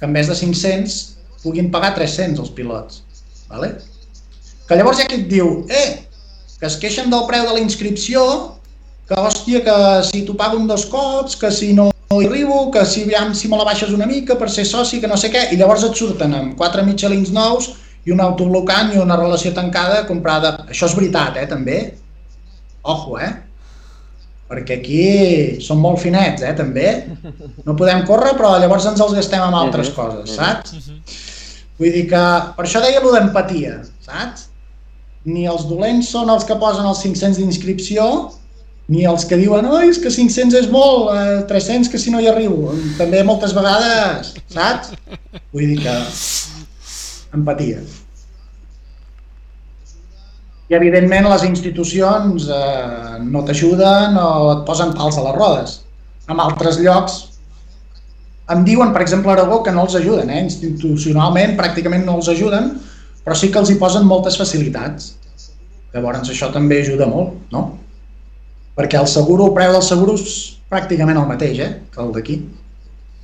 [0.00, 3.02] que en vez de 500 puguin pagar 300 els pilots.
[3.50, 3.74] Vale?
[4.68, 5.88] Que llavors hi ha qui et diu eh,
[6.60, 8.22] que es queixen del preu de la inscripció,
[9.08, 9.76] que hòstia, que
[10.06, 13.48] si t'ho pago un dos cops, que si no hi arribo, que si, aviam, si
[13.50, 15.96] me la baixes una mica per ser soci, que no sé què, i llavors et
[15.98, 17.72] surten amb quatre Michelins nous
[18.06, 20.52] i un autoblocant i una relació tancada comprada.
[20.68, 21.80] Això és veritat, eh, també.
[22.82, 23.32] Ojo, eh?
[24.50, 25.02] Perquè aquí
[25.62, 26.88] som molt finets, eh, també.
[27.66, 30.78] No podem córrer, però llavors ens els gastem amb altres coses, saps?
[31.80, 32.22] Vull dir que
[32.56, 34.50] per això deia allò d'empatia, saps?
[35.24, 38.04] ni els dolents són els que posen els 500 d'inscripció,
[38.90, 42.20] ni els que diuen, oi, és que 500 és molt, eh, 300 que si no
[42.20, 42.74] hi arribo.
[42.98, 44.94] També moltes vegades, saps?
[45.52, 45.96] Vull dir que...
[47.36, 47.78] Empatia.
[50.70, 55.76] I evidentment les institucions eh, no t'ajuden o et posen pals a les rodes.
[56.30, 57.20] En altres llocs
[58.54, 60.42] em diuen, per exemple, a Aragó, que no els ajuden, eh?
[60.46, 62.72] institucionalment pràcticament no els ajuden,
[63.24, 65.14] però sí que els hi posen moltes facilitats.
[65.94, 67.64] Llavors això també ajuda molt, no?
[68.78, 70.34] Perquè el seguro, el preu del seguro és
[70.70, 72.38] pràcticament el mateix eh, que el d'aquí.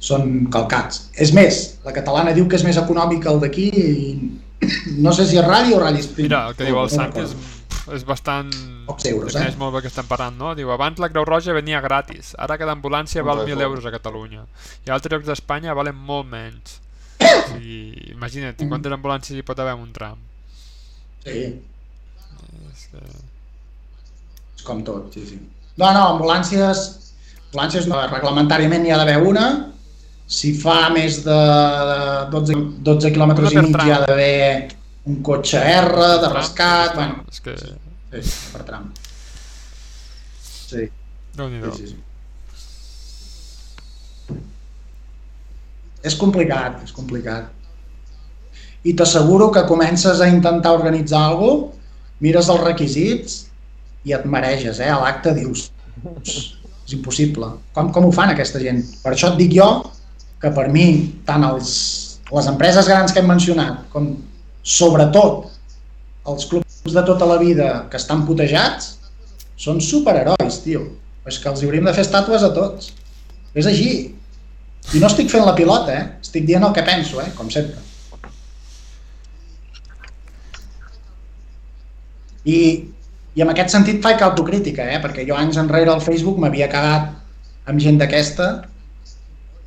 [0.07, 1.07] Són calcats.
[1.23, 4.16] És més, la catalana diu que és més econòmic que el d'aquí i
[5.05, 6.05] no sé si és ràdio o ràdio.
[6.19, 7.32] Mira, el que diu el Santi és,
[7.94, 8.50] és bastant...
[8.88, 9.44] Pocs euros, eh?
[9.50, 10.54] És molt bé que estem parlant, no?
[10.58, 14.46] Diu, abans la Creu Roja venia gratis, ara cada ambulància val 1.000 euros a Catalunya.
[14.86, 16.80] I a altres llocs d'Espanya valen molt menys.
[17.62, 20.18] I imagina't, quantes ambulàncies hi pot haver en un tram?
[21.26, 21.46] Sí,
[22.72, 23.02] És que...
[24.56, 25.38] és com tot, sí, sí.
[25.76, 26.84] No, no, ambulàncies,
[27.48, 29.46] ambulàncies no, reglamentàriament n'hi ha d'haver una,
[30.26, 31.36] si fa més de
[32.32, 32.56] 12,
[32.86, 34.76] 12 quilòmetres i mig hi ha d'haver
[35.06, 37.54] un cotxe R de rescat, bueno, És que...
[37.56, 37.74] sí,
[38.52, 38.90] per tram.
[40.42, 40.88] Sí,
[41.36, 41.86] déu nhi sí, sí.
[41.94, 41.98] sí.
[46.06, 47.52] És complicat, és complicat.
[48.86, 51.72] I t'asseguro que comences a intentar organitzar alguna cosa,
[52.22, 53.40] mires els requisits
[54.08, 54.88] i et mareges, eh?
[54.88, 55.66] A l'acte dius,
[56.14, 57.50] és impossible.
[57.76, 58.80] Com, com ho fan aquesta gent?
[59.02, 59.66] Per això et dic jo
[60.40, 60.86] que per mi,
[61.28, 61.68] tant els,
[62.30, 64.08] les empreses grans que hem mencionat, com
[64.66, 65.47] sobretot
[66.26, 68.97] els clubs de tota la vida que estan putejats,
[69.56, 70.84] són superherois, tio.
[71.26, 72.93] És que els hauríem de fer estàtues a tots.
[73.55, 73.90] És així.
[74.94, 76.05] I no estic fent la pilota, eh?
[76.22, 77.30] Estic dient el que penso, eh?
[77.38, 77.82] Com sempre.
[82.47, 82.59] I,
[83.34, 85.01] i en aquest sentit faig autocrítica, eh?
[85.02, 87.09] perquè jo anys enrere al Facebook m'havia cagat
[87.66, 88.47] amb gent d'aquesta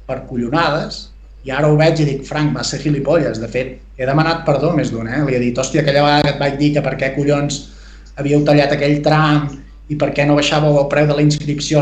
[0.08, 1.09] per collonades
[1.48, 3.40] i ara ho veig i dic, Frank, va ser gilipolles.
[3.40, 5.22] De fet, he demanat perdó més d'un, eh?
[5.28, 7.62] Li he dit, hòstia, aquella vegada que et vaig dir que per què collons
[8.20, 9.48] havíeu tallat aquell tram
[9.90, 11.82] i per què no baixàveu el preu de la inscripció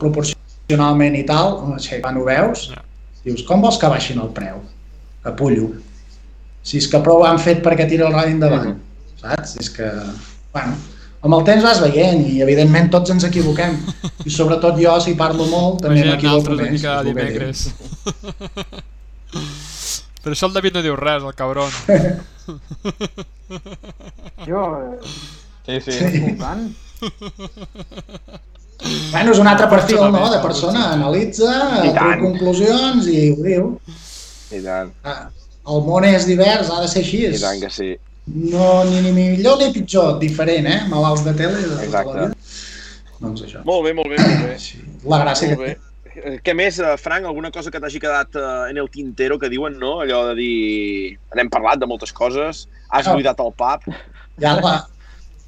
[0.00, 2.66] proporcionalment i tal, sigui, quan ho veus,
[3.24, 4.60] dius, com vols que baixin el preu?
[5.24, 5.70] Capullo.
[6.66, 8.74] Si és que prou han fet perquè tiri el radi endavant,
[9.22, 9.54] saps?
[9.62, 9.86] És que,
[10.52, 10.76] bueno,
[11.22, 13.74] amb el temps vas veient i evidentment tots ens equivoquem
[14.28, 16.80] i sobretot jo si parlo molt també m'equivoco més.
[16.82, 17.66] cada dimecres.
[20.20, 21.70] Per això el David no diu res, el cabron.
[24.46, 24.98] Jo, eh,
[25.66, 25.90] Sí, sí.
[26.06, 26.62] escoltant,
[29.12, 31.50] Bueno, és un altre perfil, no?, de persona, analitza,
[31.92, 33.66] treu conclusions i ho diu.
[34.56, 35.28] I tant, Ah,
[35.70, 37.20] El món és divers, ha de ser així.
[37.28, 37.90] i tant que sí.
[38.26, 40.80] No, ni, ni millor ni pitjor, diferent, eh?
[40.88, 42.30] Malalts de tele de Exacte.
[43.20, 43.62] Doncs això.
[43.66, 44.58] Molt bé, molt bé, molt bé.
[45.10, 45.76] La gràcia Molt que bé.
[46.20, 47.26] Eh, Què més, eh, Frank?
[47.26, 50.00] Alguna cosa que t'hagi quedat eh, en el tintero que diuen, no?
[50.04, 51.18] Allò de dir...
[51.36, 52.66] N'hem parlat de moltes coses.
[52.90, 53.14] Has No.
[53.18, 53.86] buidat el pub.
[54.40, 54.74] hi ha, la,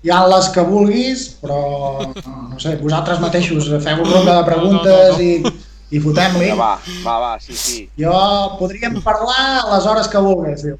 [0.03, 1.59] hi ha les que vulguis, però
[2.03, 5.55] no, no sé, vosaltres mateixos feu ronda de preguntes No, no, no.
[5.57, 6.51] i, i fotem-li.
[6.53, 6.73] Ja, va,
[7.07, 7.81] va, va, sí, sí.
[7.99, 8.13] Jo
[8.61, 10.63] podríem parlar a les hores que vulguis.
[10.67, 10.79] Diu.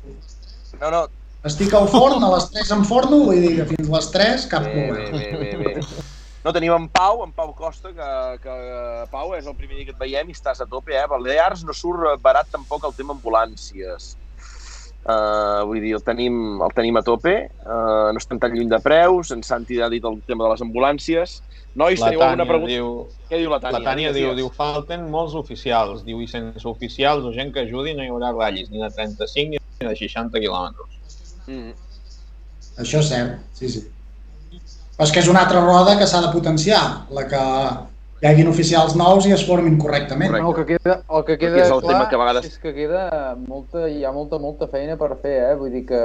[0.81, 1.03] No, no,
[1.43, 4.45] Estic al forn, a les 3 em forno, vull dir que fins a les 3
[4.51, 5.39] cap bé, bé, problema.
[5.41, 6.03] bé, bé, bé.
[6.45, 8.11] No, tenim en Pau, en Pau Costa, que,
[8.43, 8.55] que
[9.11, 11.03] Pau, és el primer dia que et veiem i estàs a tope, eh?
[11.11, 14.13] Balears no surt barat tampoc el tema ambulàncies.
[15.03, 17.35] Uh, vull dir, el tenim, el tenim a tope,
[17.67, 20.63] uh, no estem tan lluny de preus, en Santi ha dit el tema de les
[20.63, 21.41] ambulàncies.
[21.75, 22.71] Nois, La teniu alguna pregunta?
[22.71, 22.93] diu,
[23.27, 23.81] Què diu la Tània?
[23.81, 26.07] la Tània diu, diu, falten molts oficials.
[26.07, 29.59] Diu, i sense oficials o gent que ajudi no hi haurà ratllis, ni de 35
[29.59, 31.02] ni de 60 quilòmetres.
[31.47, 31.73] Mm.
[32.83, 33.83] Això és cert, sí, sí.
[34.97, 37.41] Però és que és una altra roda que s'ha de potenciar, la que
[38.23, 40.31] hi haguin oficials nous i es formin correctament.
[40.31, 40.49] Correcte.
[40.49, 42.59] el que queda, el que queda Perquè és el clar tema que a vegades- és
[42.59, 45.55] que queda molta, hi ha molta, molta feina per fer, eh?
[45.57, 46.03] Vull dir que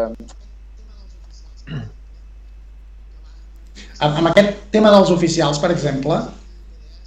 [3.99, 6.17] Amb amb aquest tema dels oficials, per exemple,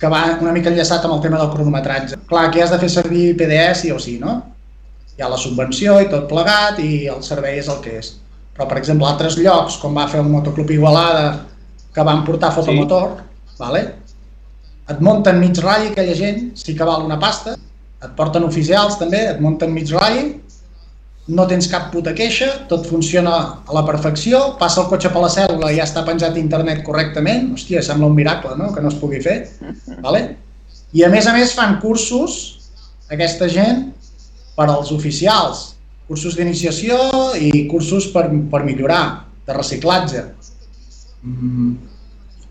[0.00, 2.18] que va una mica enllaçat amb el tema del cronometratge.
[2.30, 4.38] Clar, aquí has de fer servir PDS sí o sí, no?
[5.20, 8.14] Hi ha la subvenció i tot plegat i el servei és el que és.
[8.56, 11.26] Però, per exemple, altres llocs, com va fer el Motoclub Igualada,
[11.92, 13.58] que van portar fotomotor, sí.
[13.60, 13.82] vale?
[14.90, 17.56] et munten mig ratll aquella gent, sí que val una pasta,
[18.00, 20.32] et porten oficials també, et munten mig ratll,
[21.30, 25.30] no tens cap puta queixa, tot funciona a la perfecció, passa el cotxe per la
[25.30, 28.90] cèl·lula i ja està penjat a internet correctament, hòstia, sembla un miracle, no?, que no
[28.90, 29.36] es pugui fer,
[30.00, 30.24] vale?
[30.96, 32.40] I a més a més fan cursos,
[33.14, 33.90] aquesta gent,
[34.60, 35.70] per als oficials,
[36.04, 36.98] cursos d'iniciació
[37.40, 39.04] i cursos per, per millorar,
[39.46, 40.24] de reciclatge.
[41.24, 41.70] Mm,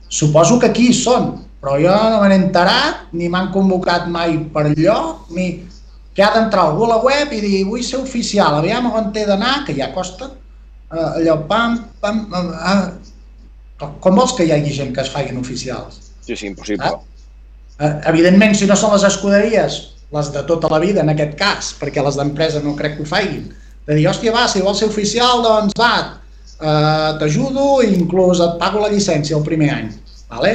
[0.10, 4.40] suposo que aquí hi són, però jo no me n'he enterat, ni m'han convocat mai
[4.56, 5.52] per lloc, ni
[6.18, 9.28] que ha d'entrar algú a la web i dir vull ser oficial, aviam on he
[9.30, 14.74] d'anar, que ja costa, uh, allò, pam, pam, pam uh, com vols que hi hagi
[14.82, 16.02] gent que es facin oficials?
[16.26, 16.90] Sí, sí, impossible.
[17.78, 19.78] Uh, evidentment, si no són les escuderies,
[20.16, 23.10] les de tota la vida en aquest cas, perquè les d'empresa no crec que ho
[23.10, 23.50] facin,
[23.90, 25.94] de dir, hòstia, va, si vols ser oficial, doncs va,
[26.60, 29.88] uh, t'ajudo i inclús et pago la llicència el primer any.
[30.30, 30.52] Vale?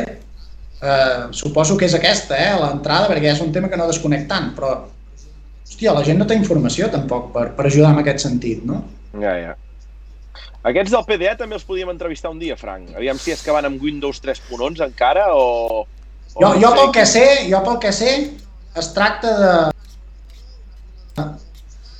[0.84, 4.52] Uh, suposo que és aquesta, eh, l'entrada, perquè és un tema que no desconec tant,
[4.54, 4.74] però
[5.64, 8.84] hòstia, la gent no té informació tampoc per, per ajudar en aquest sentit, no?
[9.18, 9.54] Ja, ja.
[10.64, 12.94] Aquests del PDE també els podíem entrevistar un dia, Frank.
[12.96, 15.82] Aviam si és que van amb Windows 3.11 encara o...
[15.82, 16.78] o Jo, no jo sé.
[16.78, 18.14] pel que sé, jo pel que sé,
[18.74, 19.52] es tracta de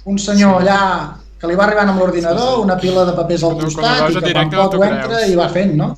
[0.04, 0.80] un senyor allà
[1.38, 4.50] que li va arribant amb l'ordinador, una pila de papers al costat i que quan
[4.52, 5.30] pot ho entra creus.
[5.30, 5.88] i va fent, no?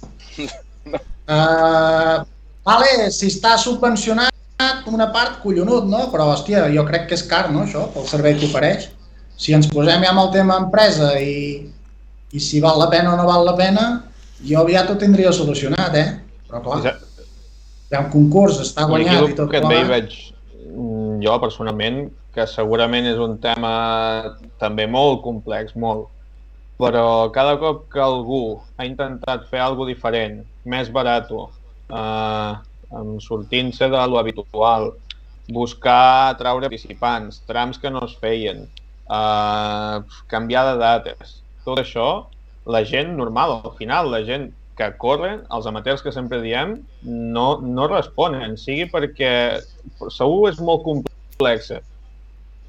[1.26, 2.16] Uh,
[2.68, 6.06] vale, si està subvencionat una part, collonut, no?
[6.12, 8.88] Però, hòstia, jo crec que és car, no, això, pel servei que ofereix.
[9.36, 11.66] Si ens posem ja amb el tema empresa i,
[12.32, 13.88] i si val la pena o no val la pena,
[14.46, 16.08] jo aviat ho tindria solucionat, eh?
[16.46, 16.96] Però, clar,
[17.90, 19.92] hi ha un concurs, està guanyat i tot que plegat.
[19.92, 20.16] veig
[21.22, 23.72] jo personalment, que segurament és un tema
[24.60, 26.08] també molt complex, molt,
[26.80, 32.52] però cada cop que algú ha intentat fer alguna diferent, més barat, eh,
[33.24, 34.92] sortint-se de lo habitual,
[35.48, 39.98] buscar traure participants, trams que no es feien, eh,
[40.28, 42.26] canviar de dates, tot això,
[42.66, 47.60] la gent normal, al final, la gent que corren, els amateurs que sempre diem, no,
[47.64, 49.30] no responen, sigui perquè
[50.12, 51.80] segur és molt complexa.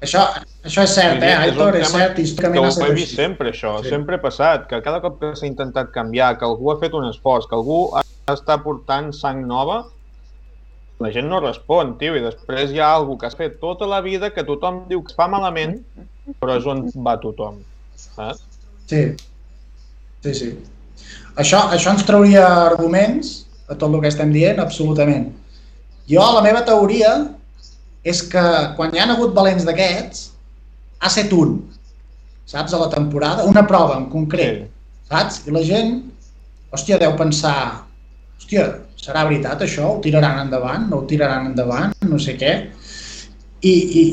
[0.00, 0.22] Això,
[0.62, 3.16] això és cert, eh, és Aitor, és tema cert, Que històricament ha estat vist així.
[3.16, 3.88] sempre, això, Sí.
[3.90, 7.04] sempre ha passat, que cada cop que s'ha intentat canviar, que algú ha fet un
[7.10, 7.90] esforç, que algú
[8.28, 9.84] està portant sang nova,
[11.00, 14.00] la gent no respon, tio, i després hi ha algú que has fet tota la
[14.00, 15.82] vida que tothom diu que es fa malament,
[16.40, 17.58] però és on va tothom,
[17.96, 18.44] saps?
[18.86, 19.14] Sí,
[20.22, 20.58] sí, sí.
[21.38, 23.34] Això, això ens trauria arguments
[23.70, 25.28] a tot el que estem dient, absolutament.
[26.10, 27.12] Jo, la meva teoria
[28.02, 28.44] és que
[28.78, 30.24] quan hi ha hagut valents d'aquests,
[30.98, 31.58] ha set un,
[32.48, 34.64] saps, a la temporada, una prova en concret,
[35.10, 35.44] saps?
[35.46, 36.00] I la gent,
[36.74, 37.84] hòstia, deu pensar,
[38.40, 38.66] hòstia,
[38.98, 39.92] serà veritat això?
[39.92, 40.88] Ho tiraran endavant?
[40.90, 41.94] No ho tiraran endavant?
[42.08, 42.56] No sé què.
[43.62, 44.04] I, i,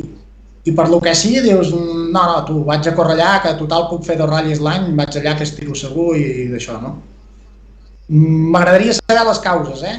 [0.65, 3.89] i per lo que sigui dius, no, no, tu, vaig a córrer allà, que total
[3.89, 6.95] puc fer dos ratllis l'any, vaig allà que estiro segur i, i d'això, no?
[8.10, 9.95] M'agradaria saber les causes, eh?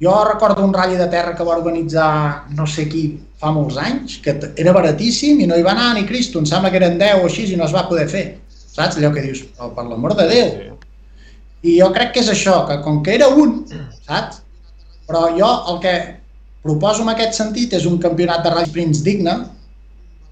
[0.00, 3.04] Jo recordo un ratll de terra que va organitzar no sé qui
[3.40, 6.70] fa molts anys, que era baratíssim i no hi va anar ni Cristo, em sembla
[6.72, 8.26] que eren 10 o així i no es va poder fer.
[8.52, 8.98] Saps?
[8.98, 10.50] Allò que dius, oh, per l'amor de Déu.
[10.52, 10.72] Sí.
[11.66, 13.62] I jo crec que és això, que com que era un,
[14.04, 14.42] saps?
[15.08, 15.94] Però jo el que
[16.66, 19.36] proposo en aquest sentit és un campionat de Rally Sprints digne,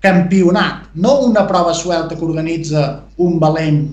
[0.05, 2.85] campionat, no una prova suelta que organitza
[3.25, 3.87] un valent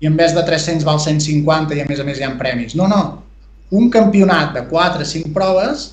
[0.00, 2.74] i en vez de 300 val 150 i a més a més hi ha premis.
[2.78, 3.22] No, no.
[3.70, 5.92] Un campionat de 4 o 5 proves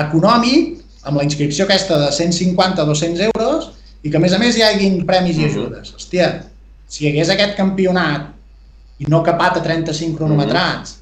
[0.00, 3.70] econòmic, amb la inscripció aquesta de 150 o 200 euros
[4.02, 5.50] i que a més a més hi haguin premis i Mhm.
[5.50, 5.94] ajudes.
[5.96, 6.28] Hòstia,
[6.88, 8.28] si hi hagués aquest campionat
[8.98, 10.98] i no capat a 35 cronometrats,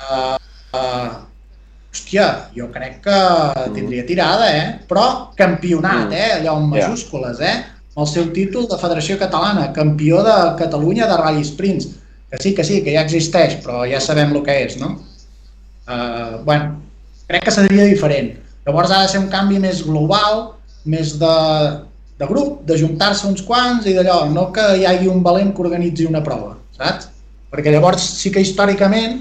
[0.00, 0.36] uh,
[0.74, 1.10] uh,
[1.92, 4.78] hòstia, jo crec que tindria tirada, eh?
[4.88, 6.40] Però campionat, eh?
[6.40, 7.64] Allò amb majúscules, eh?
[7.96, 11.88] El seu títol de Federació Catalana, campió de Catalunya de Rally Sprints.
[12.30, 14.96] Que sí, que sí, que ja existeix, però ja sabem el que és, no?
[15.86, 16.74] Uh, bueno,
[17.30, 18.34] crec que seria diferent.
[18.66, 20.42] Llavors ha de ser un canvi més global,
[20.90, 21.36] més de,
[22.18, 25.64] de grup, de juntar-se uns quants i d'allò, no que hi hagi un valent que
[25.64, 27.08] organitzi una prova, saps?
[27.54, 29.20] Perquè llavors sí que històricament,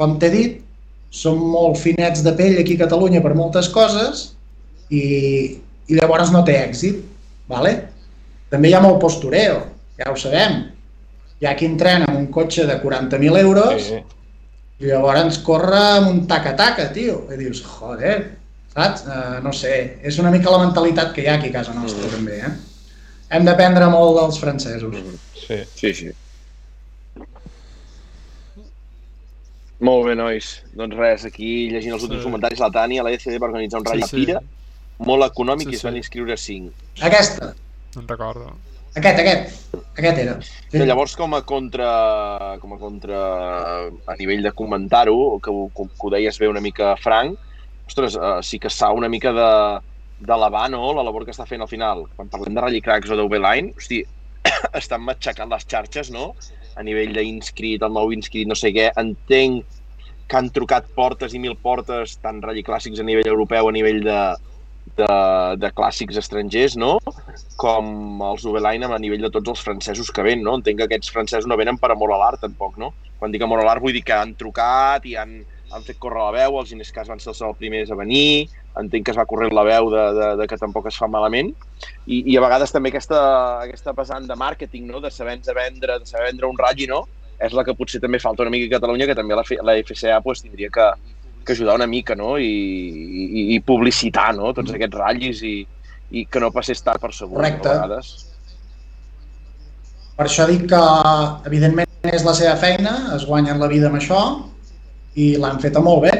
[0.00, 0.58] com t'he dit,
[1.10, 4.30] som molt finets de pell aquí a Catalunya per moltes coses
[4.88, 5.04] i,
[5.90, 7.02] i llavors no té èxit,
[7.50, 7.74] vale?
[8.50, 9.60] També hi ha molt postureo,
[9.98, 10.56] ja ho sabem.
[11.40, 14.00] Hi ha qui entrena amb un cotxe de 40.000 euros Sí.
[14.80, 17.26] i llavors corre amb un taca-taca, tio.
[17.32, 18.16] I dius, joder,
[18.74, 19.04] saps?
[19.06, 22.06] Uh, no sé, és una mica la mentalitat que hi ha aquí a casa nostra,
[22.06, 22.10] Mm.
[22.10, 22.52] també, eh?
[23.30, 24.94] Hem d'aprendre molt dels francesos.
[25.46, 25.62] Sí.
[25.76, 26.10] Sí, sí.
[29.80, 30.48] Molt bé, nois.
[30.76, 32.26] Doncs res, aquí llegint els últims Sí.
[32.28, 34.26] comentaris, la Tània, la ECD va organitzar un ratll Sí, sí, sí.
[34.26, 34.40] Pira,
[34.98, 36.72] molt econòmic Sí, i es van inscriure 5.
[37.00, 37.54] Aquesta,
[37.94, 38.52] No en recordo.
[38.94, 40.36] aquest, aquest, aquest era.
[40.42, 40.82] Sí.
[40.82, 41.90] Llavors, com a contra,
[42.62, 43.20] com a contra
[43.88, 47.38] a nivell de comentar-ho, que, que ho deies bé una mica franc,
[47.86, 49.52] ostres, eh, sí que s'ha una mica de
[50.20, 52.02] d'elevar no, la labor que està fent al final.
[52.12, 54.02] Quan parlem de Rally Cracks o d'UB Line, hosti,
[54.80, 56.34] estan matxacant les xarxes, no?
[56.76, 59.78] a nivell d'inscrit, el nou inscrit, no sé què, entenc
[60.30, 64.00] que han trucat portes i mil portes, tant ratll clàssics a nivell europeu, a nivell
[64.04, 64.18] de,
[64.96, 65.12] de,
[65.60, 66.96] de clàssics estrangers, no?
[67.60, 70.56] Com els Ubelain a nivell de tots els francesos que ven, no?
[70.58, 72.92] Entenc que aquests francesos no venen per amor a l'art, tampoc, no?
[73.20, 75.40] Quan dic amor a l'art vull dir que han trucat i han,
[75.70, 78.48] han fet córrer la veu, els Inescas van ser els primers a venir,
[78.80, 81.52] entenc que es va correr la veu de, de, de que tampoc es fa malament,
[82.06, 83.20] i, i a vegades també aquesta,
[83.66, 85.02] aquesta pesant de màrqueting, no?
[85.04, 87.04] de saber-nos vendre, de saber vendre un ratll, no?
[87.40, 90.20] és la que potser també falta una mica a Catalunya, que també la, la FCA
[90.24, 90.88] pues, tindria que,
[91.44, 92.36] que ajudar una mica no?
[92.38, 94.52] I, i, i publicitar no?
[94.56, 95.54] tots aquests ratllis i,
[96.10, 97.70] i que no passés tard per segur Correcte.
[97.70, 98.12] a vegades.
[100.18, 100.80] Per això dic que,
[101.48, 104.20] evidentment, és la seva feina, es guanyen la vida amb això
[105.16, 106.12] i l'han feta molt bé,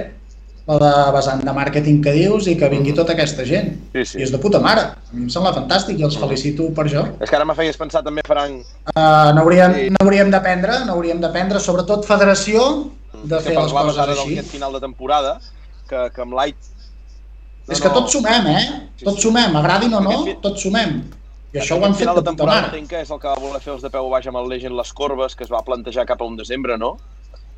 [0.79, 3.73] la de vessant de màrqueting que dius i que vingui tota aquesta gent.
[3.95, 4.19] Sí, sí.
[4.21, 4.81] I és de puta mare.
[4.81, 7.03] A mi em sembla fantàstic i els felicito per això.
[7.21, 8.63] És que ara me feies pensar també, Frank,
[8.95, 10.31] Uh, n'hauríem Sí.
[10.31, 12.91] d'aprendre, n'hauríem d'aprendre, sobretot federació,
[13.25, 14.35] de que fer les coses ara així.
[14.37, 15.41] d'aquest final de temporada,
[15.89, 16.57] que, que amb l'Ait...
[17.71, 18.63] És que tots sumem, eh?
[18.99, 19.29] Sí, Tots sí.
[19.29, 21.03] sumem, agradin o no, Aquest fi- tots sumem.
[21.53, 22.67] I això ho Aquest han fet de puta mare.
[22.71, 24.75] entenc que és el que va voler fer els de peu baix amb el Legend
[24.77, 26.97] les corbes, que es va plantejar cap a un desembre, no?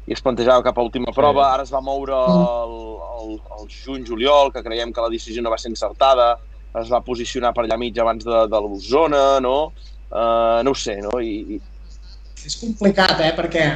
[0.07, 2.73] I es plantejava cap a última prova, ara es va moure el,
[3.21, 6.35] el, el juny-juliol, que creiem que la decisió no va ser encertada,
[6.81, 9.73] es va posicionar per allà mig abans de, de l'Osona, no?
[10.13, 11.21] Uh, no ho sé, no?
[11.23, 11.61] I, i
[12.43, 13.31] És complicat, eh?
[13.37, 13.67] Perquè,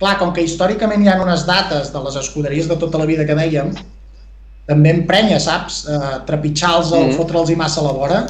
[0.00, 3.26] clar, com que històricament hi ha unes dates de les escuderies de tota la vida
[3.28, 3.74] que dèiem,
[4.66, 5.82] també emprenya, saps?
[5.90, 7.10] Eh, Trepitjar-los, mm.
[7.10, 7.18] Mhm.
[7.18, 8.22] fotre'ls i massa a la vora.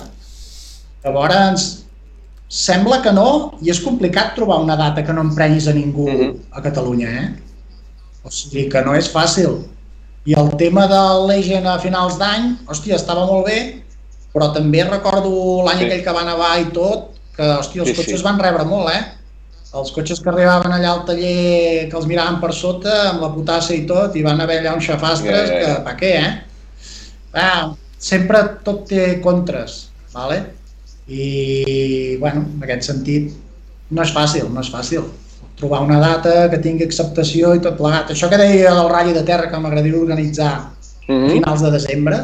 [1.04, 1.81] Llavors,
[2.52, 6.32] sembla que no, i és complicat trobar una data que no emprenyis a ningú Mhm.
[6.52, 7.28] a Catalunya, eh?
[8.24, 9.62] O sigui que no és fàcil.
[10.26, 13.82] I el tema del Legend a finals d'any, hòstia, estava molt bé,
[14.34, 15.84] però també recordo l'any Sí.
[15.86, 18.02] aquell que va nevar i tot, que, hòstia, els Sí, sí.
[18.02, 19.02] cotxes van rebre molt, eh?
[19.74, 23.72] Els cotxes que arribaven allà al taller, que els miraven per sota, amb la potassa
[23.74, 25.74] i tot, i van haver allà uns xafastres, Ja, ja, ja.
[25.76, 26.42] que pa què, eh?
[27.34, 30.44] Ah, sempre tot té contres, vale?
[31.08, 33.32] I, bueno, en aquest sentit,
[33.90, 35.08] no és fàcil, no és fàcil.
[35.58, 38.10] Trobar una data que tingui acceptació i tot plegat.
[38.14, 40.60] Això que deia del ratll de terra que m'agradaria organitzar a
[41.08, 42.18] mm finals de desembre,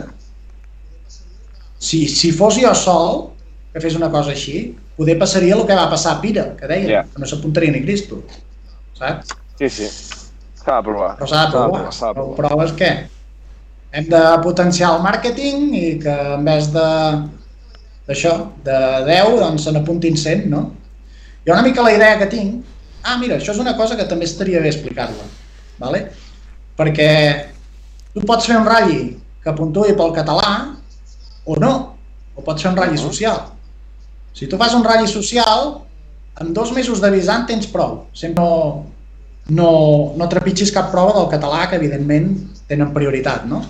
[1.79, 3.31] si, si fos jo sol,
[3.73, 6.89] que fes una cosa així, poder passaria el que va passar a Pira, que deia,
[6.89, 7.03] Ja.
[7.05, 8.23] que no s'apuntaria ni Cristo,
[8.99, 9.35] saps?
[9.59, 9.87] sí, sí.
[10.59, 11.17] S'ha de provar.
[11.19, 11.83] Però s'ha de provar.
[11.85, 12.37] De Però provar.
[12.49, 12.91] proves què?
[13.93, 16.87] Hem de potenciar el màrqueting i que en vez de
[18.09, 20.65] d'això, de 10, doncs se n'apuntin 100, no?
[21.49, 22.65] Ha una mica la idea que tinc,
[23.05, 25.29] ah, mira, això és una cosa que també estaria bé explicar-la,
[25.81, 26.03] ¿vale?
[26.79, 27.11] perquè
[28.15, 29.03] tu pots fer un ratlli
[29.43, 30.53] que puntuï pel català
[31.49, 31.73] o no,
[32.39, 33.49] o pots fer un ratlli social.
[34.37, 35.81] Si tu fas un ratlli social,
[36.39, 38.05] en dos mesos d'avisant tens prou.
[38.15, 38.85] Sempre no,
[39.51, 39.71] no,
[40.15, 42.31] no trepitgis cap prova del català, que evidentment
[42.71, 43.65] tenen prioritat, no?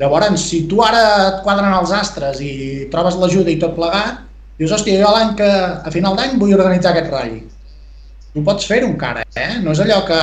[0.00, 2.52] Llavors, si tu ara et quadren els astres i
[2.90, 4.24] trobes l'ajuda i tot plegat,
[4.58, 7.38] dius, hòstia, jo l'any que a final d'any vull organitzar aquest ratll.
[8.34, 9.60] Tu pots fer-ho encara, eh?
[9.62, 10.18] No és allò que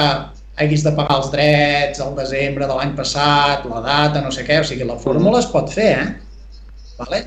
[0.59, 4.59] haguis de pagar els drets al desembre de l'any passat, la data, no sé què,
[4.59, 6.61] o sigui, la fórmula es pot fer, eh?
[6.99, 7.23] Vale?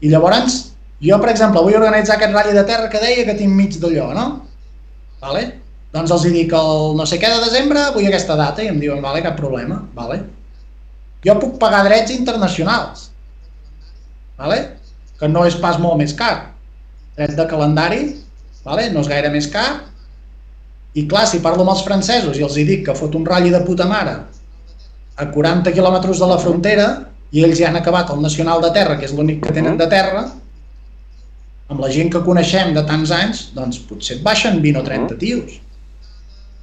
[0.00, 0.62] I llavors,
[1.04, 4.08] jo, per exemple, vull organitzar aquest ratll de terra que deia que tinc mig d'allò,
[4.16, 4.28] no?
[5.20, 5.50] Vale?
[5.92, 8.80] Doncs els hi dic el no sé què de desembre, vull aquesta data, i em
[8.80, 10.22] diuen, vale, cap problema, vale?
[11.26, 13.10] Jo puc pagar drets internacionals,
[14.38, 14.62] vale?
[15.18, 16.50] que no és pas molt més car.
[17.14, 18.02] Dret de calendari,
[18.64, 18.88] vale?
[18.90, 19.84] no és gaire més car,
[20.92, 23.52] i clar, si parlo amb els francesos i els hi dic que fot un ratll
[23.54, 24.18] de puta mare
[25.16, 26.88] a 40 quilòmetres de la frontera
[27.32, 29.88] i ells ja han acabat el Nacional de Terra, que és l'únic que tenen de
[29.88, 30.26] terra,
[31.72, 35.16] amb la gent que coneixem de tants anys, doncs potser et baixen 20 o 30
[35.22, 35.54] tios.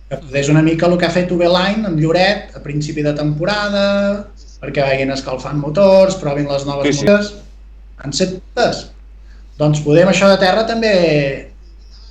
[0.10, 3.16] Que és una mica el que ha fet UB Line amb Lloret a principi de
[3.18, 3.86] temporada,
[4.60, 7.06] perquè vagin escalfant motors, provin les noves Sí, sí.
[7.08, 7.34] motors.
[8.00, 8.86] Totes.
[9.60, 10.94] Doncs podem això de terra també...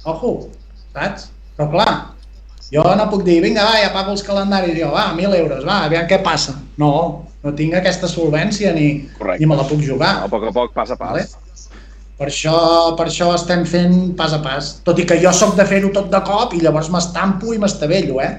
[0.08, 0.48] Ojo,
[0.94, 1.30] saps?
[1.56, 1.92] Però clar,
[2.72, 5.80] jo no puc dir, vinga, va, ja pago els calendaris, jo, va, 1.000 euros, va,
[5.88, 6.54] aviam què passa.
[6.80, 6.92] No,
[7.42, 9.40] no tinc aquesta solvència ni, Correcte.
[9.42, 10.14] ni me la puc jugar.
[10.24, 11.16] A poc a poc, pas a pas.
[11.16, 11.26] Vale?
[12.18, 12.54] Per això,
[12.98, 14.72] per això estem fent pas a pas.
[14.86, 18.18] Tot i que jo sóc de fer-ho tot de cop i llavors m'estampo i m'estavello,
[18.24, 18.32] eh?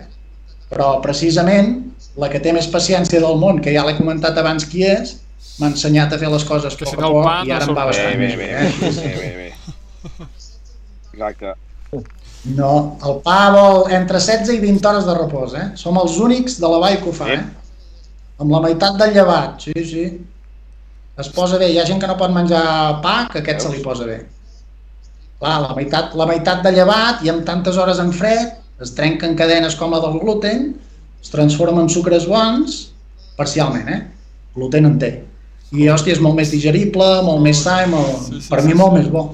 [0.69, 1.77] Però precisament
[2.17, 5.17] la que té més paciència del món, que ja l'he comentat abans qui és,
[5.59, 8.27] m'ha ensenyat a fer les coses poc a poc i ara em va bastant Bé,
[8.27, 8.91] bé, bé, bé.
[8.97, 10.27] bé, bé, bé.
[11.13, 11.53] Exacte.
[12.55, 12.71] No,
[13.03, 15.65] el pa vol entre 16 i 20 hores de repòs, eh?
[15.75, 17.41] Som els únics de la vall que ho fa, eh?
[18.39, 20.05] Amb la meitat del llevat, sí, sí.
[21.19, 21.67] Es posa bé.
[21.73, 22.63] Hi ha gent que no pot menjar
[23.03, 24.21] pa, que aquest se li posa bé.
[25.39, 29.35] clar, la meitat, la meitat de llevat i amb tantes hores en fred es trenquen
[29.39, 30.65] cadenes com la del gluten,
[31.21, 32.91] es transformen en sucres bons,
[33.37, 33.99] parcialment, eh?
[34.55, 35.11] Gluten en té.
[35.71, 38.73] I, hòstia, és molt més digerible, molt més sa molt, Sí, sí, per sí, mi
[38.73, 38.79] sí.
[38.79, 39.27] molt més bo.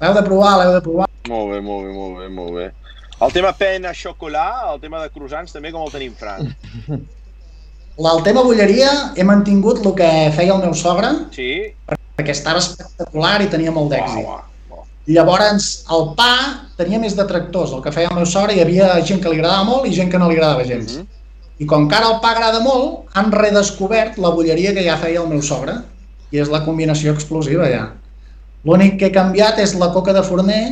[0.00, 1.06] L'heu de provar, l'heu de provar.
[1.28, 2.66] Molt bé, molt bé, molt bé, molt bé.
[3.20, 6.52] El tema pen a xocolat, el tema de croissants, també com el tenim, Frank?
[6.90, 11.50] El tema bolleria he mantingut el que feia el meu sogre, Sí?
[12.16, 14.26] perquè estava espectacular i tenia molt d'èxit.
[15.10, 16.32] Llavors, el pa
[16.76, 17.72] tenia més detractors.
[17.72, 20.10] El que feia el meu sogre hi havia gent que li agradava molt i gent
[20.12, 20.98] que no li agradava gens.
[20.98, 21.06] Mhm.
[21.60, 25.20] I com que ara el pa agrada molt, han redescobert la bolleria que ja feia
[25.20, 25.74] el meu sogre.
[26.32, 27.90] I és la combinació explosiva, ja.
[28.64, 30.62] L'únic que he canviat és la coca de forner,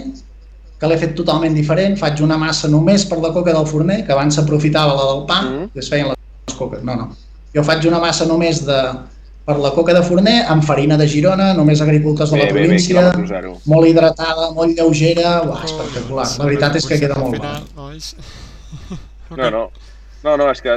[0.79, 1.97] que l'he fet totalment diferent.
[1.99, 5.43] Faig una massa només per la coca del forner, que abans s'aprofitava la del pa
[5.43, 5.71] Mhm.
[5.75, 6.83] i es feien les coques.
[6.85, 7.09] No, no.
[7.55, 8.79] Jo faig una massa només de,
[9.45, 12.61] per la coca de forner, amb farina de Girona, només agricultors de Bé, la bé,
[12.61, 13.57] bé, província, quilòmetre zero.
[13.65, 16.27] molt hidratada, molt lleugera, uah, espectacular.
[16.39, 17.61] La veritat és que queda molt bona.
[19.37, 19.71] No, no.
[20.25, 20.75] No, no, és que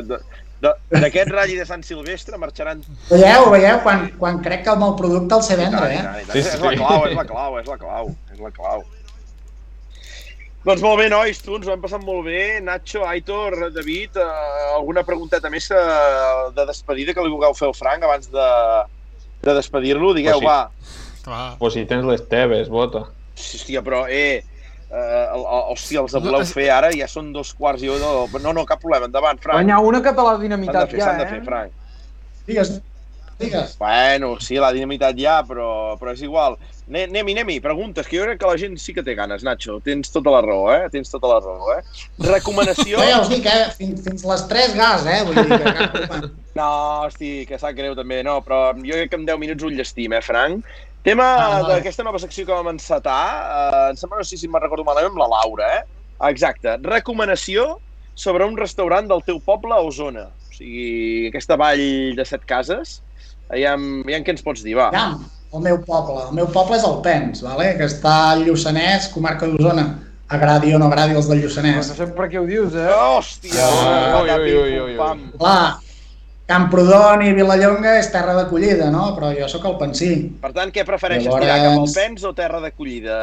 [0.61, 2.83] d'aquest ratll de Sant Silvestre marxaran...
[3.09, 6.01] Veieu, veieu, quan, quan crec que el meu producte el sé vendre, I eh?
[6.05, 6.33] tant, i tant.
[6.35, 6.81] Sí, És la sí.
[6.81, 8.83] clau, és la clau, és la clau, és la clau.
[10.61, 12.59] Doncs molt bé, nois, tu ens ho hem passat molt bé.
[12.61, 15.79] Nacho, Aitor, David, eh, alguna pregunteta més eh,
[16.53, 18.49] de despedida que li vulgueu fer al Frank abans de,
[19.41, 20.13] de despedir-lo?
[20.13, 20.51] Digueu, Pues sí.
[20.51, 21.17] va.
[21.25, 21.47] Clar.
[21.57, 23.07] Pues si tens les teves, vota.
[23.33, 24.43] Hòstia, però, eh,
[24.91, 26.91] eh, el, el, hòstia, els voleu No, fer ara?
[26.95, 27.97] Ja són dos quarts i jo...
[28.43, 29.69] No, no, cap problema, endavant, Frank.
[29.71, 31.29] Ha una que te l'ha dinamitat fer, ja, s'han de eh?
[31.35, 31.71] fer, Frank.
[32.47, 32.75] Digues,
[33.39, 33.77] digues.
[33.79, 36.59] Bueno, sí, la dinamitat ja, però, però és igual.
[36.91, 39.77] Ne- Anem-hi, anem-hi, preguntes, que jo crec que la gent sí que té ganes, Nacho.
[39.85, 40.89] Tens tota la raó, eh?
[40.91, 41.81] Tens tota la raó, eh?
[42.27, 42.99] Recomanació...
[42.99, 43.69] Jo ja us dic, eh?
[43.77, 45.21] Fins, fins les 3 gas, eh?
[45.29, 46.31] Vull dir que cap problema.
[46.51, 46.69] No,
[47.07, 50.17] hosti, que sap greu també, no, però jo crec que en 10 minuts un llestim,
[50.17, 50.67] eh, Frank?
[51.03, 54.61] Tema Ah, d'aquesta nova secció que vam encetar, eh, em sembla, no sé si me'n
[54.61, 55.83] recordo malament, amb la Laura, eh?
[56.29, 56.75] Exacte.
[56.83, 57.79] Recomanació
[58.13, 60.27] sobre un restaurant del teu poble o zona.
[60.29, 62.99] O sigui, aquesta vall de set cases,
[63.49, 64.91] aviam, aviam què ens pots dir, va.
[64.93, 65.07] Ja,
[65.57, 66.21] el meu poble.
[66.29, 67.73] El meu poble és el Pens, vale?
[67.79, 69.87] que està al Lluçanès, comarca d'Osona.
[70.31, 71.89] Agradi o no agradi els del No Lluçanès.
[71.97, 72.87] sé per què ho dius, eh?
[72.93, 73.65] Hòstia!
[73.67, 74.97] Ui, patapim, ui, ui, ui, ui.
[75.01, 75.25] pam.
[75.39, 75.79] Clar,
[76.51, 79.05] Camprodon i Vilallonga és terra d'acollida, no?
[79.15, 80.09] Però jo sóc el pensí.
[80.41, 83.17] Per tant, què prefereixes Llavors- tirar, cap al Pens o terra d'acollida?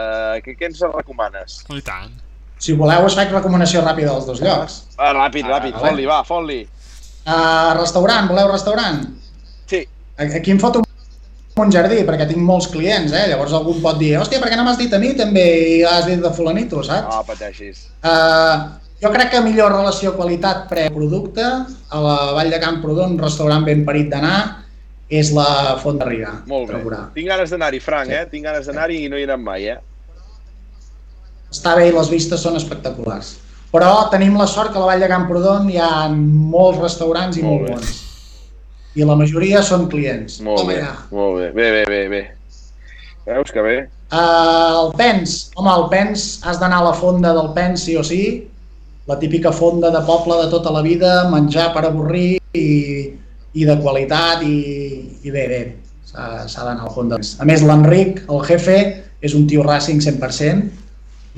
[0.44, 1.60] Què, què ens recomanes?
[1.68, 2.10] I tant.
[2.59, 4.80] Si voleu, us faig recomanació ràpida dels dos llocs.
[4.96, 5.84] Ah, ràpid, Ah, ràpid, vale.
[5.90, 6.60] fot-li, va, fot-li.
[7.28, 9.02] Uh, restaurant, voleu restaurant?
[9.68, 9.82] Sí.
[10.16, 10.84] Aquí em fot un,
[11.62, 13.26] un jardí, perquè tinc molts clients, eh?
[13.28, 15.44] Llavors algú em pot dir, hòstia, per què no m'has dit a mi també
[15.76, 17.14] i has dit de fulanito, saps?
[17.14, 17.84] No, pateixis.
[18.02, 23.84] Uh, jo crec que millor relació qualitat-preu-producte a la Vall de Camprodon, un restaurant ben
[23.86, 24.38] parit d'anar,
[25.08, 26.32] és la Font de Riga.
[26.50, 26.74] Molt bé.
[26.76, 27.04] Procurà.
[27.14, 28.14] Tinc ganes d'anar-hi, Frank, Sí.
[28.14, 28.26] eh?
[28.30, 29.78] Tinc ganes d'anar-hi i no hi he anat mai, eh?
[31.50, 33.36] Està bé i les vistes són espectaculars.
[33.72, 37.42] Però tenim la sort que a la Vall de Camprodon hi ha molts restaurants i
[37.42, 38.04] Molt molt, bons.
[38.96, 40.40] I la majoria són clients.
[40.44, 40.94] Molt bé, ja.
[41.10, 41.50] molt bé.
[41.52, 42.22] Bé, bé, bé, bé.
[43.28, 43.76] Veus que bé?
[44.10, 48.04] Uh, el Pens, home, el Pens, has d'anar a la fonda del Pens sí o
[48.04, 48.48] sí,
[49.09, 52.68] la típica fonda de poble de tota la vida, menjar per avorrir i,
[53.56, 54.56] i de qualitat i,
[55.24, 55.60] i bé, bé,
[56.10, 57.36] s'ha d'anar al Pens.
[57.40, 58.76] A més, l'Enric, el jefe,
[59.24, 60.68] és un tio racing 100%,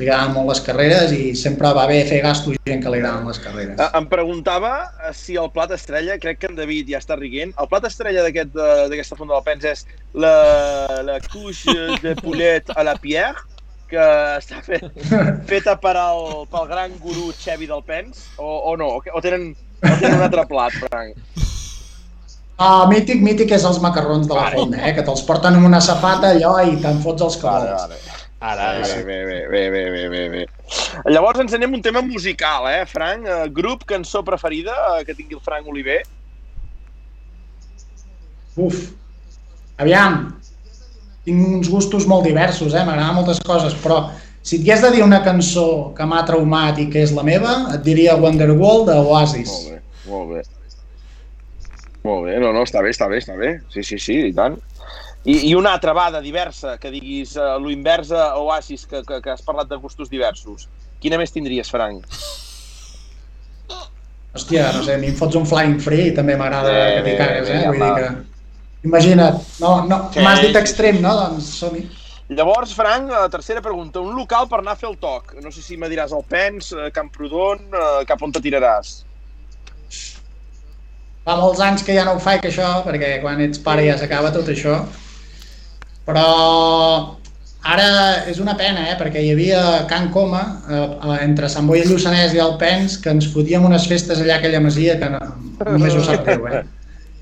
[0.01, 3.29] li agraden molt les carreres i sempre va bé fer gasto gent que li agraden
[3.29, 3.77] les carreres.
[3.77, 7.53] Eh, Em preguntava eh, si el plat estrella, crec que en David ja està riguent,
[7.61, 9.85] el plat estrella eh, d'aquesta fonda del Pens és
[10.15, 10.35] la,
[11.07, 13.45] la couche de poulet a la pierre,
[13.91, 14.07] que
[14.39, 14.87] està fet,
[15.51, 18.93] feta per al, pel gran gurú Xevi del Pens, o, o no?
[19.03, 19.51] O tenen,
[19.83, 21.19] o tenen un altre plat, Frank?
[22.61, 24.59] Ah, mític, mític és els macarrons de la Vale.
[24.61, 24.93] fonda, eh?
[24.97, 27.95] que te'ls porten en una safata allò i te'n fots els Vale, cavalls.
[27.97, 28.19] vale.
[28.41, 28.99] Ara, ara.
[29.05, 30.43] bé, bé, bé, bé, bé, bé, bé.
[31.13, 33.27] Llavors ens anem a un tema musical, eh, Frank?
[33.29, 35.99] Eh, grup, cançó preferida eh, que tingui el Frank Oliver?
[38.57, 38.79] Uf,
[39.81, 40.40] aviam,
[41.31, 42.85] tinc uns gustos molt diversos, eh?
[42.85, 44.03] m'agraden moltes coses, però
[44.43, 47.57] si et hagués de dir una cançó que m'ha traumat i que és la meva,
[47.75, 49.53] et diria Wonderwall de Oasis.
[49.53, 50.49] Molt bé, molt bé.
[52.01, 53.59] Molt bé, no, no, està bé, està bé, està bé.
[53.73, 54.57] Sí, sí, sí, i tant.
[55.29, 59.21] I, i una altra vada diversa, que diguis uh, lo invers a Oasis, que, que,
[59.21, 60.71] que has parlat de gustos diversos.
[61.01, 62.09] Quina més tindries, Frank?
[64.33, 67.05] Hòstia, no sé, a mi em fots un Flying Free i també m'agrada Bé, que
[67.05, 67.63] t'hi cagues, eh?
[67.69, 68.30] Vull dir que...
[68.87, 71.13] Imagina't, no, no, Sí, m'has dit extrem, no?
[71.19, 71.85] Doncs som-hi.
[72.31, 74.01] Llavors, Frank, eh, tercera pregunta.
[74.01, 75.35] Un local per anar a fer el toc.
[75.43, 79.01] No sé si me diràs el Pens, eh, Camprodon, eh, cap on te tiraràs.
[81.27, 84.31] Fa molts anys que ja no ho faig, això, perquè quan ets pare ja s'acaba
[84.33, 84.79] tot això.
[86.07, 86.27] Però
[87.63, 87.91] ara
[88.31, 91.85] és una pena, eh, perquè hi havia Can Coma, eh, eh, entre Sant Boi i
[91.85, 95.21] Lluçanès i el Pens, que ens fotíem unes festes allà a aquella masia que no,
[95.67, 96.65] només ho sap Déu, eh?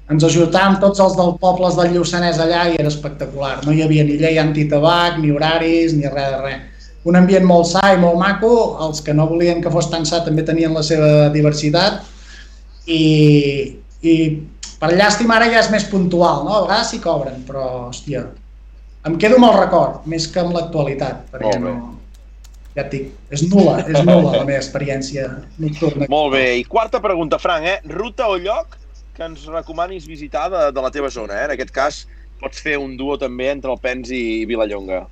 [0.09, 3.59] Ens ajutàvem tots els del pobles del Lluçanès allà i era espectacular.
[3.67, 6.87] No hi havia ni llei antitabac, ni horaris, ni res de res.
[7.09, 8.53] Un ambient molt sa i molt maco,
[8.87, 12.01] els que no volien que fos tan sa també tenien la seva diversitat
[12.89, 13.05] i,
[14.01, 14.15] i
[14.81, 16.57] per llàstima ara ja és més puntual, no?
[16.57, 18.25] A vegades sí cobren, però, hòstia,
[19.09, 21.77] em quedo amb el record, més que amb l'actualitat, perquè no...
[22.77, 25.25] Ja et dic, és nula, és nula la meva experiència
[25.59, 26.07] nocturna.
[26.13, 27.81] Molt bé, i quarta pregunta, Frank, eh?
[27.91, 28.77] Ruta o lloc
[29.19, 31.47] que ens recomanis visitar de, de la teva zona, eh?
[31.49, 32.05] En aquest cas,
[32.39, 35.03] pots fer un duo també entre el Pens i Vilallonga.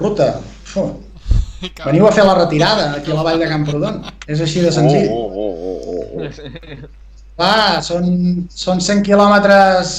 [0.00, 0.30] Ruta?
[0.64, 0.86] Fu.
[1.84, 4.00] Veniu a fer la retirada aquí a la vall de Camprodon.
[4.28, 5.08] És així de senzill.
[5.12, 6.90] Oh, oh, oh, oh, oh.
[7.36, 8.08] Clar, són,
[8.48, 9.94] són 100 quilòmetres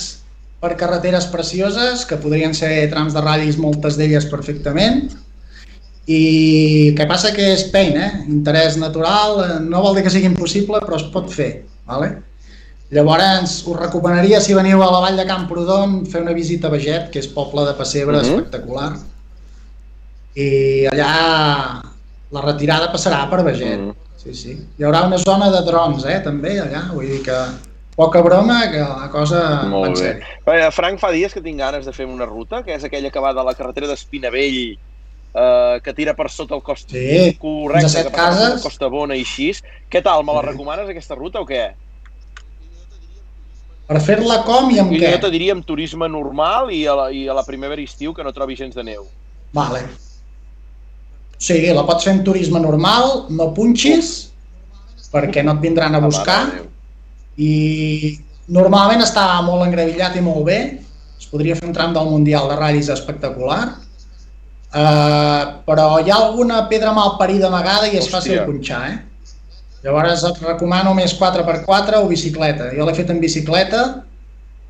[0.62, 5.12] per carreteres precioses, que podrien ser trams de ratllis, moltes d'elles perfectament,
[6.08, 8.12] i què passa que és pain, eh?
[8.32, 11.66] interès natural, eh, no vol dir que sigui impossible, però es pot fer.
[11.88, 12.14] Vale?
[12.96, 17.10] Llavors, us recomanaria, si veniu a la vall de Camprodon, fer una visita a Beget,
[17.12, 18.28] que és poble de pessebre uh Mhm.
[18.30, 18.38] -huh.
[18.38, 18.94] espectacular.
[20.36, 21.12] I allà
[22.32, 23.80] la retirada passarà per Beget.
[23.80, 23.94] Mm.
[24.18, 24.58] Sí, sí.
[24.78, 26.90] Hi haurà una zona de drons, eh, també, allà.
[26.94, 27.38] Vull dir que
[27.96, 30.20] poca broma, que la cosa Molt bé.
[30.46, 33.20] Bé, Frank, fa dies que tinc ganes de fer una ruta, que és aquella que
[33.20, 34.78] va de la carretera d'Espinavell,
[35.38, 39.22] eh, que tira per sota el cost Sí, correcte, que passa per Costa Bona i
[39.26, 39.52] així.
[39.92, 40.48] Què tal, me la Sí.
[40.52, 41.68] recomanes, aquesta ruta, o què?
[43.88, 45.14] Per fer-la com i amb Jo, què?
[45.14, 48.14] jo te diria amb turisme normal i a, la, i a la primavera i estiu
[48.14, 49.06] que no trobi gens de neu.
[49.56, 49.86] Vale.
[51.40, 54.32] Sí, la pots fer en turisme normal, no punxis,
[55.14, 56.42] perquè no et vindran a La buscar,
[57.38, 58.18] i
[58.50, 60.60] normalment està molt engravillat i molt bé,
[61.18, 63.78] es podria fer un tram del Mundial de ratllis espectacular,
[64.74, 68.18] uh, però hi ha alguna pedra mal parida amagada i és Hòstia.
[68.20, 68.98] fàcil punxar, eh?
[69.84, 72.72] Llavors et recomano més 4x4 o bicicleta.
[72.76, 73.84] Jo l'he fet en bicicleta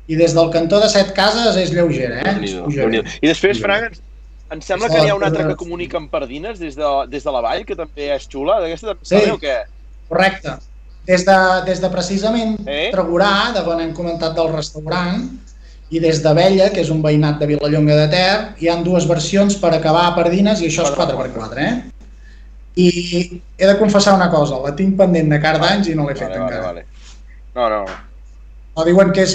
[0.08, 2.34] i des del cantó de set cases és lleugera, eh?
[2.36, 2.84] Déu-n'hi-do, pujaré.
[2.84, 3.16] Déu-n'hi-do.
[3.22, 4.02] I després, Frank, ens,
[4.54, 7.34] em sembla que n'hi ha una altra que comunica amb Pardines des de, des de
[7.34, 8.60] la vall, que també és xula.
[8.62, 9.24] D'aquesta també Sí.
[9.24, 9.30] sí.
[9.32, 9.56] o què?
[10.08, 10.54] Correcte.
[11.08, 12.90] Des de, des de precisament Eh?
[12.92, 15.24] Tregurà, de on hem comentat del restaurant,
[15.90, 19.06] i des de Vella, que és un veïnat de Vilallonga de Ter, hi han dues
[19.08, 21.72] versions per acabar a Pardines i això és 4x4, eh?
[22.78, 22.88] I
[23.58, 26.28] he de confessar una cosa, la tinc pendent de cada d'anys i no l'he fet
[26.28, 26.66] Vale, vale, encara.
[26.66, 26.84] vale.
[27.56, 27.80] No, no,
[28.76, 29.32] Però diuen que és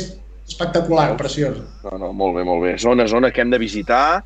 [0.48, 1.66] espectacular, preciosa.
[1.84, 2.78] no, no, molt bé, molt bé.
[2.80, 4.24] Zona, zona que hem de visitar.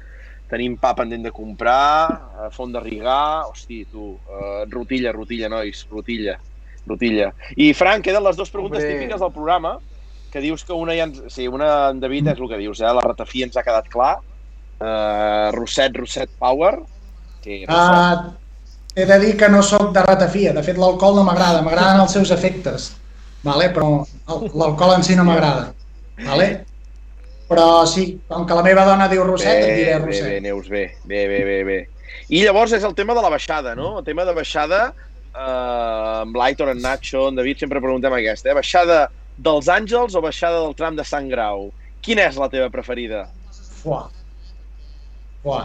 [0.48, 2.12] Tenim pa pendent de comprar,
[2.46, 6.38] eh, font de rigar, hosti, tu, uh, rotilla, rotilla, nois, rotilla,
[6.88, 7.34] rotilla.
[7.58, 8.94] I, Frank, queden les dues preguntes Hombre.
[8.96, 9.74] típiques del programa,
[10.32, 11.22] que dius que una ja ens...
[11.34, 12.92] Sí, una en David és el que dius, eh?
[12.94, 14.18] La ratafia ens ha quedat clar.
[14.78, 16.76] Uh, Rosset, Rosset Power.
[17.44, 18.28] Sí, Rosset.
[18.28, 18.48] Uh,
[18.98, 22.16] he de dir que no sóc de ratafia, de fet l'alcohol no m'agrada, m'agraden els
[22.18, 22.88] seus efectes,
[23.46, 23.68] vale?
[23.76, 25.68] però l'alcohol en si no m'agrada.
[26.18, 26.48] Vale?
[27.48, 30.32] Però sí, com que la meva dona diu Roset, et diré bé, Roset.
[30.32, 31.78] bé, Neus, bé, bé, bé, bé, bé.
[32.34, 34.00] I llavors és el tema de la baixada, no?
[34.02, 34.82] El tema de baixada,
[35.30, 35.46] eh,
[36.24, 38.58] amb l'Aitor, en Nacho, en David, sempre preguntem aquesta, eh?
[38.58, 39.06] Baixada
[39.38, 41.70] dels Àngels o baixada del tram de Sant Grau?
[42.06, 43.26] Quina és la teva preferida?
[43.82, 44.08] Fuà.
[45.44, 45.62] Fuà.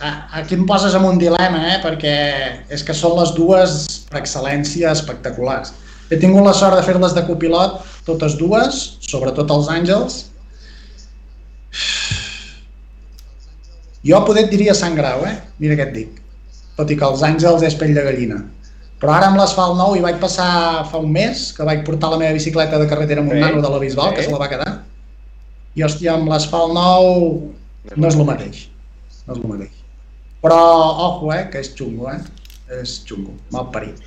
[0.00, 1.78] Aquí em poses en un dilema, eh?
[1.82, 2.14] perquè
[2.72, 5.74] és que són les dues per excel·lència espectaculars.
[6.10, 10.16] He tingut la sort de fer-les de copilot, totes dues, sobretot els Àngels.
[14.08, 15.36] Jo poder et diria Sant Grau, eh?
[15.60, 16.16] Mira què et dic.
[16.78, 18.40] Tot i que els Àngels és pell de gallina.
[19.00, 20.50] Però ara amb l'asfalt nou hi vaig passar
[20.90, 23.62] fa un mes, que vaig portar la meva bicicleta de carretera amb un Sí, nano
[23.64, 24.28] de la Bisbal, que sí.
[24.28, 24.74] se la va quedar.
[25.78, 27.08] I hòstia, amb l'asfalt nou
[27.96, 28.66] no és el mateix.
[29.24, 29.80] No és el mateix.
[30.44, 30.60] Però,
[31.06, 32.20] ojo, eh, que és xungo, eh?
[32.80, 34.04] És xungo, mal parit.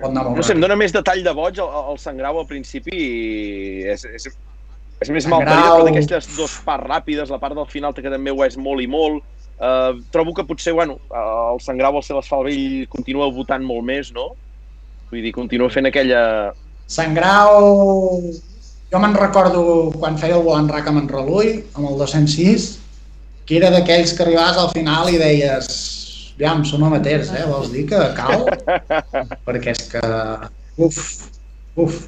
[0.00, 2.40] Pot anar molt No sé, em dóna més detall de boig el, el Sant Grau
[2.40, 4.30] al principi i és, és,
[5.02, 8.10] és més Sant mal parit, però d'aquestes dues parts ràpides, la part del final que
[8.10, 9.22] també ho és molt i molt,
[9.60, 10.98] eh, trobo que potser, bueno,
[11.52, 14.32] el Sant Grau al ser l'asfalt vell continua votant molt més, no?
[15.10, 16.22] Vull dir, continua fent aquella...
[16.90, 18.20] Sant Grau...
[18.90, 19.60] Jo me'n recordo
[19.94, 22.64] quan feia el volant rac amb en Relull, amb el 206,
[23.46, 25.68] que era d'aquells que arribaves al final i deies
[26.40, 27.44] aviam, som amateurs, eh?
[27.46, 28.46] Vols dir que cal?
[29.46, 30.00] Perquè és que...
[30.80, 31.00] Uf,
[31.76, 32.00] uf.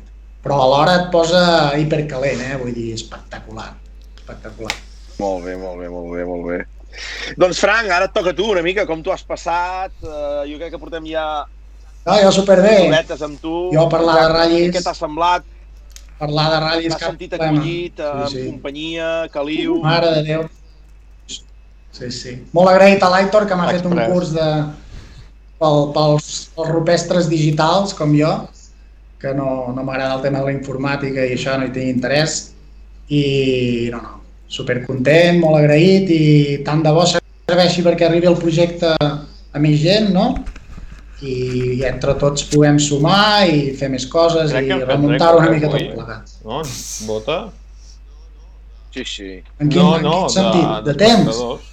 [0.43, 1.43] Però alhora et posa
[1.79, 2.57] hipercalent, eh?
[2.59, 3.69] Vull dir, espectacular.
[4.17, 4.75] Espectacular.
[5.21, 6.59] Molt bé, molt bé, molt bé, molt bé.
[7.41, 9.95] Doncs, Frank, ara et toca tu una mica, com tu has passat.
[10.03, 11.45] Uh, jo crec que portem ja
[12.05, 12.89] No, jo superbé.
[12.89, 13.71] horetes amb tu.
[13.73, 14.73] Jo parlar de ratllis.
[14.75, 15.45] Què t'ha semblat?
[16.23, 18.45] parlar de ratllis T'ha cap sentit acollit, amb Sí, sí.
[18.53, 19.81] companyia, caliu...
[19.83, 20.45] Mare de Déu.
[21.93, 22.37] Sí, sí.
[22.55, 24.47] Molt agraït a l'Aitor que m'ha fet un curs de,
[25.61, 28.31] pel, pels, pels rupestres digitals, com jo,
[29.21, 32.39] que no, no m'agrada el tema de la informàtica i això no hi tinc interès.
[33.13, 34.22] I no, no,
[34.53, 36.25] supercontent, molt agraït i
[36.67, 40.33] tant de bo serveixi perquè arribi el projecte a més gent, no?
[41.23, 45.51] I entre tots puguem sumar i fer més coses Crec i hem fet remuntar una
[45.53, 46.33] mica tot plegat.
[46.45, 46.63] No?
[47.07, 47.39] Vota?
[48.93, 49.31] Sí, sí.
[49.63, 50.67] En quin, en quin sentit?
[50.89, 51.31] De, temps?
[51.31, 51.69] espectadors.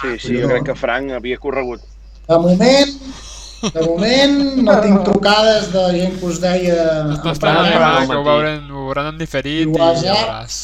[0.00, 1.84] Sí, sí, jo crec que Frank havia corregut.
[2.28, 2.92] De moment,
[3.60, 6.80] de moment no tinc trucades de gent que us deia...
[7.06, 9.68] No en està plan, bé, Frank, va, al que ho veuran, ho veuran en diferit
[9.68, 10.58] I i ja veuràs.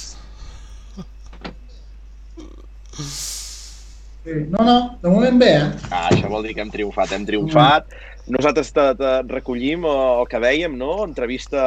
[2.97, 4.37] Sí.
[4.51, 5.89] No, no, de moment bé, eh?
[5.93, 7.93] Ah, això vol dir que hem triomfat, hem triomfat.
[8.27, 9.91] Nosaltres te, te recollim eh,
[10.21, 10.97] el que dèiem, no?
[11.05, 11.61] Entrevista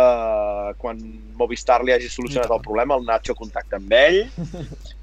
[0.81, 0.99] quan
[1.39, 4.26] Movistar li hagi solucionat el problema, el Nacho contacta amb ell,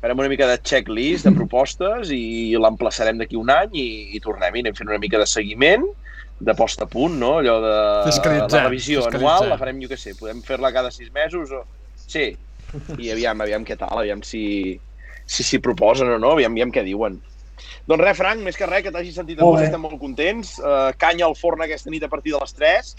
[0.02, 3.88] farem una mica de checklist, de propostes i l'emplaçarem d'aquí un any i,
[4.18, 5.86] i tornem i anem fent una mica de seguiment
[6.40, 7.38] de post a punt, no?
[7.40, 7.76] Allò de
[8.58, 11.62] la revisió anual, la farem, jo què sé, podem fer-la cada sis mesos o...
[12.06, 12.36] Sí,
[12.98, 14.42] i aviam, aviam què tal, aviam si
[15.26, 17.16] si s'hi proposen o no, aviam, aviam què diuen.
[17.88, 20.56] Doncs res, Frank, més que res, que t'hagis sentit Molt estem molt contents.
[20.60, 22.92] Uh, canya al forn aquesta nit a partir de les 3.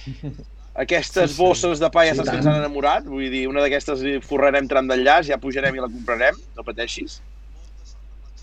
[0.83, 1.41] Aquestes Sí, sí.
[1.41, 3.07] bosses de pa ja Sí, saps que ens han enamorat.
[3.09, 7.19] Vull dir, una d'aquestes hi forrarem tram d'enllaç, ja pujarem i la comprarem, no pateixis.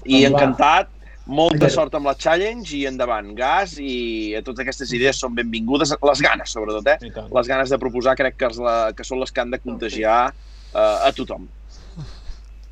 [0.05, 0.81] I Doncs va.
[1.27, 3.33] Molta sort amb la challenge i endavant.
[3.39, 5.95] Gas i a totes aquestes idees són benvingudes.
[6.05, 7.13] Les ganes, sobretot, eh?
[7.25, 10.19] Les ganes de proposar crec que, és la, que són les que han de contagiar
[10.31, 11.49] uh, a tothom.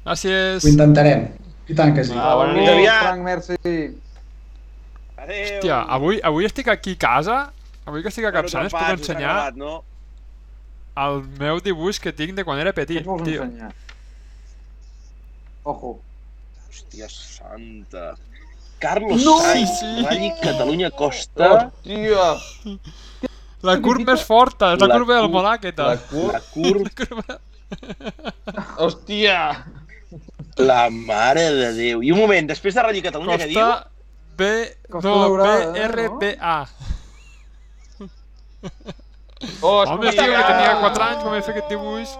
[0.02, 0.64] Gràcies.
[0.64, 1.28] Ho intentarem.
[1.70, 2.16] I tant que sí.
[2.18, 2.68] Ah, bona nit.
[2.68, 3.06] Aviat.
[3.06, 3.58] Frank, merci.
[5.22, 5.58] Adéu!
[5.60, 7.38] Hòstia, avui, avui estic aquí a casa,
[7.86, 9.76] avui que estic a Capçanes, puc ensenyar Acabat, no?
[10.98, 13.46] el meu dibuix que tinc de quan era petit, tio.
[13.46, 13.70] ensenyar?
[15.64, 15.94] Ojo.
[16.66, 18.12] Hòstia santa.
[18.82, 19.36] Carlos No!
[19.40, 20.04] Sainz, Sí, sí.
[20.06, 21.48] Rally Catalunya Costa,
[21.86, 22.26] Hòstia!
[23.62, 25.92] La curva més forta, és la, La curva del Molà, aquesta.
[25.92, 26.32] La cur...
[26.34, 26.74] la cur...
[26.86, 27.38] La curva...
[28.82, 29.36] Hòstia!
[30.58, 32.02] La mare de Déu.
[32.04, 33.62] I un moment, després de Rally Catalunya, què diu?
[33.62, 33.88] Costa
[34.36, 34.50] B...
[34.90, 36.18] Costa No, Daurada, B, R, no?
[36.18, 36.58] B, A.
[39.62, 39.94] Hòstia!
[39.94, 42.12] Home, tio, que tenia 4 anys quan vaig fer aquest dibuix.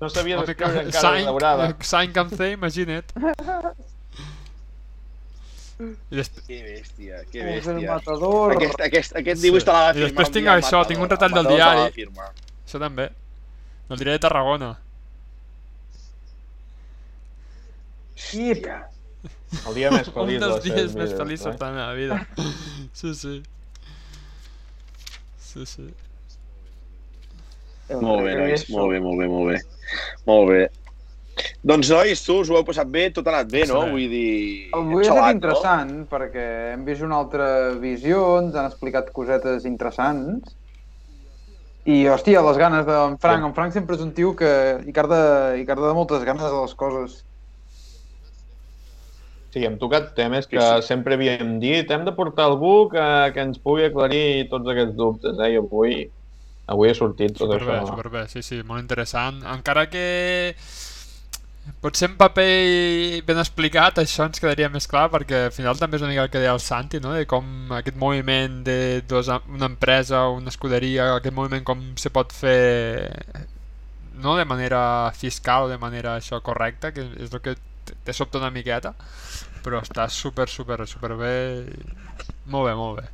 [0.00, 0.84] No sabia Home, d'escriure que...
[0.86, 1.76] encara Sain, la daurada.
[1.84, 3.12] Sain Cancé, imagina't.
[5.80, 7.94] I després, Que bèstia, que És el bèstia.
[7.94, 8.52] matador.
[8.56, 10.08] Aquest, aquest, aquest dibuix te l'ha de I firmar.
[10.10, 10.86] després un tinc això, Matador.
[10.90, 12.06] tinc un retall El del diari.
[12.66, 13.06] això també.
[13.90, 14.70] El diari de Tarragona.
[18.16, 18.76] Hòstia.
[19.66, 21.58] El dia més Un feliç de dels dies més feliços eh?
[21.58, 22.20] de la meva vida.
[23.00, 23.42] Sí, sí.
[25.40, 25.86] Sí, sí.
[27.98, 29.58] Molt bé, nois, molt bé, molt bé, molt bé.
[30.30, 30.60] Molt bé.
[31.64, 33.80] Doncs, nois, tu us ho heu passat bé, tot ha anat bé, no?
[33.90, 34.70] Vull dir...
[34.76, 37.48] Avui ha estat interessant perquè hem vist una altra
[37.80, 40.54] visió, ens han explicat cosetes interessants
[41.88, 43.48] i, hòstia, les ganes d'en Frank.
[43.48, 44.52] En Frank sempre és un tio que
[44.84, 47.18] hi carda, hi carda de moltes ganes de les coses.
[49.50, 50.86] Sí, hem tocat temes que Sí, sí.
[50.86, 51.88] sempre havíem dit.
[51.90, 55.54] Hem de portar algú que, que ens pugui aclarir tots aquests dubtes, eh?
[55.56, 56.04] I avui,
[56.70, 57.90] avui ha sortit tot Superbé, això.
[57.92, 59.42] superbé, sí, sí, molt interessant.
[59.50, 60.04] Encara que
[61.84, 66.02] potser en paper ben explicat això ens quedaria més clar perquè al final també és
[66.02, 67.12] una mica el que deia el Santi, no?
[67.14, 72.10] de com aquest moviment de dos, una empresa o una escuderia, aquest moviment com se
[72.10, 73.12] pot fer
[74.20, 77.54] no de manera fiscal o de manera això correcta, que és el que
[78.04, 78.94] te- sobta una miqueta,
[79.64, 81.34] però està super, super, super bé.
[82.46, 83.06] Molt bé, molt bé.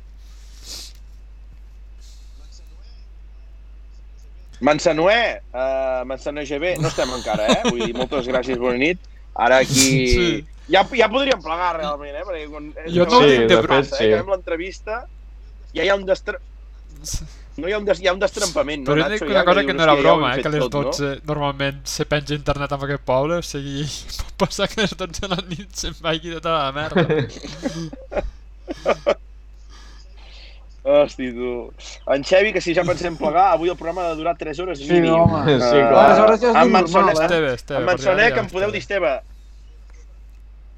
[4.59, 7.61] Mansanué, uh, Mansanué GB, no estem encara, eh?
[7.69, 8.99] Vull dir, moltes gràcies, bona nit.
[9.37, 9.89] Ara aquí...
[10.13, 10.45] Sí.
[10.67, 12.23] Ja, ja podríem plegar, realment, eh?
[12.27, 12.65] Perquè quan...
[12.91, 13.83] Jo no Sí, de fet, eh?
[13.93, 14.03] sí.
[14.09, 14.93] Acabem l'entrevista,
[15.77, 16.35] ja hi ha un destre...
[17.57, 17.99] No hi ha un, des...
[18.01, 19.25] hi ha un destrampament, no, Però Nacho?
[19.25, 20.63] Ja, una cosa dius, que no era "Hòstia, ja ho broma, eh, que a les
[20.65, 23.85] tot, 12 normalment se penja internet en aquest poble, o sigui,
[24.19, 27.05] pot passar que a les 12 de la nit se'n vagi tota la merda.
[30.87, 31.49] Hosti, tu.
[32.13, 34.79] En Xevi, que si ja pensem plegar, avui el programa ha de durar 3 hores
[34.79, 35.11] i Sí, mínim.
[35.11, 35.41] no, home.
[35.45, 36.05] Sí, Eh, clar.
[36.05, 37.25] Aleshores ja és amb normal, Mansonet, eh?
[37.25, 37.79] Esteve, Esteve.
[37.81, 39.11] En Mansonet, que em podeu dir Esteve.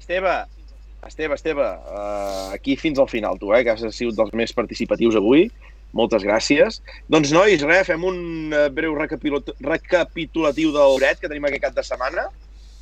[0.00, 0.34] Esteve,
[1.06, 5.14] Esteve, Esteve, uh, aquí fins al final, tu, eh, que has sigut dels més participatius
[5.16, 5.46] avui.
[5.92, 6.80] Moltes gràcies.
[7.10, 11.82] Doncs, nois, res, fem un uh, breu recapitulatiu del Lloret que tenim aquest cap de
[11.86, 12.26] setmana.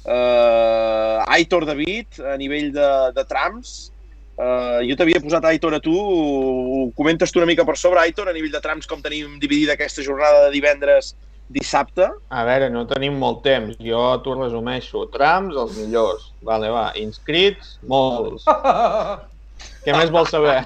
[0.08, 3.92] Uh, Aitor David, a nivell de, de trams,
[4.38, 8.28] Uh, jo t'havia posat Aitor a tu, ho comentes tu una mica per sobre, Aitor,
[8.30, 11.16] a nivell de trams, com tenim dividida aquesta jornada de divendres
[11.48, 12.06] dissabte.
[12.30, 13.74] A veure, no tenim molt temps.
[13.82, 15.06] Jo t'ho resumeixo.
[15.14, 16.30] Trams, els millors.
[16.44, 16.90] Vale, va.
[17.00, 18.46] Inscrits, molts.
[19.84, 20.60] Què més vols saber?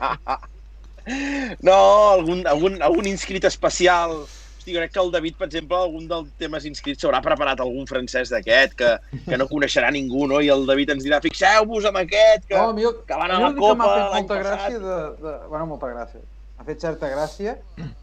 [1.65, 1.79] No,
[2.13, 4.21] algun, algun, algun inscrit especial.
[4.63, 8.31] Hosti, crec que el David, per exemple, algun dels temes inscrits s'haurà preparat algun francès
[8.31, 8.91] d'aquest que,
[9.27, 10.39] que no coneixerà ningú, no?
[10.39, 13.51] I el David ens dirà, fixeu-vos amb aquest, que, No, mi, que van a la
[13.59, 14.47] Copa l'any passat.
[14.47, 15.35] gràcia de, de...
[15.51, 16.23] Bueno, molta gràcia.
[16.63, 17.57] Ha fet certa gràcia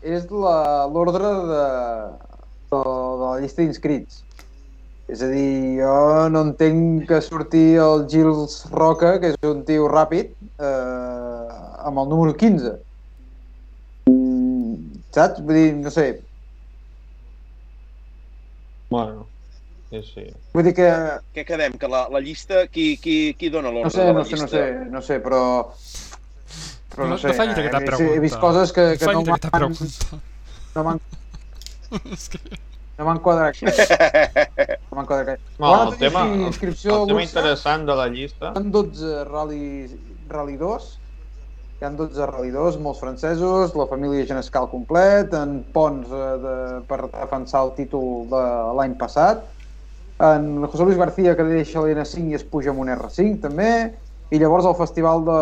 [0.03, 1.63] és l'ordre de,
[2.75, 2.83] de, de
[3.23, 4.25] la llista d'inscrits.
[5.09, 5.95] És a dir, jo
[6.29, 12.11] no entenc que surti el Gils Roca, que és un tio ràpid, eh, amb el
[12.11, 12.75] número 15.
[14.11, 15.39] Mm, saps?
[15.39, 16.11] Vull dir, no sé,
[18.89, 19.27] Bueno,
[19.91, 20.23] sí, sí.
[20.53, 20.87] vull dir que...
[21.35, 21.75] Què quedem?
[21.81, 24.35] Que la, la llista, qui, qui, qui dona l'ordre No sé, de la no sé,
[24.35, 24.57] no llista?
[24.57, 25.41] sé, no sé, però...
[26.89, 28.15] Però No- no, no sé, facis aquesta he, vist, pregunta.
[28.15, 29.75] he vist coses que, que no m'han
[30.75, 30.99] no m'han
[32.13, 32.39] És que...
[32.99, 33.61] no m'han quadrat.
[34.89, 35.39] No m'han quadrat.
[35.61, 37.29] No, el tema, el, inscripció el tema Bursa.
[37.29, 38.51] interessant de la llista...
[38.57, 39.99] Ha 12 Rally,
[40.33, 40.98] Rally 2,
[41.79, 46.55] hi ha 12 Rally 2, molts francesos, la família Genescal complet, en Pons eh, de,
[46.89, 48.41] per defensar el títol de
[48.75, 49.45] l'any passat,
[50.19, 53.69] en José Luis García que deixa l'N5 i es puja amb un R5 també,
[54.29, 55.37] i llavors el festival de,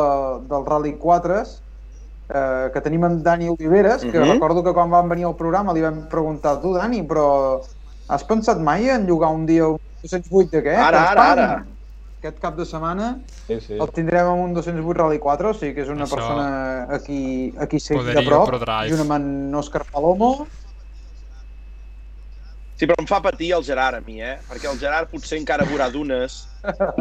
[0.51, 4.35] del Rally 4 eh, que tenim en Dani Oliveres, que Mhm.
[4.35, 7.59] recordo que quan van venir al programa li vam preguntar tu, Dani, però
[8.07, 10.85] has pensat mai en llogar un dia un 208 d'aquest?
[10.85, 11.76] Ara, ara, ara.
[12.17, 13.07] Aquest cap de setmana
[13.45, 13.73] Sí, sí.
[13.77, 16.47] el tindrem amb un 208 Rally 4, o sigui que és una Això- persona
[16.95, 18.49] a qui, a qui seguir de prop,
[18.89, 20.47] junt amb en Òscar Palomo.
[22.77, 24.35] Sí, però em fa patir el Gerard a mi, eh?
[24.49, 26.43] Perquè el Gerard potser encara veurà dunes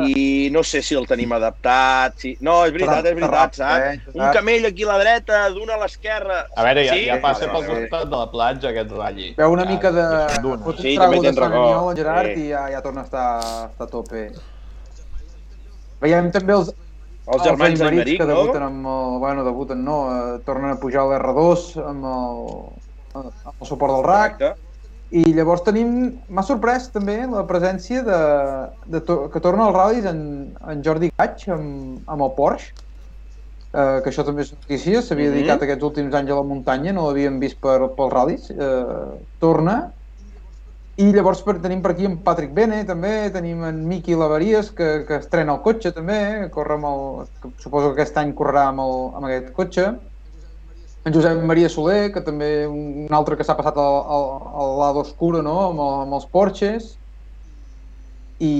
[0.08, 2.14] i no sé si el tenim adaptat.
[2.16, 2.30] Si...
[2.40, 4.06] No, és veritat, és veritat, saps?
[4.14, 6.46] Un camell aquí a la dreta, d'una a l'esquerra.
[6.56, 7.04] A veure, ja, Sí?
[7.10, 9.34] ja passa pel costat de la platja aquest ratll.
[9.36, 10.06] Veu una Ja, mica de...
[10.40, 11.64] Fot un Sí, trago també de tens Sant raó.
[11.68, 12.46] Aniol, el Gerard, Sí.
[12.46, 14.30] i ja, ja torna a estar, a estar a tope.
[16.04, 16.72] Veiem també els,
[17.26, 18.34] Els germans Aymerich Aymeric, que no?
[18.34, 19.18] debuten amb el...
[19.22, 19.96] Bueno, debuten, no?
[20.12, 22.40] Eh, tornen a pujar a l'R2 amb el,
[23.22, 24.38] amb el suport del RAC.
[24.38, 24.62] Correcte.
[25.16, 25.90] I llavors tenim...
[26.28, 28.20] M'ha sorprès també la presència de,
[28.90, 30.20] de to, que torna als ral·lis en,
[30.66, 32.72] en Jordi Gaig amb, amb el Porsche,
[33.72, 35.36] eh, que això també és notícia, s'havia Mhm.
[35.38, 39.92] dedicat aquests últims anys a la muntanya, no l'havíem vist per, pels ral·lis, eh, torna.
[40.96, 45.04] I llavors per, tenim per aquí en Patrick Bene, també, tenim en Miqui Lavaries, que,
[45.04, 47.02] que estrena el cotxe també, corre amb el,
[47.42, 49.90] que suposo que aquest any correrà amb, el, amb aquest cotxe
[51.06, 54.24] en Josep Maria Soler, que també un altre que s'ha passat al, al,
[54.62, 56.88] al lado oscuro, no?, amb, el, amb els Porsches.
[58.40, 58.50] I,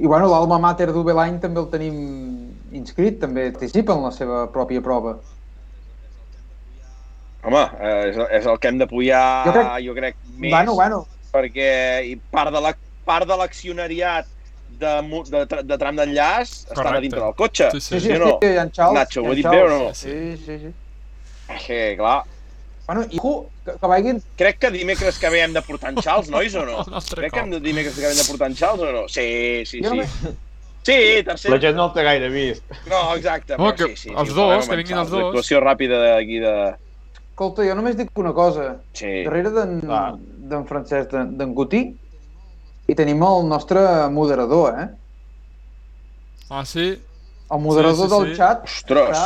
[0.00, 1.96] i bueno, l'Alma Mater d'Ubeline també el tenim
[2.76, 5.16] inscrit, també participa en la seva pròpia prova.
[7.48, 10.74] Home, eh, és, és el que hem d'apoyar, Jo jo, crec- jo crec, més, Bueno,
[10.78, 11.70] bueno, perquè
[12.08, 12.74] i part de la
[13.08, 14.26] part de l'accionariat
[14.78, 14.94] de,
[15.32, 17.04] de, de tram d'enllaç està a Correcte.
[17.06, 17.70] dintre del cotxe.
[17.76, 18.06] Sí, sí, sí.
[18.08, 18.34] sí, no?
[18.42, 18.98] sí, en Charles.
[19.00, 19.94] Nacho, ho he dit bé o no?
[19.96, 20.74] Sí, sí, sí.
[21.48, 22.18] És que, clar,
[22.88, 24.22] Bueno, i que, que vagin...
[24.40, 26.84] crec que dimecres que ve hem de portar en Charles, nois, o no?
[27.18, 27.58] Crec que hem cop.
[27.58, 29.02] de dimecres que ve hem de portar en Charles, o no?
[29.12, 30.30] Sí, sí, Jo sí.
[30.88, 31.50] Sí, tercer...
[31.52, 32.64] La gent no el té gaire vist.
[32.88, 34.14] No, exacte, però que sí, sí.
[34.14, 35.20] els sí, dos, que vinguin els dos.
[35.20, 36.54] L'actuació ràpida d'aquí de...
[37.18, 38.70] Escolta, jo només dic una cosa.
[38.96, 39.10] Sí.
[39.26, 40.06] Darrere d'en Clar.
[40.48, 41.82] D'en Francesc d'en Guti
[42.88, 43.80] i tenim el nostre
[44.12, 44.88] moderador, eh?
[46.48, 46.86] Ah, sí?
[47.50, 48.36] El moderador Sí, sí, del sí.
[48.40, 49.18] xat Ostres!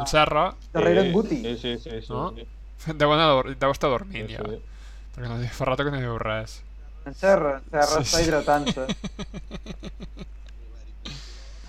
[0.00, 1.38] El està Serra darrere Sí, en Guti.
[1.44, 2.00] Sí, sí, sí.
[2.06, 2.30] sí, No?
[2.36, 2.46] sí.
[3.00, 4.44] deu, anar, deu estar dormint Sí, ja.
[4.48, 4.60] sí.
[5.14, 6.60] Perquè no, fa rato que no diu res.
[7.08, 8.24] En Serra, en Serra Sí, està sí.
[8.24, 8.86] hidratant-se.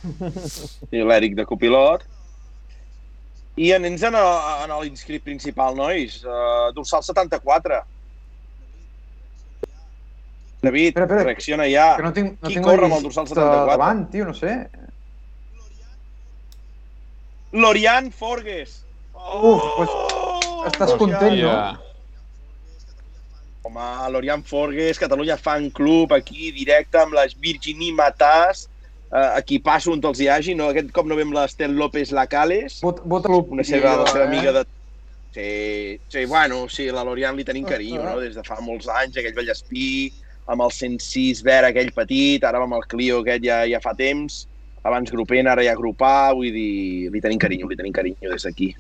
[0.92, 2.04] I l'Eric de copilot.
[3.62, 6.22] I anem en, a- en l'inscrit principal, nois.
[6.24, 7.82] Uh, dorsal 74.
[10.62, 11.96] David, Espera, espera, reacciona ja.
[11.98, 13.72] Que no tinc, no Qui tinc corre amb el dorsal llista 74?
[13.72, 14.56] davant, tio, no sé.
[17.52, 18.84] Lorian Forges.
[19.16, 19.96] Uf, pues,
[20.72, 21.00] estàs Lorian.
[21.02, 21.56] content, no?
[23.64, 28.68] Home, Lorian Forges, Catalunya Fan Club, aquí, directe amb les Virginie Matàs,
[29.12, 30.70] uh, aquí passo on els hi hagi, no?
[30.70, 34.30] aquest cop no veiem l'Estel López Lacales, vota l'opinió, una seva, la seva eh?
[34.30, 34.66] amiga de...
[35.32, 38.18] Sí, sí, bueno, sí, la Lorian li tenim carinyo, no?
[38.20, 40.12] Des de fa molts anys, aquell Vallespí,
[40.52, 44.46] amb el 106 verd aquell petit, ara amb el Clio aquest ja, ja fa temps,
[44.84, 48.72] abans grupent, ara ja grupar, vull dir, li tenim carinyo, li tenim carinyo des d'aquí.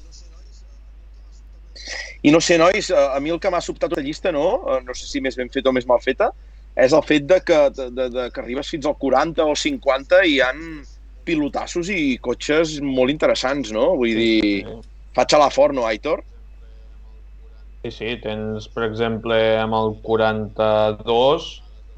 [2.21, 4.61] I no sé, nois, a a mi el que m'ha sobtat la llista, no?
[4.69, 6.31] Eh, No sé si més ben feta o més mal feta,
[6.75, 10.21] és el fet de que, de, de, de que arribes fins al 40 o 50
[10.25, 10.61] i hi han
[11.25, 13.91] pilotassos i cotxes molt interessants, no?
[13.97, 14.65] Vull dir,
[15.15, 16.23] fa xalar fort, no, Aitor?
[17.83, 21.47] Sí, sí, tens, per exemple, amb el 42,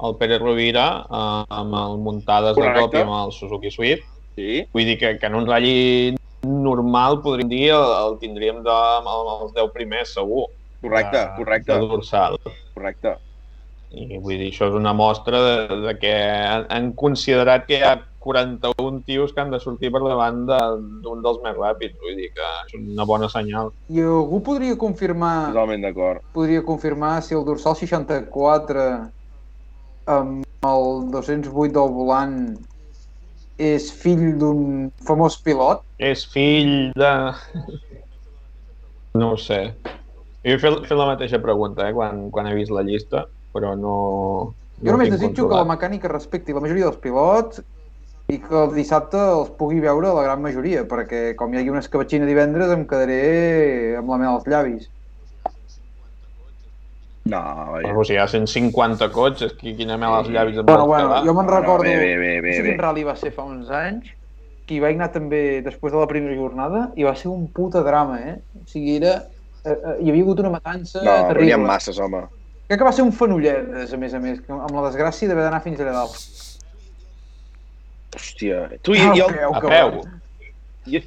[0.08, 2.80] el Pere Rovira, eh, amb el muntades de Correcte.
[2.86, 4.06] cop i amb el Suzuki Swift.
[4.34, 4.64] Sí.
[4.72, 9.06] Vull dir que, que en un ratll normal, podríem dir, el, el tindríem de, amb,
[9.12, 10.46] el- amb els 10 primers, segur,
[10.84, 12.38] Correcte, de, correcte, de dorsal.
[12.74, 13.14] correcte.
[13.94, 17.84] I vull dir, això és una mostra de, de que han, han considerat que hi
[17.86, 20.60] ha 41 tios que han de sortir per davant de-
[21.04, 21.94] d'un dels més ràpids.
[22.02, 23.70] Vull dir que és una bona senyal.
[23.92, 26.22] I algú podria confirmar Totalment d'acord.
[26.32, 28.86] podria confirmar si el dorsal 64
[30.06, 32.38] amb el 208 del volant
[33.60, 35.84] és fill d'un famós pilot?
[36.00, 37.12] És fill de...
[39.14, 39.60] No ho sé.
[40.44, 43.24] Jo he fet, fet la mateixa pregunta eh, quan, quan he vist la llista,
[43.54, 43.94] però no...
[44.84, 45.70] Jo només desitjo que la controlat.
[45.70, 47.62] mecànica respecti la majoria dels pilots
[48.32, 51.82] i que el dissabte els pugui veure la gran majoria, perquè com hi hagi una
[51.84, 54.88] escabatxina divendres em quedaré amb la mel als llavis.
[57.24, 57.40] No,
[57.72, 57.88] vaja.
[57.88, 61.22] Però si hi ha 150 cotxes, qui, quina mel als llavis em Bueno, bueno, quedar?
[61.24, 61.84] jo me'n No, no, recordo...
[61.84, 64.10] bé, bé, bé, bé, no quin rally va ser fa uns anys,
[64.66, 67.80] que hi vaig anar també després de la primera jornada i va ser un puta
[67.86, 68.36] drama, eh?
[68.60, 69.14] O sigui, era...
[69.64, 71.54] Eh, eh, hi havia hagut una matança No, terrible.
[71.54, 72.26] ha masses, home.
[72.68, 75.44] Crec que va ser un fenollet, a més a més, que amb la desgràcia d'haver
[75.44, 76.14] d'anar fins allà dalt.
[78.14, 78.62] Hòstia.
[78.82, 79.98] Tu i, Ah, i, el, A ok, peu.
[80.86, 81.02] i,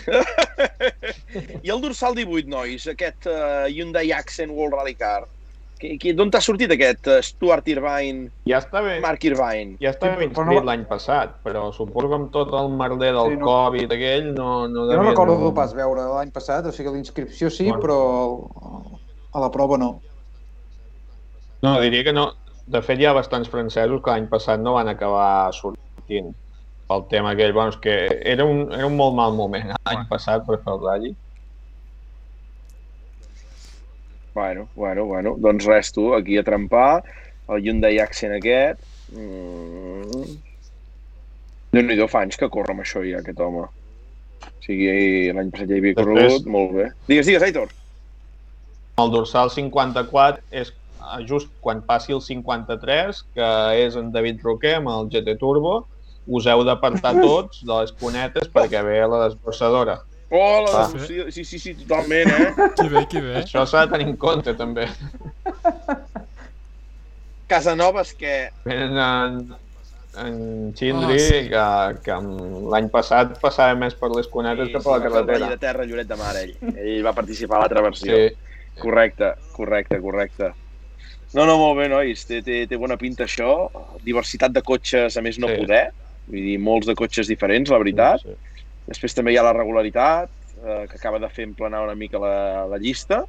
[1.66, 5.24] i el dorsal 18, nois, aquest uh, Hyundai Accent World Rally Car,
[5.80, 8.98] que, que, d'on t'ha sortit aquest uh, Stuart Irvine, Ja està bé.
[9.04, 9.76] Mark Irvine?
[9.82, 13.34] Ja Sí, però inscrit no- l'any passat, però suposo que amb tot el merder del
[13.34, 13.48] Sí, no.
[13.50, 17.68] Covid aquell no, no Jo no recordo pas veure l'any passat, o sigui, l'inscripció sí,
[17.68, 17.82] Bueno.
[17.82, 17.98] però
[19.34, 19.98] a la prova no.
[21.62, 22.30] No, diria que no.
[22.70, 26.30] De fet, hi ha bastants francesos que l'any passat no van acabar sortint
[26.90, 27.52] pel tema aquell.
[27.56, 27.96] Bueno, que
[28.34, 31.12] era un, era un molt mal moment l'any passat per fer el rally.
[34.34, 35.34] Bueno, bueno, bueno.
[35.38, 37.02] Doncs res, tu, aquí a trempar,
[37.48, 38.80] el Hyundai Accent aquest...
[39.12, 40.38] Mm...
[41.70, 43.66] Déu-n'hi-do, fa anys que corre amb això ja, aquest home.
[43.66, 46.86] O sigui, l'any passat ja hi havia Després- corregut, molt bé.
[47.10, 47.74] Digues, digues, Aitor.
[49.02, 50.79] El dorsal 54 és eh,
[51.28, 53.48] just quan passi el 53, que
[53.84, 55.86] és en David Roquer amb el GT Turbo,
[56.30, 59.98] us heu d'apartar tots de les cunetes perquè ve la desbrossadora.
[60.30, 60.82] Oh, la Va.
[60.92, 61.24] devoció.
[61.34, 62.68] Sí, sí, sí, totalment, eh?
[62.78, 63.32] Qui bé, qui bé.
[63.42, 64.84] Això s'ha de tenir en compte, també.
[67.50, 68.50] Casanovas, que...
[68.64, 69.40] Venen en,
[70.22, 70.36] en
[70.78, 71.40] Xindri, Ah, sí.
[71.50, 72.18] que, que
[72.70, 75.48] l'any passat passava més per les cunetes que per la carretera.
[75.50, 76.54] de terra, Lloret de Mar, ell.
[76.76, 78.14] Ell va participar a l'altra versió.
[78.14, 78.30] Sí,
[78.80, 80.52] Correcte, correcte, correcte.
[81.34, 82.24] No, no, molt bé, nois.
[82.26, 83.68] Té, té, té bona pinta això.
[84.02, 85.58] Diversitat de cotxes, a més, no Sí.
[85.62, 85.84] poder.
[86.26, 88.24] Vull dir, molts de cotxes diferents, la veritat.
[88.24, 88.34] Sí.
[88.90, 92.66] Després també hi ha la regularitat, eh, que acaba de fer emplenar una mica la,
[92.66, 93.24] la llista.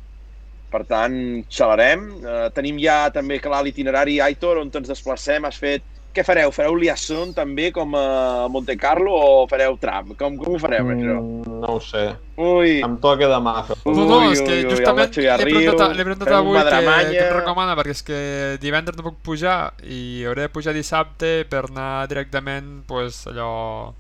[0.72, 2.08] Per tant, xalarem.
[2.24, 5.46] Eh, tenim ja també clar l'itinerari Aitor, on ens desplacem.
[5.46, 5.84] Has fet...
[6.12, 6.52] Què fareu?
[6.52, 10.10] Fareu liaison també com a Monte Carlo o fareu tram?
[10.20, 11.14] Com, com ho fareu, això?
[11.22, 12.02] Mm, no ho sé.
[12.42, 15.96] Ui, Em toca demà fer No, no, Ui, és que ui, ui, justament l'he preguntat,
[16.02, 18.20] preguntat avui una que, que em recomana, perquè és que
[18.60, 19.56] divendres no puc pujar
[19.88, 23.94] i hauré de pujar dissabte per anar directament, pues, allò...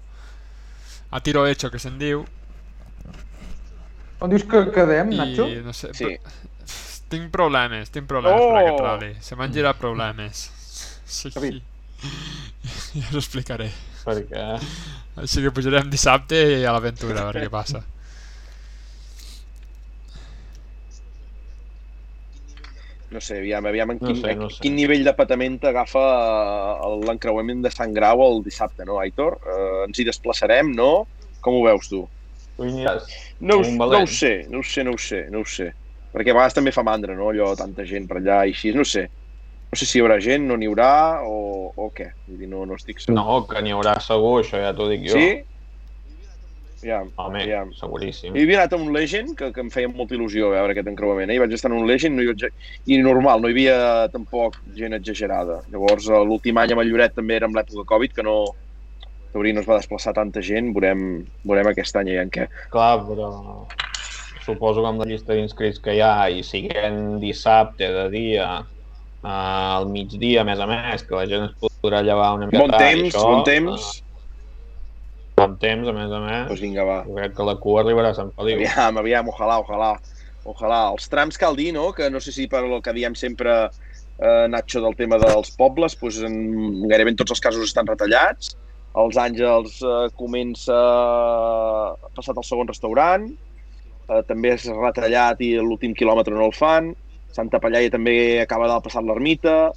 [1.12, 2.26] a tiro hecho, que se'n diu.
[4.22, 5.48] On dius que quedem, I Nacho?
[5.64, 5.94] no sé...
[5.98, 6.16] Sí.
[7.12, 8.52] Tinc problemes, tinc problemes Oh!
[8.54, 9.12] per aquest rally.
[9.20, 10.46] Se m'han girat problemes.
[11.04, 11.58] Sí, sí.
[13.02, 13.70] Ja us explicaré.
[14.06, 14.46] perquè...
[15.22, 17.82] Així que pujarem dissabte i a l'aventura, a veure què passa.
[23.12, 24.62] no sé, aviam, aviam en No quin, sé, no sé.
[24.64, 26.04] quin nivell de patament agafa
[26.80, 29.36] eh, l'encreuament de Sant Grau el dissabte, no, Aitor?
[29.44, 31.08] Eh, ens hi desplaçarem, no?
[31.44, 32.06] Com ho veus tu?
[33.42, 35.68] No, ho- no ho sé, no ho sé, no ho sé, no ho sé.
[36.16, 37.28] Perquè a vegades també fa mandra, no?
[37.34, 39.10] Allò, tanta gent per allà i així, no sé.
[39.72, 40.92] No sé si hi haurà gent, no n'hi haurà
[41.24, 42.10] o, o què.
[42.28, 43.16] Vull dir, no, no estic segur.
[43.16, 45.16] No, que n'hi haurà segur, això ja t'ho dic jo.
[45.16, 45.30] Sí?
[46.82, 47.62] Ja, Home, ja.
[47.78, 48.34] seguríssim.
[48.34, 51.30] Jo havia anat a un Legend, que, que em feia molta il·lusió veure aquest encreuament.
[51.30, 51.38] Eh?
[51.38, 52.48] I vaig estar en un Legend no hi vaig...
[52.90, 53.78] i normal, no hi havia
[54.12, 55.62] tampoc gent exagerada.
[55.72, 58.36] Llavors, eh, l'últim any amb el Lloret també era en l'època Covid, que no,
[59.32, 60.74] Taurí no es va desplaçar tanta gent.
[60.76, 62.50] Veurem, veurem aquest any ja en què.
[62.74, 63.32] Clar, però
[64.42, 68.48] suposo que amb la llista d'inscrits que hi ha i siguent dissabte de dia
[69.22, 72.74] al migdia, a més a més, que la gent es podrà llevar una mica Bon
[72.74, 73.90] tard temps, això, bon temps.
[74.00, 74.08] eh,
[75.42, 76.48] bon temps, a més a més.
[76.50, 76.98] Doncs vinga, va.
[77.06, 78.58] Jo crec que la cua arribarà a Sant Feliu.
[78.62, 79.92] Aviam, aviam, ojalà, ojalà.
[80.46, 80.82] Ojalà.
[80.96, 81.92] Els trams cal dir, no?
[81.94, 85.98] Que no sé si per el que diem sempre eh, Nacho del tema dels pobles,
[86.02, 86.36] doncs en,
[86.90, 88.56] gairebé en tots els casos estan retallats
[89.00, 90.78] Els Àngels eh, comença
[92.18, 93.30] passat el segon restaurant,
[94.10, 96.92] eh, també és retallat i l'últim quilòmetre no el fan.
[97.36, 99.72] Santa Pallaia també acaba de passar l'ermita.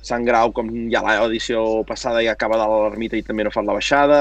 [0.00, 3.76] Sant Grau, com ja l'edició passada, ja acaba de l'ermita i també no fan la
[3.76, 4.20] baixada.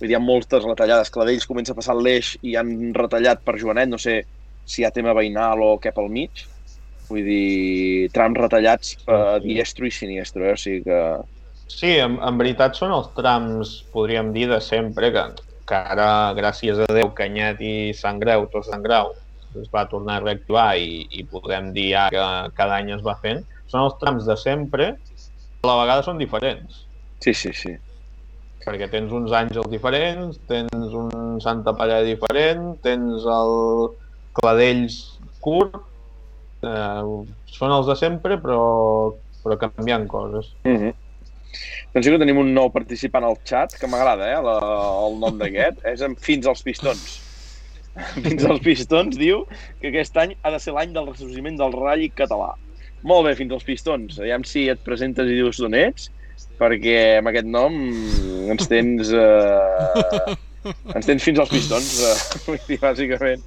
[0.00, 1.12] Vull dir, hi ha moltes retallades.
[1.12, 4.22] Cladells comença a passar l'eix i han retallat per Joanet, no sé
[4.68, 6.44] si hi ha tema veïnal o què pel mig.
[7.10, 10.54] Vull dir, trams retallats a diestro i siniestro, eh?
[10.54, 11.00] o sigui que...
[11.70, 15.24] Sí, en, en veritat són els trams, podríem dir, de sempre, que,
[15.70, 19.12] que ara, gràcies a Déu, Canyet i Sant Grau, tot Sant Grau,
[19.58, 22.26] es va tornar a reactivar i, i podem dir ja que
[22.58, 23.42] cada any es va fent.
[23.70, 24.92] Són els trams de sempre,
[25.60, 26.84] però a la vegada són diferents.
[27.20, 27.76] Sí, sí, sí.
[28.60, 33.54] perquè tens uns àngels diferents, tens un Santa Palla diferent, tens el
[34.36, 34.98] Cladells
[35.40, 35.78] curt,
[36.62, 37.04] eh,
[37.48, 38.60] són els de sempre però,
[39.42, 40.52] però canviant coses.
[40.64, 40.94] Mm -hmm.
[41.94, 44.58] Doncs sí que tenim un nou participant al chat, que m'agrada, eh, la,
[45.06, 47.29] el nom d'aquest, és en Fins als Pistons.
[48.24, 49.44] Fins als Pistons diu
[49.80, 52.52] que aquest any ha de ser l'any del ressorgiment del ratll català.
[53.06, 54.20] Molt bé, Fins als Pistons.
[54.20, 56.10] Aviam si et presentes i dius d'on ets,
[56.60, 57.80] perquè amb aquest nom
[58.52, 59.12] ens tens...
[59.12, 60.38] Eh,
[60.96, 63.44] ens tens fins als pistons, eh, vull dir, bàsicament.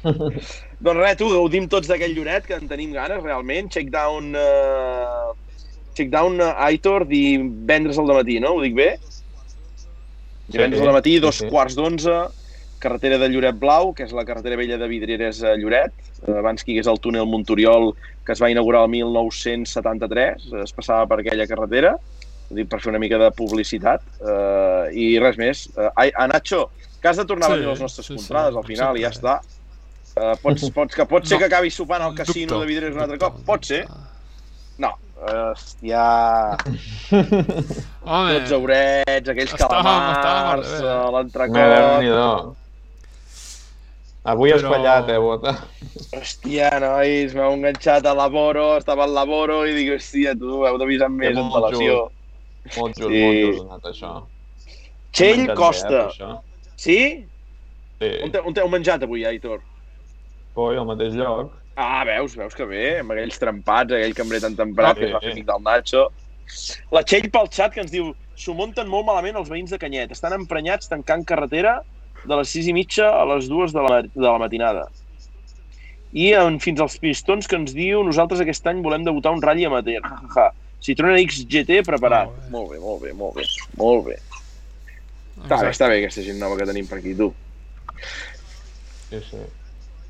[0.00, 3.70] doncs res, tu, gaudim tots d'aquell lloret, que en tenim ganes, realment.
[3.74, 5.32] Check down, uh,
[5.98, 8.54] check down uh, Aitor divendres al matí, no?
[8.56, 8.92] Ho dic bé?
[10.50, 11.50] Divendres al matí, dos sí, sí.
[11.52, 12.16] quarts d'onze,
[12.80, 15.92] carretera de Lloret Blau, que és la carretera vella de Vidreres a Lloret,
[16.24, 17.92] eh, abans que hi hagués el túnel Montoriol,
[18.26, 21.94] que es va inaugurar el 1973, es passava per aquella carretera,
[22.50, 25.68] per fer una mica de publicitat, eh, i res més.
[25.76, 26.68] Eh, ai, a Nacho,
[27.00, 29.04] que has de tornar Sí, a venir les nostres sí, sí, contrades al final i
[29.06, 29.40] ja està.
[30.10, 32.96] Uh, pots, pots, que pot ser No, que acabis sopant al casino Dubto, de Vidreres
[32.96, 33.44] un altre dubto, cop?
[33.46, 33.84] Pot ser.
[34.82, 34.90] No.
[35.20, 36.02] Hòstia,
[37.12, 42.56] Home, 12 eurets, aquells calamars, eh, l'entrecot...
[44.24, 45.54] Avui has fallat, eh, Bota?
[46.12, 51.08] Hòstia, nois, m'heu enganxat a Laboro, estava al Laboro i dic, hòstia, tu heu d'avisar
[51.08, 51.94] amb més molt antelació.
[52.76, 53.22] Molt just, Sí.
[53.24, 54.10] molt just anat això.
[55.10, 56.36] Txell menjat Costa, Bé, eh,
[56.76, 56.98] sí?
[58.02, 58.10] sí.
[58.22, 59.62] On, te, on t'heu menjat avui, Aitor?
[60.54, 61.54] Poi, al mateix lloc.
[61.76, 65.12] Ah, veus, veus que bé, amb aquells trempats, aquell cambrer tan temperat Ah, que es
[65.14, 66.10] va fer amic del Nacho.
[66.92, 70.10] La Txell pel xat que ens diu s'ho munten molt malament els veïns de Canyet.
[70.12, 71.80] Estan emprenyats tancant carretera
[72.24, 74.88] de les 6 i mitja a les 2 de la, de la matinada.
[76.12, 79.68] I en, fins als pistons que ens diu nosaltres aquest any volem debutar un ratll
[79.68, 80.02] amateur.
[80.02, 80.48] Ja, ja, ja.
[80.80, 82.32] Citroën XGT preparat.
[82.50, 82.80] Molt bé.
[82.80, 83.46] Molt bé, molt bé,
[83.78, 84.18] molt bé.
[85.44, 87.30] Està bé, està bé aquesta gent nova que tenim per aquí, tu.
[89.10, 89.40] Sí, sí.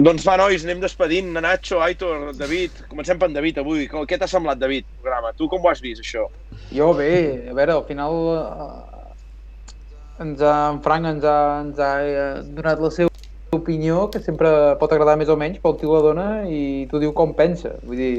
[0.01, 1.29] Doncs va, nois, anem despedint.
[1.37, 2.87] Nacho, Aitor, David.
[2.89, 3.85] Comencem per en David avui.
[4.09, 5.35] Què t'ha semblat, David, el programa?
[5.37, 6.25] Tu com ho has vist, això?
[6.73, 7.11] Jo bé,
[7.51, 8.90] a veure, al final eh,
[10.21, 13.09] ens ha, en Frank ens ha, ens ha eh, donat la seva
[13.57, 17.01] opinió, que sempre pot agradar més o menys, però el tio la dona i tu
[17.03, 17.73] diu com pensa.
[17.83, 18.13] Vull dir,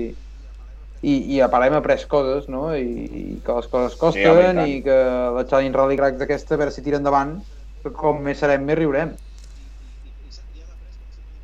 [1.02, 2.68] i, i a part hem après coses, no?
[2.76, 4.98] I, i que les coses costen Sí, i que
[5.38, 7.38] la Challenge Rally Cracks d'aquesta, a veure si tira endavant,
[7.82, 9.14] que com més serem, més riurem.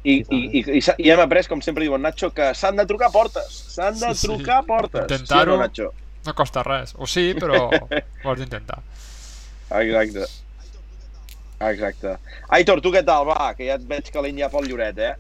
[0.08, 2.86] I, i, i, i, i hem après, com sempre diu en Nacho, que s'han de
[2.88, 3.48] trucar portes.
[3.74, 4.28] S'han de Sí, sí.
[4.30, 5.04] trucar portes.
[5.04, 5.52] Intentar-ho.
[5.52, 5.90] Sí o no, Nacho?
[6.28, 6.94] No costa res.
[7.00, 7.66] O sí, però
[8.24, 8.80] ho has d'intentar.
[9.82, 10.28] Exacte.
[11.60, 12.18] Exacte.
[12.54, 13.26] Aitor, tu què tal?
[13.30, 15.14] Va, que ja et veig calent ja pel lloret, eh?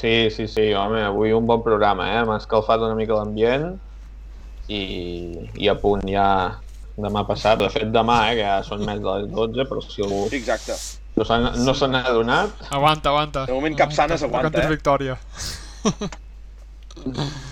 [0.00, 2.22] Sí, sí, sí, home, avui un bon programa, eh?
[2.26, 3.68] M'ha escalfat una mica l'ambient
[4.72, 4.80] i,
[5.60, 6.26] i a punt ja
[6.96, 7.60] demà passat.
[7.60, 10.78] De fet, demà, eh, que ja són més de les 12, però si algú exacte.
[11.16, 13.46] no se n'ha- no se n'ha adonat, Aguanta, aguanta.
[13.46, 14.68] De moment cap sana s'aguanta, eh?
[14.74, 15.18] victòria.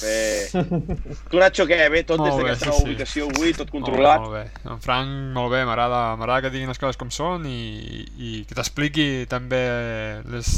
[0.00, 0.48] Bé.
[1.30, 1.78] Tu, Nacho, què?
[1.92, 2.86] Bé, tot des Molt d'aquesta sí, nova sí.
[2.88, 4.20] ubicació avui, tot Molt bé, controlat.
[4.22, 4.44] molt bé.
[4.72, 7.58] En Frank, molt bé, m'agrada m'agrada que diguin les coses com són i,
[8.16, 9.60] i que t'expliqui també
[10.32, 10.52] les,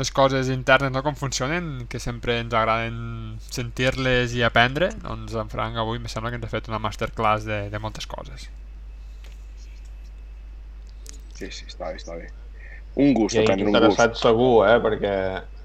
[0.00, 5.52] les coses internes, no com funcionen, que sempre ens agraden sentir-les i aprendre, doncs en
[5.52, 8.48] Frank avui em sembla que ens ha fet una masterclass de, de moltes coses.
[11.38, 12.28] Sí, sí, està bé, està bé.
[13.00, 13.78] Un gust, i aprendre un gust.
[13.78, 14.76] interessat segur, eh?
[14.82, 15.14] Perquè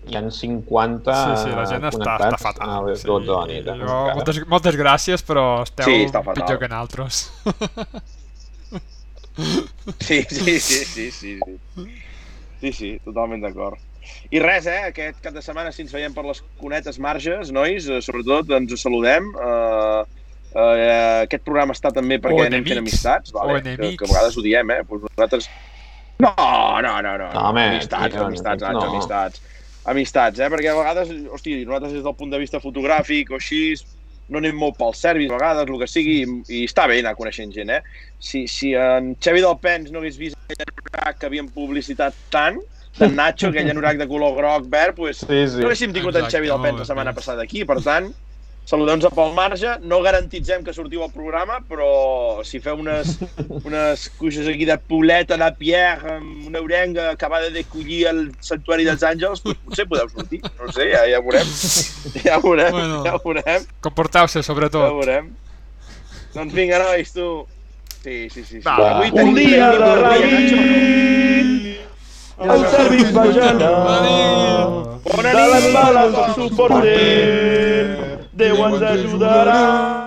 [0.07, 2.69] hi han 50 Sí, sí, la gent està, connectats està fatal.
[2.69, 3.67] a les Sí, 12 de la nit.
[3.67, 4.15] eh, jo, encara.
[4.15, 6.43] moltes, moltes gràcies, però esteu Sí, està fatal.
[6.43, 7.23] pitjor que naltros.
[9.99, 11.39] Sí, sí, sí, sí, sí.
[11.75, 11.87] Sí,
[12.61, 13.75] sí, sí totalment d'acord.
[14.31, 14.77] I res, eh?
[14.91, 18.75] Aquest cap de setmana, si ens veiem per les cunetes marges, nois, eh, sobretot ens
[18.79, 19.27] saludem.
[19.35, 20.05] Uh,
[20.55, 23.57] uh, aquest programa està també perquè O anem fent amistats, vale?
[23.59, 24.83] O que, que a vegades ho diem, eh?
[24.87, 25.49] Pues nosaltres...
[26.23, 26.31] No,
[26.79, 27.27] no, no, no.
[27.33, 28.85] No, home, amistats, tio, amistats, no.
[28.87, 29.41] Amistats.
[29.91, 30.49] Amistats, eh?
[30.49, 33.75] Perquè a vegades, hosti, nosaltres des del punt de vista fotogràfic o així,
[34.33, 37.13] no anem molt pels serbis a vegades, el que sigui, i, i està bé anar
[37.17, 37.81] coneixent gent, eh?
[38.17, 42.57] Si, si en Xavi del Pens no hagués vist aquell anorac que havien publicitat tant,
[42.97, 45.61] d'en Nacho, aquell anorac de color groc, verd, pues, Sí, sí.
[45.61, 48.09] no haguéssim tingut en Exacte, Xavi del Pens la setmana passada aquí, per tant,
[48.65, 53.15] saludem-nos a pel marge, no garantitzem que sortiu al programa, però si feu unes,
[53.67, 58.85] unes cuixes aquí de puleta de Pierre amb una orenga acabada de collir al Santuari
[58.87, 61.51] dels Àngels, doncs potser podeu sortir, no ho sé, ja, ja veurem,
[62.25, 63.03] ja veurem, Bueno.
[63.05, 64.89] ja veurem, Comporteu-se, ja sobretot.
[64.97, 65.29] veurem.
[66.35, 67.45] Doncs vinga, nois, tu.
[68.03, 68.59] Sí, sí, sí.
[68.59, 68.61] sí.
[68.65, 68.75] Va.
[68.97, 71.77] Avui Un dia de rei,
[72.45, 73.23] el servis va.
[75.05, 75.77] Bona De les nit!
[75.95, 78.04] del suporter,
[78.35, 80.04] Déu ens ajudarà.